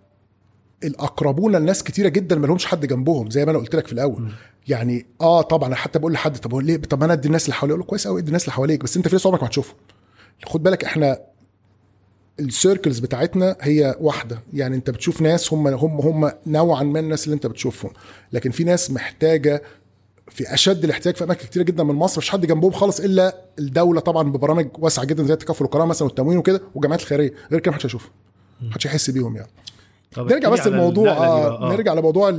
الأقربون 0.85 1.57
لناس 1.57 1.83
كتيرة 1.83 2.09
جدا 2.09 2.37
ما 2.37 2.47
لهمش 2.47 2.67
حد 2.67 2.87
جنبهم 2.87 3.31
زي 3.31 3.45
ما 3.45 3.51
أنا 3.51 3.59
قلت 3.59 3.77
لك 3.77 3.87
في 3.87 3.93
الأول. 3.93 4.33
يعني 4.69 5.07
آه 5.21 5.43
طبعا 5.43 5.69
أنا 5.69 5.77
حتى 5.77 5.99
بقول 5.99 6.13
لحد 6.13 6.37
طب 6.37 6.55
ليه؟ 6.55 6.77
طب 6.77 7.03
أنا 7.03 7.13
أدي 7.13 7.27
الناس 7.29 7.45
اللي 7.45 7.55
حواليا 7.55 7.75
أقول 7.75 7.81
له 7.81 7.87
كويس 7.87 8.07
قوي 8.07 8.21
ادي 8.21 8.29
الناس 8.29 8.43
اللي 8.45 8.53
حواليك 8.53 8.83
بس 8.85 8.97
أنت 8.97 9.09
في 9.09 9.15
ناس 9.15 9.27
عمرك 9.27 9.43
ما 9.43 9.49
هتشوفهم. 9.49 9.77
خد 10.45 10.63
بالك 10.63 10.85
إحنا 10.85 11.19
السيركلز 12.41 12.99
بتاعتنا 12.99 13.57
هي 13.61 13.97
واحدة. 14.01 14.41
يعني 14.53 14.77
أنت 14.77 14.91
بتشوف 14.91 15.23
ناس 15.23 15.53
هم 15.53 15.67
هم 15.69 16.01
هم 16.01 16.33
نوعا 16.47 16.83
ما 16.83 17.01
الناس 17.01 17.25
اللي 17.25 17.35
أنت 17.35 17.47
بتشوفهم. 17.47 17.91
لكن 18.33 18.51
في 18.51 18.65
ناس 18.65 18.91
محتاجة 18.91 19.63
في 20.29 20.55
أشد 20.55 20.85
الاحتياج 20.85 21.17
في 21.17 21.25
أماكن 21.25 21.47
كتيرة 21.47 21.63
جدا 21.63 21.85
من 21.85 21.95
مصر. 21.95 22.19
مفيش 22.19 22.31
حد 22.31 22.47
جنبهم 22.47 22.73
خالص 22.73 23.01
إلا 23.01 23.37
الدولة 23.59 24.01
طبعا 24.01 24.33
ببرامج 24.33 24.69
واسعة 24.79 25.05
جدا 25.05 25.25
زي 25.25 25.33
التكافل 25.33 25.65
والكرامه 25.65 25.87
مثلا 25.87 26.09
والتموين 26.09 26.39
وكده 26.39 26.63
والجمعيات 26.75 27.01
الخيرية. 27.01 27.33
غير 27.51 27.61
كده 27.61 27.71
محدش 27.71 27.87
هيشوفهم 27.87 28.11
محدش 28.63 28.87
هيحس 28.87 29.11
بيهم 29.11 29.37
يعني. 29.37 29.51
نرجع 30.19 30.49
بس 30.49 30.67
الموضوع 30.67 31.11
آه. 31.11 31.63
آه. 31.63 31.73
نرجع 31.73 31.95
لموضوع 31.95 32.31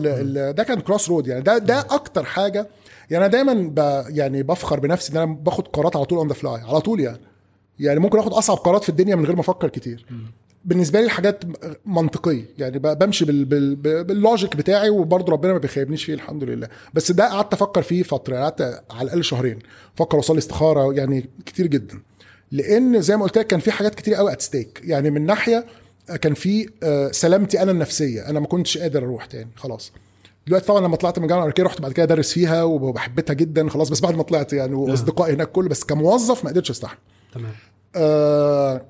ده 0.51 0.63
كان 0.63 0.79
crossroad 0.80 1.28
يعني. 1.27 1.41
ده 1.41 1.57
ده 1.57 1.79
أكتر 1.79 2.23
حاجة 2.23 2.67
يعني. 3.09 3.25
أنا 3.25 3.31
دايما 3.31 3.53
ب 3.53 4.05
يعني 4.09 4.43
بفخر 4.43 4.79
بنفسي 4.79 5.11
إن 5.11 5.17
أنا 5.17 5.25
باخد 5.34 5.67
قرارات 5.67 5.95
على 5.95 6.05
طول 6.05 6.17
on 6.18 6.28
the 6.28 6.34
fly 6.34 6.61
على 6.61 6.79
طول 6.81 6.99
يعني. 6.99 7.19
يعني 7.79 7.99
ممكن 7.99 8.19
آخد 8.19 8.34
أصعب 8.34 8.57
قرارات 8.57 8.84
في 8.84 8.89
الدنيا 8.89 9.15
من 9.15 9.25
غير 9.25 9.36
ما 9.36 9.41
أفكر 9.41 9.69
كتير. 9.69 10.05
بالنسبة 10.66 10.99
لي 10.99 11.05
الحاجات 11.05 11.43
منطقية. 11.86 12.45
يعني 12.57 12.80
بمشي 12.80 13.26
بال 13.26 13.45
بال 13.45 13.76
بال- 13.76 14.03
بال 14.03 14.18
logic 14.18 14.55
بتاعي 14.55 14.89
وبرضه 14.89 15.32
ربنا 15.34 15.53
ما 15.53 15.59
بيخيبنيش 15.59 16.03
فيه 16.03 16.14
الحمد 16.14 16.43
لله. 16.43 16.68
بس 16.93 17.11
ده 17.11 17.30
قعدت 17.30 17.53
أفكر 17.53 17.82
فيه 17.82 18.03
فترة 18.03 18.36
قعدت 18.38 18.61
على 18.91 19.01
الأقل 19.01 19.24
شهرين. 19.24 19.59
أفكر 19.95 20.18
واصلي 20.18 20.38
استخارة 20.38 20.93
يعني 20.93 21.30
كتير 21.45 21.68
جدا. 21.68 21.99
لأن 22.51 23.01
زي 23.01 23.18
ما 23.18 23.24
قلت 23.24 23.38
لك 23.38 23.47
كان 23.47 23.59
في 23.59 23.72
حاجات 23.72 23.95
كتير 23.95 24.14
قوي 24.16 24.32
at 24.32 24.41
stake 24.41 24.82
يعني 24.84 25.11
من 25.11 25.26
ناحية 25.26 25.66
كان 26.22 26.34
في 26.34 26.70
آه، 26.84 27.11
سلامتي 27.11 27.61
أنا 27.61 27.72
النفسية. 27.72 28.30
أنا 28.30 28.39
ما 28.39 28.47
كنتش 28.47 28.78
قادر 28.78 29.03
أروح 29.03 29.26
تاني 29.26 29.49
خلاص. 29.55 29.91
دلوقتي 30.47 30.66
طبعا 30.66 30.82
لما 30.82 30.95
طلعت 30.95 31.18
من 31.20 31.24
الجامعة 31.24 31.41
الأمريكية 31.41 31.64
رحت 31.64 31.82
بعد 31.82 31.91
كده 31.91 32.03
أدرس 32.03 32.34
فيها 32.34 32.64
وبحبتها 32.64 33.34
جدا 33.34 33.70
خلاص. 33.70 33.89
بس 33.89 33.99
بعد 33.99 34.16
ما 34.16 34.24
طلعت 34.24 34.53
يعني 34.53 34.74
وأصدقائي 34.76 35.34
هناك 35.34 35.51
كله 35.51 35.70
بس 35.70 35.84
كموظف 35.84 36.43
ما 36.43 36.49
قدرتش 36.49 36.72
أستحمل. 36.72 36.97
تمام. 37.34 37.51
آه 37.95 38.86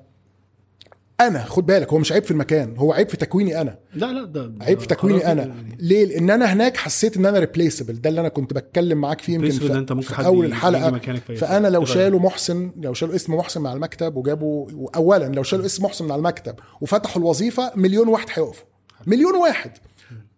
أنا 1.20 1.44
خد 1.44 1.66
بالك 1.66 1.92
هو 1.92 1.98
مش 1.98 2.12
عيب 2.12 2.24
في 2.24 2.30
المكان 2.30 2.76
هو 2.76 2.92
عيب 2.92 3.08
في 3.08 3.16
تكويني 3.16 3.60
أنا. 3.60 3.78
لا 3.94 4.06
لا 4.12 4.24
ده 4.24 4.46
ده 4.46 4.64
عيب 4.64 4.80
في 4.80 4.86
تكويني 4.86 5.32
أنا. 5.32 5.42
يعني. 5.42 5.76
ليه؟ 5.80 6.04
لأن 6.04 6.30
أنا 6.30 6.52
هناك 6.52 6.76
حسيت 6.76 7.16
إن 7.16 7.26
أنا 7.26 7.38
ريبليسبل 7.38 8.00
ده 8.00 8.10
اللي 8.10 8.20
أنا 8.20 8.28
كنت 8.28 8.52
بتكلم 8.52 8.98
معاك 9.00 9.20
فيه 9.20 9.34
يمكن 9.34 9.50
في, 9.50 9.72
أنت 9.72 9.92
ممكن 9.92 10.14
في 10.14 10.24
أول 10.26 10.46
الحلقة. 10.46 10.98
فأنا 11.36 11.68
لو. 11.68 11.84
شالوا 11.84 12.20
محسن 12.20 12.72
لو 12.80 12.94
شالوا 12.94 13.14
اسم 13.14 13.34
محسن 13.34 13.60
من 13.60 13.66
على 13.66 13.76
المكتب 13.76 14.16
وجابوا 14.16 14.88
اولا 14.96 15.24
لو 15.24 15.42
شالوا 15.42 15.66
اسم 15.66 15.84
محسن 15.84 16.04
من 16.04 16.10
على 16.12 16.18
المكتب 16.18 16.54
وفتحوا 16.80 17.22
الوظيفة 17.22 17.72
مليون 17.76 18.08
واحد 18.08 18.26
هيقفوا. 18.34 18.66
مليون 19.06 19.34
واحد. 19.36 19.70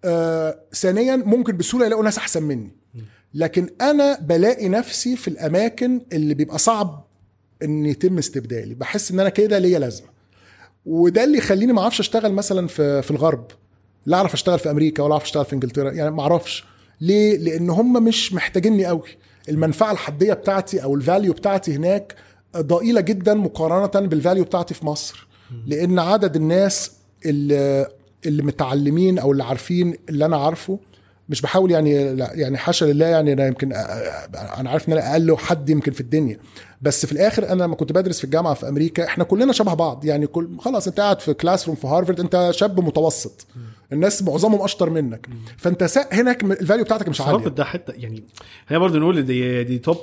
آه 0.04 0.58
ثانيا 0.74 1.16
ممكن 1.16 1.56
بسهولة 1.56 1.86
يلاقوا 1.86 2.04
ناس 2.04 2.18
أحسن 2.18 2.42
مني. 2.42 2.76
لكن 3.34 3.68
أنا 3.80 4.18
بلاقي 4.20 4.68
نفسي 4.68 5.16
في 5.16 5.28
الأماكن 5.28 6.00
اللي 6.12 6.34
بيبقى 6.34 6.58
صعب 6.58 7.06
إن 7.62 7.86
يتم 7.86 8.18
استبدالي. 8.18 8.74
بحس 8.74 9.10
إن 9.10 9.20
أنا 9.20 9.28
كده 9.28 9.58
ليا 9.58 9.78
لازمة. 9.78 10.15
وده 10.86 11.24
اللي 11.24 11.38
يخليني 11.38 11.72
ما 11.72 11.80
أعرفش 11.82 12.00
اشتغل 12.00 12.32
مثلا 12.32 12.66
في 12.66 13.02
في 13.02 13.10
الغرب. 13.10 13.44
لا 14.06 14.16
اعرف 14.16 14.34
اشتغل 14.34 14.58
في 14.58 14.70
أمريكا 14.70 15.02
ولا 15.02 15.12
اعرف 15.12 15.24
اشتغل 15.24 15.44
في 15.44 15.52
إنجلترا. 15.52 15.90
يعني 15.90 16.10
ما 16.10 16.22
أعرفش. 16.22 16.64
ليه؟ 17.00 17.36
لأن 17.38 17.70
هم 17.70 18.04
مش 18.04 18.32
محتاجيني 18.32 18.86
قوي. 18.86 19.08
المنفعة 19.48 19.92
الحدية 19.92 20.32
بتاعتي 20.32 20.82
أو 20.82 20.94
ال 20.94 21.01
value 21.01 21.32
بتاعتي 21.32 21.74
هناك 21.74 22.14
ضئيلة 22.56 23.00
جدا 23.00 23.34
مقارنة 23.34 24.06
بال 24.06 24.17
value 24.17 24.44
بتاعتي 24.44 24.74
في 24.74 24.86
مصر. 24.86 25.26
لأن 25.66 25.98
عدد 25.98 26.36
الناس 26.36 26.92
اللي 27.26 27.86
اللي 28.26 28.42
متعلمين 28.42 29.18
أو 29.18 29.32
اللي 29.32 29.44
عارفين 29.44 29.94
اللي 30.08 30.24
أنا 30.24 30.36
عارفه 30.36 30.78
مش 31.28 31.40
بحاول 31.40 31.70
يعني 31.70 32.14
لا 32.14 32.30
يعني 32.34 32.56
حاشا 32.58 32.84
لله 32.84 33.06
يعني 33.06 33.32
أنا 33.32 33.46
يمكن 33.46 33.72
أنا 33.72 34.70
عارف 34.70 34.88
إن 34.88 34.92
أنا 34.92 35.12
أقل 35.12 35.36
حد 35.36 35.70
يمكن 35.70 35.92
في 35.92 36.00
الدنيا. 36.00 36.38
بس 36.82 37.06
في 37.06 37.12
الآخر 37.12 37.48
أنا 37.48 37.62
لما 37.62 37.74
كنت 37.74 37.92
بدرس 37.92 38.18
في 38.18 38.24
الجامعة 38.24 38.54
في 38.54 38.68
أمريكا 38.68 39.04
إحنا 39.04 39.24
كلنا 39.24 39.52
شبه 39.52 39.74
بعض. 39.74 40.04
يعني 40.04 40.26
كل 40.26 40.48
خلاص 40.58 40.86
أنت 40.88 41.00
قاعد 41.00 41.20
في 41.20 41.34
classroom 41.34 41.76
في 41.76 41.86
هارفرد 41.86 42.20
أنت 42.20 42.48
شاب 42.52 42.80
متوسط. 42.80 43.46
الناس 43.92 44.22
معظمهم 44.22 44.62
أشطر 44.62 44.90
منك. 44.90 45.26
فأنت 45.56 45.88
هناك 46.12 46.42
ال 46.44 46.51
value 46.51 46.84
بتاعتك 46.84 47.08
مش 47.08 47.20
عالية. 47.20 47.48
ده 47.48 47.64
حتة 47.64 47.92
يعني 47.96 48.24
خلينا 48.68 48.84
برضه 48.84 48.98
نقول 48.98 49.22
دي 49.26 49.64
دي 49.64 49.78
top 49.78 49.98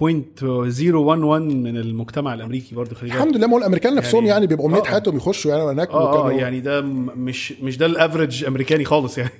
point 0.00 0.42
011 0.42 1.38
من 1.40 1.76
المجتمع 1.76 2.34
الأمريكي 2.34 2.74
برضه 2.74 2.94
خلي 2.94 3.08
بالك. 3.10 3.14
الحمد 3.22 3.36
لله. 3.36 3.46
ما 3.46 3.52
هو 3.54 3.58
الأمريكان 3.58 3.94
نفسهم 3.94 4.14
يعني- 4.20 4.28
يعني, 4.28 4.46
بيبقوا 4.46 4.68
امنيه 4.68 4.80
آه. 4.80 4.84
حياتهم 4.84 5.16
يخشوا 5.16 5.50
يعني 5.50 5.62
هناك 5.70 5.90
آه 5.90 6.10
وكانوا- 6.10 6.32
يعني 6.40 6.60
ده 6.60 6.80
مش 6.80 7.52
مش 7.52 7.76
ده 7.78 7.86
ال 7.86 7.93
average 7.93 8.44
أمريكاني 8.44 8.84
خالص 8.84 9.18
يعني. 9.18 9.30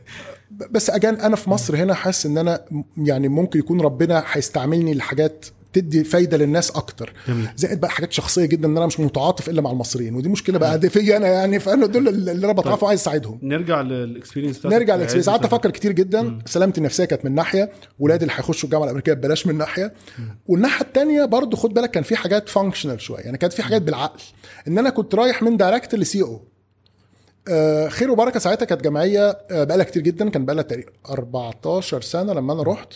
بس 0.51 0.91
again 0.91 1.15
أنا 1.15 1.37
في 1.37 1.51
مصر 1.51 1.77
هنا 1.77 1.95
حاسس 1.95 2.27
إن 2.27 2.39
أنا 2.39 2.65
يعني 2.97 3.29
ممكن 3.29 3.59
يكون 3.59 3.81
ربنا 3.81 4.25
هيستعملني 4.33 4.95
لحاجات 4.95 5.47
تدي 5.73 6.05
فايدة 6.05 6.37
للناس 6.37 6.71
أكتر. 6.71 7.13
جميل. 7.29 7.49
زائد 7.57 7.81
بقى 7.81 7.91
حاجات 7.91 8.13
شخصية 8.13 8.45
جدا 8.47 8.69
إن 8.69 8.77
أنا 8.77 8.87
مش 8.87 9.01
متعاطف 9.01 9.49
إلا 9.49 9.63
مع 9.63 9.71
المصريين 9.71 10.15
ودي 10.15 10.29
مشكلة 10.29 10.59
بقى 10.59 10.81
فيا 10.81 11.17
أنا 11.17 11.29
يعني 11.29 11.61
فأنا 11.61 11.87
دول 11.87 12.09
اللي 12.09 12.47
أنا 12.47 12.53
بتعاطف 12.53 12.83
وعايز 12.83 13.01
أساعدهم. 13.01 13.39
نرجع 13.43 13.81
لل 13.81 13.95
experience 13.95 14.67
نرجع 14.67 14.97
لل 14.97 15.02
experience 15.02 15.29
قعدت. 15.29 15.45
أفكر 15.45 15.71
كتير 15.71 15.93
جدا. 15.93 16.39
سلامتي 16.47 16.79
النفسية 16.79 17.05
كانت 17.05 17.25
من 17.25 17.35
ناحية. 17.35 17.71
ولادي 17.99 18.25
اللي 18.25 18.35
هيخشوا 18.37 18.65
الجامعة 18.65 18.85
الأمريكية 18.85 19.13
ببلاش 19.13 19.47
من 19.47 19.59
ناحية. 19.59 19.95
والناحية 20.47 20.85
الثانية 20.87 21.25
برضو 21.25 21.57
خد 21.57 21.75
بالك 21.75 21.91
كان 21.91 22.03
في 22.03 22.17
حاجات 22.17 22.49
functional 22.49 23.01
شوية. 23.01 23.21
يعني 23.21 23.39
كانت 23.39 23.53
في 23.53 23.63
حاجات 23.63 23.83
بالعقل. 23.83 24.21
إن 24.69 24.79
أنا 24.79 24.91
كنت 24.91 25.15
رايح 25.15 25.43
من 25.43 25.57
director 25.57 26.01
ل 26.01 26.23
CEO 26.23 26.43
خير 27.89 28.11
وبركة. 28.11 28.39
ساعتها 28.41 28.67
كانت 28.67 28.85
جمعيه 28.85 29.39
آه، 29.51 29.65
بقالها 29.65 29.85
كتير 29.85 30.03
جدا 30.03 30.31
كان 30.31 30.45
بقالها 30.45 30.63
تقريبا 30.63 30.91
14 31.11 32.01
سنة 32.01 32.33
لما 32.33 32.53
أنا 32.53 32.63
رحت. 32.63 32.93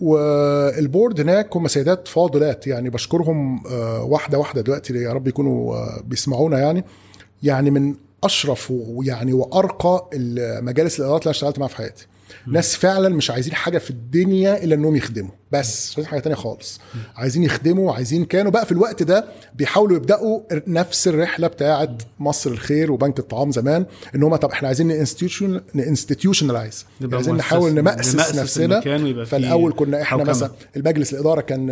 وال 0.00 0.34
board 0.34 1.20
هناك 1.20 1.56
هم 1.56 1.68
سيدات 1.68 2.08
فاضلات 2.08 2.66
يعني 2.66 2.90
بشكرهم 2.90 3.66
آه، 3.66 4.02
واحدة 4.02 4.38
واحدة 4.38 4.60
دلوقتي 4.60 4.94
يا 4.94 5.12
رب 5.12 5.28
يكونوا 5.28 5.76
آه، 5.76 6.02
بيسمعونا 6.04 6.58
يعني. 6.58 6.84
يعني 7.42 7.70
من 7.70 7.94
أشرف 8.24 8.70
ويعني 8.70 9.32
وأرقى 9.32 10.08
المجالس 10.12 10.98
الادارات 11.00 11.22
اللي 11.22 11.30
أنا 11.30 11.36
اشتغلت 11.36 11.58
معاها 11.58 11.68
في 11.68 11.76
حياتي. 11.76 12.06
ناس 12.46 12.76
فعلا 12.76 13.08
مش 13.08 13.30
عايزين 13.30 13.54
حاجة 13.54 13.78
في 13.78 13.90
الدنيا 13.90 14.64
إلا 14.64 14.74
إنهم 14.74 14.96
يخدموا. 14.96 15.30
بس 15.54 15.90
مش 15.90 15.96
عايزين 15.96 16.10
حاجة 16.10 16.20
تانية 16.20 16.36
خالص. 16.36 16.80
عايزين 17.16 17.42
يخدموا 17.42 17.92
عايزين 17.92 18.24
كانوا 18.24 18.50
بقى 18.50 18.66
في 18.66 18.72
الوقت 18.72 19.02
ده 19.02 19.24
بيحاولوا 19.54 19.96
يبدأوا 19.96 20.40
نفس 20.66 21.08
الرحلة 21.08 21.46
بتاعه 21.46 21.98
مصر 22.18 22.50
الخير 22.50 22.92
وبنك 22.92 23.18
الطعام 23.18 23.50
زمان 23.52 23.86
إن 24.14 24.22
هم 24.22 24.36
طب 24.36 24.50
إحنا 24.50 24.68
عايزين 24.68 24.86
ن 24.86 24.92
institution 24.92 25.60
نبقى 27.00 27.16
عايزين 27.16 27.34
نحاول 27.36 27.72
نمأسس, 27.74 28.14
نمأسس 28.14 28.34
نفسنا. 28.38 28.80
فالأول 29.24 29.72
كنا 29.72 30.02
إحنا. 30.02 30.24
مثلا 30.24 30.50
المجلس 30.76 31.14
الإدارة 31.14 31.40
كان 31.40 31.68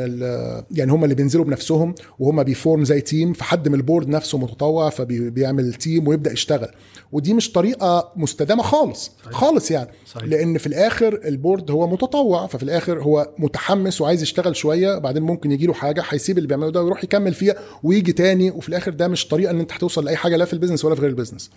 يعني 0.70 0.92
هم 0.92 1.04
اللي 1.04 1.14
بينزلوا 1.14 1.44
بنفسهم 1.44 1.94
وهم 2.18 2.42
بي 2.42 2.56
form 2.56 2.84
زي 2.84 3.00
team 3.00 3.32
فحد 3.32 3.68
من 3.68 3.74
ال 3.74 3.80
board 3.80 4.08
نفسه 4.08 4.38
متطوع 4.38 4.90
فبيعمل 4.90 5.74
team 5.74 6.08
ويبدأ 6.08 6.32
يشتغل. 6.32 6.68
ودي 7.12 7.34
مش 7.34 7.52
طريقة 7.52 8.12
مستدامة 8.16 8.62
خالص 8.62 9.12
خالص 9.30 9.70
يعني. 9.70 9.88
صحيح. 10.06 10.24
لأن 10.24 10.58
في 10.58 10.66
الآخر 10.66 11.20
ال 11.24 11.32
board 11.32 11.70
هو 11.70 11.86
متطوع 11.86 12.46
ففي 12.46 12.62
الآخر 12.62 13.02
هو 13.02 13.28
متحمس 13.38 13.71
وعايز 14.00 14.22
يشتغل 14.22 14.56
شوية 14.56 14.98
بعدين 14.98 15.22
ممكن 15.22 15.52
يجي 15.52 15.66
له 15.66 15.74
حاجة 15.74 16.04
هيسيب 16.08 16.38
اللي 16.38 16.48
بيعمله 16.48 16.70
ده 16.70 16.82
ويروح 16.82 17.04
يكمل 17.04 17.34
فيها 17.34 17.54
ويجي 17.82 18.12
تاني 18.12 18.50
وفي 18.50 18.68
الآخر 18.68 18.90
ده 18.90 19.08
مش 19.08 19.28
طريقة 19.28 19.50
إن 19.50 19.60
أنت 19.60 19.72
هتوصل 19.72 20.04
لأي 20.04 20.16
حاجة 20.16 20.36
لا 20.36 20.44
في 20.44 20.52
ال 20.52 20.56
business 20.56 20.84
ولا 20.84 20.94
في 20.94 21.00
غير 21.00 21.10
ال 21.10 21.14
business 21.14 21.50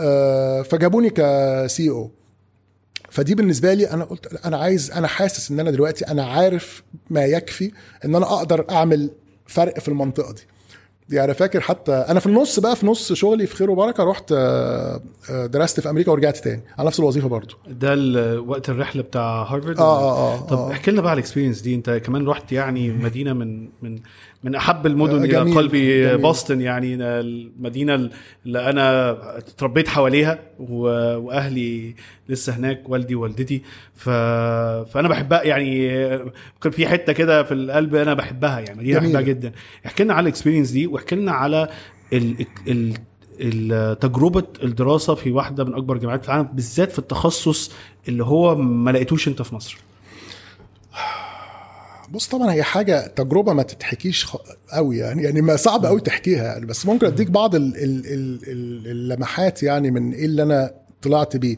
آه، 0.00 0.62
فجابوني 0.62 1.10
ك 1.10 1.90
CEO 1.90 2.10
فدي 3.10 3.34
بالنسبة 3.34 3.74
لي 3.74 3.90
أنا 3.90 4.04
قلت 4.04 4.46
أنا 4.46 4.56
عايز 4.56 4.90
أنا 4.90 5.06
حاسس 5.06 5.50
إن 5.50 5.60
أنا 5.60 5.70
دلوقتي 5.70 6.06
أنا 6.06 6.24
عارف 6.26 6.82
ما 7.10 7.24
يكفي 7.24 7.72
إن 8.04 8.14
أنا 8.14 8.26
أقدر 8.26 8.66
أعمل 8.70 9.10
فرق 9.46 9.78
في 9.78 9.88
المنطقة 9.88 10.32
دي. 10.32 10.42
يعني 11.10 11.34
فاكر 11.34 11.60
حتى 11.60 11.92
أنا 11.92 12.20
في 12.20 12.26
النص 12.26 12.60
بقى 12.60 12.76
في 12.76 12.86
نص 12.86 13.12
شغلي 13.12 13.46
في 13.46 13.56
خير 13.56 13.70
وبركة 13.70 14.04
رحت 14.04 14.32
آه، 14.32 15.00
آه، 15.30 15.46
درست 15.46 15.80
في 15.80 15.90
أمريكا 15.90 16.10
ورجعت 16.12 16.36
تاني 16.36 16.62
على 16.78 16.86
نفس 16.86 17.00
الوظيفة 17.00 17.28
برضو 17.28 17.54
ده 17.68 18.40
وقت 18.40 18.68
الرحلة 18.70 19.02
بتاع 19.02 19.42
هارفرد 19.42 19.78
آه 19.78 19.82
آه 19.82 20.34
آه 20.34 20.40
طب 20.40 20.58
آه. 20.58 20.70
احكي 20.72 20.90
لنا 20.90 21.00
بقى 21.00 21.10
على 21.10 21.18
ال 21.18 21.22
experience 21.22 21.60
دي. 21.60 21.74
أنت 21.74 21.90
كمان 21.90 22.26
رحت 22.26 22.52
يعني 22.52 22.90
مدينة 22.90 23.32
من 23.32 23.68
من 23.82 23.98
من 24.44 24.54
أحب 24.54 24.86
المدن 24.86 25.18
إلى 25.18 25.28
جميل، 25.28 25.54
قلبي 25.56 26.08
جميل. 26.08 26.34
Boston 26.34 26.50
يعني 26.50 26.94
المدينة 26.94 28.10
اللي 28.46 28.70
أنا 28.70 29.10
اتربيت 29.38 29.88
حواليها 29.88 30.38
وأهلي 30.58 31.94
لسه 32.28 32.56
هناك 32.56 32.88
والدي 32.88 33.14
ووالدتي 33.14 33.62
ف... 33.94 34.08
فأنا 34.90 35.08
بحبها 35.08 35.42
يعني 35.42 35.88
كان 36.62 36.72
في 36.72 36.86
حتة 36.86 37.12
كده 37.12 37.42
في 37.42 37.54
القلب 37.54 37.94
أنا 37.94 38.14
بحبها 38.14 38.60
يعني 38.60 38.78
مدينة 38.80 38.98
جميلة. 38.98 39.12
بحبها 39.12 39.20
جدا 39.34 39.52
احكي 39.86 40.04
لنا 40.04 40.14
على 40.14 40.22
ال 40.22 40.26
experience 40.26 40.70
دي 40.70 40.86
واحكي 40.86 41.14
لنا 41.16 41.32
على 41.32 41.68
ال... 42.12 42.46
ال... 43.40 43.98
تجربة 43.98 44.44
الدراسة 44.62 45.14
في 45.14 45.32
واحدة 45.32 45.64
من 45.64 45.74
أكبر 45.74 45.94
الجامعات 45.94 46.22
في 46.22 46.28
العالم 46.28 46.48
بالذات 46.52 46.92
في 46.92 46.98
التخصص 46.98 47.72
اللي 48.08 48.24
هو 48.24 48.54
ما 48.56 48.90
لقيتوش 48.90 49.28
أنت 49.28 49.42
في 49.42 49.54
مصر 49.54 49.78
بص 52.12 52.28
طبعا 52.28 52.52
هي 52.52 52.62
حاجة 52.62 53.06
تجربة 53.06 53.52
ما 53.52 53.62
تتحكيش 53.62 54.24
خ- 54.26 54.36
قوي 54.72 54.98
يعني 54.98 55.22
يعني 55.22 55.40
ما 55.42 55.56
صعب 55.56 55.86
قوي 55.86 56.00
تحكيها 56.00 56.44
يعني 56.44 56.66
بس 56.66 56.86
ممكن 56.86 57.06
أديك 57.06 57.30
بعض 57.30 57.54
ال 57.54 57.76
ال 57.76 58.06
ال 58.06 58.40
ال 58.48 58.90
اللمحات 58.90 59.62
يعني 59.62 59.90
من 59.90 60.12
إيه 60.12 60.24
اللي 60.24 60.42
أنا 60.42 60.70
طلعت 61.02 61.36
بيه. 61.36 61.56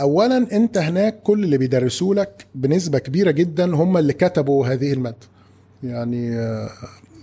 اولا 0.00 0.36
أنت 0.52 0.78
هناك 0.78 1.22
كل 1.22 1.44
اللي 1.44 1.58
بيدرسوا 1.58 2.14
لك 2.14 2.46
بنسبة 2.54 2.98
كبيرة 2.98 3.30
جدا 3.30 3.74
هم 3.76 3.96
اللي 3.98 4.12
كتبوا 4.12 4.66
هذه 4.66 4.92
المادة. 4.92 5.16
يعني 5.82 6.26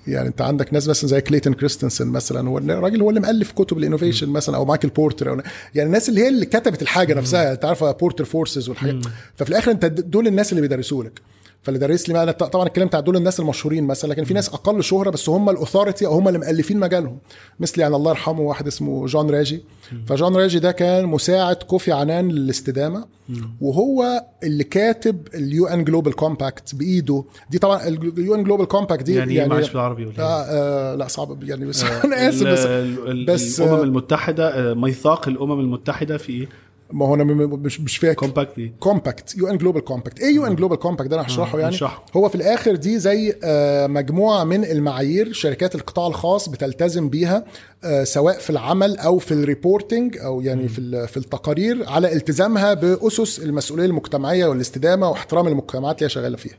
يعني 0.07 0.27
أنت 0.27 0.41
عندك 0.41 0.73
ناس 0.73 0.87
مثلا 0.89 1.09
زي 1.09 1.21
كليتون 1.21 1.53
كريستنسن 1.53 2.07
مثلا 2.07 2.49
هو 2.49 2.57
الراجل 2.57 3.01
هو 3.01 3.09
اللي 3.09 3.19
مؤلف 3.19 3.51
كتب 3.51 3.77
ال 3.77 3.82
innovation 3.82 4.29
مثلا 4.29 4.55
أو 4.57 4.65
مايكل 4.65 4.87
بورتر 4.89 5.29
أو 5.29 5.41
يعني 5.75 5.87
الناس 5.87 6.09
اللي 6.09 6.21
هي 6.21 6.27
اللي 6.27 6.45
كتبت 6.45 6.81
الحاجة 6.81 7.13
نفسها 7.13 7.51
أنت 7.51 7.65
عارف 7.65 7.83
Porter 7.83 8.25
forces 8.25 8.69
والحاجات. 8.69 8.95
ففي 9.35 9.49
الآخر 9.49 9.71
أنت 9.71 9.85
دول 9.85 10.27
الناس 10.27 10.51
اللي 10.51 10.61
بيدرسوا 10.61 11.03
لك. 11.03 11.21
فاللي 11.61 11.79
درس 11.79 12.09
لي 12.09 12.23
أنا 12.23 12.31
طبعا 12.31 12.67
الكلام 12.67 12.87
بتاع 12.87 12.99
دول 12.99 13.15
الناس 13.17 13.39
المشهورين 13.39 13.83
مثلا 13.87 14.09
لكن 14.09 14.23
في 14.23 14.33
ناس 14.33 14.49
أقل 14.49 14.83
شهرة 14.83 15.09
بس 15.09 15.29
هم 15.29 15.49
ال 15.49 15.55
authority 15.55 16.05
أو 16.05 16.11
هم 16.13 16.27
اللي 16.27 16.39
مؤلفين 16.39 16.79
مجالهم. 16.79 17.17
مثل 17.59 17.81
يعني 17.81 17.95
الله 17.95 18.11
يرحمه 18.11 18.41
واحد 18.41 18.67
اسمه 18.67 19.05
جون 19.05 19.29
راجي 19.29 19.63
فجون 20.07 20.35
راجي 20.35 20.59
ده 20.59 20.71
كان 20.71 21.05
مساعد 21.05 21.55
كوفي 21.55 21.91
عنان 21.91 22.31
للاستدامة 22.31 23.05
وهو 23.61 24.25
اللي 24.43 24.63
كاتب 24.63 25.27
ال 25.33 25.67
UN 25.67 25.83
Global 25.83 26.13
Compact 26.13 26.75
بإيده. 26.75 27.23
دي 27.49 27.59
طبعا 27.59 27.87
ال 27.87 28.35
UN 28.35 28.43
Global 28.43 28.65
Compact 28.65 29.03
دي 29.03 29.15
يعني, 29.15 29.35
يعني 29.35 29.49
معلش 29.49 29.69
بالعربي 29.69 30.05
ولا 30.05 30.13
إيه؟ 30.19 30.23
آه 30.23 30.43
آه 30.43 30.95
لا 30.95 31.07
صعب 31.07 31.43
يعني 31.43 31.65
بس 31.65 31.83
أنا 32.05 32.29
آسف 32.29 32.47
بس 32.47 32.65
بس- 33.29 33.61
الأمم 33.61 33.83
المتحدة 33.83 34.71
آه، 34.71 34.73
ميثاق 34.73 35.27
الأمم 35.27 35.59
المتحدة 35.59 36.17
في 36.17 36.31
إيه؟ 36.33 36.47
ما 36.91 37.05
هو 37.07 37.15
أنا 37.15 37.23
مش 37.23 37.81
مش 37.81 37.97
فاكر. 37.97 38.13
Compact 38.19 38.57
إيه؟ 38.57 38.71
Compact 38.79 39.37
UN 39.37 39.57
Global 39.57 39.81
Compact 39.83 40.19
إيه 40.19 40.35
UN 40.35 40.55
Global 40.55 40.77
Compact 40.79 41.09
ده 41.09 41.15
أنا 41.19 41.27
هشرحه 41.27 41.57
آه، 41.57 41.61
يعني. 41.61 41.75
نشرحه. 41.75 42.05
هو 42.15 42.29
في 42.29 42.35
الآخر 42.35 42.75
دي 42.75 42.99
زي 42.99 43.35
آه، 43.43 43.87
مجموعة 43.87 44.43
من 44.43 44.65
المعايير 44.65 45.33
شركات 45.33 45.75
القطاع 45.75 46.07
الخاص 46.07 46.49
بتلتزم 46.49 47.09
بيها 47.09 47.45
آه، 47.83 48.03
سواء 48.03 48.37
في 48.39 48.49
العمل 48.49 48.97
أو 48.97 49.17
في 49.17 49.31
ال 49.31 49.40
reporting 49.40 50.17
أو 50.17 50.41
يعني 50.41 50.67
في 50.67 51.07
في 51.07 51.17
التقارير 51.17 51.89
على 51.89 52.13
التزامها 52.13 52.73
بأسس 52.73 53.39
المسؤولية 53.39 53.85
المجتمعية 53.85 54.45
والاستدامة 54.45 55.09
واحترام 55.09 55.47
المجتمعات 55.47 55.95
اللي 55.95 56.05
هي 56.05 56.09
شغالة 56.09 56.37
فيها. 56.37 56.55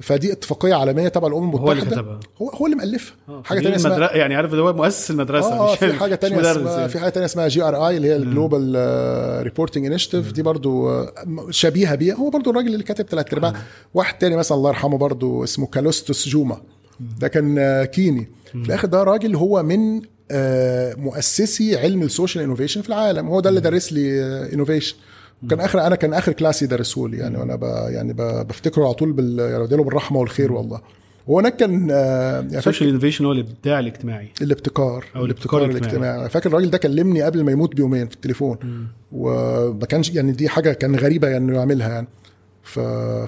فدي 0.00 0.32
اتفاقية 0.32 0.74
عالمية 0.74 1.08
تبع 1.08 1.28
الأمم 1.28 1.42
المتحده 1.44 1.66
هو 1.66 1.72
اللي 1.72 1.84
كتبها. 1.86 2.20
هو 2.42 2.48
هو 2.50 2.66
اللي 2.66 2.76
مألفها. 2.76 3.14
حاجة 3.44 3.58
دي 3.58 3.64
تانية 3.64 3.76
اسمها 3.76 3.96
المدر... 3.96 4.16
يعني 4.16 4.34
عارف 4.34 4.54
هو 4.54 4.72
مؤسس 4.72 5.10
المدرسة 5.10 5.52
آه 5.52 5.72
مش 5.72 5.78
في 5.78 5.92
حاجة 5.92 6.18
مدرس 6.24 6.46
اسمها 6.56 6.76
يعني. 6.76 6.88
في 6.88 6.98
حاجة 6.98 7.10
تانية 7.10 7.26
اسمها 7.26 7.48
GRI 7.48 7.96
اللي 7.96 8.08
هي 8.08 8.16
ال 8.16 8.34
Global 8.34 9.42
Reporting 9.42 9.86
Initiative 9.86 10.32
دي 10.32 10.42
برضو 10.42 10.90
آه، 10.90 11.12
شبيهة 11.50 11.94
بيها. 11.94 12.14
هو 12.14 12.30
برضو 12.30 12.50
الراجل 12.50 12.72
اللي 12.72 12.84
كاتب 12.84 13.04
ثلاث 13.04 13.32
أرباع. 13.32 13.52
واحد 13.94 14.18
تاني 14.18 14.36
مثلا 14.36 14.58
الله 14.58 14.68
يرحمه 14.70 14.98
برضو 14.98 15.44
اسمه 15.44 15.66
كالوستوس 15.66 16.28
جوما 16.28 16.56
ده 17.20 17.28
كان 17.28 17.58
آه، 17.58 17.84
كيني. 17.84 18.28
في 18.44 18.54
الآخر 18.66 18.88
ده 18.88 19.02
راجل 19.02 19.36
هو 19.36 19.62
من 19.62 20.02
آه، 20.30 20.94
مؤسسي 20.94 21.76
علم 21.78 22.02
ال 22.02 22.08
social 22.08 22.44
innovation 22.44 22.82
في 22.82 22.88
العالم. 22.88 23.28
هو 23.28 23.40
ده 23.40 23.50
اللي 23.50 23.60
درس 23.60 23.92
لي 23.92 24.22
innovation 24.52 24.96
كان 25.50 25.60
اخر 25.60 25.86
أنا 25.86 25.96
كان 25.96 26.14
آخر 26.14 26.32
class 26.32 26.62
يدرسه 26.62 27.08
لي 27.08 27.16
يعني 27.16 27.36
وأنا 27.38 27.56
ب 27.56 27.62
يعني 27.88 28.12
ب 28.12 28.16
بفتكره 28.48 28.84
على 28.84 28.94
طول 28.94 29.12
بال 29.12 29.38
يعني 29.38 29.64
بديله 29.64 29.84
بالرحمة 29.84 30.18
والخير 30.18 30.52
والله. 30.52 30.80
وهناك 31.26 31.56
كان 31.56 31.88
آه، 31.90 32.34
يعني 32.34 32.58
ال 32.58 32.62
social 32.62 32.88
innovation 32.88 33.24
هو 33.24 33.32
الابداع 33.32 33.78
الاجتماعي. 33.78 34.28
الابتكار. 34.42 35.04
أو 35.16 35.24
الابتكار 35.24 35.64
الاجتماعي. 35.64 36.20
أنا 36.20 36.28
فاكر 36.28 36.48
الراجل 36.48 36.70
ده 36.70 36.78
كلمني 36.78 37.22
قبل 37.22 37.44
ما 37.44 37.52
يموت 37.52 37.74
بيومين 37.76 38.08
في 38.08 38.14
التليفون. 38.14 38.58
وما 39.12 39.86
كانش 39.86 40.10
يعني 40.10 40.32
دي 40.32 40.48
حاجة 40.48 40.72
كان 40.72 40.96
غريبة 40.96 41.28
يعني 41.28 41.44
إنه 41.44 41.56
يعملها 41.58 41.88
يعني. 41.88 42.06
ف... 42.62 42.78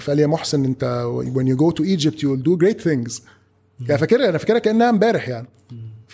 فقال 0.01 0.15
لي 0.17 0.21
يا 0.21 0.27
محسن 0.27 0.65
أنت 0.65 1.07
when 1.35 1.45
you 1.47 1.57
go 1.63 1.71
to 1.79 1.83
Egypt 1.85 2.19
you 2.19 2.27
will 2.27 2.43
do 2.49 2.65
great 2.65 2.87
things. 2.87 3.21
يعني 3.87 3.99
فاكرها 3.99 4.29
أنا 4.29 4.37
فاكرها 4.37 4.59
كأنها 4.59 4.89
امبارح 4.89 5.29
يعني. 5.29 5.47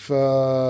ف 0.04 0.12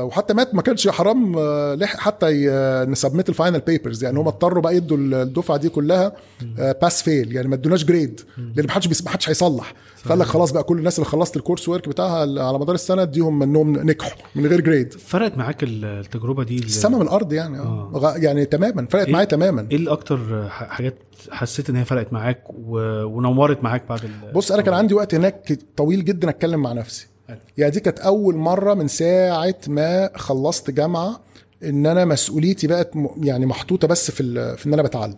وحتى 0.04 0.34
مات 0.34 0.56
ما 0.56 0.62
كانش 0.62 0.88
حرام 0.88 1.38
آه، 1.38 1.76
لحق 1.76 2.00
حتى 2.00 2.28
ي- 2.32 2.86
ن 2.86 2.92
submit 2.92 3.30
ال 3.30 3.35
final 3.35 3.60
papers 3.60 4.04
يعني 4.04 4.20
هم 4.20 4.28
اضطروا 4.28 4.62
بقى 4.64 4.76
يدوا 4.76 4.98
الدفعة 4.98 5.58
دي 5.58 5.70
كلها 5.70 6.14
pass 6.58 7.02
fail 7.02 7.36
يعني 7.36 7.48
ما 7.48 7.56
ادوناش 7.56 7.84
grade 7.86 8.22
لأن 8.56 8.66
ما 8.66 8.72
حدش 8.72 9.04
ما 9.04 9.10
حدش 9.10 9.30
هيصلح 9.30 9.74
فقال 9.98 10.20
لك 10.20 10.26
خلاص 10.26 10.52
بقى 10.52 10.64
كل 10.64 10.78
الناس 10.78 11.00
اللي 11.00 11.10
خلصت 11.10 11.38
ال 11.38 11.42
course 11.42 11.70
work 11.70 11.90
بتاعها 11.90 12.20
على 12.20 12.60
مدار 12.60 12.76
السنة 12.76 13.02
اديهم 13.02 13.40
منهم 13.40 13.80
نجحوا 13.90 14.12
من 14.36 14.46
غير 14.48 14.62
grade 14.62 14.94
فرقت 14.94 15.38
معاك 15.38 15.64
ال- 15.64 15.86
التجربة 15.86 16.44
دي 16.44 16.58
ال- 16.58 16.64
السما 16.64 16.98
من 16.98 17.04
الأرض 17.04 17.34
يعني 17.34 17.60
غ- 17.94 18.18
يعني 18.24 18.46
تماما 18.46 18.88
فرقت 18.90 19.06
إيه؟ 19.08 19.14
معايا 19.14 19.26
تماما. 19.26 19.68
إيه 19.72 19.78
الأكتر 19.78 20.48
حاجات 20.50 20.98
حسيت 21.32 21.70
إن 21.70 21.76
هي 21.76 21.86
فرقت 21.86 22.14
معاك 22.14 22.44
و... 22.50 22.78
ونورت 23.04 23.64
معاك 23.64 23.84
بعد 23.90 24.04
ال... 24.04 24.32
بص 24.34 24.52
أنا 24.52 24.62
كان 24.62 24.74
عندي 24.74 24.94
وقت 24.94 25.16
هناك 25.16 25.58
طويل 25.78 26.06
جدا 26.06 26.30
أتكلم 26.30 26.60
مع 26.62 26.74
نفسي. 26.74 27.08
يعني 27.58 27.72
دي 27.72 27.80
كانت 27.80 28.00
أول 28.00 28.36
مرة 28.36 28.74
من 28.74 28.88
ساعة 28.88 29.56
ما 29.68 30.10
خلصت 30.16 30.72
جامعة 30.72 31.20
إن 31.64 31.86
أنا 31.86 32.06
مسؤوليتي 32.06 32.68
بقت 32.68 32.92
يعني 33.22 33.46
محطوطة 33.46 33.88
بس 33.88 34.12
في 34.12 34.58
في 34.58 34.66
إن 34.66 34.74
أنا 34.74 34.82
بتعلم. 34.82 35.16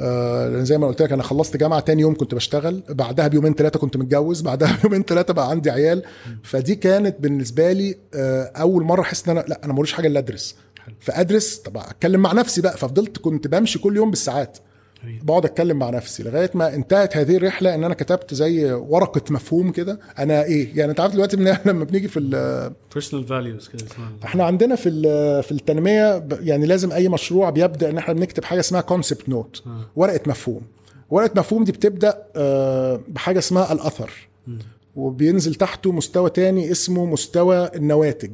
آه 0.00 0.62
زي 0.62 0.78
ما 0.78 0.86
قلت 0.86 1.02
لك 1.02 1.12
أنا 1.12 1.22
خلصت 1.22 1.56
جامعة 1.56 1.80
تاني 1.80 2.02
يوم 2.02 2.14
كنت 2.14 2.34
بشتغل 2.34 2.82
بعدها 2.88 3.28
بيومين 3.28 3.54
ثلاثة 3.54 3.78
كنت 3.78 3.96
متجوز 3.96 4.40
بعدها 4.40 4.76
بيومين 4.82 5.02
ثلاثة 5.02 5.34
بقى 5.34 5.50
عندي 5.50 5.70
عيال. 5.70 6.02
فدي 6.42 6.74
كانت 6.74 7.16
بالنسبة 7.20 7.72
لي 7.72 7.96
آه 8.14 8.44
أول 8.44 8.82
مرة 8.84 9.00
أحس 9.00 9.28
إن 9.28 9.36
أنا 9.36 9.44
لا 9.48 9.60
أنا 9.64 9.72
ملوش 9.72 9.92
حاجة 9.92 10.06
إلا 10.06 10.18
أدرس. 10.18 10.56
فأدرس 11.00 11.56
طب 11.56 11.76
أتكلم 11.76 12.20
مع 12.20 12.32
نفسي 12.32 12.60
بقى. 12.60 12.76
ففضلت 12.76 13.18
كنت 13.18 13.46
بمشي 13.48 13.78
كل 13.78 13.96
يوم 13.96 14.10
بالساعات. 14.10 14.58
بقعد 15.22 15.44
اتكلم 15.44 15.78
مع 15.78 15.90
نفسي 15.90 16.22
لغاية 16.22 16.50
ما 16.54 16.74
انتهت 16.74 17.16
هذه 17.16 17.36
الرحلة 17.36 17.74
ان 17.74 17.84
أنا 17.84 17.94
كتبت 17.94 18.34
زي 18.34 18.72
ورقة 18.72 19.22
مفهوم 19.30 19.72
كده. 19.72 20.00
أنا 20.18 20.44
إيه؟ 20.44 20.78
يعني 20.78 20.90
انت 20.90 21.00
عارف 21.00 21.12
دلوقتي 21.12 21.36
من 21.36 21.56
لما 21.66 21.84
بنيجي 21.84 22.08
في 22.08 22.18
ال- 22.18 22.72
personal 22.94 23.26
values 23.26 23.68
كده 23.68 23.84
إحنا 24.24 24.44
عندنا 24.44 24.74
في 24.76 24.90
في 25.42 25.52
التنمية 25.52 26.26
يعني 26.40 26.66
لازم 26.66 26.92
اي 26.92 27.08
مشروع 27.08 27.50
بيبدأ 27.50 27.90
ان 27.90 27.98
إحنا 27.98 28.14
بنكتب 28.14 28.44
حاجة 28.44 28.60
اسمها 28.60 28.80
concept 28.80 29.28
note 29.28 29.62
ورقة 29.96 30.20
مفهوم. 30.26 30.60
ورقة 31.10 31.30
مفهوم 31.40 31.64
دي 31.64 31.72
بتبدأ 31.72 32.22
آه، 32.36 33.00
بحاجة 33.08 33.38
اسمها 33.38 33.72
الاثر. 33.72 34.10
وبينزل 34.96 35.54
تحته 35.54 35.92
مستوى 35.92 36.30
تاني 36.30 36.70
اسمه 36.70 37.04
مستوى 37.06 37.70
النواتج. 37.74 38.30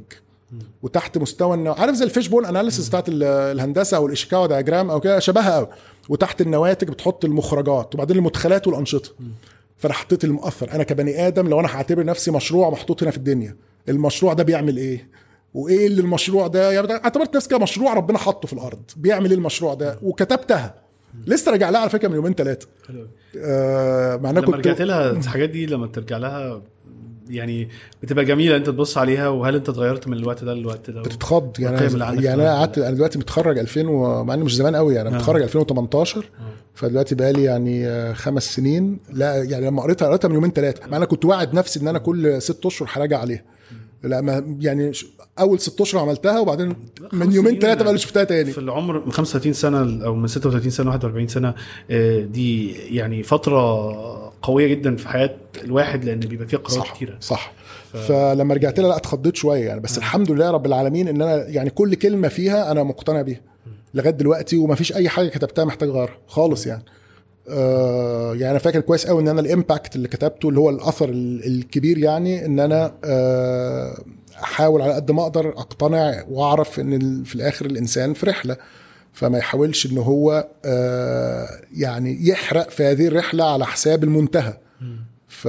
وتحت 0.82 1.18
مستوى 1.18 1.54
النو... 1.54 1.72
عارف 1.72 1.94
زي 1.94 2.04
ال 2.04 2.28
fishbone 2.28 2.46
analysis 2.46 2.88
بتاعت 2.88 3.08
ال- 3.08 3.22
الهندسة 3.22 3.96
أو 3.96 4.06
ال 4.06 4.11
Ishikawa 4.11 4.46
diagram 4.46 4.90
أو 4.90 5.00
كده؟ 5.00 5.18
شبهها 5.18 5.56
قوي 5.56 5.68
وتحت 6.08 6.40
النواتج 6.40 6.88
بتحط 6.88 7.24
المخرجات 7.24 7.94
وبعدين 7.94 8.16
المدخلات 8.16 8.66
والأنشطة. 8.66 9.10
فانا 9.76 9.94
حطيت 9.94 10.24
المؤثر. 10.24 10.72
أنا 10.72 10.82
كبني 10.82 11.26
آدم 11.26 11.48
لو 11.48 11.60
أنا 11.60 11.68
هعتبر 11.68 12.04
نفسي 12.04 12.30
مشروع 12.30 12.70
محطوط 12.70 13.02
هنا 13.02 13.10
في 13.10 13.16
الدنيا 13.16 13.56
المشروع 13.88 14.32
ده 14.32 14.42
بيعمل 14.42 14.76
إيه؟ 14.76 15.08
وإيه 15.54 15.86
اللي 15.86 16.00
المشروع 16.00 16.46
ده؟ 16.46 16.72
يعني 16.72 16.92
اعتبرت 16.92 17.36
نفسي 17.36 17.48
كمشروع 17.48 17.94
ربنا 17.94 18.18
حطه 18.18 18.46
في 18.46 18.52
الأرض. 18.52 18.82
بيعمل 18.96 19.30
إيه 19.30 19.36
المشروع 19.36 19.74
ده؟ 19.74 19.98
وكتبتها. 20.02 20.74
لسه 21.26 21.52
راجع 21.52 21.70
لها 21.70 21.80
على 21.80 21.90
فكرة 21.90 22.08
من 22.08 22.14
يومين 22.14 22.34
ثلاثة. 22.34 22.66
آه 23.38 24.16
مع 24.16 24.30
إنها 24.30 24.40
لما 24.42 24.46
كنت 24.50 24.66
رجعت 24.66 24.80
لها 24.80 25.10
الحاجات 25.10 25.50
دي 25.50 25.66
لما 25.66 25.86
ترجع 25.86 26.16
لها 26.16 26.62
يعني 27.30 27.68
بتبقى 28.02 28.24
جميلة 28.24 28.56
أنت 28.56 28.66
تبص 28.66 28.98
عليها 28.98 29.28
وهل 29.28 29.54
أنت 29.54 29.68
اتغيرت 29.68 30.08
من 30.08 30.16
الوقت 30.16 30.44
ده 30.44 30.54
للوقت 30.54 30.90
ده؟ 30.90 31.00
بتتخض. 31.00 31.60
يعني 31.60 32.24
يعني 32.24 32.34
أنا. 32.34 32.54
قعدت 32.54 32.78
أنا 32.78 32.90
دلوقتي 32.90 33.18
متخرج 33.18 33.58
2000 33.58 33.88
و... 33.88 34.24
مع 34.24 34.34
إنه 34.34 34.44
مش 34.44 34.56
زمان 34.56 34.76
قوي 34.76 34.94
يعني 34.94 35.08
أنا 35.08 35.16
آه. 35.16 35.20
متخرج 35.20 35.42
2018 35.42 36.24
فدلوقتي 36.74 37.14
بقى 37.14 37.32
لي 37.32 37.44
يعني 37.44 37.86
آه، 37.88 38.12
خمس 38.12 38.54
سنين. 38.54 38.98
لا 39.12 39.42
يعني 39.42 39.66
لما 39.66 39.82
قريتها 39.82 40.08
قريتها 40.08 40.28
من 40.28 40.34
يومين 40.34 40.50
ثلاثة 40.50 40.86
مع 40.86 40.96
أنا 40.96 41.04
كنت 41.04 41.24
واعد 41.24 41.54
نفسي 41.54 41.80
إن 41.80 41.88
أنا 41.88 41.98
كل 41.98 42.42
ست 42.42 42.66
أشهر 42.66 42.88
هراجع 42.92 43.18
عليها. 43.18 43.42
لا 44.04 44.20
ما 44.20 44.56
يعني 44.60 44.92
أول 45.38 45.60
ست 45.60 45.80
أشهر 45.80 46.00
عملتها 46.02 46.40
وبعدين 46.40 46.76
من 47.12 47.32
يومين 47.32 47.58
ثلاثة 47.58 47.80
بقى 47.80 47.88
اللي 47.88 47.98
شفتها 47.98 48.24
تاني. 48.24 48.52
في 48.52 48.58
العمر 48.58 49.04
من 49.06 49.12
35 49.12 49.52
سنة 49.52 50.04
أو 50.04 50.14
من 50.14 50.26
36 50.26 50.70
سنة 50.70 50.90
41 50.90 51.28
سنة 51.28 51.54
آه، 51.90 52.20
دي 52.20 52.72
يعني 52.96 53.22
فترة 53.22 54.27
قوية 54.42 54.66
جدا 54.66 54.96
في 54.96 55.08
حياة 55.08 55.36
الواحد 55.64 56.04
لأن 56.04 56.20
بيبقى 56.20 56.46
فيها 56.48 56.58
قرارات 56.58 56.86
صح 56.86 56.94
كتيرة. 56.94 57.16
صح. 57.20 57.52
فلما 57.92 58.54
رجعت 58.54 58.80
لها 58.80 58.88
لا 58.88 58.96
اتخضيت 58.96 59.36
شوية 59.36 59.66
يعني 59.66 59.80
بس 59.80 59.98
الحمد 59.98 60.30
لله 60.30 60.50
رب 60.50 60.66
العالمين 60.66 61.08
إن 61.08 61.22
أنا 61.22 61.48
يعني 61.48 61.70
كل 61.70 61.94
كلمة 61.94 62.28
فيها 62.28 62.70
أنا 62.70 62.82
مقتنع 62.82 63.22
بيها 63.22 63.40
لغاية 63.94 64.10
دلوقتي 64.10 64.56
وما 64.56 64.74
فيش 64.74 64.92
أي 64.92 65.08
حاجة 65.08 65.28
كتبتها 65.28 65.64
محتاج 65.64 65.88
أغيرها 65.88 66.18
خالص 66.26 66.66
يعني. 66.66 66.82
آه 67.50 68.34
يعني 68.34 68.50
أنا 68.50 68.58
فاكر 68.58 68.80
كويس 68.80 69.06
قوي 69.06 69.22
إن 69.22 69.28
أنا 69.28 69.40
الإمباكت 69.40 69.96
اللي 69.96 70.08
كتبته 70.08 70.48
اللي 70.48 70.60
هو 70.60 70.70
الأثر 70.70 71.08
ال- 71.08 71.46
الكبير 71.46 71.98
يعني 71.98 72.46
إن 72.46 72.60
أنا 72.60 72.94
آه 73.04 74.02
أحاول 74.42 74.82
على 74.82 74.92
قد 74.94 75.10
ما 75.10 75.22
أقدر 75.22 75.48
أقتنع 75.48 76.24
وأعرف 76.30 76.80
إن 76.80 77.22
في 77.24 77.34
الآخر 77.34 77.66
الإنسان 77.66 78.14
في 78.14 78.26
رحلة. 78.26 78.56
فما 79.18 79.38
يحاولش 79.38 79.86
إن 79.86 79.98
هو 79.98 80.48
آه 80.64 81.48
يعني 81.72 82.28
يحرق 82.28 82.70
في 82.70 82.84
هذه 82.84 83.06
الرحلة 83.06 83.52
على 83.52 83.66
حساب 83.66 84.04
المنتهى. 84.04 84.58
ف 85.28 85.48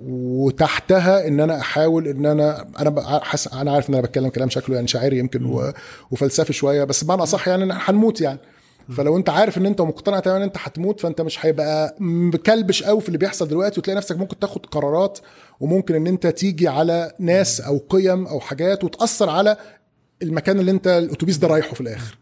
وتحتها 0.00 1.26
إن 1.28 1.40
أنا 1.40 1.60
أحاول 1.60 2.08
إن 2.08 2.26
أنا 2.26 2.66
أنا 2.78 3.20
حس... 3.24 3.48
أنا 3.48 3.72
عارف 3.72 3.88
إن 3.90 3.94
أنا 3.94 4.02
بتكلم 4.02 4.28
كلام 4.28 4.50
شكله 4.50 4.74
يعني 4.74 4.88
شاعري 4.88 5.18
يمكن 5.18 5.44
و... 5.44 5.72
وفلسفي 6.10 6.52
شوية 6.52 6.84
بس 6.84 7.04
بمعنى 7.04 7.22
اصح 7.22 7.48
يعني 7.48 7.64
إن 7.64 7.70
هنموت 7.72 8.20
يعني. 8.20 8.38
فلو 8.96 9.16
أنت 9.16 9.30
عارف 9.30 9.58
إن 9.58 9.66
أنت 9.66 9.80
مقتنع 9.80 10.20
تماما 10.20 10.38
إن 10.38 10.42
أنت 10.42 10.56
هتموت 10.58 11.00
فأنت 11.00 11.20
مش 11.20 11.46
هيبقى 11.46 11.96
مكلبش 12.00 12.82
قوي 12.82 13.00
في 13.00 13.06
اللي 13.08 13.18
بيحصل 13.18 13.48
دلوقتي 13.48 13.80
وتلاقي 13.80 13.96
نفسك 13.96 14.16
ممكن 14.18 14.38
تاخد 14.38 14.66
قرارات 14.66 15.18
وممكن 15.60 15.94
إن 15.94 16.06
أنت 16.06 16.26
تيجي 16.26 16.68
على 16.68 17.12
ناس 17.18 17.60
أو 17.60 17.80
قيم 17.88 18.26
أو 18.26 18.40
حاجات 18.40 18.84
وتأثر 18.84 19.30
على 19.30 19.56
المكان 20.22 20.60
اللي 20.60 20.70
أنت 20.70 20.86
الأتوبيس 20.86 21.36
ده 21.36 21.48
رايحه 21.48 21.74
في 21.74 21.80
الآخر. 21.80 22.18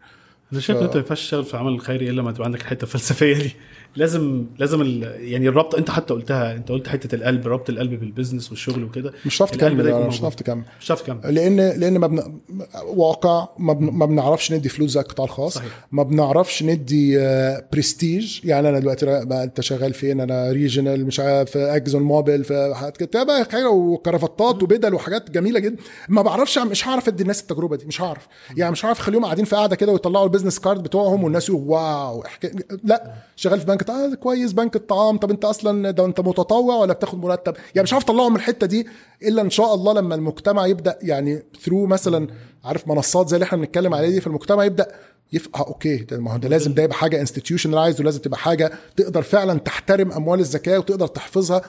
أنا 0.51 0.61
شايف 0.61 0.79
ان 0.79 0.83
انت 0.83 0.93
ما 0.93 0.99
ينفعش 1.01 1.21
تشتغل 1.21 1.43
في 1.45 1.57
عمل 1.57 1.79
خيري 1.81 2.09
إلا 2.09 2.21
لما 2.21 2.31
تبقى 2.31 2.45
عندك 2.45 2.61
الحتة 2.61 2.83
الفلسفية 2.83 3.33
دي. 3.37 3.55
لازم 3.95 4.45
لازم 4.59 4.81
ال... 4.81 5.03
يعني 5.19 5.47
الربط 5.47 5.75
انت 5.75 5.89
حتى 5.89 6.13
قلتها 6.13 6.53
انت 6.55 6.69
قلت 6.69 6.87
حتة 6.87 7.15
القلب 7.15 7.47
ربط 7.47 7.69
القلب 7.69 7.99
بالبزنس 7.99 8.49
والشغل 8.49 8.83
وكده. 8.83 9.13
مش 9.25 9.37
هتعرف 9.37 9.53
القلب 9.53 9.81
تكمل 9.81 10.07
مش. 10.07 10.19
هتعرف 10.19 10.35
تكمل 10.35 10.63
مش 10.79 10.85
هتعرف 10.85 11.01
تكمل 11.01 11.35
لأن 11.35 11.55
لأن 11.55 11.97
ما 11.97 12.07
بن... 12.07 12.39
واقع 12.85 13.47
ما, 13.57 13.73
بن... 13.73 13.85
ما 13.85 14.05
بنعرفش 14.05 14.51
ندي 14.53 14.69
فلوس 14.69 14.91
زي 14.91 14.99
القطاع 14.99 15.25
الخاص. 15.25 15.55
صحيح. 15.55 15.87
ما 15.91 16.03
بنعرفش 16.03 16.63
ندي 16.63 17.19
آه، 17.19 17.67
برستيج 17.73 18.39
يعني 18.43 18.69
أنا 18.69 18.79
دلوقتي 18.79 19.05
بقى 19.05 19.43
أنت 19.43 19.61
شغال 19.61 19.93
فين؟ 19.93 20.21
أنا 20.21 20.51
regional 20.51 21.05
مش 21.05 21.19
عارف 21.19 21.57
Exxon 21.57 22.01
Mobil 22.01 22.43
في 22.43 22.73
حاجات 22.75 22.97
كده. 22.97 23.23
بقى 23.23 23.45
حاجة 23.51 23.69
وكرافتات 23.69 24.63
وبدل 24.63 24.93
وحاجات 24.93 25.31
جميلة 25.31 25.59
جدا. 25.59 25.77
ما 26.09 26.21
بعرفش 26.21 26.57
مش 26.57 26.87
هعرف 26.87 27.07
أدي 27.07 27.23
الناس 27.23 27.41
التجربة 27.41 27.75
دي 27.75 27.85
مش 27.85 28.01
هعرف. 28.01 28.27
يعني 28.57 28.71
مش 28.71 28.85
هعرف 28.85 28.99
أخليهم 28.99 29.25
قاعدين 29.25 29.45
في 29.45 29.55
قاعدة 29.55 29.75
كده 29.75 29.91
ويطلعوا 29.91 30.25
ال 30.25 30.29
business 30.29 30.59
card 30.59 30.83
بتوعهم 30.83 31.23
والناس 31.23 31.49
يقولوا 31.49 31.69
wow 31.69 32.23
حكاية. 32.23 32.51
لا 32.83 33.13
شغال 33.35 33.59
في 33.59 33.65
بنك 33.65 33.78
آه 33.89 34.13
كويس 34.15 34.53
بنك 34.53 34.75
الطعام. 34.75 35.17
طب 35.17 35.31
انت 35.31 35.45
أصلا 35.45 35.91
ده 35.91 36.05
انت 36.05 36.19
متطوع 36.19 36.75
ولا 36.75 36.93
بتاخد 36.93 37.19
مرتب؟ 37.19 37.53
يعني 37.75 37.83
مش 37.83 37.93
عارف 37.93 38.03
اطلعهم 38.03 38.31
من 38.31 38.35
الحتة 38.37 38.67
دي 38.67 38.87
إلا 39.23 39.41
إن 39.41 39.49
شاء 39.49 39.73
الله 39.75 39.93
لما 39.93 40.15
المجتمع 40.15 40.67
يبدأ 40.67 40.97
يعني 41.01 41.43
through 41.65 41.85
مثلا 41.85 42.27
عارف 42.65 42.87
منصات 42.87 43.29
زي 43.29 43.35
اللي 43.35 43.43
إحنا 43.43 43.57
بنتكلم 43.57 43.93
عليها 43.93 44.09
دي 44.09 44.21
فالمجتمع 44.21 44.63
يبدأ 44.63 44.87
يف... 45.33 45.49
آه 45.55 45.59
okay 45.67 45.97
ده 45.97 46.19
ما 46.19 46.33
هو 46.33 46.37
ده 46.37 46.49
لازم 46.49 46.73
ده 46.73 46.83
يبقى 46.83 46.97
حاجة 46.97 47.21
institutionalized 47.21 48.01
ولازم 48.01 48.19
تبقى 48.19 48.39
حاجة 48.39 48.71
تقدر 48.97 49.21
فعلا 49.21 49.59
تحترم 49.59 50.11
أموال 50.11 50.39
الزكاة 50.39 50.77
وتقدر 50.79 51.07
تحفظها 51.07 51.61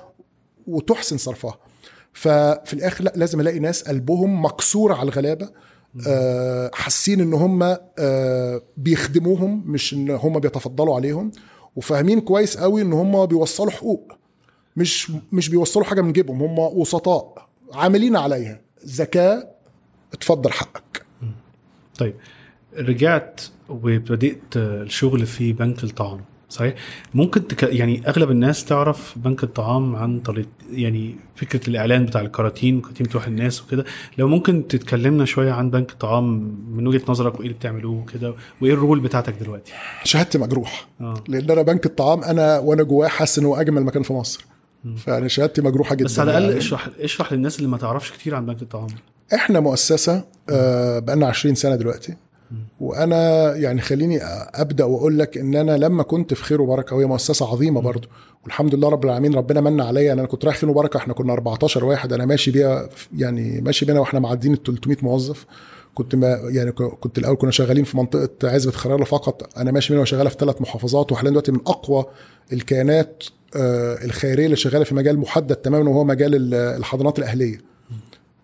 وتحسن 0.66 1.16
صرفها. 1.16 1.58
ففي 2.12 2.72
الآخر 2.72 3.04
لا 3.04 3.12
لازم 3.16 3.40
ألاقي 3.40 3.58
ناس 3.58 3.82
قلبهم 3.82 4.44
مكسور 4.44 4.92
على 4.92 5.02
الغلابة 5.08 5.48
آه، 6.06 6.70
حاسين 6.74 7.20
إن 7.20 7.34
هم 7.34 7.76
آه، 7.98 8.62
بيخدموهم 8.76 9.62
مش 9.66 9.94
إن 9.94 10.10
هم 10.10 10.38
بيتفضلوا 10.38 10.94
عليهم. 10.96 11.30
وفاهمين 11.76 12.20
كويس 12.20 12.56
قوي 12.56 12.82
إن 12.82 12.92
هم 12.92 13.26
بيوصلوا 13.26 13.70
حقوق 13.70 14.12
مش 14.76 15.12
مش 15.32 15.48
بيوصلوا 15.48 15.84
حاجة 15.84 16.00
من 16.00 16.12
جيبهم 16.12 16.42
هم 16.42 16.58
وسطاء 16.58 17.48
عاملين 17.74 18.16
عليها. 18.16 18.60
زكاه 18.82 19.50
اتفضل 20.12 20.52
حقك. 20.52 21.06
طيب 21.98 22.14
رجعت 22.76 23.40
وابتديت 23.68 24.56
الشغل 24.56 25.26
في 25.26 25.52
بنك 25.52 25.84
الطعام. 25.84 26.20
صحيح؟ 26.50 26.74
ممكن 27.14 27.48
تك... 27.48 27.62
يعني 27.62 28.08
أغلب 28.08 28.30
الناس 28.30 28.64
تعرف 28.64 29.14
بنك 29.18 29.44
الطعام 29.44 29.96
عن 29.96 30.20
طريق 30.20 30.48
يعني 30.72 31.14
فكرة 31.36 31.68
الإعلان 31.68 32.06
بتاع 32.06 32.20
الكراتين 32.20 32.76
وكراتين 32.76 33.06
بتروح 33.06 33.26
الناس 33.26 33.62
وكده. 33.62 33.84
لو 34.18 34.28
ممكن 34.28 34.68
تتكلمنا 34.68 35.24
شوية 35.24 35.52
عن 35.52 35.70
بنك 35.70 35.90
الطعام 35.92 36.54
من 36.70 36.86
وجهة 36.86 37.02
نظرك 37.08 37.34
وإيه 37.34 37.46
اللي 37.46 37.58
بتعملوه 37.58 38.00
وكده 38.00 38.34
وإيه 38.60 38.72
الرول 38.72 39.00
بتاعتك 39.00 39.34
دلوقتي؟ 39.40 39.72
شهادتي 40.04 40.38
مجروح 40.38 40.88
آه. 41.00 41.24
لأن 41.28 41.50
أنا 41.50 41.62
بنك 41.62 41.86
الطعام 41.86 42.24
أنا 42.24 42.58
وأنا 42.58 42.82
جواه 42.82 43.08
حاسس 43.08 43.38
إن 43.38 43.44
هو 43.44 43.56
أجمل 43.56 43.84
مكان 43.84 44.02
في 44.02 44.12
مصر. 44.12 44.44
فيعني 44.96 45.28
شهادتي 45.28 45.62
مجروحة 45.62 45.94
جدا 45.94 46.04
بس 46.04 46.18
على 46.18 46.30
الأقل 46.30 46.44
يعني. 46.44 46.58
اشرح 46.58 46.88
اشرح 47.00 47.32
للناس 47.32 47.58
اللي 47.58 47.68
ما 47.68 47.76
تعرفش 47.76 48.12
كتير 48.12 48.34
عن 48.34 48.46
بنك 48.46 48.62
الطعام. 48.62 48.86
إحنا 49.34 49.60
مؤسسة 49.60 50.24
آه، 50.50 50.98
بقالنا 50.98 51.26
20 51.26 51.54
سنة 51.54 51.76
دلوقتي. 51.76 52.16
وأنا 52.80 53.54
يعني 53.56 53.80
خليني 53.80 54.18
أبدأ 54.54 54.84
وأقول 54.84 55.18
لك 55.18 55.38
إن 55.38 55.54
أنا 55.54 55.76
لما 55.76 56.02
كنت 56.02 56.34
في 56.34 56.44
خير 56.44 56.62
وبركة 56.62 56.96
وهي 56.96 57.06
مؤسسة 57.06 57.46
عظيمة 57.52 57.80
برضو 57.80 58.08
والحمد 58.44 58.74
لله 58.74 58.88
رب 58.88 59.04
العالمين 59.04 59.34
ربنا 59.34 59.60
من 59.60 59.80
عليا 59.80 60.12
أنا 60.12 60.26
كنت 60.26 60.44
رايح 60.44 60.56
خير 60.56 60.70
وبركة 60.70 60.96
إحنا 60.96 61.14
كنا 61.14 61.32
14 61.32 61.84
واحد 61.84 62.12
أنا 62.12 62.26
ماشي 62.26 62.50
بيها 62.50 62.88
يعني 63.16 63.60
ماشي 63.60 63.84
بينا 63.86 64.00
وإحنا 64.00 64.20
معديين 64.20 64.54
ال 64.54 64.62
300 64.62 64.96
موظف. 65.02 65.46
كنت 65.94 66.14
ما 66.14 66.26
يعني 66.44 66.72
كنت 66.72 67.18
الأول 67.18 67.36
كنا 67.36 67.50
شغالين 67.50 67.84
في 67.84 67.96
منطقة 67.96 68.30
عزبة 68.44 68.72
خراره 68.72 69.04
فقط 69.04 69.58
أنا 69.58 69.70
ماشي 69.70 69.88
بينا 69.92 70.02
وشغالة 70.02 70.30
في 70.30 70.36
ثلاث 70.40 70.60
محافظات 70.62 71.12
وحاليا 71.12 71.30
دلوقتي 71.30 71.52
من 71.52 71.60
أقوى 71.66 72.04
الكيانات 72.52 73.22
آه، 73.56 74.04
الخيرية 74.04 74.44
اللي 74.44 74.56
شغالة 74.56 74.84
في 74.84 74.94
مجال 74.94 75.18
محدد 75.18 75.56
تماما 75.56 75.90
وهو 75.90 76.04
مجال 76.04 76.34
ال- 76.34 76.54
الحضانات 76.54 77.18
الأهلية. 77.18 77.69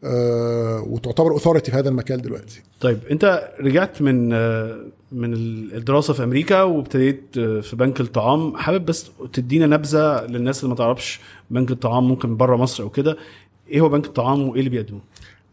وتعتبر 0.02 1.30
اوثورتي 1.30 1.70
في 1.70 1.76
هذا 1.76 1.88
المجال 1.88 2.22
دلوقتي. 2.22 2.62
طيب 2.80 2.98
انت 3.10 3.50
رجعت 3.60 4.02
من 4.02 4.32
آه، 4.32 4.80
من 5.12 5.32
الدراسة 5.34 6.14
في 6.14 6.24
أمريكا 6.24 6.62
وابتديت 6.62 7.22
آه، 7.38 7.60
في 7.60 7.76
بنك 7.76 8.00
الطعام. 8.00 8.56
حابب 8.56 8.86
بس 8.86 9.10
تدينا 9.32 9.66
نبذة 9.66 10.26
للناس 10.26 10.60
اللي 10.60 10.68
ما 10.68 10.74
تعرفش 10.74 11.20
بنك 11.50 11.70
الطعام 11.70 12.08
ممكن 12.08 12.36
بره 12.36 12.56
مصر 12.56 12.82
أو 12.82 12.88
كده. 12.90 13.16
إيه 13.68 13.80
هو 13.80 13.88
بنك 13.88 14.06
الطعام 14.06 14.48
وإيه 14.48 14.58
اللي 14.58 14.70
بيقدمه 14.70 15.00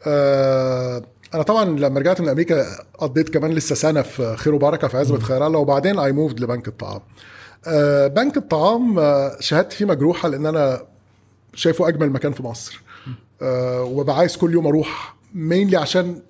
آه، 0.07 1.03
أنا 1.33 1.43
طبعا 1.43 1.65
لما 1.65 1.99
رجعت 1.99 2.21
من 2.21 2.29
أمريكا 2.29 2.65
قضيت 2.99 3.29
كمان 3.29 3.51
لسه 3.51 3.75
سنة 3.75 4.01
في 4.01 4.35
خير 4.37 4.55
وبركة 4.55 4.87
في 4.87 4.97
عزبة 4.97 5.19
خير 5.19 5.47
الله 5.47 5.59
وبعدين 5.59 5.99
I 5.99 6.11
moved 6.11 6.39
لبنك 6.39 6.67
الطعام. 6.67 7.01
آه، 7.67 8.07
بنك 8.07 8.37
الطعام 8.37 8.99
آه، 8.99 9.37
شهادتي 9.39 9.75
فيه 9.75 9.85
مجروحة 9.85 10.29
لأن 10.29 10.45
أنا 10.45 10.81
شايفه 11.55 11.87
أجمل 11.87 12.09
مكان 12.09 12.31
في 12.31 12.43
مصر. 12.43 12.81
آه، 13.41 13.83
وببقى 13.83 14.17
عايز 14.17 14.37
كل 14.37 14.53
يوم 14.53 14.67
أروح 14.67 15.15
mainly 15.35 15.77
عشان 15.77 16.21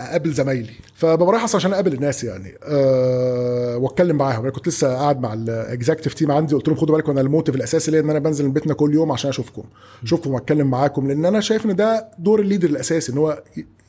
اقابل 0.00 0.32
زمايلي. 0.32 0.72
فببقى 0.94 1.32
رايح 1.32 1.44
أصلا 1.44 1.56
عشان 1.56 1.72
اقابل 1.72 1.92
الناس 1.92 2.24
يعني. 2.24 2.54
أه 2.64 3.76
واتكلم 3.76 4.16
معاهم. 4.16 4.42
أنا 4.42 4.50
كنت 4.50 4.68
لسه 4.68 4.94
قاعد 4.96 5.20
مع 5.20 5.32
ال 5.34 5.42
executive 5.42 6.14
team 6.14 6.30
عندي 6.32 6.54
قلت 6.54 6.68
لهم 6.68 6.76
خدوا 6.76 6.96
بالكم 6.96 7.10
أنا 7.12 7.20
ال 7.20 7.25
motive 7.25 7.54
الأساسي 7.54 7.90
ليا 7.90 8.00
إن 8.00 8.10
أنا 8.10 8.18
بنزل 8.18 8.44
من 8.44 8.52
بيتنا 8.52 8.74
كل 8.74 8.94
يوم 8.94 9.12
عشان 9.12 9.28
أشوفكم. 9.30 9.62
اشوفكم 10.02 10.30
وأتكلم 10.30 10.70
معاكم 10.70 11.08
لأن 11.08 11.24
أنا 11.26 11.40
شايف 11.40 11.66
إن 11.66 11.76
ده 11.76 12.08
دور 12.18 12.40
الليدر 12.40 12.68
الأساسي 12.68 13.12
إن 13.12 13.18
هو 13.18 13.42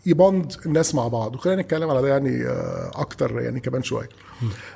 يبوند 0.05 0.53
الناس 0.65 0.95
مع 0.95 1.07
بعض. 1.07 1.35
وخلينا 1.35 1.61
نتكلم 1.61 1.89
على 1.89 2.01
ده 2.01 2.07
يعني 2.07 2.45
آه، 2.47 2.91
أكتر 2.95 3.39
يعني 3.41 3.59
كمان 3.59 3.83
شوية. 3.83 4.09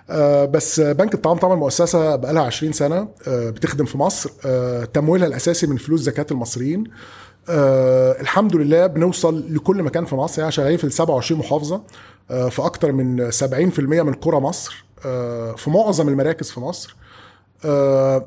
آه، 0.09 0.45
بس 0.45 0.79
بنك 0.79 1.13
الطعام 1.13 1.37
طبعا 1.37 1.55
مؤسسة 1.55 2.15
بقى 2.15 2.33
لها 2.33 2.43
20 2.43 2.71
سنة 2.73 3.07
آه، 3.27 3.49
بتخدم 3.49 3.85
في 3.85 3.97
مصر. 3.97 4.29
آه، 4.45 4.85
تمويلها 4.85 5.27
الأساسي 5.27 5.67
من 5.67 5.77
فلوس 5.77 6.01
زكاة 6.01 6.25
المصريين. 6.31 6.83
آه 7.49 8.21
الحمد 8.21 8.55
لله 8.55 8.87
بنوصل 8.87 9.55
لكل 9.55 9.83
مكان 9.83 10.05
في 10.05 10.15
مصر 10.15 10.39
يعني 10.39 10.51
شغالين 10.51 10.77
في 10.77 10.83
ال 10.83 10.91
27 10.91 11.39
محافظة 11.39 11.81
آه 12.31 12.49
في 12.49 12.61
أكتر 12.65 12.91
من 12.91 13.31
70% 13.31 13.79
من 13.79 14.13
قرى 14.13 14.39
مصر 14.39 14.85
آه 15.05 15.51
في 15.55 15.69
معظم 15.69 16.07
المراكز 16.09 16.51
في 16.51 16.59
مصر. 16.59 16.95
آه 17.65 18.25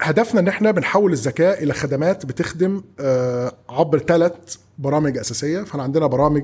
هدفنا 0.00 0.40
إن 0.40 0.48
إحنا 0.48 0.70
بنحول 0.70 1.12
الزكاه 1.12 1.62
إلى 1.62 1.72
خدمات 1.74 2.26
بتخدم 2.26 2.82
آه 3.00 3.52
عبر 3.68 3.98
ثلاث 3.98 4.32
برامج 4.78 5.18
أساسية. 5.18 5.62
فإحنا 5.62 5.82
عندنا 5.82 6.06
برامج 6.06 6.42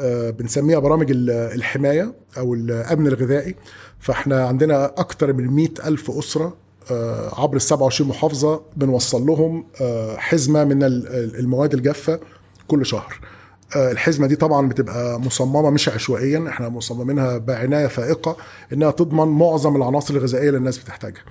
آه، 0.00 0.30
بنسميها 0.30 0.78
برامج 0.78 1.10
ال- 1.10 1.30
الحماية 1.30 2.14
أو 2.38 2.54
الأمن 2.54 3.06
الغذائي. 3.06 3.54
فإحنا 4.00 4.46
عندنا 4.46 4.84
أكتر 4.84 5.32
من 5.32 5.46
100 5.46 5.68
ألف 5.86 6.10
أسرة 6.10 6.56
عبر 7.32 7.56
ال 7.56 7.62
27 7.62 8.10
محافظة 8.10 8.60
بنوصل 8.76 9.26
لهم 9.26 9.64
آه، 9.80 10.16
حزمة 10.16 10.64
من 10.64 10.82
ال- 10.82 11.06
ال- 11.08 11.38
المواد 11.38 11.74
الجافة 11.74 12.20
كل 12.68 12.86
شهر. 12.86 13.20
آه، 13.76 13.92
الحزمة 13.92 14.26
دي 14.26 14.36
طبعا 14.36 14.68
بتبقى 14.68 15.20
مصممة 15.20 15.70
مش 15.70 15.88
عشوائيا 15.88 16.48
إحنا 16.48 16.68
مصممينها 16.68 17.38
بعناية 17.38 17.86
فائقة 17.86 18.36
إنها 18.72 18.90
تضمن 18.90 19.28
معظم 19.28 19.76
العناصر 19.76 20.14
الغذائية 20.14 20.48
اللي 20.48 20.58
الناس 20.58 20.78
بتحتاجها. 20.78 21.22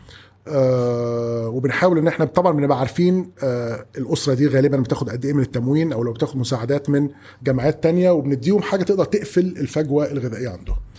آه 0.48 1.48
وبنحاول 1.50 1.98
إن 1.98 2.08
إحنا 2.08 2.26
طبعا 2.26 2.52
بنبقى 2.54 2.80
عارفين 2.80 3.32
آه 3.44 3.86
الأسرة 3.98 4.34
دي 4.34 4.48
غالبا 4.48 4.78
بتاخد 4.78 5.10
قد 5.10 5.26
إيه 5.26 5.34
من 5.34 5.42
التموين 5.42 5.94
أو 5.94 6.04
لو 6.04 6.14
بتاخد 6.14 6.38
مساعدات 6.38 6.90
من 6.90 7.10
جامعات 7.44 7.84
تانية 7.84 8.12
وبنديهم 8.12 8.62
حاجة 8.62 8.84
تقدر 8.84 9.06
تقفل 9.06 9.40
الفجوة 9.58 10.12
الغذائية 10.12 10.50
عندهم. 10.50 10.76
آه، 10.76 10.97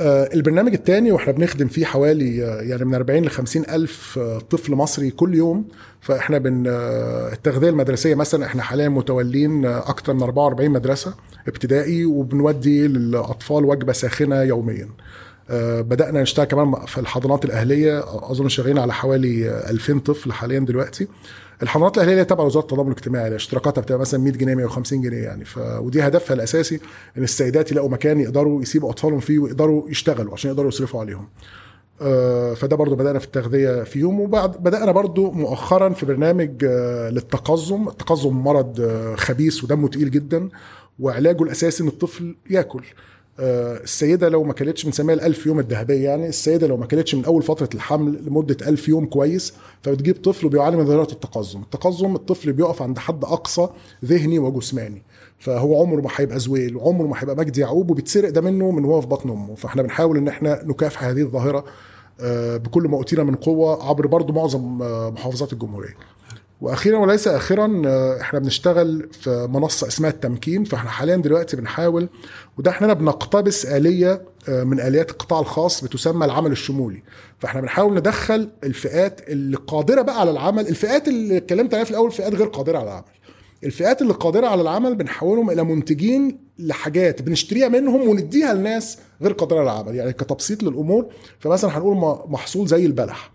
البرنامج 0.00 0.72
الثاني 0.72 1.12
وإحنا 1.12 1.32
بنخدم 1.32 1.68
فيه 1.68 1.84
حوالي 1.84 2.44
آه، 2.44 2.60
يعني 2.62 2.84
من 2.84 2.94
40 2.94 3.22
ل 3.24 3.30
50 3.30 3.64
ألف 3.70 4.18
آه، 4.18 4.38
طفل 4.38 4.74
مصري 4.74 5.10
كل 5.10 5.34
يوم. 5.34 5.64
فإحنا 6.00 6.38
بن 6.38 6.64
آه، 6.66 7.32
التغذية 7.32 7.68
المدرسية 7.68 8.14
مثلا 8.14 8.46
إحنا 8.46 8.62
حاليا 8.62 8.88
متولين 8.88 9.64
آه، 9.66 9.90
أكتر 9.90 10.14
من 10.14 10.22
44 10.22 10.70
مدرسة 10.70 11.14
ابتدائي 11.48 12.04
وبنودي 12.04 12.88
للأطفال 12.88 13.64
وجبة 13.64 13.92
ساخنة 13.92 14.42
يوميا. 14.42 14.84
آه، 14.84 14.88
بدأنا 15.82 16.22
نشتغل 16.22 16.44
كمان 16.46 16.74
في 16.86 16.98
الحضانات 16.98 17.44
الأهلية 17.44 18.04
أظن 18.30 18.48
شغالين 18.48 18.78
على 18.78 18.92
حوالي 18.92 19.50
آه، 19.50 19.70
2000 19.70 19.98
طفل 19.98 20.32
حاليا 20.32 20.58
دلوقتي. 20.58 21.08
الحضانات 21.62 21.96
الأهلية 21.96 22.12
اللي 22.12 22.24
تبع 22.24 22.44
وزارة 22.44 22.62
التضامن 22.62 22.90
الاجتماعي 22.92 23.36
اشتراكاتها 23.36 23.82
بتبقى 23.82 24.00
مثلا 24.00 24.20
100 24.20 24.32
جنيه 24.32 24.54
150 24.54 25.00
جنيه 25.00 25.22
يعني. 25.22 25.44
ف... 25.44 25.58
ودي 25.58 26.02
هدفها 26.02 26.34
الأساسي 26.34 26.80
إن 27.18 27.22
السيدات 27.22 27.72
يلاقوا 27.72 27.90
مكان 27.90 28.20
يقدروا 28.20 28.62
يسيبوا 28.62 28.90
أطفالهم 28.90 29.20
فيه 29.20 29.38
ويقدروا 29.38 29.90
يشتغلوا 29.90 30.32
عشان 30.32 30.50
يقدروا 30.50 30.68
يصرفوا 30.68 31.00
عليهم. 31.00 31.28
آه، 32.02 32.54
فده 32.54 32.76
برضو 32.76 32.94
بدأنا 32.96 33.18
في 33.18 33.26
التغذية 33.26 33.82
فيهم 33.82 34.20
وبعد 34.20 34.52
بدأنا 34.56 34.92
برضو 34.92 35.30
مؤخرا 35.30 35.88
في 35.88 36.06
برنامج 36.06 36.64
آه، 36.64 37.10
للتقزم. 37.10 37.88
التقزم 37.88 38.30
مرض 38.32 38.80
آه، 38.80 39.14
خبيث 39.14 39.64
ودمه 39.64 39.88
تقيل 39.88 40.10
جدا 40.10 40.48
وعلاجه 40.98 41.42
الأساسي 41.42 41.82
إن 41.82 41.88
الطفل 41.88 42.36
يأكل. 42.50 42.82
آه، 42.82 43.11
السيدة 43.38 44.28
لو 44.28 44.44
ما 44.44 44.52
كلتش 44.52 44.84
بنسميها 44.84 45.14
الألف 45.14 45.46
يوم 45.46 45.58
الذهبية 45.58 46.04
يعني 46.04 46.28
السيدة 46.28 46.66
لو 46.66 46.76
ما 46.76 46.86
كلتش 46.86 47.14
من 47.14 47.24
أول 47.24 47.42
فترة 47.42 47.68
الحمل 47.74 48.26
لمدة 48.26 48.56
ألف 48.68 48.88
يوم 48.88 49.06
كويس 49.06 49.54
فبتجيب 49.82 50.22
طفل 50.22 50.48
بيعاني 50.48 50.76
من 50.76 50.86
ظاهره 50.86 51.12
التقزم. 51.12 51.60
التقزم 51.62 52.14
الطفل 52.14 52.52
بيقف 52.52 52.82
عند 52.82 52.98
حد 52.98 53.24
أقصى 53.24 53.68
ذهني 54.04 54.38
وجسماني 54.38 55.02
فهو 55.38 55.82
عمره 55.82 56.00
ما 56.00 56.08
هيبقى 56.16 56.38
زويل 56.38 56.76
وعمره 56.76 57.06
ما 57.06 57.14
هيبقى 57.18 57.36
مجدي 57.36 57.60
يعقوب 57.60 57.90
وبيتسرق 57.90 58.28
ده 58.30 58.40
منه 58.40 58.70
من 58.70 58.84
وهو 58.84 59.00
في 59.00 59.06
بطن 59.06 59.30
أمه. 59.30 59.54
فإحنا 59.54 59.82
بنحاول 59.82 60.16
إن 60.16 60.28
إحنا 60.28 60.60
نكافح 60.64 61.04
هذه 61.04 61.20
الظاهرة 61.22 61.64
آه، 62.20 62.56
بكل 62.56 62.82
ما 62.82 62.96
أوتينا 62.96 63.22
من 63.22 63.34
قوة 63.34 63.88
عبر 63.88 64.06
برضو 64.06 64.32
معظم 64.32 64.82
آه، 64.82 65.10
محافظات 65.10 65.52
الجمهورية. 65.52 65.94
وأخيرا 66.62 66.98
وليس 66.98 67.28
اخرا 67.28 67.82
آه، 67.86 68.20
إحنا 68.20 68.38
بنشتغل 68.38 69.08
في 69.12 69.48
منصة 69.50 69.86
اسمها 69.86 70.10
التمكين 70.10 70.64
فإحنا 70.64 70.90
حاليا 70.90 71.16
دلوقتي 71.16 71.56
بنحاول 71.56 72.08
وده 72.58 72.70
إحنا 72.70 72.92
بنقتبس 72.92 73.66
آلية 73.66 74.22
آه، 74.48 74.64
من 74.64 74.80
آليات 74.80 75.10
القطاع 75.10 75.40
الخاص 75.40 75.84
بتسمى 75.84 76.24
العمل 76.24 76.52
الشمولي. 76.52 77.02
فإحنا 77.38 77.60
بنحاول 77.60 77.94
ندخل 77.94 78.50
الفئات 78.64 79.28
اللي 79.28 79.56
قادرة 79.56 80.02
بقى 80.02 80.20
على 80.20 80.30
العمل 80.30 80.68
الفئات 80.68 81.08
اللي 81.08 81.36
اتكلمت 81.36 81.74
عليها 81.74 81.84
في 81.84 81.90
الأول 81.90 82.10
فئات 82.12 82.34
غير 82.34 82.46
قادرة 82.46 82.78
على 82.78 82.86
العمل. 82.88 83.04
الفئات 83.64 84.02
اللي 84.02 84.12
قادرة 84.12 84.46
على 84.46 84.62
العمل 84.62 84.94
بنحولهم 84.94 85.50
إلى 85.50 85.64
منتجين 85.64 86.38
لحاجات 86.58 87.22
بنشتريها 87.22 87.68
منهم 87.68 88.08
ونديها 88.08 88.54
لناس 88.54 88.98
غير 89.22 89.32
قادرة 89.32 89.60
على 89.60 89.70
العمل 89.70 89.94
يعني 89.96 90.12
كتبسيط 90.12 90.62
للأمور. 90.62 91.06
فمثلا 91.40 91.78
هنقول 91.78 91.96
محصول 92.30 92.66
زي 92.66 92.86
البلح. 92.86 93.30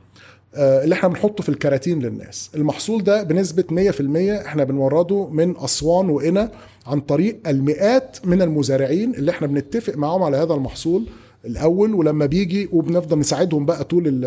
اللي 0.57 0.95
إحنا 0.95 1.09
بنحطه 1.09 1.43
في 1.43 1.49
الكراتين 1.49 1.99
للناس. 1.99 2.49
المحصول 2.55 3.03
ده 3.03 3.23
بنسبة 3.23 3.63
100% 3.71 4.45
إحنا 4.45 4.63
بنورده 4.63 5.27
من 5.29 5.57
أسوان 5.57 6.09
وقنا 6.09 6.51
عن 6.88 6.99
طريق 7.01 7.39
المئات 7.47 8.17
من 8.23 8.41
المزارعين 8.41 9.15
اللي 9.15 9.31
إحنا 9.31 9.47
بنتفق 9.47 9.95
معاهم 9.97 10.23
على 10.23 10.38
هذا 10.38 10.53
المحصول 10.53 11.05
الأول. 11.45 11.93
ولما 11.93 12.25
بيجي 12.25 12.69
وبنفضل 12.71 13.19
نساعدهم 13.19 13.65
بقى 13.65 13.84
طول 13.84 14.07
ال- 14.07 14.25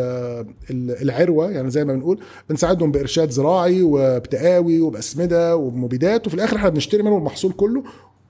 ال- 0.70 1.02
العروة 1.02 1.50
يعني 1.50 1.70
زي 1.70 1.84
ما 1.84 1.92
بنقول 1.94 2.18
بنساعدهم 2.50 2.92
بإرشاد 2.92 3.30
زراعي 3.30 3.82
وبتقاوي 3.82 4.80
وبأسمدة 4.80 5.56
وبمبيدات 5.56 6.26
وفي 6.26 6.34
الآخر 6.34 6.56
إحنا 6.56 6.68
بنشتري 6.68 7.02
منهم 7.02 7.18
المحصول 7.18 7.52
كله. 7.52 7.82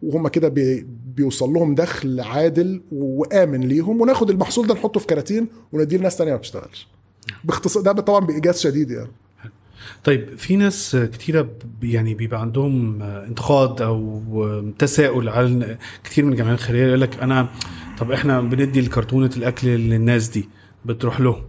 وهم 0.02 0.28
كده 0.28 0.48
بي 0.48 0.86
بيوصل 1.16 1.52
لهم 1.52 1.74
دخل 1.74 2.20
عادل 2.20 2.82
وآمن 2.92 3.60
ليهم. 3.60 4.00
وناخد 4.00 4.30
المحصول 4.30 4.66
ده 4.66 4.74
نحطه 4.74 5.00
في 5.00 5.06
كراتين 5.06 5.46
ونديه 5.72 5.96
لناس 5.96 6.16
تانية 6.16 6.30
ما 6.32 6.36
بتشتغلش. 6.38 6.88
باختصار 7.44 7.82
ده 7.82 7.92
طبعا 7.92 8.20
بإيجاز 8.20 8.60
شديد 8.60 8.90
يعني. 8.90 9.10
طيب 10.04 10.38
في 10.38 10.56
ناس 10.56 10.96
كتيرة 11.12 11.48
يعني 11.82 12.14
بيبقى 12.14 12.40
عندهم 12.40 13.02
انتقاد 13.02 13.82
أو 13.82 14.22
تساؤل 14.78 15.28
على 15.28 15.78
كتير 16.04 16.24
من 16.24 16.32
الجمعيات 16.32 16.58
الخيرية 16.58 16.86
يقول 16.86 17.00
لك 17.00 17.22
أنا 17.22 17.48
طب 17.98 18.12
إحنا 18.12 18.40
بندي 18.40 18.80
الكرتونة 18.80 19.30
الأكل 19.36 19.68
للناس 19.68 20.28
دي 20.28 20.48
بتروح 20.84 21.20
لهم. 21.20 21.42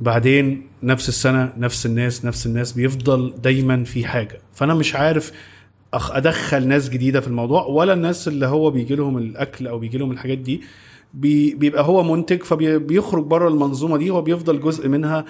بعدين 0.00 0.66
نفس 0.82 1.08
السنة 1.08 1.52
نفس 1.56 1.86
الناس 1.86 2.24
نفس 2.24 2.46
الناس 2.46 2.72
بيفضل 2.72 3.34
دايما 3.42 3.84
في 3.84 4.06
حاجة. 4.06 4.40
فأنا 4.54 4.74
مش 4.74 4.94
عارف 4.94 5.32
أدخل 5.94 6.68
ناس 6.68 6.88
جديدة 6.88 7.20
في 7.20 7.26
الموضوع 7.28 7.66
ولا 7.66 7.92
الناس 7.92 8.28
اللي 8.28 8.46
هو 8.46 8.70
بيجي 8.70 8.94
لهم 8.94 9.18
الأكل 9.18 9.66
أو 9.66 9.78
بيجي 9.78 9.98
لهم 9.98 10.10
الحاجات 10.10 10.38
دي 10.38 10.60
بيبقى 11.14 11.84
هو 11.84 12.02
منتج 12.02 12.42
فبيخرج 12.42 13.24
بره 13.24 13.48
المنظومة 13.48 13.96
دي 13.96 14.10
هو 14.10 14.22
بيفضل 14.22 14.60
جزء 14.60 14.88
منها. 14.88 15.24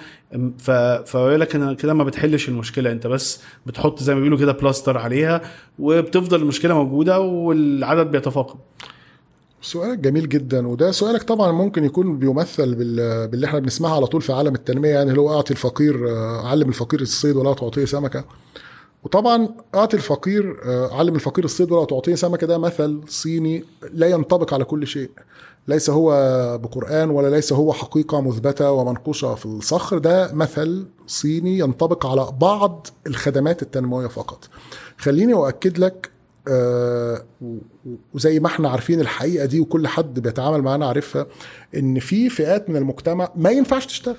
ف- 0.57 0.71
فيقول 1.05 1.39
لك 1.41 1.55
أنا 1.55 1.73
كده 1.73 1.93
ما 1.93 2.03
بتحلش 2.03 2.49
المشكلة 2.49 2.91
أنت 2.91 3.07
بس 3.07 3.41
بتحط 3.65 4.03
زي 4.03 4.13
ما 4.13 4.19
بيقولوا 4.19 4.39
كده 4.39 4.51
بلاستر 4.51 4.97
عليها 4.97 5.41
وبتفضل 5.79 6.41
المشكلة 6.41 6.73
موجودة 6.73 7.19
والعدد 7.19 8.11
بيتفاقم. 8.11 8.59
سؤالك 9.61 9.99
جميل 9.99 10.29
جدا 10.29 10.67
وده 10.67 10.91
سؤالك 10.91 11.23
طبعا 11.23 11.51
ممكن 11.51 11.83
يكون 11.83 12.19
بيمثل 12.19 12.75
بال- 12.75 13.27
باللي 13.27 13.47
إحنا 13.47 13.59
بنسمعها 13.59 13.95
على 13.95 14.05
طول 14.07 14.21
في 14.21 14.33
عالم 14.33 14.55
التنمية 14.55 14.89
يعني 14.89 15.09
اللي 15.09 15.21
هو 15.21 15.35
أعطي 15.35 15.51
الفقير 15.51 16.07
علم 16.45 16.69
الفقير 16.69 17.01
الصيد 17.01 17.35
ولا 17.35 17.53
تعطيه 17.53 17.85
سمكة. 17.85 18.23
وطبعا 19.05 19.49
اعطي 19.75 19.97
الفقير 19.97 20.57
آه، 20.63 20.97
علم 20.99 21.15
الفقير 21.15 21.45
الصيد 21.45 21.71
ولا 21.71 21.85
تعطيه 21.85 22.15
سمكه 22.15 22.47
ده 22.47 22.57
مثل 22.57 23.01
صيني 23.07 23.63
لا 23.93 24.07
ينطبق 24.07 24.53
على 24.53 24.63
كل 24.63 24.87
شيء. 24.87 25.09
ليس 25.67 25.89
هو 25.89 26.11
بقرآن 26.63 27.09
ولا 27.09 27.29
ليس 27.35 27.53
هو 27.53 27.73
حقيقة 27.73 28.21
مثبتة 28.21 28.71
ومنقوشة 28.71 29.35
في 29.35 29.45
الصخر 29.45 29.97
ده 29.97 30.33
مثل 30.33 30.85
صيني 31.07 31.57
ينطبق 31.59 32.05
على 32.05 32.27
بعض 32.41 32.87
الخدمات 33.07 33.61
التنموية 33.61 34.07
فقط. 34.07 34.49
خليني 34.97 35.33
أؤكد 35.33 35.77
لك 35.77 36.09
آه، 36.47 37.21
وزي 38.13 38.39
ما 38.39 38.47
إحنا 38.47 38.69
عارفين 38.69 38.99
الحقيقة 39.01 39.45
دي 39.45 39.59
وكل 39.59 39.87
حد 39.87 40.19
بيتعامل 40.19 40.61
معانا 40.61 40.87
عارفها 40.87 41.25
إن 41.75 41.99
في 41.99 42.29
فئات 42.29 42.69
من 42.69 42.75
المجتمع 42.75 43.31
ما 43.35 43.49
ينفعش 43.49 43.85
تشتغل. 43.85 44.15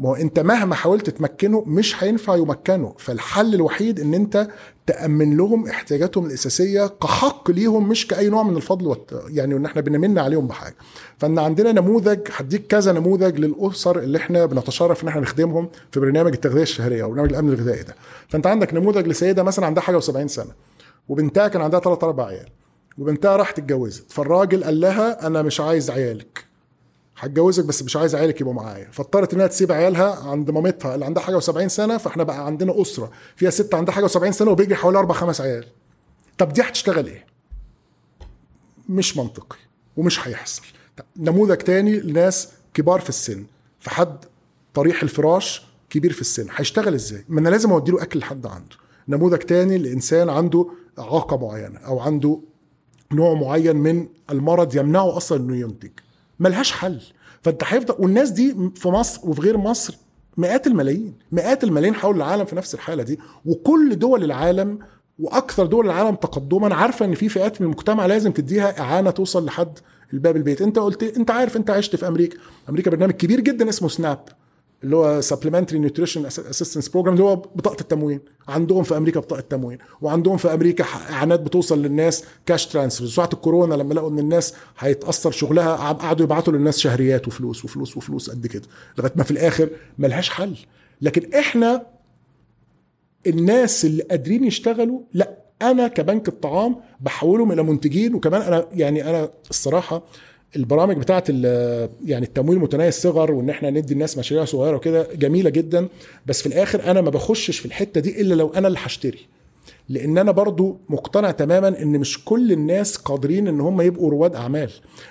ما 0.00 0.08
هو 0.08 0.14
انت 0.14 0.38
مهما 0.40 0.74
حاولت 0.74 1.10
تمكنه 1.10 1.64
مش 1.66 2.02
هينفع 2.04 2.36
يمكنه. 2.36 2.94
فالحل 2.98 3.54
الوحيد 3.54 4.00
ان 4.00 4.14
انت 4.14 4.48
تأمن 4.86 5.36
لهم 5.36 5.68
احتياجاتهم 5.68 6.26
الأساسية 6.26 6.86
كحق 6.86 7.50
ليهم 7.50 7.88
مش 7.88 8.06
كأي 8.06 8.28
نوع 8.28 8.42
من 8.42 8.56
الفضل 8.56 8.86
والت... 8.86 9.22
يعني 9.28 9.56
إن 9.56 9.66
إحنا 9.66 9.80
بنمن 9.80 10.18
عليهم 10.18 10.46
بحاجة. 10.46 10.74
فإن 11.18 11.38
عندنا 11.38 11.72
نموذج 11.72 12.18
هديك 12.36 12.66
كذا 12.66 12.92
نموذج 12.92 13.38
للأسر 13.38 13.98
اللي 13.98 14.18
إحنا 14.18 14.46
بنتشرف 14.46 15.02
إن 15.02 15.08
إحنا 15.08 15.20
نخدمهم 15.20 15.68
في 15.92 16.00
برنامج 16.00 16.32
التغذية 16.32 16.62
الشهرية 16.62 17.02
أو 17.02 17.10
برنامج 17.10 17.30
الأمن 17.30 17.52
الغذائي 17.52 17.82
ده. 17.82 17.94
فأنت 18.28 18.46
عندك 18.46 18.74
نموذج 18.74 19.06
لسيدة 19.08 19.42
مثلا 19.42 19.66
عندها 19.66 19.82
حاجة 19.82 20.00
و70 20.00 20.26
سنة 20.26 20.50
وبنتها 21.08 21.48
كان 21.48 21.62
عندها 21.62 21.80
ثلاث 21.80 22.04
أربع 22.04 22.26
عيال 22.26 22.48
وبنتها 22.98 23.36
راحت 23.36 23.58
اتجوزت 23.58 24.12
فالراجل 24.12 24.64
قال 24.64 24.80
لها 24.80 25.26
أنا 25.26 25.42
مش 25.42 25.60
عايز 25.60 25.90
عيالك. 25.90 26.53
هتجوزك 27.18 27.64
بس 27.64 27.82
مش 27.82 27.96
عايز 27.96 28.14
عيالك 28.14 28.40
يبقوا 28.40 28.54
معايا. 28.54 28.88
فاضطرت 28.92 29.34
إنها 29.34 29.46
تسيب 29.46 29.72
عيالها 29.72 30.28
عند 30.30 30.50
مامتها 30.50 30.94
اللي 30.94 31.04
عندها 31.04 31.22
حاجة 31.22 31.40
و70 31.40 31.66
سنة 31.66 31.96
فإحنا 31.96 32.22
بقى 32.22 32.46
عندنا 32.46 32.82
أسرة 32.82 33.10
فيها 33.36 33.50
ست 33.50 33.74
عندها 33.74 33.94
حاجة 33.94 34.06
و70 34.06 34.30
سنة 34.30 34.50
وبيجري 34.50 34.74
حوالي 34.74 34.98
أربع 34.98 35.14
خمس 35.14 35.40
عيال. 35.40 35.66
طب 36.38 36.52
دي 36.52 36.62
هتشتغل 36.62 37.06
إيه؟ 37.06 37.26
مش 38.88 39.16
منطقي 39.16 39.56
ومش 39.96 40.28
هيحصل. 40.28 40.62
نموذج 41.16 41.56
تاني 41.56 42.00
لناس 42.00 42.48
كبار 42.74 43.00
في 43.00 43.08
السن. 43.08 43.44
فحد 43.80 44.24
طريح 44.74 45.02
الفراش 45.02 45.66
كبير 45.90 46.12
في 46.12 46.20
السن. 46.20 46.46
هيشتغل 46.56 46.94
إزاي؟ 46.94 47.24
ما 47.28 47.40
أنا 47.40 47.48
لازم 47.48 47.72
اودي 47.72 47.92
له 47.92 48.02
أكل 48.02 48.18
لحد 48.18 48.46
عنده. 48.46 48.76
نموذج 49.08 49.38
تاني 49.38 49.78
لإنسان 49.78 50.28
عنده 50.28 50.66
اعاقه 50.98 51.36
معينة 51.36 51.78
أو 51.78 52.00
عنده 52.00 52.40
نوع 53.12 53.34
معين 53.34 53.76
من 53.76 54.06
المرض 54.30 54.76
يمنعه 54.76 55.16
أصلا 55.16 55.38
إنه 55.38 55.56
ينتج. 55.56 55.90
ملهاش 56.40 56.72
حل. 56.72 57.00
فانت 57.42 57.62
هيفضل 57.64 57.94
والناس 57.98 58.30
دي 58.30 58.70
في 58.74 58.88
مصر 58.88 59.20
وفي 59.28 59.40
غير 59.40 59.56
مصر 59.56 59.96
مئات 60.36 60.66
الملايين 60.66 61.14
مئات 61.32 61.64
الملايين 61.64 61.94
حول 61.94 62.16
العالم 62.16 62.44
في 62.44 62.56
نفس 62.56 62.74
الحالة 62.74 63.02
دي 63.02 63.18
وكل 63.44 63.98
دول 63.98 64.24
العالم 64.24 64.78
وأكثر 65.18 65.66
دول 65.66 65.86
العالم 65.86 66.14
تقدما 66.14 66.74
عارفة 66.74 67.04
إن 67.04 67.14
في 67.14 67.28
فئات 67.28 67.60
من 67.60 67.66
المجتمع 67.66 68.06
لازم 68.06 68.32
تديها 68.32 68.80
إعانة 68.80 69.10
توصل 69.10 69.44
لحد 69.44 69.78
الباب 70.12 70.36
البيت. 70.36 70.62
أنت 70.62 70.78
قلت 70.78 71.02
أنت 71.02 71.30
عارف 71.30 71.56
أنت 71.56 71.70
عشت 71.70 71.96
في 71.96 72.08
أمريكا. 72.08 72.38
أمريكا 72.68 72.90
برنامج 72.90 73.12
كبير 73.12 73.40
جدا 73.40 73.68
اسمه 73.68 73.88
SNAP. 73.88 74.18
اللي 74.84 74.96
هو 74.96 75.20
Supplemental 75.20 75.78
Nutrition 75.78 76.26
Assistance 76.26 76.88
Program 76.88 77.14
اللي 77.14 77.24
هو 77.24 77.36
بطاقة 77.36 77.80
التموين. 77.80 78.20
عندهم 78.48 78.82
في 78.82 78.96
أمريكا 78.96 79.20
بطاقة 79.20 79.40
تموين. 79.40 79.78
وعندهم 80.02 80.36
في 80.36 80.54
أمريكا 80.54 80.84
إعانات 81.10 81.40
بتوصل 81.40 81.82
للناس 81.82 82.24
cash 82.46 82.66
transfer 82.66 83.06
ساعه 83.06 83.30
الكورونا 83.32 83.74
لما 83.74 83.94
لقوا 83.94 84.10
إن 84.10 84.18
الناس 84.18 84.54
هيتأثر 84.78 85.30
شغلها 85.30 85.76
قعدوا 85.76 86.24
يبعتوا 86.24 86.52
للناس 86.52 86.78
شهريات 86.78 87.28
وفلوس 87.28 87.64
وفلوس 87.64 87.96
وفلوس 87.96 88.30
قد 88.30 88.46
كده 88.46 88.62
لغاية 88.98 89.12
ما 89.16 89.24
في 89.24 89.30
الآخر 89.30 89.68
ملهاش 89.98 90.30
حل. 90.30 90.56
لكن 91.02 91.34
إحنا 91.34 91.86
الناس 93.26 93.84
اللي 93.84 94.02
قادرين 94.02 94.44
يشتغلوا 94.44 95.00
لأ 95.12 95.38
أنا 95.62 95.88
كبنك 95.88 96.28
الطعام 96.28 96.76
بحولهم 97.00 97.52
إلى 97.52 97.62
منتجين 97.62 98.14
وكمان 98.14 98.42
أنا 98.42 98.66
يعني 98.72 99.10
أنا 99.10 99.30
الصراحة 99.50 100.02
البرامج 100.56 100.96
بتاعت 100.96 101.28
يعني 101.28 102.26
التمويل 102.26 102.58
متناهي 102.58 102.88
الصغر 102.88 103.32
وإن 103.32 103.50
إحنا 103.50 103.70
ندي 103.70 103.94
الناس 103.94 104.18
مشاريع 104.18 104.44
صغيرة 104.44 104.76
وكده 104.76 105.08
جميلة 105.14 105.50
جدا. 105.50 105.88
بس 106.26 106.40
في 106.42 106.46
الآخر 106.46 106.90
أنا 106.90 107.00
ما 107.00 107.10
بخشش 107.10 107.58
في 107.58 107.66
الحتة 107.66 108.00
دي 108.00 108.20
إلا 108.20 108.34
لو 108.34 108.48
أنا 108.48 108.68
اللي 108.68 108.78
هشتري. 108.82 109.18
لأن 109.88 110.18
أنا 110.18 110.30
برضو 110.30 110.78
مقتنع 110.88 111.30
تماما 111.30 111.82
إن 111.82 111.98
مش 111.98 112.24
كل 112.24 112.52
الناس 112.52 112.96
قادرين 112.96 113.48
إن 113.48 113.60
هم 113.60 113.80
يبقوا 113.80 114.10
رواد 114.10 114.34
أعمال. 114.34 114.70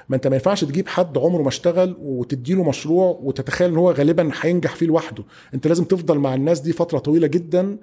ما 0.09 0.15
أنت 0.15 0.27
ما 0.27 0.35
ينفعش 0.35 0.63
تجيب 0.63 0.87
حد 0.87 1.17
عمره 1.17 1.41
ما 1.41 1.47
اشتغل 1.47 1.95
وتديله 2.01 2.63
مشروع 2.63 3.19
وتتخيل 3.23 3.69
إن 3.69 3.77
هو 3.77 3.91
غالبا 3.91 4.31
هينجح 4.41 4.75
فيه 4.75 4.85
لوحده. 4.85 5.23
أنت 5.53 5.67
لازم 5.67 5.83
تفضل 5.83 6.17
مع 6.17 6.35
الناس 6.35 6.59
دي 6.59 6.73
فترة 6.73 6.99
طويلة 6.99 7.27
جدا 7.27 7.77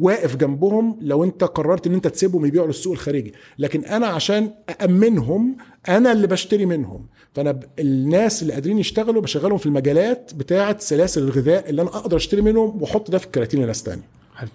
واقف 0.00 0.36
جنبهم 0.36 0.98
لو 1.00 1.24
أنت 1.24 1.44
قررت 1.44 1.86
إن 1.86 1.94
أنت 1.94 2.06
تسيبهم 2.06 2.44
يبيعوا 2.44 2.66
للسوق 2.66 2.92
الخارجي. 2.92 3.34
لكن 3.58 3.84
أنا 3.84 4.06
عشان 4.06 4.50
امنهم 4.84 5.56
أنا 5.88 6.12
اللي 6.12 6.26
بشتري 6.26 6.66
منهم. 6.66 7.06
فأنا. 7.34 7.60
الناس 7.78 8.42
اللي 8.42 8.52
قادرين 8.52 8.78
يشتغلوا 8.78 9.22
بشغلهم 9.22 9.58
في 9.58 9.66
المجالات 9.66 10.32
بتاعة 10.34 10.78
سلاسل 10.78 11.22
الغذاء 11.22 11.70
اللي 11.70 11.82
أنا 11.82 11.90
أقدر 11.90 12.16
أشتري 12.16 12.42
منهم 12.42 12.82
وأحط 12.82 13.10
ده 13.10 13.18
في 13.18 13.26
الكراتين 13.26 13.62
لناس 13.62 13.82
تانية. 13.82 14.20
حلو. 14.36 14.48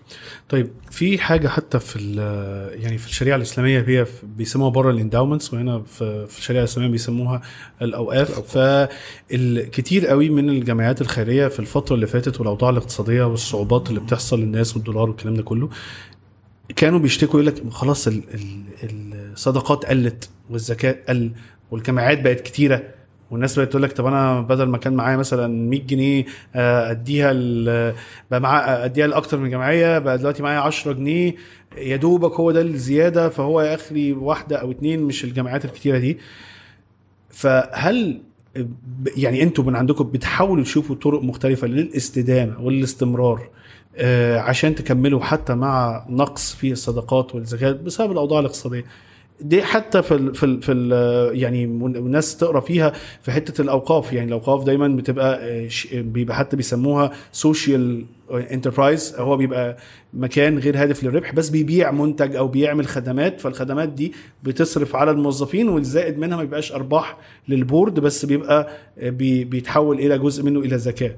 طيب 0.50 0.70
في 0.92 1.18
حاجة 1.18 1.48
حتى 1.48 1.80
في 1.80 2.00
يعني 2.80 2.98
في 2.98 3.08
الشريعة 3.08 3.36
الإسلامية 3.36 3.86
هي 3.88 4.06
بيسموها 4.24 4.70
بره 4.70 4.92
الإنداومنتس 4.92 5.54
وهنا 5.54 5.84
في, 5.84 6.28
في 6.28 6.38
الشريعة 6.38 6.62
الإسلامية 6.62 6.92
بيسموها 6.92 7.42
الأوقاف. 7.82 8.58
فالكثير 8.58 10.08
قوي 10.08 10.30
من 10.30 10.50
الجمعيات 10.50 11.02
الخيرية 11.02 11.48
في 11.48 11.60
الفترة 11.60 11.96
اللي 11.96 12.08
فاتت 12.08 12.40
والأوضاع 12.40 12.70
الاقتصادية 12.70 13.24
والصعوبات 13.24 13.90
اللي 13.90 14.00
بتحصل 14.00 14.40
للناس 14.40 14.76
والدولار 14.76 15.10
والكلام 15.10 15.36
ده 15.36 15.44
كله 15.44 15.70
كانوا 16.76 17.00
بيشتكوا 17.00 17.40
يقول 17.40 17.46
لك 17.46 17.70
خلاص 17.70 18.08
الصدقات 19.36 19.86
قلت 19.86 20.30
والزكاه 20.50 20.96
قل 21.10 21.32
والجمعيات 21.72 22.22
بقت 22.22 22.40
كتيرة 22.42 22.84
والناس 23.32 23.60
بقت 23.60 23.70
تقول 23.70 23.84
لك 23.84 23.92
طب 23.92 24.06
أنا 24.06 24.42
بدل 24.42 24.64
ما 24.64 24.78
كان 24.78 24.94
معايا 24.94 25.18
مثلا 25.18 25.48
100 25.70 25.82
جنيه 25.82 26.26
آه، 26.56 26.92
أديها 26.92 27.34
بقى 28.32 28.40
معايا 28.42 28.86
أديها 28.86 29.08
لأكتر 29.08 29.38
من 29.38 29.50
جمعية 29.50 30.00
بقى 30.00 30.18
دلوقتي 30.18 30.44
معايا 30.44 30.60
10 30.60 30.94
جنيه 30.94 31.36
يا 31.78 31.96
دوبك 31.96 32.34
هو 32.34 32.52
ده 32.52 32.62
الزيادة 32.62 33.30
فهو 33.30 33.62
يا 33.62 33.76
اخري 33.76 34.14
واحدة 34.14 34.58
أو 34.58 34.72
اتنين 34.72 35.00
مش 35.02 35.24
الجمعيات 35.24 35.66
الكتيرة 35.66 35.98
دي. 35.98 36.18
فهل 37.30 38.22
يعني 39.18 39.44
أنتوا 39.44 39.64
من 39.64 39.76
عندكم 39.76 40.04
بتحاولوا 40.04 40.64
تشوفوا 40.64 40.96
طرق 40.96 41.22
مختلفة 41.24 41.68
للاستدامة 41.68 42.62
والاستمرار 42.62 43.50
آه، 43.98 44.40
عشان 44.40 44.76
تكملوا 44.76 45.22
حتى 45.24 45.56
مع 45.56 46.06
نقص 46.10 46.56
في 46.56 46.72
الصدقات 46.72 47.36
والزكاة 47.36 47.72
بسبب 47.72 48.12
الأوضاع 48.12 48.40
الاقتصادية؟ 48.40 48.86
دي 49.42 49.64
حتى 49.64 50.04
في 50.04 50.14
ال 50.14 50.36
في 50.36 50.46
ال 50.46 50.62
في 50.62 50.72
ال 50.72 51.40
يعني 51.40 51.64
الناس 51.66 52.38
تقرأ 52.38 52.60
فيها 52.60 52.94
في 53.22 53.32
حتة 53.32 53.62
الأوقاف 53.62 54.14
يعني 54.14 54.28
الأوقاف 54.28 54.64
دايما 54.64 54.88
بتبقى 54.88 55.40
آه، 55.42 55.70
بيبقى 55.94 56.36
حتى 56.36 56.56
بيسموها 56.56 57.12
سوشيال 57.32 58.06
enterprise 58.32 59.16
هو 59.18 59.38
بيبقى 59.38 59.78
مكان 60.14 60.60
غير 60.60 60.78
هادف 60.78 61.04
للربح 61.04 61.34
بس 61.34 61.50
بيبيع 61.50 61.92
منتج 61.92 62.36
أو 62.36 62.48
بيعمل 62.48 62.88
خدمات 62.88 63.42
فالخدمات 63.42 63.90
دي 63.90 64.14
بتصرف 64.44 64.96
على 64.96 65.12
الموظفين 65.12 65.70
والزائد 65.70 66.18
منها 66.18 66.38
ما 66.38 66.44
بيبقاش 66.44 66.72
أرباح 66.72 67.18
لل 67.48 67.63
board 67.63 68.00
بس 68.00 68.26
بيبقى 68.26 68.70
آه، 69.00 69.10
بيتحول 69.10 70.00
إلى 70.00 70.20
جزء 70.20 70.44
منه 70.44 70.60
إلى 70.60 70.78
زكاه 70.78 71.16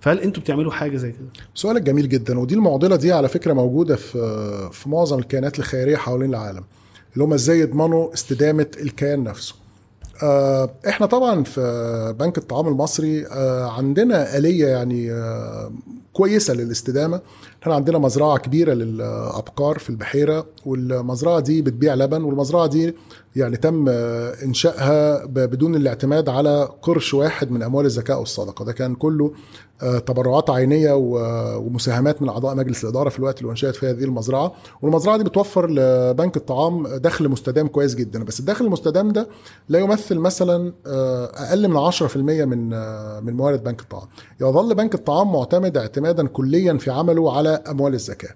فهل 0.00 0.18
أنتوا 0.18 0.42
بتعملوا 0.42 0.72
حاجة 0.72 0.96
زي 0.96 1.12
كده؟ 1.12 1.28
سؤالك 1.54 1.82
جميل 1.82 2.08
جدا 2.08 2.38
ودي 2.38 2.54
المعضلة 2.54 2.96
دي 2.96 3.12
على 3.12 3.28
فكرة 3.28 3.52
موجودة 3.52 3.96
في 3.96 4.18
في 4.72 4.88
معظم 4.88 5.18
الكيانات 5.18 5.58
الخيرية 5.58 5.96
حوالين 5.96 6.30
العالم. 6.30 6.64
اللي 7.18 7.26
هم 7.26 7.32
إزاي 7.32 7.60
يضمنوا 7.60 8.14
استدامة 8.14 8.66
الكيان 8.80 9.24
نفسه. 9.24 9.54
آه، 10.22 10.70
إحنا 10.88 11.06
طبعا 11.06 11.44
في 11.44 12.14
بنك 12.18 12.38
الطعام 12.38 12.68
المصري 12.68 13.26
آه، 13.26 13.70
عندنا 13.70 14.36
آلية 14.36 14.66
يعني 14.66 15.12
آه، 15.12 15.72
كويسة 16.12 16.54
للاستدامة. 16.54 17.20
إحنا 17.68 17.76
عندنا 17.76 17.98
مزرعة 17.98 18.38
كبيرة 18.38 18.72
للأبقار 18.74 19.78
في 19.78 19.90
البحيرة 19.90 20.46
والمزرعة 20.66 21.40
دي 21.40 21.62
بتبيع 21.62 21.94
لبن 21.94 22.22
والمزرعة 22.22 22.66
دي 22.66 22.94
يعني 23.36 23.56
تم 23.56 23.88
إنشائها 24.44 25.24
بدون 25.26 25.74
الاعتماد 25.74 26.28
على 26.28 26.68
قرش 26.82 27.14
واحد 27.14 27.50
من 27.50 27.62
أموال 27.62 27.86
الزكاة 27.86 28.18
والصدقة. 28.18 28.64
ده 28.64 28.72
كان 28.72 28.94
كله 28.94 29.32
آه، 29.82 29.98
تبرعات 29.98 30.50
عينية 30.50 30.92
ومساهمات 30.94 32.22
من 32.22 32.28
أعضاء 32.28 32.54
مجلس 32.54 32.84
الإدارة 32.84 33.08
في 33.08 33.18
الوقت 33.18 33.40
اللي 33.40 33.50
انشات 33.50 33.76
فيه 33.76 33.90
هذه 33.90 34.04
المزرعة. 34.04 34.52
والمزرعة 34.82 35.16
دي 35.16 35.24
بتوفر 35.24 35.70
لبنك 35.70 36.36
الطعام 36.36 36.86
دخل 36.96 37.28
مستدام 37.28 37.66
كويس 37.68 37.94
جدا. 37.94 38.24
بس 38.24 38.40
الدخل 38.40 38.64
المستدام 38.64 39.12
ده 39.12 39.28
لا 39.68 39.78
يمثل 39.78 40.18
مثلا 40.18 40.72
آه، 40.86 41.24
أقل 41.34 41.68
من 41.68 41.76
10% 41.76 42.44
من 42.44 42.72
آه، 42.72 43.20
من 43.20 43.34
موارد 43.36 43.64
بنك 43.64 43.80
الطعام. 43.80 44.08
يظل 44.40 44.74
بنك 44.74 44.94
الطعام 44.94 45.32
معتمد 45.32 45.76
اعتمادا 45.76 46.26
كليا 46.26 46.78
في 46.78 46.90
عمله 46.90 47.36
على 47.36 47.57
أموال 47.70 47.94
الزكاة. 47.94 48.30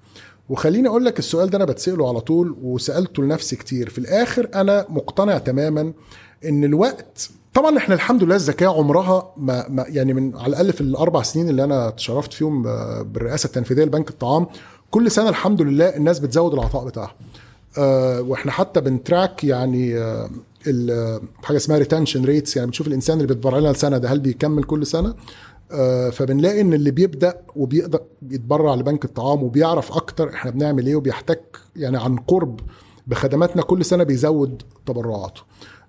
وخليني 0.49 0.89
أقول 0.89 1.05
لك 1.05 1.19
السؤال 1.19 1.51
ده 1.51 1.57
أنا 1.57 1.65
بتسأله 1.65 2.09
على 2.09 2.21
طول 2.21 2.57
وسألته 2.63 3.23
لنفسي 3.23 3.57
كتير. 3.57 3.89
في 3.91 3.99
الآخر 3.99 4.49
أنا 4.55 4.87
مقتنع 4.89 5.39
تماما 5.39 5.93
إن 6.45 6.65
الوقت 6.65 7.31
طبعا 7.55 7.77
إحنا 7.79 7.95
الحمد 7.95 8.23
لله 8.25 8.35
الزكاة 8.37 8.69
عمرها 8.69 9.33
ما, 9.37 9.69
ما 9.69 9.85
يعني 9.89 10.15
من 10.15 10.37
على 10.37 10.47
الأقل 10.47 10.73
في 10.73 10.81
الأربع 10.81 11.23
سنين 11.23 11.49
اللي 11.49 11.65
أنا 11.65 11.91
تشرفت 11.91 12.33
فيهم 12.33 12.63
بالرئاسة 13.03 13.47
التنفيذية 13.47 13.85
لبنك 13.85 14.11
الطعام 14.11 14.47
كل 14.91 15.11
سنة 15.11 15.29
الحمد 15.29 15.63
لله 15.63 15.97
الناس 15.97 16.19
بتزود 16.19 16.55
العطاء 16.55 16.85
بتاعها. 16.85 17.15
أه 17.79 18.21
وإحنا 18.23 18.53
حتى 18.53 18.81
بنتراك 18.81 19.45
يعني 19.45 19.99
أه 19.99 20.31
حاجة 21.43 21.57
اسمها 21.57 21.79
retention 21.79 22.25
rates 22.25 22.57
يعني 22.57 22.67
بنشوف 22.67 22.87
الإنسان 22.87 23.17
اللي 23.17 23.27
بيتبرع 23.27 23.59
لنا 23.59 23.71
السنة 23.71 23.99
ده 23.99 24.09
هل 24.09 24.19
بيكمل 24.19 24.65
كل 24.65 24.87
سنة؟ 24.87 25.15
فبنلاقي 26.13 26.61
إن 26.61 26.73
اللي 26.75 26.91
بيبدأ 26.91 27.35
وبيقدر 27.57 28.01
يتبرع 28.31 28.75
لبنك 28.75 29.05
الطعام 29.05 29.43
وبيعرف 29.43 29.93
أكتر 29.93 30.29
إحنا 30.29 30.51
بنعمل 30.51 30.87
إيه 30.87 30.97
وبيحتك 30.97 31.59
يعني 31.77 31.99
عن 31.99 32.17
قرب 32.17 32.61
بخدماتنا 33.07 33.63
كل 33.63 33.85
سنة 33.85 34.05
بيزود 34.05 34.63
تبرعاته. 34.87 35.41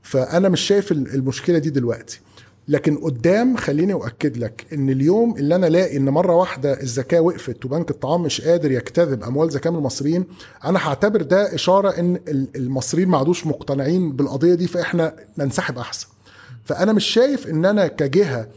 فأنا 0.01 0.49
مش 0.49 0.61
شايف 0.61 0.91
المشكلة 0.91 1.57
دي 1.57 1.69
دلوقتي. 1.69 2.19
لكن 2.67 2.97
قدام 2.97 3.57
خليني 3.57 3.93
أؤكد 3.93 4.37
لك 4.37 4.65
إن 4.73 4.89
اليوم 4.89 5.35
اللي 5.37 5.55
أنا 5.55 5.67
الاقي 5.67 5.97
إن 5.97 6.09
مرة 6.09 6.35
واحدة 6.35 6.81
الزكاة 6.81 7.19
وقفت 7.21 7.65
وبنك 7.65 7.89
الطعام 7.91 8.21
مش 8.21 8.41
قادر 8.41 8.71
يجتذب 8.71 9.23
أموال 9.23 9.49
زكاة 9.49 9.71
من 9.71 9.77
المصريين 9.77 10.25
أنا 10.65 10.79
هعتبر 10.87 11.21
ده 11.21 11.55
إشارة 11.55 11.89
إن 11.89 12.19
المصريين 12.55 13.07
ما 13.09 13.17
عادوش 13.17 13.47
مقتنعين 13.47 14.11
بالقضية 14.11 14.53
دي 14.53 14.67
فإحنا 14.67 15.15
ننسحب 15.37 15.77
أحسن. 15.77 16.07
فأنا 16.63 16.93
مش 16.93 17.05
شايف 17.05 17.47
إن 17.47 17.65
أنا 17.65 17.87
كجهة 17.87 18.39
آه، 18.39 18.47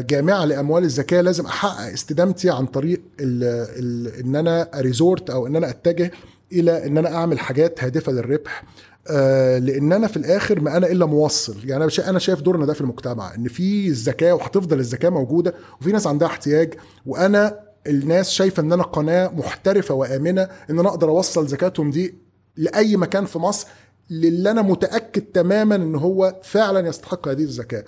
جامعة 0.00 0.44
لأموال 0.44 0.84
الزكاه 0.84 1.20
لازم 1.20 1.46
أحقق 1.46 1.92
استدامتي 1.92 2.50
عن 2.50 2.66
طريق 2.66 3.00
ال 3.20 3.44
ال 3.78 4.20
إن 4.20 4.36
أنا 4.36 4.70
ريزورت 4.74 5.30
أو 5.30 5.46
إن 5.46 5.56
أنا 5.56 5.70
أتجه 5.70 6.10
إلى 6.52 6.86
إن 6.86 6.98
أنا 6.98 7.14
أعمل 7.14 7.38
حاجات 7.38 7.84
هادفة 7.84 8.12
للربح. 8.12 8.64
آه 9.10 9.58
لأن 9.58 9.92
أنا 9.92 10.06
في 10.06 10.16
الآخر 10.16 10.60
ما 10.60 10.76
أنا 10.76 10.86
إلا 10.86 11.06
موصل. 11.06 11.56
يعني 11.64 11.88
أنا 12.08 12.18
شايف 12.18 12.40
دورنا 12.40 12.66
ده 12.66 12.72
في 12.72 12.80
المجتمع 12.80 13.34
إن 13.34 13.48
في 13.48 13.88
الزكاه 13.88 14.32
وهتفضل 14.32 14.78
الزكاه 14.78 15.08
موجودة 15.08 15.54
وفي 15.80 15.92
ناس 15.92 16.06
عندها 16.06 16.28
احتياج 16.28 16.74
وأنا 17.06 17.60
الناس 17.86 18.30
شايفة 18.30 18.60
إن 18.62 18.72
أنا 18.72 18.82
قناة 18.82 19.28
محترفة 19.28 19.94
وآمنة 19.94 20.48
إن 20.70 20.78
أنا 20.78 20.88
أقدر 20.88 21.08
أوصل 21.08 21.46
زكاتهم 21.46 21.90
دي 21.90 22.14
لأي 22.56 22.96
مكان 22.96 23.24
في 23.26 23.38
مصر 23.38 23.66
للي 24.10 24.50
أنا 24.50 24.62
متأكد 24.62 25.22
تماما 25.22 25.74
إن 25.74 25.94
هو 25.94 26.36
فعلا 26.42 26.88
يستحق 26.88 27.28
هذه 27.28 27.42
الزكاه 27.42 27.84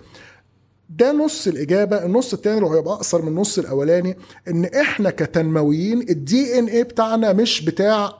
ده 0.90 1.12
نص 1.12 1.46
الإجابة 1.46 2.04
النص 2.04 2.32
الثاني 2.32 2.58
اللي 2.66 2.78
هيبقى 2.78 2.94
أقصر 2.94 3.22
من 3.22 3.28
النص 3.28 3.58
الأولاني 3.58 4.16
إن 4.48 4.64
إحنا 4.64 5.10
كتنمويين 5.10 6.00
ال 6.10 6.58
DNA 6.58 6.82
بتاعنا 6.84 7.32
مش 7.32 7.64
بتاع 7.64 8.12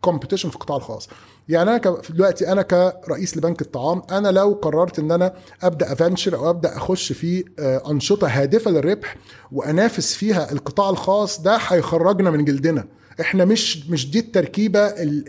competition 0.00 0.48
في 0.48 0.54
القطاع 0.56 0.76
الخاص. 0.76 1.08
يعني 1.48 1.70
أنا 1.70 2.00
دلوقتي 2.10 2.52
أنا 2.52 2.62
كرئيس 2.62 3.36
لبنك 3.36 3.62
الطعام 3.62 4.02
أنا 4.10 4.28
لو 4.28 4.52
قررت 4.62 4.98
إن 4.98 5.10
أنا 5.12 5.34
أبدأ 5.62 5.92
أفنشر 5.92 6.36
أو 6.36 6.50
أبدأ 6.50 6.76
أخش 6.76 7.12
في 7.12 7.44
آه، 7.58 7.90
أنشطة 7.90 8.26
هادفة 8.28 8.70
للربح 8.70 9.16
وأنافس 9.52 10.14
فيها 10.14 10.52
القطاع 10.52 10.90
الخاص 10.90 11.40
ده 11.40 11.56
هيخرجنا 11.56 12.30
من 12.30 12.44
جلدنا. 12.44 12.84
إحنا 13.20 13.44
مش 13.44 13.88
مش 13.90 14.10
دي 14.10 14.18
التركيبة 14.18 14.80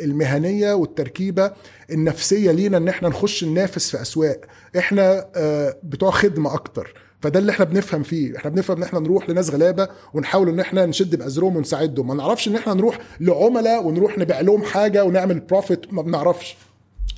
المهنية 0.03 0.73
والتركيبة 0.73 1.51
النفسية 1.91 2.51
لينا 2.51 2.77
ان 2.77 2.87
إحنا 2.87 3.09
نخش 3.09 3.43
ننافس 3.43 3.89
في 3.91 4.01
أسواق. 4.01 4.41
إحنا 4.77 5.27
آه، 5.35 5.77
بتوع 5.83 6.11
خدمة 6.11 6.53
أكتر. 6.53 6.93
فده 7.21 7.39
اللي 7.39 7.51
إحنا 7.51 7.65
بنفهم 7.65 8.03
فيه. 8.03 8.37
إحنا 8.37 8.51
بنفهم 8.51 8.77
ان 8.77 8.83
إحنا 8.83 8.99
نروح 8.99 9.29
لناس 9.29 9.49
غلابة 9.49 9.87
ونحاول 10.13 10.49
ان 10.49 10.59
إحنا 10.59 10.85
نشد 10.85 11.15
بأزرهم 11.15 11.55
ونساعدهم. 11.55 12.07
ما 12.07 12.13
نعرفش 12.13 12.47
ان 12.47 12.55
إحنا 12.55 12.73
نروح 12.73 12.99
لعملاء 13.19 13.83
ونروح 13.87 14.17
نبيع 14.17 14.41
لهم 14.41 14.63
حاجة 14.63 15.03
ونعمل 15.03 15.39
بروفيت 15.39 15.93
ما 15.93 16.01
بنعرفش. 16.01 16.57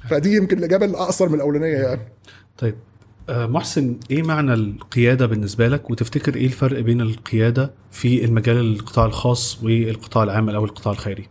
فدي 0.09 0.35
يمكن 0.35 0.57
الإجابة 0.57 0.85
الأقصر 0.85 1.29
من 1.29 1.35
الأولانية 1.35 1.77
يعني. 1.77 2.01
طيب. 2.57 2.75
محسن 3.30 3.99
إيه 4.11 4.23
معنى 4.23 4.53
القيادة 4.53 5.26
بالنسبة 5.26 5.68
لك؟ 5.68 5.89
وتفتكر 5.89 6.35
إيه 6.35 6.45
الفرق 6.45 6.80
بين 6.80 7.02
القيادة 7.02 7.72
في 7.91 8.26
المجال 8.26 8.57
القطاع 8.57 9.06
الخاص 9.06 9.64
والقطاع 9.64 10.23
العام 10.23 10.49
أو 10.49 10.65
القطاع 10.65 10.93
الخيري؟ 10.93 11.27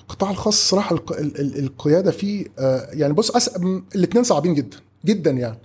القطاع 0.00 0.30
الخاص 0.30 0.68
صراحة 0.68 0.96
القيادة 1.38 2.10
فيه 2.10 2.44
آه، 2.58 2.88
يعني 2.92 3.12
بص 3.12 3.56
الاثنين 3.94 4.24
صعبين 4.24 4.54
جدا 4.54 4.76
جدا 5.04 5.30
يعني. 5.30 5.58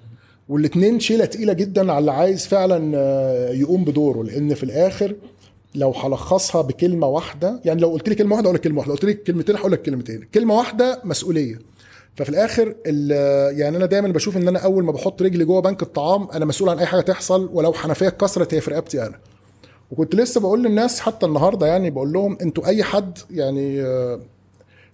والاثنين 0.50 1.00
شيلة 1.00 1.26
تقيلة 1.26 1.54
جدا 1.54 1.92
على 1.92 2.00
اللي 2.00 2.12
عايز 2.12 2.48
فعلا 2.48 2.92
آه، 2.96 3.50
يقوم 3.52 3.84
بدوره. 3.86 4.24
لأن 4.24 4.54
في 4.54 4.64
الآخر 4.64 5.16
لو 5.76 5.92
هلخصها 5.92 6.62
بكلمة 6.62 7.08
واحدة 7.08 7.62
يعني 7.66 7.82
لو 7.82 7.90
قلت 7.90 8.10
لي 8.10 8.16
كلمة 8.16 8.32
واحدة 8.32 8.46
أقول 8.46 8.56
لك 8.56 8.62
كلمة 8.62 8.78
واحدة 8.80 8.94
قلت 8.94 9.06
لي 9.06 9.14
كلمتين 9.14 9.56
هقول 9.56 9.72
لك 9.72 9.82
كلمتين. 9.82 10.28
كلمة 10.34 10.54
واحدة 10.58 11.02
مسؤولية. 11.04 11.60
ففي 12.16 12.30
الآخر 12.30 12.76
يعني 13.58 13.78
أنا 13.78 13.86
دايما 13.86 14.08
بشوف 14.08 14.38
إن 14.38 14.48
أنا 14.48 14.60
أول 14.60 14.84
ما 14.84 14.92
بحط 14.92 15.22
رجلي 15.22 15.46
جوه 15.46 15.62
بنك 15.62 15.82
الطعام 15.82 16.28
أنا 16.32 16.46
مسؤول 16.46 16.70
عن 16.70 16.80
أي 16.80 16.86
حاجة 16.86 17.02
تحصل 17.02 17.50
ولو 17.54 17.74
حنفية 17.74 18.08
اتكسرت 18.08 18.54
هي 18.54 18.62
في 18.62 18.72
رقبتي 18.72 19.06
أنا. 19.06 19.20
وكنت 19.92 20.16
لسه 20.16 20.42
بقول 20.42 20.64
للناس 20.64 21.00
حتى 21.00 21.26
النهارده 21.26 21.68
يعني 21.68 21.90
بقول 21.90 22.14
لهم 22.14 22.38
أنتوا 22.42 22.66
أي 22.68 22.84
حد 22.84 23.18
يعني 23.32 23.82
آه، 23.82 24.20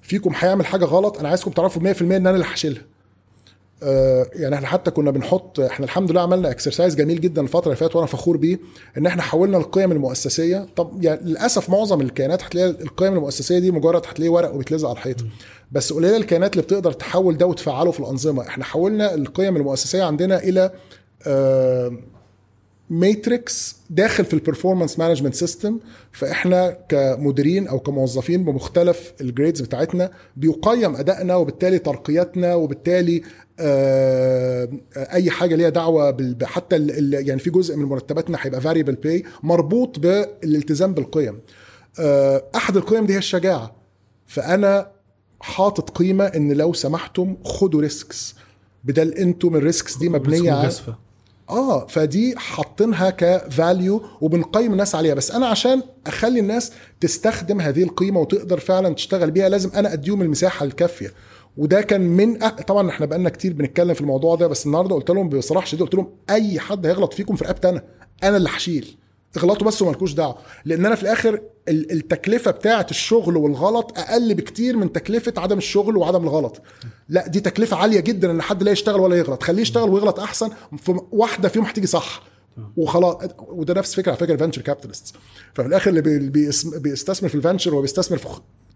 فيكم 0.01 0.33
هيعمل 0.35 0.65
حاجة 0.65 0.85
غلط 0.85 1.19
أنا 1.19 1.29
عايزكم 1.29 1.51
تعرفوا 1.51 1.93
100% 1.93 2.01
إن 2.01 2.11
أنا 2.11 2.29
اللي 2.29 2.45
هشيلها. 2.45 2.81
يعني 3.81 4.55
إحنا 4.55 4.67
حتى 4.67 4.91
كنا 4.91 5.11
بنحط 5.11 5.59
إحنا 5.59 5.85
الحمد 5.85 6.11
لله 6.11 6.21
عملنا 6.21 6.51
اكسرسايز 6.51 6.95
جميل 6.95 7.21
جدا 7.21 7.41
الفترة 7.41 7.65
اللي 7.65 7.75
فاتت 7.75 7.95
وأنا 7.95 8.07
فخور 8.07 8.37
بيه 8.37 8.59
إن 8.97 9.05
إحنا 9.05 9.21
حولنا 9.21 9.57
القيم 9.57 9.91
المؤسسية. 9.91 10.67
طب 10.75 11.03
يعني 11.03 11.19
للأسف 11.23 11.69
معظم 11.69 12.01
الكيانات 12.01 12.43
هتلاقي 12.43 12.69
القيم 12.69 13.13
المؤسسية 13.13 13.59
دي 13.59 13.71
مجرد 13.71 14.01
هتلاقيه 14.07 14.29
ورق 14.29 14.53
وبيتلزق 14.53 14.87
على 14.89 14.95
الحيطة. 14.97 15.25
بس 15.71 15.93
قليله 15.93 16.17
الكيانات 16.17 16.51
اللي 16.53 16.63
بتقدر 16.63 16.91
تحول 16.91 17.37
ده 17.37 17.45
وتفعله 17.45 17.91
في 17.91 17.99
الأنظمة. 17.99 18.47
إحنا 18.47 18.63
حولنا 18.63 19.13
القيم 19.13 19.57
المؤسسية 19.57 20.03
عندنا 20.03 20.39
إلى 20.43 20.71
matrix 22.89 23.75
داخل 23.89 24.25
في 24.25 24.33
ال 24.33 24.39
performance 24.39 24.99
management 24.99 25.35
system 25.35 25.79
فإحنا 26.11 26.77
كمديرين 26.89 27.67
أو 27.67 27.79
كموظفين 27.79 28.43
بمختلف 28.45 29.13
ال 29.21 29.27
grades 29.27 29.61
بتاعتنا 29.61 30.11
بيقيم 30.37 30.95
أدائنا 30.95 31.35
وبالتالي 31.35 31.79
ترقياتنا 31.79 32.55
وبالتالي 32.55 33.17
آه، 33.17 33.21
أي 33.59 35.29
حاجة 35.31 35.55
ليها 35.55 35.69
دعوة 35.69 36.11
بال- 36.11 36.45
حتى 36.45 36.75
ال- 36.75 36.91
ال- 37.15 37.27
يعني 37.27 37.39
في 37.39 37.49
جزء 37.49 37.75
من 37.75 37.85
مرتباتنا 37.85 38.37
هيبقى 38.41 38.61
variable 38.61 38.95
pay 38.95 39.23
مربوط 39.43 39.99
بالالتزام 39.99 40.93
بالقيم. 40.93 41.39
آه، 41.99 42.43
أحد 42.55 42.77
القيم 42.77 43.05
دي 43.05 43.13
هي 43.13 43.17
الشجاعة. 43.17 43.75
فأنا 44.27 44.91
حاطط 45.41 45.89
قيمة 45.89 46.25
إن 46.25 46.51
لو 46.51 46.73
سمحتم 46.73 47.35
خدوا 47.45 47.81
risks 47.81 48.35
بدل 48.83 49.13
أنتم 49.13 49.55
ال 49.55 49.62
risks 49.62 49.97
دي 49.97 50.09
مبنية 50.09 50.51
على. 50.51 50.61
آه 51.49 51.87
فدي 51.87 52.37
حاطينها 52.37 53.09
ك 53.09 53.25
value 53.25 54.03
وبنقيم 54.21 54.71
الناس 54.71 54.95
عليها. 54.95 55.13
بس 55.13 55.31
أنا 55.31 55.45
عشان 55.47 55.81
أخلي 56.07 56.39
الناس 56.39 56.71
تستخدم 57.01 57.61
هذه 57.61 57.83
القيمة 57.83 58.19
وتقدر 58.19 58.59
فعلا 58.59 58.93
تشتغل 58.95 59.31
بيها 59.31 59.49
لازم 59.49 59.69
أنا 59.75 59.93
أديهم 59.93 60.21
المساحة 60.21 60.65
الكافية. 60.65 61.13
وده 61.57 61.81
كان 61.81 62.01
من 62.01 62.43
أ... 62.43 62.49
طبعا 62.49 62.89
إحنا 62.89 63.05
بقالنا 63.05 63.29
كتير 63.29 63.53
بنتكلم 63.53 63.93
في 63.93 64.01
الموضوع 64.01 64.35
ده 64.35 64.47
بس 64.47 64.65
النهارده 64.65 64.95
قلت 64.95 65.09
لهم 65.11 65.29
بصراحة 65.29 65.65
شديده 65.65 65.85
قلت 65.85 65.95
لهم 65.95 66.09
أي 66.29 66.59
حد 66.59 66.85
هيغلط 66.85 67.13
فيكم 67.13 67.35
في 67.35 67.43
رقبتي 67.45 67.69
أنا 67.69 67.83
أنا 68.23 68.37
اللي 68.37 68.49
هشيل. 68.49 68.97
اغلطوا 69.37 69.67
بس 69.67 69.81
ومالكوش 69.81 70.13
دعوة. 70.13 70.37
لأن 70.65 70.85
أنا 70.85 70.95
في 70.95 71.01
الآخر 71.03 71.41
ال- 71.67 71.91
التكلفة 71.91 72.51
بتاعة 72.51 72.87
الشغل 72.91 73.37
والغلط 73.37 73.97
أقل 73.99 74.33
بكتير 74.33 74.77
من 74.77 74.91
تكلفة 74.93 75.33
عدم 75.37 75.57
الشغل 75.57 75.97
وعدم 75.97 76.23
الغلط. 76.23 76.61
لا 77.09 77.27
دي 77.27 77.39
تكلفة 77.39 77.77
عالية 77.77 77.99
جدا 77.99 78.31
إن 78.31 78.41
حد 78.41 78.63
لا 78.63 78.71
يشتغل 78.71 78.99
ولا 78.99 79.15
يغلط. 79.15 79.43
خليه 79.43 79.61
يشتغل 79.61 79.89
ويغلط 79.89 80.19
أحسن 80.19 80.49
في 80.77 80.99
واحدة 81.11 81.49
فيهم 81.49 81.63
هتيجي 81.63 81.87
صح. 81.87 82.23
وخلاص 82.77 83.15
وده 83.47 83.73
نفس 83.73 83.95
فكرة 83.95 84.11
على 84.11 84.19
فكرة 84.19 84.33
ال 84.33 84.37
venture 84.37 84.61
capitalist 84.61 85.15
ففي 85.53 85.67
الآخر 85.67 85.89
اللي 85.89 86.01
بي- 86.01 86.29
بيس- 86.29 86.65
بيستثمر 86.65 87.29
في 87.29 87.35
ال 87.35 87.40
venture 87.40 87.75
هو 87.75 87.81
بيستثمر 87.81 88.17
في 88.17 88.27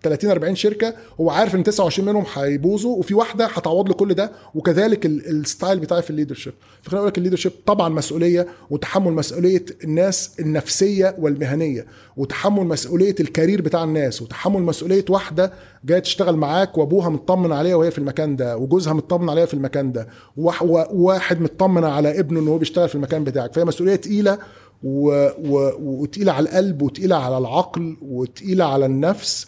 30 0.03 0.30
40 0.32 0.56
شركة 0.56 0.94
هو 1.22 1.30
عارف 1.30 1.56
إن 1.56 1.64
29 1.64 2.10
منهم 2.10 2.26
هيبوظوا 2.34 2.98
وفي 2.98 3.14
واحدة 3.14 3.45
هتعوض 3.45 3.88
له 3.88 3.94
كل 3.94 4.14
ده 4.14 4.32
وكذلك 4.56 5.06
ال- 5.06 5.28
ال 5.30 5.38
style 5.38 5.80
بتاعي 5.80 6.02
في 6.02 6.10
ال 6.10 6.13
leadership. 6.13 6.53
فخليني 6.82 6.99
أقول 6.99 7.07
لك 7.10 7.18
ال 7.18 7.21
leadership 7.21 7.52
طبعا 7.65 7.90
مسؤولية 7.90 8.48
وتحمل 8.69 9.11
مسؤولية 9.14 9.65
الناس 9.84 10.32
النفسية 10.40 11.15
والمهنية 11.19 11.86
وتحمل 12.18 12.64
مسؤولية 12.65 13.15
ال 13.19 13.26
career 13.26 13.61
بتاع 13.61 13.84
الناس 13.84 14.22
وتحمل 14.22 14.61
مسؤولية 14.61 15.06
واحدة 15.10 15.53
جاية 15.86 15.99
تشتغل 15.99 16.36
معاك 16.36 16.78
وأبوها 16.78 17.10
مطمن 17.10 17.52
عليها 17.52 17.76
وهي 17.76 17.91
في 17.91 17.98
المكان 17.98 18.36
ده 18.36 18.57
وجوزها 18.57 18.94
مطمن 18.94 19.30
عليها 19.30 19.45
في 19.45 19.53
المكان 19.53 19.91
ده 19.91 20.07
وواح- 20.38 20.64
وواحد 20.64 21.41
مطمن 21.41 21.84
على 21.84 22.19
ابنه 22.19 22.40
إن 22.40 22.48
هو 22.48 22.57
بيشتغل 22.57 22.90
في 22.90 22.95
المكان 22.95 23.23
بتاعك. 23.23 23.53
فهي 23.53 23.65
مسؤولية 23.65 23.95
تقيلة 23.95 24.38
و... 24.84 25.28
و... 25.49 25.72
وتقيلة 25.80 26.32
على 26.32 26.49
القلب 26.49 26.82
وتقيلة 26.82 27.15
على 27.15 27.38
العقل 27.38 27.98
وتقيلة 28.02 28.65
على 28.65 28.86
النفس 28.86 29.48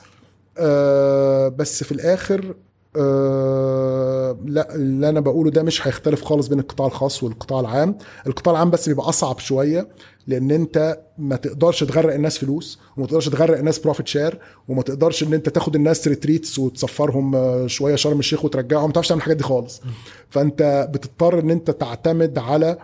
آه 0.58 1.48
بس 1.48 1.84
في 1.84 1.92
الآخر 1.92 2.56
آه 2.98 4.38
لا 4.46 4.76
اللي 4.76 5.10
أنا 5.10 5.20
بقوله 5.20 5.52
ده 5.52 5.64
مش 5.64 5.88
هيختلف 5.88 6.24
خالص 6.24 6.48
بين 6.48 6.60
القطاع 6.60 6.88
الخاص 6.88 7.24
والقطاع 7.24 7.60
العام. 7.60 7.98
القطاع 8.28 8.54
العام 8.54 8.70
بس 8.72 8.90
بيبقى 8.90 9.10
أصعب 9.10 9.40
شوية 9.40 9.88
لأن 10.28 10.52
أنت 10.52 11.00
ما 11.18 11.36
تقدرش 11.36 11.84
تغرق 11.84 12.14
الناس 12.14 12.38
فلوس 12.38 12.80
وما 12.98 13.08
تقدرش 13.08 13.30
تغرق 13.30 13.58
الناس 13.58 13.80
profit 13.80 14.08
share 14.08 14.40
وما 14.68 14.82
تقدرش 14.82 15.24
إن 15.24 15.34
أنت 15.34 15.50
تاخد 15.50 15.76
الناس 15.76 16.08
retreats 16.08 16.60
وتسفرهم 16.60 17.36
آه، 17.36 17.68
شوية 17.68 17.96
شرم 17.96 18.20
الشيخ 18.20 18.46
وترجعهم. 18.46 18.86
ما 18.88 18.92
تعرفش 18.94 19.08
تعمل 19.10 19.18
الحاجات 19.20 19.38
دي 19.38 19.44
خالص. 19.44 19.82
فأنت 20.30 20.90
بتضطر 20.94 21.40
إن 21.40 21.50
أنت 21.52 21.72
تعتمد 21.72 22.38
على 22.38 22.78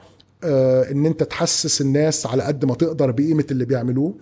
آه، 0.43 0.91
إن 0.91 1.05
أنت 1.05 1.23
تحسس 1.23 1.81
الناس 1.81 2.25
على 2.25 2.43
قد 2.43 2.65
ما 2.65 2.75
تقدر 2.75 3.11
بقيمة 3.11 3.45
اللي 3.51 3.65
بيعملوه. 3.65 4.13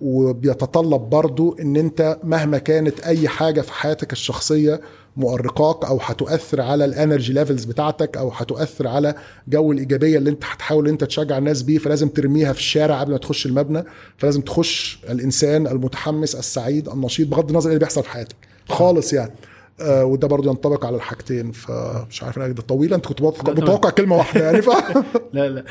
وبيتطلب 0.00 1.00
برضو 1.00 1.56
إن 1.60 1.76
أنت 1.76 2.18
مهما 2.24 2.58
كانت 2.58 3.00
أي 3.00 3.28
حاجة 3.28 3.60
في 3.60 3.72
حياتك 3.72 4.12
الشخصية 4.12 4.80
مؤرقاك 5.16 5.84
أو 5.84 5.98
هتؤثر 6.02 6.60
على 6.60 6.84
ال 6.84 6.91
energy 6.91 7.32
levels 7.32 7.64
بتاعتك 7.64 8.16
أو 8.16 8.28
هتؤثر 8.28 8.88
على 8.88 9.14
جو 9.48 9.72
الإيجابية 9.72 10.18
اللي 10.18 10.30
أنت 10.30 10.44
هتحاول 10.44 10.88
أنت 10.88 11.04
تشجع 11.04 11.38
الناس 11.38 11.62
بيه 11.62 11.78
فلازم 11.78 12.08
ترميها 12.08 12.52
في 12.52 12.58
الشارع 12.58 13.00
قبل 13.00 13.12
ما 13.12 13.18
تخش 13.18 13.46
المبنى. 13.46 13.84
فلازم 14.16 14.40
تخش 14.40 14.98
الإنسان 15.10 15.66
المتحمس 15.66 16.34
السعيد 16.34 16.88
النشيط 16.88 17.28
بغض 17.28 17.48
النظر 17.48 17.68
إيه 17.68 17.74
اللي 17.74 17.84
بيحصل 17.84 18.02
في 18.02 18.10
حياتك. 18.10 18.36
خالص 18.68 19.12
يعني. 19.12 19.32
آه 19.80 20.04
وده 20.04 20.28
برضو 20.28 20.48
ينطبق 20.50 20.84
على 20.86 20.96
الحاجتين 20.96 21.52
فمش 21.52 22.22
عارف 22.22 22.38
أنا 22.38 22.48
ده 22.48 22.62
طويله 22.62 22.96
أنت 22.96 23.06
كنت 23.06 23.22
متوقع, 23.22 23.90
كلمة 23.90 24.16
واحدة 24.16 24.44
يعني 24.44 24.62
ف... 24.62 24.68
لا 25.32 25.48
لا. 25.48 25.64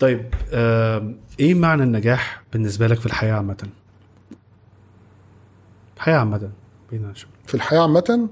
طيب 0.00 0.34
آم، 0.52 1.16
إيه 1.40 1.54
معنى 1.54 1.82
النجاح 1.82 2.42
بالنسبة 2.52 2.86
لك 2.86 3.00
في 3.00 3.06
الحياة 3.06 3.32
عامة؟ 3.34 3.56
الحياة 5.96 6.16
عامة 6.16 6.50
في 7.46 7.54
الحياة 7.54 7.80
عامة 7.80 8.28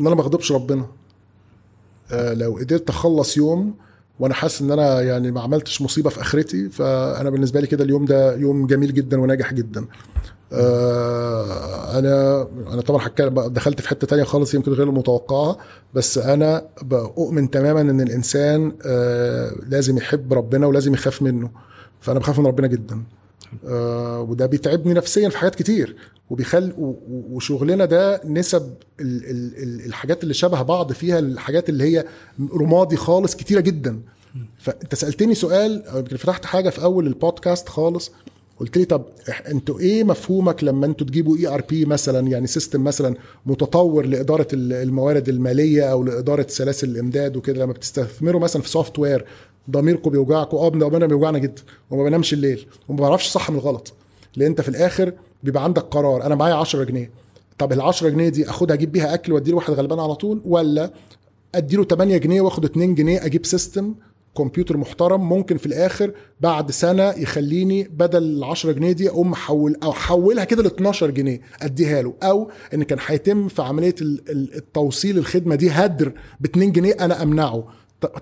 إن 0.00 0.06
أنا 0.06 0.14
ما 0.14 0.20
أغضبش 0.20 0.52
ربنا. 0.52 0.86
آه، 2.12 2.34
لو 2.34 2.56
قدرت 2.56 2.88
أخلص 2.90 3.36
يوم 3.36 3.74
وأنا 4.20 4.34
حاسس 4.34 4.62
إن 4.62 4.70
أنا 4.70 5.00
يعني 5.00 5.30
ما 5.30 5.40
عملتش 5.40 5.82
مصيبة 5.82 6.10
في 6.10 6.20
آخرتي 6.20 6.68
فأنا 6.68 7.30
بالنسبة 7.30 7.60
لي 7.60 7.66
كده 7.66 7.84
اليوم 7.84 8.04
ده 8.04 8.36
يوم 8.36 8.66
جميل 8.66 8.94
جدا 8.94 9.20
وناجح 9.20 9.52
جدا. 9.54 9.84
آه، 10.52 11.98
أنا 11.98 12.48
أنا 12.72 12.82
طبعا 12.82 13.06
هتكلم 13.06 13.40
دخلت 13.40 13.80
في 13.80 13.88
حتة 13.88 14.06
تانية 14.06 14.24
خالص 14.24 14.54
يمكن 14.54 14.72
غير 14.72 14.88
المتوقعه 14.88 15.58
بس 15.94 16.18
أنا 16.18 16.66
بؤمن 16.82 17.50
تماما 17.50 17.80
إن 17.80 18.00
الإنسان 18.00 18.72
آه، 18.86 19.52
لازم 19.68 19.96
يحب 19.96 20.32
ربنا 20.32 20.66
ولازم 20.66 20.94
يخاف 20.94 21.22
منه 21.22 21.50
فأنا 22.00 22.18
بخاف 22.18 22.38
من 22.38 22.46
ربنا 22.46 22.66
جدا. 22.66 23.02
آه، 23.68 24.20
وده 24.20 24.46
بيتعبني 24.46 24.94
نفسيا 24.94 25.28
في 25.28 25.38
حاجات 25.38 25.54
كتير 25.54 25.96
وبيخل 26.30 26.72
وشغلنا 27.30 27.84
ده 27.84 28.20
نسب 28.24 28.74
ال 29.00 29.24
ال 29.30 29.62
ال 29.62 29.86
الحاجات 29.86 30.22
اللي 30.22 30.34
شبه 30.34 30.62
بعض 30.62 30.92
فيها 30.92 31.18
الحاجات 31.18 31.68
اللي 31.68 31.84
هي 31.84 32.04
رمادي 32.54 32.96
خالص 32.96 33.36
كتيرة 33.36 33.60
جدا. 33.60 34.00
فأنت 34.58 34.94
سألتني 34.94 35.34
سؤال 35.34 35.84
يمكن 35.94 36.16
فتحت 36.16 36.44
حاجة 36.44 36.70
في 36.70 36.82
أول 36.82 37.06
البودكاست 37.06 37.68
خالص 37.68 38.12
قلت 38.60 38.78
لي 38.78 38.84
طب 38.84 39.02
أنتوا 39.48 39.80
إيه 39.80 40.04
مفهومك 40.04 40.64
لما 40.64 40.86
أنتوا 40.86 41.06
تجيبوا 41.06 41.36
ERP 41.36 41.84
مثلا 41.84 42.28
يعني 42.28 42.46
system 42.46 42.84
مثلا 42.84 43.14
متطور 43.46 44.06
لإدارة 44.06 44.48
ال- 44.52 44.72
الموارد 44.72 45.28
المالية 45.28 45.82
أو 45.92 46.04
لإدارة 46.04 46.46
سلاسل 46.48 46.88
الإمداد 46.90 47.36
وكده 47.36 47.62
لما 47.64 47.72
بتستثمروا 47.72 48.40
مثلا 48.40 48.62
في 48.62 48.68
software 48.68 49.24
ضميركم 49.70 50.10
بيوجعكم 50.10 50.56
آه 50.56 50.68
ضميرنا 50.68 51.06
بيوجعنا 51.06 51.38
جدا 51.38 51.62
وما 51.90 52.04
بنامش 52.04 52.32
الليل 52.32 52.66
وما 52.88 53.00
بعرفش 53.00 53.28
صح 53.28 53.50
من 53.50 53.56
الغلط 53.56 53.92
لأن 54.36 54.48
انت 54.50 54.60
في 54.60 54.68
الآخر 54.68 55.12
بيبقى 55.42 55.64
عندك 55.64 55.82
قرار 55.82 56.22
أنا 56.26 56.34
معايا 56.34 56.54
10 56.54 56.84
جنيه 56.84 57.10
طب 57.58 57.72
ال 57.72 57.80
10 57.80 58.08
جنيه 58.08 58.28
دي 58.28 58.50
أخدها 58.50 58.74
أجيب 58.76 58.92
بيها 58.92 59.14
أكل 59.14 59.32
وادي 59.32 59.52
واحد 59.52 59.72
غلبان 59.74 59.98
على 60.00 60.14
طول 60.14 60.40
ولا 60.44 60.90
أديله 61.54 61.84
8 61.84 62.16
جنيه 62.16 62.40
وآخد 62.40 62.64
2 62.64 62.94
جنيه 62.94 63.24
أجيب 63.24 63.46
سيستم 63.46 63.94
كمبيوتر 64.38 64.76
محترم 64.76 65.28
ممكن 65.28 65.56
في 65.56 65.66
الآخر 65.66 66.12
بعد 66.40 66.70
سنة 66.70 67.10
يخليني 67.10 67.82
بدل 67.88 68.22
ال 68.22 68.44
10 68.44 68.72
جنيه 68.72 68.92
دي 68.92 69.08
أقوم 69.10 69.32
احول 69.32 69.76
أو 69.82 69.90
أحولها 69.90 70.44
كده 70.44 70.62
ل 70.62 70.66
12 70.66 71.10
جنيه 71.10 71.40
أديها 71.62 72.02
له. 72.02 72.14
أو 72.22 72.50
إن 72.74 72.82
كان 72.82 72.98
هيتم 73.06 73.48
في 73.48 73.62
عملية 73.62 73.94
ال- 74.00 74.30
ال- 74.30 74.54
التوصيل 74.54 75.18
الخدمة 75.18 75.54
دي 75.54 75.70
هدر 75.70 76.12
ب 76.40 76.44
2 76.44 76.72
جنيه 76.72 76.92
أنا 77.00 77.22
أمنعه. 77.22 77.64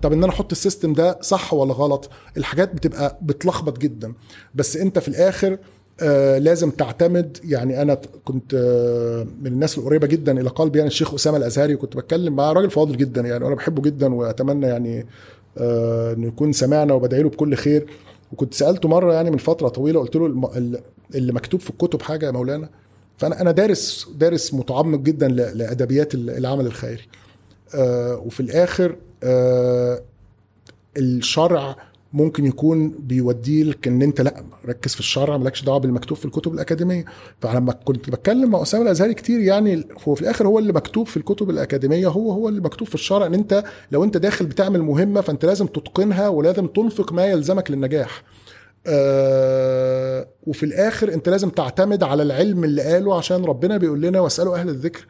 طب 0.02 0.12
إن 0.12 0.22
أنا 0.24 0.32
أحط 0.32 0.52
السيستم 0.52 0.92
ده 0.92 1.18
صح 1.22 1.54
ولا 1.54 1.72
غلط؟ 1.72 2.10
الحاجات 2.36 2.74
بتبقى 2.74 3.18
بتلخبط 3.22 3.78
جدا. 3.78 4.12
بس 4.54 4.76
أنت 4.76 4.98
في 4.98 5.08
الآخر 5.08 5.58
آه 6.00 6.38
لازم 6.38 6.70
تعتمد. 6.70 7.38
يعني 7.44 7.82
أنا 7.82 7.94
كنت 8.24 8.54
آه 8.54 9.26
من 9.40 9.46
الناس 9.46 9.78
القريبة 9.78 10.06
جدا 10.06 10.40
إلى 10.40 10.48
قلبي 10.48 10.78
يعني 10.78 10.88
الشيخ 10.90 11.14
أسامة 11.14 11.36
الأزهري 11.36 11.74
وكنت 11.74 11.96
بتكلم 11.96 12.36
معاه 12.36 12.52
راجل 12.52 12.70
فاضل 12.70 12.96
جدا 12.96 13.20
يعني 13.20 13.44
وأنا 13.44 13.54
بحبه 13.54 13.82
جدا 13.82 14.14
وأتمنى 14.14 14.66
يعني 14.66 15.06
انه 15.58 16.26
يكون 16.26 16.52
سمعنا 16.52 16.94
وبدعي 16.94 17.22
له 17.22 17.28
بكل 17.28 17.54
خير. 17.54 17.86
وكنت 18.32 18.54
سألته 18.54 18.88
مرة 18.88 19.12
يعني 19.12 19.30
من 19.30 19.38
فترة 19.38 19.68
طويلة 19.68 20.00
قلت 20.00 20.16
له 20.16 20.26
اللي 21.14 21.32
مكتوب 21.32 21.60
في 21.60 21.70
الكتب 21.70 22.02
حاجة 22.02 22.26
يا 22.26 22.30
مولانا. 22.30 22.68
فأنا 23.18 23.40
أنا 23.40 23.50
دارس 23.50 24.08
دارس 24.16 24.54
متعمق 24.54 24.98
جدا 24.98 25.28
لأدبيات 25.28 26.14
ال- 26.14 26.30
العمل 26.30 26.66
الخيري. 26.66 27.02
آه 27.74 28.16
وفي 28.26 28.40
الآخر 28.40 28.96
آه 29.22 30.02
الشرع 30.96 31.76
ممكن 32.12 32.46
يكون 32.46 32.88
بيوديه 32.98 33.64
لك 33.64 33.88
إن 33.88 34.02
أنت 34.02 34.20
لأ 34.20 34.44
ركز 34.66 34.94
في 34.94 35.00
الشرع 35.00 35.36
مالكش 35.36 35.64
دعوة 35.64 35.78
بالمكتوب 35.78 36.18
في 36.18 36.24
الكتب 36.24 36.54
الأكاديمية. 36.54 37.04
فلما 37.40 37.72
كنت 37.72 38.10
بتكلم 38.10 38.50
مع 38.50 38.62
أسامة 38.62 38.84
الأزهري 38.84 39.14
كتير 39.14 39.40
يعني 39.40 39.88
هو 40.08 40.14
في 40.14 40.22
الآخر 40.22 40.46
هو 40.46 40.58
اللي 40.58 40.72
مكتوب 40.72 41.06
في 41.06 41.16
الكتب 41.16 41.50
الأكاديمية 41.50 42.08
هو 42.08 42.30
هو 42.32 42.48
اللي 42.48 42.60
مكتوب 42.60 42.88
في 42.88 42.94
الشرع 42.94 43.26
إن 43.26 43.34
أنت 43.34 43.64
لو 43.92 44.04
أنت 44.04 44.16
داخل 44.16 44.46
بتعمل 44.46 44.82
مهمة 44.82 45.20
فأنت 45.20 45.44
لازم 45.44 45.66
تتقنها 45.66 46.28
ولازم 46.28 46.66
تنفق 46.66 47.12
ما 47.12 47.26
يلزمك 47.26 47.70
للنجاح. 47.70 48.22
آه 48.86 50.28
وفي 50.46 50.62
الآخر 50.66 51.12
أنت 51.14 51.28
لازم 51.28 51.48
تعتمد 51.48 52.02
على 52.02 52.22
العلم 52.22 52.64
اللي 52.64 52.82
قاله 52.82 53.16
عشان 53.16 53.44
ربنا 53.44 53.76
بيقول 53.76 54.00
لنا 54.00 54.20
واسألوا 54.20 54.56
أهل 54.56 54.68
الذكر. 54.68 55.06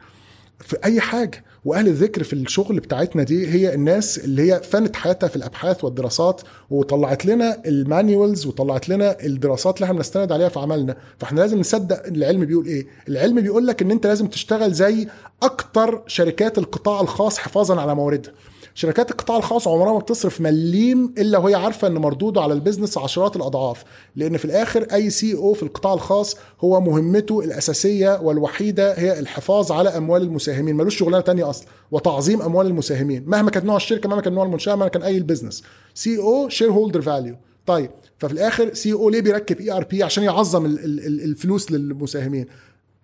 في 0.59 0.77
أي 0.85 1.01
حاجة. 1.01 1.43
وأهل 1.65 1.87
الذكر 1.87 2.23
في 2.23 2.33
الشغل 2.33 2.79
بتاعتنا 2.79 3.23
دي 3.23 3.47
هي 3.47 3.73
الناس 3.73 4.17
اللي 4.17 4.53
هي 4.53 4.61
فنت 4.63 4.95
حياتها 4.95 5.27
في 5.27 5.35
الأبحاث 5.35 5.83
والدراسات 5.83 6.41
وطلعت 6.69 7.25
لنا 7.25 7.61
ال 7.65 7.75
manuals 7.75 8.45
وطلعت 8.45 8.89
لنا 8.89 9.17
الدراسات 9.25 9.75
اللي 9.75 9.85
إحنا 9.85 9.95
بنستند 9.95 10.31
عليها 10.31 10.49
في 10.49 10.59
عملنا 10.59 10.97
فإحنا 11.19 11.39
لازم 11.41 11.59
نصدق 11.59 12.05
العلم 12.05 12.45
بيقول 12.45 12.65
إيه. 12.65 12.87
العلم 13.09 13.41
بيقول 13.41 13.67
لك 13.67 13.81
إن 13.81 13.91
أنت 13.91 14.07
لازم 14.07 14.27
تشتغل 14.27 14.73
زي 14.73 15.07
أكتر 15.43 16.03
شركات 16.07 16.57
القطاع 16.57 17.01
الخاص 17.01 17.37
حفاظا 17.37 17.81
على 17.81 17.95
مواردها. 17.95 18.33
شركات 18.77 19.11
القطاع 19.11 19.37
الخاص 19.37 19.67
عمرها 19.67 19.93
ما 19.93 19.99
بتصرف 19.99 20.41
مليم 20.41 21.13
إلا 21.17 21.37
وهي 21.37 21.55
عارفة 21.55 21.87
إن 21.87 21.93
مردوده 21.93 22.41
على 22.41 22.53
ال 22.53 22.58
business 22.58 22.97
عشرات 22.97 23.35
الأضعاف. 23.35 23.83
لأن 24.15 24.37
في 24.37 24.45
الآخر 24.45 24.87
أي 24.93 25.09
CEO 25.09 25.53
في 25.53 25.63
القطاع 25.63 25.93
الخاص 25.93 26.37
هو 26.61 26.81
مهمته 26.81 27.39
الأساسية 27.39 28.19
والوحيدة 28.21 28.93
هي 28.93 29.19
الحفاظ 29.19 29.71
على 29.71 29.89
أموال 29.89 30.21
المساهمين 30.21 30.75
ملوش 30.75 30.97
شغلانة 30.97 31.23
تانية 31.23 31.49
أصلا 31.49 31.67
وتعظيم 31.91 32.41
أموال 32.41 32.67
المساهمين. 32.67 33.23
مهما 33.27 33.51
كان 33.51 33.65
نوع 33.65 33.75
الشركة 33.75 34.09
مهما 34.09 34.21
كان 34.21 34.33
نوع 34.33 34.45
المنشأة 34.45 34.75
مهما 34.75 34.87
كان 34.87 35.03
أي 35.03 35.17
ال 35.17 35.22
business. 35.22 35.63
CEO 35.93 36.17
shareholder 36.17 37.01
value 37.01 37.35
طيب 37.65 37.91
ففي 38.17 38.33
الآخر 38.33 38.73
CEO 38.73 39.09
ليه 39.09 39.21
بيركب 39.21 39.59
ERP 39.59 40.03
عشان 40.03 40.23
يعظم 40.23 40.65
ال 40.65 40.79
ال 40.85 41.23
الفلوس 41.23 41.71
للمساهمين؟ 41.71 42.45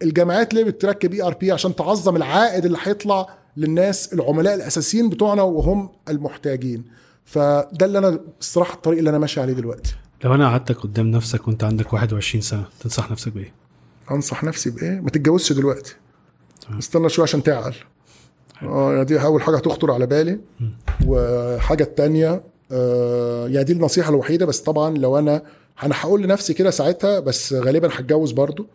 الجامعات 0.01 0.53
ليه 0.53 0.63
بتركب 0.63 1.13
ERP 1.13 1.51
عشان 1.51 1.75
تعظم 1.75 2.15
العائد 2.15 2.65
اللي 2.65 2.77
هيطلع 2.83 3.42
للناس 3.57 4.13
العملاء 4.13 4.55
الأساسيين 4.55 5.09
بتوعنا 5.09 5.41
وهم 5.41 5.89
المحتاجين. 6.09 6.83
فده 7.25 7.85
اللي 7.85 7.97
أنا 7.97 8.19
الصراحه 8.39 8.73
الطريق 8.73 8.97
اللي 8.97 9.09
أنا 9.09 9.19
ماشي 9.19 9.41
عليه 9.41 9.53
دلوقتي. 9.53 9.95
لو 10.23 10.35
أنا 10.35 10.47
قعدتك 10.47 10.77
قدام 10.77 11.07
نفسك 11.11 11.47
وأنت 11.47 11.63
عندك 11.63 11.93
21 11.93 12.41
سنة 12.41 12.65
تنصح 12.79 13.11
نفسك 13.11 13.31
بإيه؟ 13.31 13.53
أنصح 14.11 14.43
نفسي 14.43 14.69
بإيه؟ 14.69 14.99
ما 14.99 15.09
تتجوزش 15.09 15.53
دلوقتي. 15.53 15.95
استنى 16.79 17.09
شوية 17.09 17.23
عشان 17.23 17.43
تعقل. 17.43 17.75
آه 18.63 19.03
دي 19.03 19.21
أول 19.21 19.41
حاجة 19.41 19.55
هتخطر 19.55 19.91
على 19.91 20.05
بالي. 20.07 20.39
وحاجة 21.07 21.83
التانية 21.83 22.43
آه 22.71 23.47
يعني 23.47 23.63
دي 23.63 23.73
النصيحة 23.73 24.09
الوحيدة 24.09 24.45
بس 24.45 24.59
طبعا 24.59 24.97
لو 24.97 25.19
أنا 25.19 25.43
أنا 25.83 25.95
هقول 26.01 26.21
لنفسي 26.23 26.53
كده 26.53 26.69
ساعتها 26.71 27.19
بس 27.19 27.53
غالبا 27.53 27.89
هتجوز 27.91 28.31
برضو. 28.31 28.67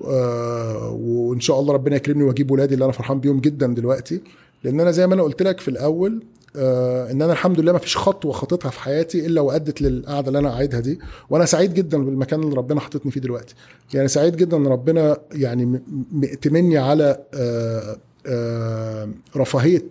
وإن 0.00 1.40
شاء 1.40 1.60
الله 1.60 1.72
ربنا 1.74 1.96
يكرمني 1.96 2.24
وأجيب 2.24 2.50
ولادي 2.50 2.74
اللي 2.74 2.84
أنا 2.84 2.92
فرحان 2.92 3.20
بيهم 3.20 3.40
جدا 3.40 3.66
دلوقتي. 3.66 4.20
لأن 4.64 4.80
أنا 4.80 4.90
زي 4.90 5.06
ما 5.06 5.14
أنا 5.14 5.22
قلت 5.22 5.42
لك 5.42 5.60
في 5.60 5.68
الأول 5.68 6.22
آه 6.56 7.10
إن 7.10 7.22
أنا 7.22 7.32
الحمد 7.32 7.60
لله 7.60 7.72
ما 7.72 7.78
فيش 7.78 7.96
خطوة 7.96 8.32
خطيتها 8.32 8.70
في 8.70 8.80
حياتي 8.80 9.26
إلا 9.26 9.40
وأدت 9.40 9.82
للقعدة 9.82 10.28
اللي 10.28 10.38
أنا 10.38 10.50
قاعدها 10.50 10.80
دي. 10.80 10.98
وأنا 11.30 11.44
سعيد 11.44 11.74
جدا 11.74 12.04
بالمكان 12.04 12.42
اللي 12.42 12.54
ربنا 12.54 12.80
حاططني 12.80 13.12
فيه 13.12 13.20
دلوقتي. 13.20 13.54
يعني 13.94 14.08
سعيد 14.08 14.36
جدا 14.36 14.56
إن 14.56 14.66
ربنا 14.66 15.16
يعني 15.32 15.80
مأتمني 16.12 16.78
على 16.78 17.18
آه 17.34 17.96
آه 18.26 19.08
رفاهية 19.36 19.84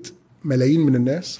ملايين 0.45 0.79
من 0.85 0.95
الناس. 0.95 1.39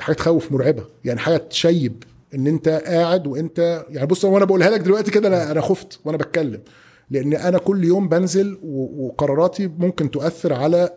حاجة 0.00 0.16
تخوف 0.16 0.52
مرعبة. 0.52 0.84
يعني 1.04 1.20
حاجة 1.20 1.36
تشيب 1.36 2.02
إن 2.34 2.46
أنت 2.46 2.68
قاعد 2.68 3.26
وأنت 3.26 3.84
يعني 3.90 4.06
بص 4.06 4.24
وأنا 4.24 4.44
بقولها 4.44 4.70
لك 4.70 4.80
دلوقتي 4.80 5.10
كده 5.10 5.28
أنا 5.28 5.50
أنا 5.50 5.60
خفت 5.60 6.00
وأنا 6.04 6.16
بتكلم. 6.18 6.60
لأن 7.10 7.34
أنا 7.34 7.58
كل 7.58 7.84
يوم 7.84 8.08
بنزل 8.08 8.58
وقراراتي 8.62 9.70
ممكن 9.78 10.10
تؤثر 10.10 10.52
على 10.52 10.90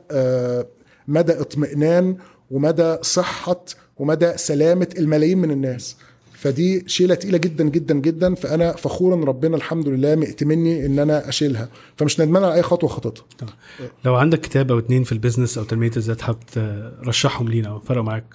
مدى 1.07 1.33
اطمئنان 1.41 2.17
ومدى 2.51 2.97
صحة 3.01 3.65
ومدى 3.97 4.37
سلامة 4.37 4.87
الملايين 4.97 5.37
من 5.37 5.51
الناس. 5.51 5.97
فدي 6.33 6.83
شيلة 6.87 7.15
تقيلة 7.15 7.37
جدا 7.37 7.63
جدا 7.63 7.93
جدا. 7.95 8.35
فأنا 8.35 8.71
فخور 8.71 9.13
ان 9.13 9.23
ربنا 9.23 9.55
الحمد 9.55 9.87
لله 9.87 10.15
مئتمني 10.15 10.85
إن 10.85 10.99
أنا 10.99 11.29
أشيلها. 11.29 11.69
فمش 11.95 12.19
ندمان 12.19 12.43
على 12.43 12.53
أي 12.53 12.61
خطوة 12.61 12.89
خطيتها 12.89 13.25
لو 14.05 14.15
عندك 14.15 14.41
كتاب 14.41 14.71
أو 14.71 14.79
اتنين 14.79 15.03
في 15.03 15.11
البيزنس 15.11 15.57
أو 15.57 15.63
تنمية 15.63 15.91
الذات 15.97 16.21
حابب 16.21 16.39
ترشحهم 17.03 17.49
لينا 17.49 17.69
أو 17.69 17.79
فرقوا 17.79 18.03
معاك؟ 18.03 18.25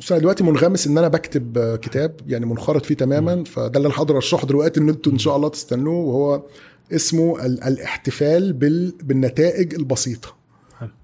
بس 0.00 0.12
أنا 0.12 0.20
دلوقتي 0.20 0.44
منغمس 0.44 0.86
إن 0.86 0.98
أنا 0.98 1.08
بكتب 1.08 1.76
كتاب 1.82 2.14
يعني 2.26 2.46
منخرط 2.46 2.86
فيه 2.86 2.94
تماما. 2.94 3.44
فده 3.44 3.76
اللي 3.76 3.86
أنا 3.86 3.94
هقدر 3.96 4.18
اشرحه 4.18 4.46
دلوقتي 4.46 4.80
إن 4.80 4.88
أنتوا 4.88 5.12
إن 5.12 5.18
شاء 5.18 5.36
الله 5.36 5.48
تستنوه. 5.48 6.04
وهو 6.04 6.42
اسمه 6.92 7.46
الاحتفال 7.46 8.52
بال... 8.52 8.92
بالنتائج 9.02 9.74
البسيطة. 9.74 10.36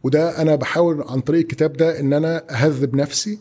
وده 0.03 0.43
أنا 0.43 0.55
بحاول 0.55 1.03
عن 1.09 1.21
طريق 1.21 1.41
الكتاب 1.41 1.73
ده 1.73 2.01
إن 2.01 2.13
أنا 2.13 2.45
أهذب 2.51 2.95
نفسي 2.97 3.39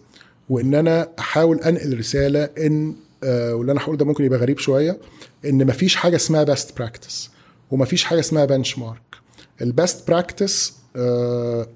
وإن 0.49 0.75
أنا 0.75 1.09
أحاول 1.19 1.59
أنقل 1.59 1.97
رسالة 1.99 2.43
ان 2.43 2.95
آه 3.23 3.55
واللي 3.55 3.71
أنا 3.71 3.81
هقول 3.81 3.97
ده 3.97 4.05
ممكن 4.05 4.23
يبقى 4.25 4.39
غريب 4.39 4.59
شوية 4.59 4.97
إن 5.45 5.67
مفيش 5.67 5.95
حاجة 5.95 6.15
اسمها 6.15 6.43
best 6.43 6.77
practice 6.77 7.29
ومفيش 7.71 8.03
حاجة 8.03 8.19
اسمها 8.19 8.45
benchmark 8.45 8.77
ال 8.79 9.01
best 9.61 10.07
practice 10.07 10.73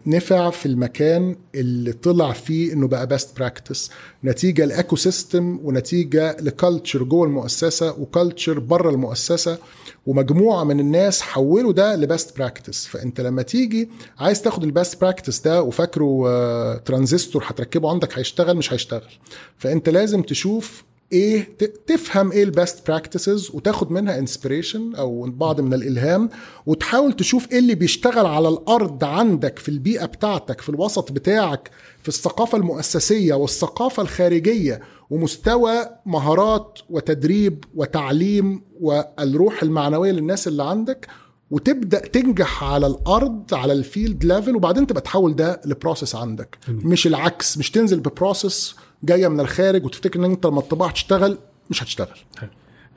نفع 0.08 0.50
في 0.50 0.66
المكان 0.66 1.36
اللي 1.56 1.92
طلع 1.94 2.32
فيه 2.32 2.74
إنه 2.74 2.88
بقى 2.88 3.08
best 3.08 3.38
practice 3.38 3.92
نتيجة 4.24 4.66
ل 4.66 4.96
ecosystem 4.96 5.60
ونتيجة 5.64 6.38
ل 6.42 6.50
culture 6.50 7.04
جوه 7.04 7.26
المؤسسة 7.28 8.00
و 8.00 8.07
culture 8.07 8.60
بره 8.60 8.90
المؤسسة 8.90 9.58
ومجموعة 10.06 10.64
من 10.64 10.80
الناس 10.80 11.22
حولوا 11.22 11.72
ده 11.74 11.96
ل 11.96 12.04
best 12.04 12.38
practice 12.38 12.88
فأنت 12.88 13.22
لما 13.22 13.42
تيجي 13.42 13.90
عايز 14.20 14.42
تاخد 14.42 14.64
ال 14.64 14.72
best 14.72 15.02
practice 15.02 15.40
ده 15.42 15.64
وفاكره 15.64 16.24
آه 16.28 16.76
ترانزستور 16.78 17.44
هتركبه 17.48 17.90
عندك 17.92 18.18
هيشتغل 18.20 18.58
مش 18.58 18.74
هيشتغل. 18.74 19.12
فأنت 19.58 19.90
لازم 19.90 20.22
تشوف 20.22 20.84
إيه 21.12 21.58
تفهم 21.88 22.32
إيه 22.32 22.44
ال 22.44 22.53
best 22.53 22.88
practices 22.88 23.50
وتاخد 23.54 23.92
منها 23.92 24.20
inspiration 24.20 24.96
أو 24.96 25.22
بعض 25.32 25.62
من 25.62 25.74
الإلهام 25.74 26.30
وتحاول 26.66 27.14
تشوف 27.14 27.52
إيه 27.52 27.60
اللي 27.60 27.76
بيشتغل 27.76 28.26
على 28.26 28.50
الأرض 28.50 29.04
عندك 29.04 29.60
في 29.60 29.70
البيئة 29.70 30.06
بتاعتك 30.06 30.62
في 30.62 30.70
الوسط 30.70 31.12
بتاعك 31.12 31.72
في 32.02 32.08
الثقافة 32.10 32.58
المؤسسية 32.58 33.34
والثقافة 33.34 34.04
الخارجية 34.04 34.82
ومستوى 35.10 35.86
مهارات 36.06 36.80
وتدريب 36.90 37.64
وتعليم 37.76 38.62
والروح 38.82 39.64
المعنوية 39.64 40.12
للناس 40.12 40.48
اللي 40.48 40.64
عندك 40.64 41.08
وتبدأ 41.52 42.00
تنجح 42.00 42.64
على 42.64 42.88
الأرض 42.88 43.54
على 43.54 43.74
ال 43.74 43.83
field 43.83 44.26
level 44.26 44.56
وبعدين 44.56 44.88
تبقى 44.88 45.02
تحول 45.02 45.36
ده 45.36 45.62
ل 45.66 45.72
process 45.72 46.16
عندك. 46.16 46.58
مش 46.68 47.08
العكس 47.08 47.58
مش 47.58 47.72
تنزل 47.72 48.00
ب 48.00 48.09
process 48.09 48.76
جاية 49.06 49.28
من 49.28 49.40
الخارج 49.40 49.86
وتفتكر 49.86 50.20
إن 50.20 50.24
أنت 50.26 50.46
لما 50.46 50.60
الطباعة 50.60 50.92
تشتغل 50.92 51.38
مش 51.70 51.84
هتشتغل. 51.84 52.18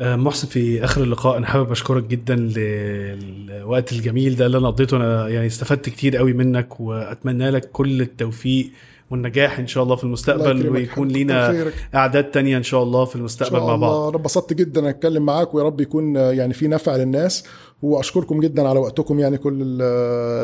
محسن 0.01 0.49
في 0.49 0.85
آخر 0.85 1.03
اللقاء 1.03 1.37
أنا 1.37 1.47
حابب 1.47 1.71
أشكرك 1.71 2.05
جدا 2.05 2.37
للوقت 2.37 3.93
الجميل 3.93 4.37
ده 4.37 4.47
اللي 4.47 4.59
أنا 4.59 4.67
قضيته. 4.67 4.97
أنا 4.97 5.29
يعني 5.29 5.47
استفدت 5.47 5.89
كتير 5.89 6.17
قوي 6.17 6.33
منك 6.33 6.81
وأتمنى 6.81 7.51
لك 7.51 7.71
كل 7.71 8.01
التوفيق 8.01 8.71
والنجاح 9.11 9.59
إن 9.59 9.67
شاء 9.67 9.83
الله 9.83 9.97
في 9.97 10.05
المستقبل 10.05 10.69
ويكون 10.69 11.09
لينا 11.09 11.71
أعداد 11.95 12.25
تانية 12.31 12.57
إن 12.57 12.63
شاء 12.63 12.83
الله 12.83 13.05
في 13.05 13.17
المستقبل 13.17 13.57
شاء 13.59 13.67
مع 13.67 13.77
بعض. 13.77 13.95
الله. 13.95 14.09
أنا 14.09 14.17
انبسطت 14.17 14.53
جدا 14.53 14.89
أتكلم 14.89 15.23
معاك 15.23 15.55
ويا 15.55 15.65
رب 15.65 15.81
يكون 15.81 16.17
يعني 16.17 16.55
في 16.55 16.69
نفع 16.69 16.97
للناس. 16.97 17.45
وأشكركم 17.83 18.41
جدا 18.41 18.69
على 18.69 18.79
وقتكم 18.79 19.21
يعني 19.21 19.39
كل 19.39 19.79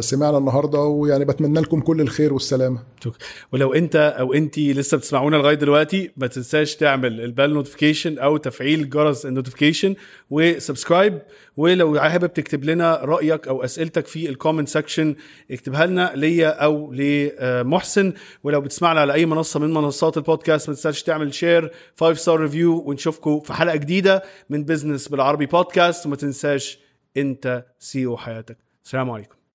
سمعنا 0.01 0.39
النهارده 0.39 0.81
ويعني 0.81 1.24
بتمنى 1.24 1.61
لكم 1.61 1.81
كل 1.81 2.01
الخير 2.01 2.32
والسلامة. 2.32 2.78
شكرا. 3.01 3.19
ولو 3.52 3.73
أنت 3.74 3.97
أو 4.19 4.35
انت 4.35 4.59
لسه 4.59 4.97
بتسمعونا 4.97 5.36
لغاية 5.36 5.55
دلوقتي 5.55 6.11
ما 6.16 6.27
تنساش 6.27 6.77
تعمل 6.77 7.20
ال 7.20 7.27
bell 7.27 7.55
notification 7.55 8.18
أو 8.19 8.36
تفعيل 8.36 8.90
جرس 8.90 9.27
ال 9.26 9.32
notification 9.32 9.94
و 10.30 10.38
subscribe. 10.38 11.18
ولو 11.56 12.01
حابب 12.01 12.32
تكتب 12.32 12.65
لنا 12.65 13.01
رأيك 13.05 13.48
أو 13.48 13.65
أسئلتك 13.65 14.06
في 14.06 14.28
ال 14.28 14.34
comment 14.34 14.68
section 14.68 15.14
اكتبها 15.51 15.86
لنا 15.86 16.12
ليا 16.15 16.48
أو 16.48 16.93
لمحسن. 16.93 18.12
ولو 18.44 18.61
بتسمعنا 18.61 19.01
على 19.01 19.12
أي 19.12 19.27
منصة 19.27 19.61
من 19.61 19.74
منصات 19.74 20.16
البودكاست 20.16 20.69
ما 20.69 20.74
تنساش 20.74 21.02
تعمل 21.02 21.35
share 21.34 21.72
5 22.01 22.19
star 22.18 22.40
review 22.40 22.84
ونشوفكم 22.86 23.40
في 23.40 23.52
حلقة 23.52 23.77
جديدة 23.77 24.23
من 24.51 24.65
بزنس 24.65 25.09
بالعربي 25.09 25.47
بودكاست 25.47 26.06
وما 26.06 26.16
تنساش 26.16 26.84
أنت 27.16 27.66
CEO 27.78 28.16
حياتك. 28.16 28.58
السلام 28.84 29.10
عليكم. 29.10 29.34